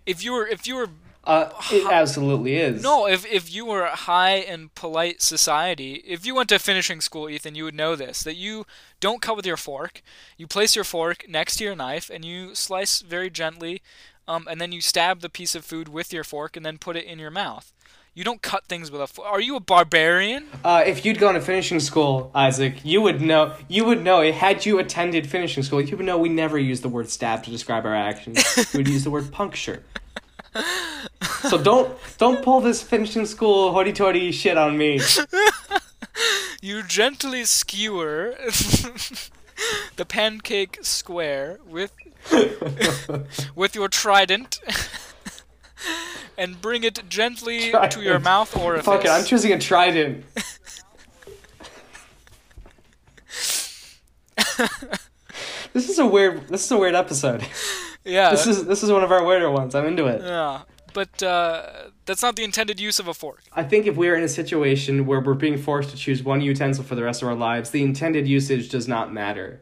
If 0.06 0.24
you 0.24 0.32
were, 0.34 0.48
if 0.48 0.68
you 0.68 0.76
were, 0.76 0.90
Uh, 1.24 1.50
it 1.72 1.86
absolutely 1.92 2.56
is. 2.58 2.82
no, 2.82 3.08
if 3.08 3.26
if 3.26 3.52
you 3.54 3.66
were 3.66 3.86
high 3.88 4.36
in 4.38 4.70
polite 4.76 5.22
society, 5.22 5.96
if 6.06 6.26
you 6.26 6.34
went 6.36 6.50
to 6.50 6.60
finishing 6.60 7.02
school, 7.02 7.30
Ethan, 7.30 7.56
you 7.56 7.64
would 7.66 7.76
know 7.76 7.96
this: 7.96 8.24
that 8.24 8.36
you 8.36 8.66
don't 9.00 9.22
cut 9.22 9.36
with 9.36 9.46
your 9.46 9.58
fork. 9.58 10.02
You 10.38 10.48
place 10.48 10.76
your 10.76 10.86
fork 10.86 11.28
next 11.28 11.58
to 11.58 11.64
your 11.66 11.76
knife, 11.76 12.10
and 12.10 12.24
you 12.24 12.56
slice 12.56 13.02
very 13.02 13.30
gently, 13.30 13.82
um, 14.28 14.48
and 14.50 14.60
then 14.60 14.72
you 14.72 14.82
stab 14.82 15.22
the 15.22 15.30
piece 15.30 15.56
of 15.56 15.66
food 15.66 15.88
with 15.88 16.12
your 16.14 16.24
fork, 16.24 16.56
and 16.58 16.66
then 16.66 16.78
put 16.78 16.96
it 16.96 17.06
in 17.06 17.20
your 17.20 17.32
mouth. 17.32 17.72
You 18.14 18.24
don't 18.24 18.42
cut 18.42 18.66
things 18.66 18.90
with 18.90 19.00
a 19.00 19.08
fork. 19.08 19.28
Are 19.32 19.40
you 19.40 19.56
a 19.56 19.60
barbarian? 19.60 20.48
Uh, 20.64 20.84
if 20.86 21.06
you'd 21.06 21.20
gone 21.20 21.36
to 21.36 21.42
finishing 21.42 21.80
school, 21.80 22.32
Isaac, 22.34 22.84
you 22.84 23.02
would 23.02 23.22
know. 23.22 23.54
You 23.68 23.86
would 23.86 24.04
know. 24.04 24.32
Had 24.32 24.66
you 24.66 24.80
attended 24.80 25.30
finishing 25.30 25.64
school, 25.64 25.82
you 25.82 25.96
would 25.96 26.06
know 26.06 26.18
we 26.18 26.30
never 26.30 26.58
use 26.58 26.82
the 26.82 26.90
word 26.90 27.10
stab 27.10 27.44
to 27.44 27.52
describe 27.52 27.86
our 27.86 27.96
actions. 27.96 28.44
we 28.74 28.80
would 28.80 28.88
use 28.88 29.04
the 29.04 29.12
word 29.12 29.32
puncture. 29.32 29.84
So 31.50 31.62
don't 31.62 31.96
don't 32.18 32.44
pull 32.44 32.62
this 32.62 32.82
finishing 32.82 33.28
school 33.28 33.72
hoity-toity 33.72 34.32
shit 34.32 34.58
on 34.58 34.78
me. 34.78 35.00
You 36.62 36.82
gently 36.82 37.46
skewer 37.46 38.36
the 39.96 40.06
pancake 40.08 40.80
square 40.82 41.60
with 41.66 41.94
with 43.56 43.76
your 43.76 43.88
trident 43.88 44.60
and 46.38 46.62
bring 46.62 46.84
it 46.84 47.02
gently 47.10 47.72
to 47.72 48.02
your 48.02 48.20
Trident. 48.20 48.24
mouth 48.24 48.58
orifice. 48.58 48.86
Fuck 48.86 49.06
it, 49.06 49.10
I'm 49.10 49.24
choosing 49.26 49.54
a 49.54 49.60
trident. 49.60 50.26
this 55.74 55.90
is 55.90 56.00
a 56.00 56.06
weird. 56.06 56.48
This 56.48 56.66
is 56.66 56.72
a 56.72 56.78
weird 56.78 56.96
episode. 56.96 57.44
yeah, 58.06 58.30
This 58.32 58.48
is 58.48 58.66
this 58.66 58.84
is 58.84 58.92
one 58.92 59.04
of 59.04 59.12
our 59.12 59.24
weirder 59.24 59.52
ones. 59.52 59.76
I'm 59.76 59.86
into 59.86 60.08
it. 60.08 60.22
yeah, 60.22 60.62
but 60.94 61.22
uh, 61.24 61.90
that's 62.06 62.22
not 62.22 62.36
the 62.36 62.44
intended 62.44 62.80
use 62.80 63.00
of 63.00 63.08
a 63.08 63.14
fork. 63.14 63.44
I 63.54 63.64
think 63.64 63.86
if 63.88 63.96
we're 63.96 64.16
in 64.16 64.24
a 64.24 64.30
situation 64.30 65.06
where 65.06 65.20
we're 65.20 65.34
being 65.34 65.58
forced 65.58 65.90
to 65.92 65.98
choose 65.98 66.24
one 66.24 66.42
utensil 66.42 66.84
for 66.84 66.96
the 66.96 67.04
rest 67.04 67.22
of 67.22 67.28
our 67.28 67.36
lives, 67.36 67.70
the 67.72 67.84
intended 67.84 68.28
usage 68.28 68.70
does 68.70 68.88
not 68.88 69.14
matter. 69.14 69.62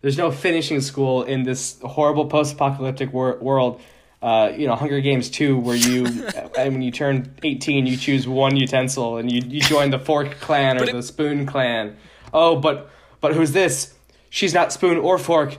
There's 0.00 0.16
no 0.16 0.30
finishing 0.30 0.80
school 0.80 1.22
in 1.24 1.42
this 1.42 1.78
horrible 1.82 2.26
post-apocalyptic 2.26 3.12
wor- 3.12 3.38
world. 3.38 3.80
Uh, 4.20 4.52
you 4.56 4.66
know, 4.66 4.74
Hunger 4.74 5.00
Games 5.00 5.30
2, 5.30 5.56
where 5.58 5.76
you, 5.76 6.06
and 6.58 6.72
when 6.74 6.82
you 6.82 6.90
turn 6.90 7.34
18, 7.42 7.86
you 7.86 7.96
choose 7.96 8.26
one 8.26 8.56
utensil 8.56 9.16
and 9.16 9.30
you, 9.30 9.42
you 9.46 9.60
join 9.60 9.90
the 9.90 9.98
fork 9.98 10.38
clan 10.40 10.78
or 10.78 10.84
it- 10.84 10.92
the 10.92 11.02
spoon 11.02 11.46
clan. 11.46 11.96
Oh, 12.32 12.56
but 12.56 12.90
but 13.20 13.34
who's 13.34 13.52
this? 13.52 13.94
She's 14.30 14.52
not 14.54 14.72
spoon 14.72 14.98
or 14.98 15.18
fork. 15.18 15.56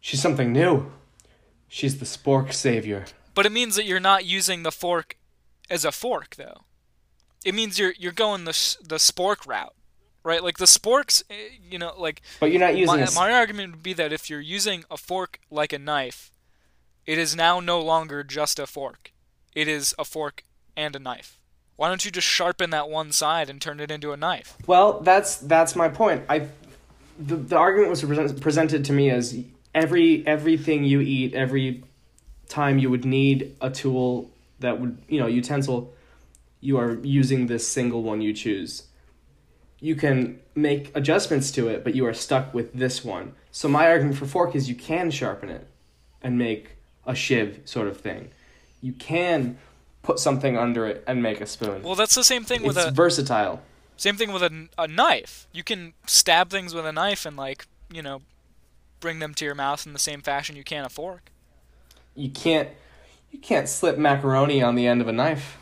She's 0.00 0.22
something 0.22 0.52
new. 0.52 0.90
She's 1.66 1.98
the 1.98 2.04
spork 2.06 2.52
savior. 2.52 3.04
But 3.34 3.46
it 3.46 3.52
means 3.52 3.76
that 3.76 3.84
you're 3.84 4.00
not 4.00 4.24
using 4.24 4.62
the 4.62 4.70
fork 4.72 5.16
as 5.68 5.84
a 5.84 5.92
fork, 5.92 6.36
though. 6.36 6.62
It 7.44 7.54
means 7.54 7.78
you're 7.78 7.94
you're 7.98 8.12
going 8.12 8.44
the 8.44 8.76
the 8.82 8.96
spork 8.96 9.46
route, 9.46 9.74
right? 10.22 10.42
Like 10.42 10.58
the 10.58 10.64
sporks, 10.66 11.22
eh, 11.30 11.34
you 11.70 11.78
know, 11.78 11.92
like 11.98 12.22
But 12.40 12.50
you're 12.50 12.60
not 12.60 12.76
using 12.76 13.00
my, 13.00 13.06
a 13.06 13.10
my 13.12 13.32
argument 13.32 13.72
would 13.72 13.82
be 13.82 13.92
that 13.94 14.12
if 14.12 14.28
you're 14.28 14.40
using 14.40 14.84
a 14.90 14.96
fork 14.96 15.40
like 15.50 15.72
a 15.72 15.78
knife, 15.78 16.30
it 17.06 17.18
is 17.18 17.34
now 17.34 17.60
no 17.60 17.80
longer 17.80 18.22
just 18.22 18.58
a 18.58 18.66
fork. 18.66 19.12
It 19.54 19.68
is 19.68 19.94
a 19.98 20.04
fork 20.04 20.44
and 20.76 20.94
a 20.94 20.98
knife. 20.98 21.38
Why 21.76 21.88
don't 21.88 22.04
you 22.04 22.10
just 22.10 22.26
sharpen 22.26 22.70
that 22.70 22.88
one 22.88 23.12
side 23.12 23.48
and 23.48 23.60
turn 23.60 23.78
it 23.80 23.90
into 23.90 24.12
a 24.12 24.16
knife? 24.16 24.56
Well, 24.66 25.00
that's 25.00 25.36
that's 25.36 25.76
my 25.76 25.88
point. 25.88 26.24
I 26.28 26.48
the, 27.18 27.36
the 27.36 27.56
argument 27.56 27.90
was 27.90 28.02
present, 28.02 28.40
presented 28.40 28.84
to 28.86 28.92
me 28.92 29.10
as 29.10 29.38
every 29.74 30.26
everything 30.26 30.84
you 30.84 31.00
eat, 31.00 31.34
every 31.34 31.84
time 32.48 32.78
you 32.78 32.90
would 32.90 33.04
need 33.04 33.56
a 33.60 33.70
tool 33.70 34.30
that 34.58 34.80
would 34.80 34.98
you 35.08 35.20
know 35.20 35.28
utensil, 35.28 35.94
you 36.60 36.78
are 36.78 36.94
using 37.02 37.46
this 37.46 37.66
single 37.66 38.02
one 38.02 38.20
you 38.20 38.32
choose. 38.32 38.87
You 39.80 39.94
can 39.94 40.40
make 40.54 40.90
adjustments 40.96 41.50
to 41.52 41.68
it, 41.68 41.84
but 41.84 41.94
you 41.94 42.04
are 42.06 42.14
stuck 42.14 42.52
with 42.52 42.72
this 42.72 43.04
one. 43.04 43.34
So 43.52 43.68
my 43.68 43.88
argument 43.88 44.16
for 44.16 44.26
fork 44.26 44.54
is 44.56 44.68
you 44.68 44.74
can 44.74 45.10
sharpen 45.10 45.48
it 45.48 45.68
and 46.22 46.36
make 46.36 46.76
a 47.06 47.14
shiv 47.14 47.60
sort 47.64 47.88
of 47.88 48.00
thing. 48.00 48.30
You 48.80 48.92
can 48.92 49.58
put 50.02 50.18
something 50.18 50.56
under 50.56 50.86
it 50.86 51.04
and 51.06 51.22
make 51.22 51.40
a 51.40 51.46
spoon. 51.46 51.82
Well, 51.82 51.94
that's 51.94 52.14
the 52.14 52.24
same 52.24 52.44
thing 52.44 52.62
with 52.62 52.76
it's 52.76 52.86
a 52.86 52.90
versatile. 52.90 53.62
same 53.96 54.16
thing 54.16 54.32
with 54.32 54.42
a, 54.42 54.68
a 54.76 54.88
knife. 54.88 55.46
You 55.52 55.62
can 55.62 55.94
stab 56.06 56.50
things 56.50 56.74
with 56.74 56.86
a 56.86 56.92
knife 56.92 57.24
and 57.24 57.36
like 57.36 57.66
you 57.92 58.02
know, 58.02 58.22
bring 59.00 59.18
them 59.18 59.34
to 59.34 59.44
your 59.44 59.54
mouth 59.54 59.86
in 59.86 59.92
the 59.92 59.98
same 59.98 60.20
fashion 60.20 60.56
you 60.56 60.64
can 60.64 60.84
a 60.84 60.88
fork. 60.88 61.30
you 62.14 62.30
can't 62.30 62.68
you 63.30 63.38
can't 63.38 63.68
slip 63.68 63.98
macaroni 63.98 64.62
on 64.62 64.74
the 64.74 64.86
end 64.86 65.00
of 65.00 65.08
a 65.08 65.12
knife. 65.12 65.58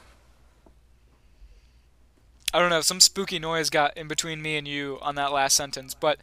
I 2.56 2.58
don't 2.58 2.70
know. 2.70 2.80
Some 2.80 3.00
spooky 3.00 3.38
noise 3.38 3.68
got 3.68 3.94
in 3.98 4.08
between 4.08 4.40
me 4.40 4.56
and 4.56 4.66
you 4.66 4.98
on 5.02 5.14
that 5.16 5.30
last 5.30 5.54
sentence, 5.54 5.92
but 5.92 6.18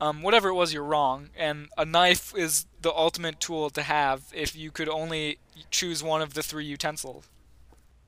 um, 0.00 0.20
whatever 0.20 0.48
it 0.48 0.54
was, 0.54 0.72
you're 0.72 0.82
wrong. 0.82 1.28
And 1.38 1.68
a 1.78 1.84
knife 1.84 2.34
is 2.36 2.66
the 2.82 2.92
ultimate 2.92 3.38
tool 3.38 3.70
to 3.70 3.82
have 3.82 4.24
if 4.34 4.56
you 4.56 4.72
could 4.72 4.88
only 4.88 5.38
choose 5.70 6.02
one 6.02 6.22
of 6.22 6.34
the 6.34 6.42
three 6.42 6.64
utensils. 6.64 7.28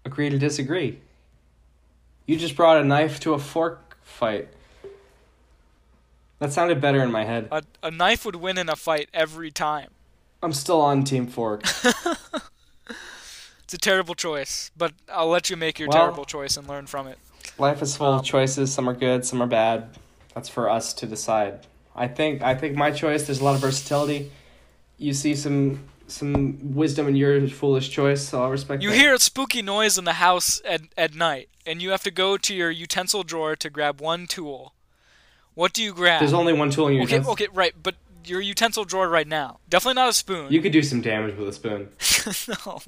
Agree 0.04 0.28
to 0.28 0.36
disagree. 0.40 0.98
You 2.26 2.36
just 2.36 2.56
brought 2.56 2.78
a 2.78 2.84
knife 2.84 3.20
to 3.20 3.32
a 3.34 3.38
fork 3.38 3.96
fight. 4.02 4.48
That 6.40 6.52
sounded 6.52 6.80
better 6.80 7.00
in 7.00 7.12
my 7.12 7.24
head. 7.24 7.46
A, 7.52 7.62
a 7.80 7.92
knife 7.92 8.24
would 8.24 8.34
win 8.36 8.58
in 8.58 8.68
a 8.68 8.74
fight 8.74 9.08
every 9.14 9.52
time. 9.52 9.90
I'm 10.42 10.52
still 10.52 10.80
on 10.80 11.04
team 11.04 11.28
fork. 11.28 11.62
It's 13.68 13.74
a 13.74 13.78
terrible 13.78 14.14
choice, 14.14 14.70
but 14.78 14.94
I'll 15.12 15.28
let 15.28 15.50
you 15.50 15.56
make 15.58 15.78
your 15.78 15.90
Well- 15.90 15.98
terrible 15.98 16.24
choice 16.24 16.56
and 16.56 16.66
learn 16.66 16.86
from 16.86 17.06
it. 17.06 17.18
Life 17.58 17.82
is 17.82 17.96
full 17.96 18.12
of 18.12 18.24
choices. 18.24 18.72
Some 18.72 18.88
are 18.88 18.94
good, 18.94 19.24
some 19.24 19.42
are 19.42 19.46
bad. 19.46 19.90
That's 20.34 20.48
for 20.48 20.68
us 20.68 20.92
to 20.94 21.06
decide. 21.06 21.66
I 21.94 22.06
think 22.06 22.42
I 22.42 22.54
think 22.54 22.76
my 22.76 22.90
choice. 22.90 23.26
There's 23.26 23.40
a 23.40 23.44
lot 23.44 23.54
of 23.54 23.60
versatility. 23.60 24.30
You 24.98 25.12
see 25.12 25.34
some 25.34 25.84
some 26.06 26.74
wisdom 26.74 27.08
in 27.08 27.16
your 27.16 27.48
foolish 27.48 27.90
choice, 27.90 28.28
so 28.28 28.42
I'll 28.42 28.50
respect. 28.50 28.82
You 28.82 28.90
that. 28.90 28.96
hear 28.96 29.14
a 29.14 29.18
spooky 29.18 29.62
noise 29.62 29.98
in 29.98 30.04
the 30.04 30.14
house 30.14 30.60
at, 30.64 30.82
at 30.96 31.14
night, 31.14 31.48
and 31.66 31.82
you 31.82 31.90
have 31.90 32.02
to 32.04 32.10
go 32.10 32.36
to 32.36 32.54
your 32.54 32.70
utensil 32.70 33.22
drawer 33.22 33.56
to 33.56 33.70
grab 33.70 34.00
one 34.00 34.26
tool. 34.26 34.74
What 35.54 35.72
do 35.72 35.82
you 35.82 35.92
grab? 35.92 36.20
There's 36.20 36.32
only 36.32 36.52
one 36.52 36.70
tool 36.70 36.88
in 36.88 36.94
your 36.94 37.02
okay, 37.02 37.14
utensil. 37.14 37.32
okay, 37.32 37.48
right, 37.52 37.74
but 37.82 37.96
your 38.24 38.40
utensil 38.40 38.84
drawer 38.84 39.08
right 39.08 39.26
now. 39.26 39.58
Definitely 39.68 39.94
not 39.94 40.08
a 40.08 40.12
spoon. 40.12 40.52
You 40.52 40.60
could 40.60 40.72
do 40.72 40.82
some 40.82 41.00
damage 41.00 41.36
with 41.36 41.48
a 41.48 41.52
spoon. 41.52 41.88
no. 42.66 42.80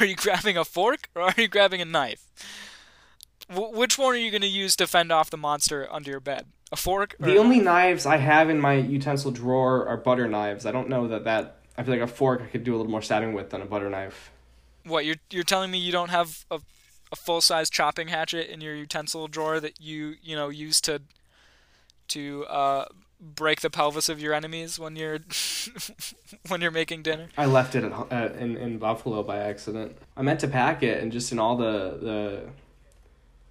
Are 0.00 0.06
you 0.06 0.16
grabbing 0.16 0.56
a 0.56 0.64
fork 0.64 1.08
or 1.14 1.22
are 1.22 1.34
you 1.36 1.48
grabbing 1.48 1.80
a 1.80 1.84
knife? 1.84 2.26
W- 3.54 3.76
which 3.76 3.98
one 3.98 4.14
are 4.14 4.18
you 4.18 4.30
going 4.30 4.42
to 4.42 4.48
use 4.48 4.76
to 4.76 4.86
fend 4.86 5.12
off 5.12 5.30
the 5.30 5.36
monster 5.36 5.88
under 5.90 6.10
your 6.10 6.20
bed? 6.20 6.46
A 6.72 6.76
fork? 6.76 7.14
Or 7.20 7.26
The 7.26 7.38
only 7.38 7.60
knives 7.60 8.06
I 8.06 8.16
have 8.16 8.50
in 8.50 8.60
my 8.60 8.74
utensil 8.74 9.30
drawer 9.30 9.86
are 9.86 9.96
butter 9.96 10.26
knives. 10.28 10.66
I 10.66 10.72
don't 10.72 10.88
know 10.88 11.08
that 11.08 11.24
that. 11.24 11.58
I 11.76 11.82
feel 11.82 11.94
like 11.94 12.02
a 12.02 12.06
fork 12.06 12.42
I 12.42 12.46
could 12.46 12.64
do 12.64 12.74
a 12.74 12.76
little 12.76 12.90
more 12.90 13.02
stabbing 13.02 13.32
with 13.32 13.50
than 13.50 13.60
a 13.60 13.66
butter 13.66 13.90
knife. 13.90 14.30
What 14.84 15.04
you're 15.04 15.16
you're 15.30 15.44
telling 15.44 15.70
me 15.70 15.78
you 15.78 15.92
don't 15.92 16.10
have 16.10 16.44
a 16.50 16.60
a 17.12 17.16
full 17.16 17.40
size 17.40 17.70
chopping 17.70 18.08
hatchet 18.08 18.52
in 18.52 18.60
your 18.60 18.74
utensil 18.74 19.28
drawer 19.28 19.60
that 19.60 19.80
you 19.80 20.14
you 20.22 20.34
know 20.34 20.48
use 20.48 20.80
to 20.82 21.00
to 22.08 22.44
uh, 22.46 22.86
break 23.20 23.60
the 23.60 23.70
pelvis 23.70 24.08
of 24.08 24.20
your 24.20 24.34
enemies 24.34 24.78
when 24.78 24.96
you're 24.96 25.20
when 26.48 26.60
you're 26.60 26.70
making 26.70 27.02
dinner? 27.02 27.28
I 27.38 27.46
left 27.46 27.74
it 27.76 27.84
at, 27.84 27.92
uh, 27.92 28.32
in 28.38 28.56
in 28.56 28.78
Buffalo 28.78 29.22
by 29.22 29.38
accident. 29.38 29.96
I 30.16 30.22
meant 30.22 30.40
to 30.40 30.48
pack 30.48 30.82
it, 30.82 31.02
and 31.02 31.12
just 31.12 31.30
in 31.32 31.38
all 31.38 31.56
the 31.56 31.98
the 32.02 32.42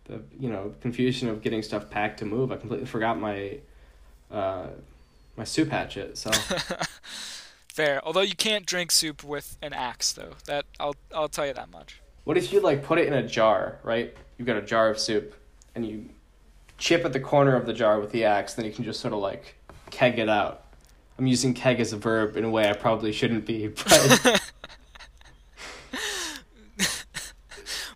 the 0.06 0.22
you 0.40 0.50
know 0.50 0.74
confusion 0.82 1.30
of 1.30 1.42
getting 1.42 1.62
stuff 1.62 1.90
packed 1.90 2.20
to 2.20 2.26
move, 2.26 2.52
I 2.52 2.58
completely 2.58 2.86
forgot 2.86 3.20
my 3.20 3.60
uh, 4.32 4.68
my 5.38 5.44
soup 5.44 5.70
hatchet. 5.70 6.18
So 6.18 6.32
Fair. 7.74 8.06
Although 8.06 8.22
you 8.22 8.36
can't 8.36 8.68
drink 8.68 8.92
soup 8.92 9.24
with 9.24 9.58
an 9.64 9.74
axe, 9.74 10.14
though. 10.14 10.34
That 10.46 10.66
I'll 10.80 10.96
I'll 11.14 11.28
tell 11.28 11.48
you 11.48 11.54
that 11.54 11.72
much. 11.72 12.02
What 12.24 12.38
if 12.38 12.54
you 12.54 12.60
like 12.60 12.84
put 12.84 13.00
it 13.00 13.08
in 13.08 13.14
a 13.14 13.28
jar, 13.28 13.80
right? 13.82 14.16
You've 14.38 14.46
got 14.46 14.58
a 14.58 14.62
jar 14.62 14.90
of 14.92 15.00
soup, 15.00 15.34
and 15.74 15.84
you 15.84 16.10
chip 16.78 17.04
at 17.04 17.14
the 17.14 17.20
corner 17.20 17.56
of 17.56 17.66
the 17.66 17.74
jar 17.74 18.00
with 18.00 18.12
the 18.12 18.26
axe, 18.26 18.54
then 18.54 18.66
you 18.66 18.72
can 18.72 18.84
just 18.84 19.00
sort 19.00 19.12
of 19.12 19.22
like 19.22 19.56
keg 19.90 20.20
it 20.20 20.30
out. 20.30 20.66
I'm 21.18 21.26
using 21.26 21.56
keg 21.56 21.80
as 21.80 21.94
a 21.94 21.98
verb 21.98 22.38
in 22.38 22.44
a 22.44 22.50
way 22.50 22.70
I 22.70 22.74
probably 22.74 23.12
shouldn't 23.12 23.46
be, 23.46 23.68
but 23.90 24.53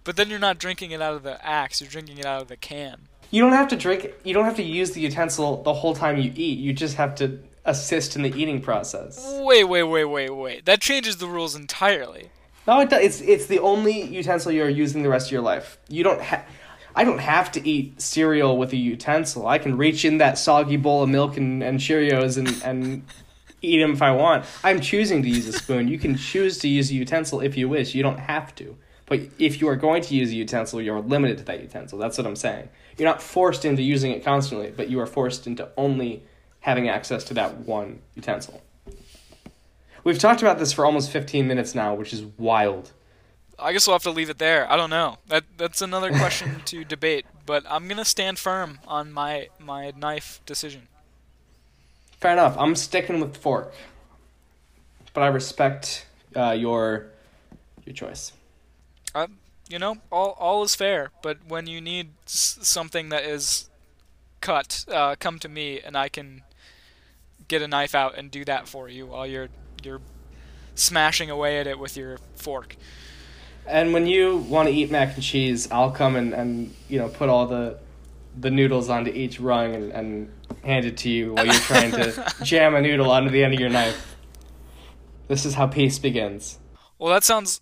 But 0.07 0.15
then 0.15 0.29
you're 0.29 0.39
not 0.39 0.57
drinking 0.57 0.91
it 0.91 1.01
out 1.01 1.15
of 1.15 1.23
the 1.23 1.45
axe. 1.45 1.81
You're 1.81 1.89
drinking 1.89 2.17
it 2.17 2.25
out 2.25 2.41
of 2.41 2.47
the 2.47 2.55
can. 2.55 3.09
you 3.29 3.41
don't 3.41 3.51
have 3.51 3.67
to 3.67 3.75
drink. 3.75 4.13
You 4.23 4.33
don't 4.33 4.45
have 4.45 4.55
to 4.55 4.63
use 4.63 4.91
the 4.91 5.01
utensil 5.01 5.61
the 5.63 5.73
whole 5.73 5.93
time 5.93 6.15
you 6.15 6.31
eat. 6.33 6.59
You 6.59 6.71
just 6.71 6.95
have 6.95 7.13
to 7.15 7.43
assist 7.65 8.15
in 8.15 8.21
the 8.21 8.33
eating 8.33 8.61
process. 8.61 9.21
Wait, 9.41 9.65
wait, 9.65 9.83
wait, 9.83 10.05
wait, 10.05 10.29
wait. 10.29 10.65
That 10.65 10.79
changes 10.79 11.17
the 11.17 11.27
rules 11.27 11.57
entirely. 11.57 12.29
No, 12.65 12.79
it 12.79 12.89
does. 12.89 13.03
It's 13.03 13.19
it's 13.19 13.45
the 13.47 13.59
only 13.59 14.01
utensil 14.01 14.53
you're 14.53 14.69
using 14.69 15.03
the 15.03 15.09
rest 15.09 15.27
of 15.27 15.33
your 15.33 15.41
life. 15.41 15.77
You 15.89 16.05
don't 16.05 16.21
have. 16.21 16.45
I 16.95 17.03
don't 17.03 17.19
have 17.19 17.51
to 17.51 17.67
eat 17.67 18.01
cereal 18.01 18.57
with 18.57 18.71
a 18.71 18.77
utensil. 18.77 19.45
I 19.45 19.57
can 19.57 19.75
reach 19.75 20.05
in 20.05 20.19
that 20.19 20.37
soggy 20.37 20.77
bowl 20.77 21.03
of 21.03 21.09
milk 21.09 21.35
and, 21.35 21.61
and 21.61 21.81
Cheerios 21.81 22.37
and, 22.37 22.63
and 22.63 23.05
eat 23.61 23.79
them 23.79 23.91
if 23.91 24.01
I 24.01 24.11
want. 24.11 24.45
I'm 24.63 24.79
choosing 24.79 25.21
to 25.23 25.27
use 25.27 25.49
a 25.49 25.51
spoon. 25.51 25.89
You 25.89 25.99
can 25.99 26.15
choose 26.15 26.59
to 26.59 26.69
use 26.69 26.91
a 26.91 26.93
utensil 26.93 27.41
if 27.41 27.57
you 27.57 27.67
wish. 27.67 27.93
You 27.93 28.03
don't 28.03 28.19
have 28.19 28.55
to. 28.55 28.77
But 29.07 29.21
if 29.39 29.61
you 29.61 29.69
are 29.69 29.75
going 29.75 30.03
to 30.03 30.15
use 30.15 30.31
a 30.31 30.35
utensil, 30.35 30.81
you're 30.81 30.99
limited 30.99 31.39
to 31.39 31.43
that 31.45 31.61
utensil. 31.61 31.97
That's 31.97 32.17
what 32.17 32.27
I'm 32.27 32.35
saying. 32.35 32.69
You're 32.97 33.07
not 33.07 33.21
forced 33.21 33.65
into 33.65 33.81
using 33.81 34.11
it 34.11 34.23
constantly, 34.23 34.71
but 34.75 34.89
you 34.89 34.99
are 34.99 35.05
forced 35.05 35.47
into 35.47 35.69
only 35.77 36.23
having 36.59 36.89
access 36.89 37.23
to 37.25 37.33
that 37.35 37.59
one 37.59 38.01
utensil. 38.15 38.61
We've 40.03 40.19
talked 40.19 40.41
about 40.41 40.59
this 40.59 40.73
for 40.73 40.85
almost 40.85 41.09
15 41.09 41.47
minutes 41.47 41.73
now, 41.73 41.95
which 41.95 42.13
is 42.13 42.23
wild. 42.37 42.91
I 43.59 43.73
guess 43.73 43.87
we'll 43.87 43.95
have 43.95 44.03
to 44.03 44.11
leave 44.11 44.29
it 44.29 44.37
there. 44.37 44.69
I 44.71 44.77
don't 44.77 44.89
know. 44.89 45.17
That 45.27 45.43
that's 45.57 45.81
another 45.81 46.11
question 46.11 46.61
to 46.65 46.83
debate. 46.83 47.25
But 47.45 47.65
I'm 47.67 47.87
gonna 47.87 48.05
stand 48.05 48.37
firm 48.37 48.79
on 48.85 49.11
my 49.11 49.47
my 49.59 49.91
knife 49.97 50.41
decision. 50.45 50.87
Fair 52.19 52.33
enough. 52.33 52.55
I'm 52.57 52.75
sticking 52.75 53.19
with 53.19 53.35
fork, 53.35 53.73
but 55.13 55.21
I 55.23 55.27
respect 55.27 56.05
uh, 56.35 56.51
your 56.51 57.07
your 57.85 57.95
choice. 57.95 58.31
You 59.69 59.79
know, 59.79 59.97
all 60.11 60.35
all 60.39 60.63
is 60.63 60.75
fair. 60.75 61.11
But 61.21 61.39
when 61.47 61.67
you 61.67 61.81
need 61.81 62.11
s- 62.25 62.59
something 62.61 63.09
that 63.09 63.23
is 63.23 63.69
cut, 64.41 64.85
uh, 64.91 65.15
come 65.19 65.39
to 65.39 65.49
me, 65.49 65.79
and 65.81 65.97
I 65.97 66.09
can 66.09 66.43
get 67.47 67.61
a 67.61 67.67
knife 67.67 67.95
out 67.95 68.17
and 68.17 68.29
do 68.29 68.43
that 68.45 68.67
for 68.67 68.89
you 68.89 69.07
while 69.07 69.27
you're 69.27 69.49
you're 69.83 70.01
smashing 70.75 71.29
away 71.29 71.59
at 71.59 71.67
it 71.67 71.79
with 71.79 71.97
your 71.97 72.19
fork. 72.35 72.75
And 73.65 73.93
when 73.93 74.07
you 74.07 74.37
want 74.37 74.69
to 74.69 74.73
eat 74.73 74.89
mac 74.91 75.15
and 75.15 75.23
cheese, 75.23 75.69
I'll 75.71 75.91
come 75.91 76.15
and, 76.15 76.33
and 76.33 76.73
you 76.87 76.99
know 76.99 77.09
put 77.09 77.29
all 77.29 77.45
the 77.47 77.77
the 78.39 78.51
noodles 78.51 78.89
onto 78.89 79.11
each 79.11 79.39
rung 79.39 79.73
and, 79.75 79.91
and 79.91 80.31
hand 80.63 80.85
it 80.85 80.95
to 80.97 81.09
you 81.09 81.33
while 81.33 81.45
you're 81.45 81.55
trying 81.55 81.91
to 81.91 82.33
jam 82.43 82.75
a 82.75 82.81
noodle 82.81 83.09
onto 83.11 83.29
the 83.29 83.43
end 83.43 83.53
of 83.53 83.59
your 83.59 83.69
knife. 83.69 84.15
This 85.27 85.43
is 85.45 85.55
how 85.55 85.67
peace 85.67 85.99
begins. 85.99 86.59
Well, 86.99 87.11
that 87.11 87.23
sounds 87.23 87.61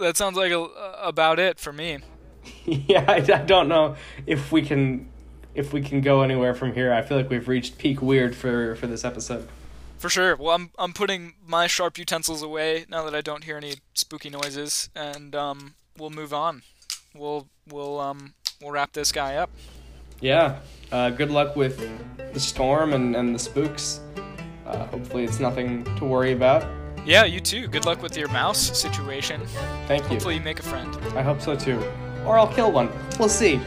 that 0.00 0.16
sounds 0.16 0.36
like 0.36 0.52
a, 0.52 0.62
about 1.02 1.38
it 1.38 1.58
for 1.58 1.72
me. 1.72 1.98
yeah, 2.64 3.04
I, 3.06 3.16
I 3.16 3.42
don't 3.44 3.68
know 3.68 3.96
if 4.26 4.50
we 4.52 4.62
can 4.62 5.08
if 5.54 5.72
we 5.72 5.82
can 5.82 6.00
go 6.00 6.22
anywhere 6.22 6.54
from 6.54 6.72
here. 6.74 6.92
I 6.92 7.02
feel 7.02 7.16
like 7.16 7.28
we've 7.28 7.48
reached 7.48 7.78
peak 7.78 8.00
weird 8.00 8.34
for 8.34 8.74
for 8.76 8.86
this 8.86 9.04
episode. 9.04 9.48
For 9.98 10.08
sure. 10.08 10.36
Well, 10.36 10.54
I'm 10.54 10.70
I'm 10.78 10.92
putting 10.92 11.34
my 11.46 11.66
sharp 11.66 11.98
utensils 11.98 12.42
away 12.42 12.86
now 12.88 13.04
that 13.04 13.14
I 13.14 13.20
don't 13.20 13.44
hear 13.44 13.56
any 13.56 13.74
spooky 13.94 14.30
noises, 14.30 14.88
and 14.94 15.34
um, 15.34 15.74
we'll 15.98 16.10
move 16.10 16.32
on. 16.32 16.62
We'll 17.14 17.48
we'll 17.68 18.00
um 18.00 18.34
we'll 18.60 18.72
wrap 18.72 18.92
this 18.92 19.12
guy 19.12 19.36
up. 19.36 19.50
Yeah. 20.20 20.60
Uh, 20.92 21.10
good 21.10 21.30
luck 21.30 21.56
with 21.56 21.78
the 22.32 22.40
storm 22.40 22.92
and, 22.92 23.14
and 23.14 23.34
the 23.34 23.38
spooks. 23.38 24.00
Uh, 24.66 24.86
hopefully, 24.86 25.24
it's 25.24 25.40
nothing 25.40 25.84
to 25.96 26.04
worry 26.04 26.32
about. 26.32 26.64
Yeah, 27.04 27.24
you 27.24 27.40
too. 27.40 27.66
Good 27.66 27.84
luck 27.86 28.02
with 28.02 28.16
your 28.16 28.28
mouse 28.28 28.78
situation. 28.78 29.40
Thank 29.86 30.02
you. 30.04 30.08
Hopefully 30.10 30.36
you 30.36 30.40
make 30.40 30.60
a 30.60 30.62
friend. 30.62 30.94
I 31.16 31.22
hope 31.22 31.40
so 31.40 31.56
too. 31.56 31.82
Or 32.26 32.38
I'll 32.38 32.52
kill 32.52 32.70
one. 32.70 32.90
We'll 33.18 33.28
see. 33.28 33.60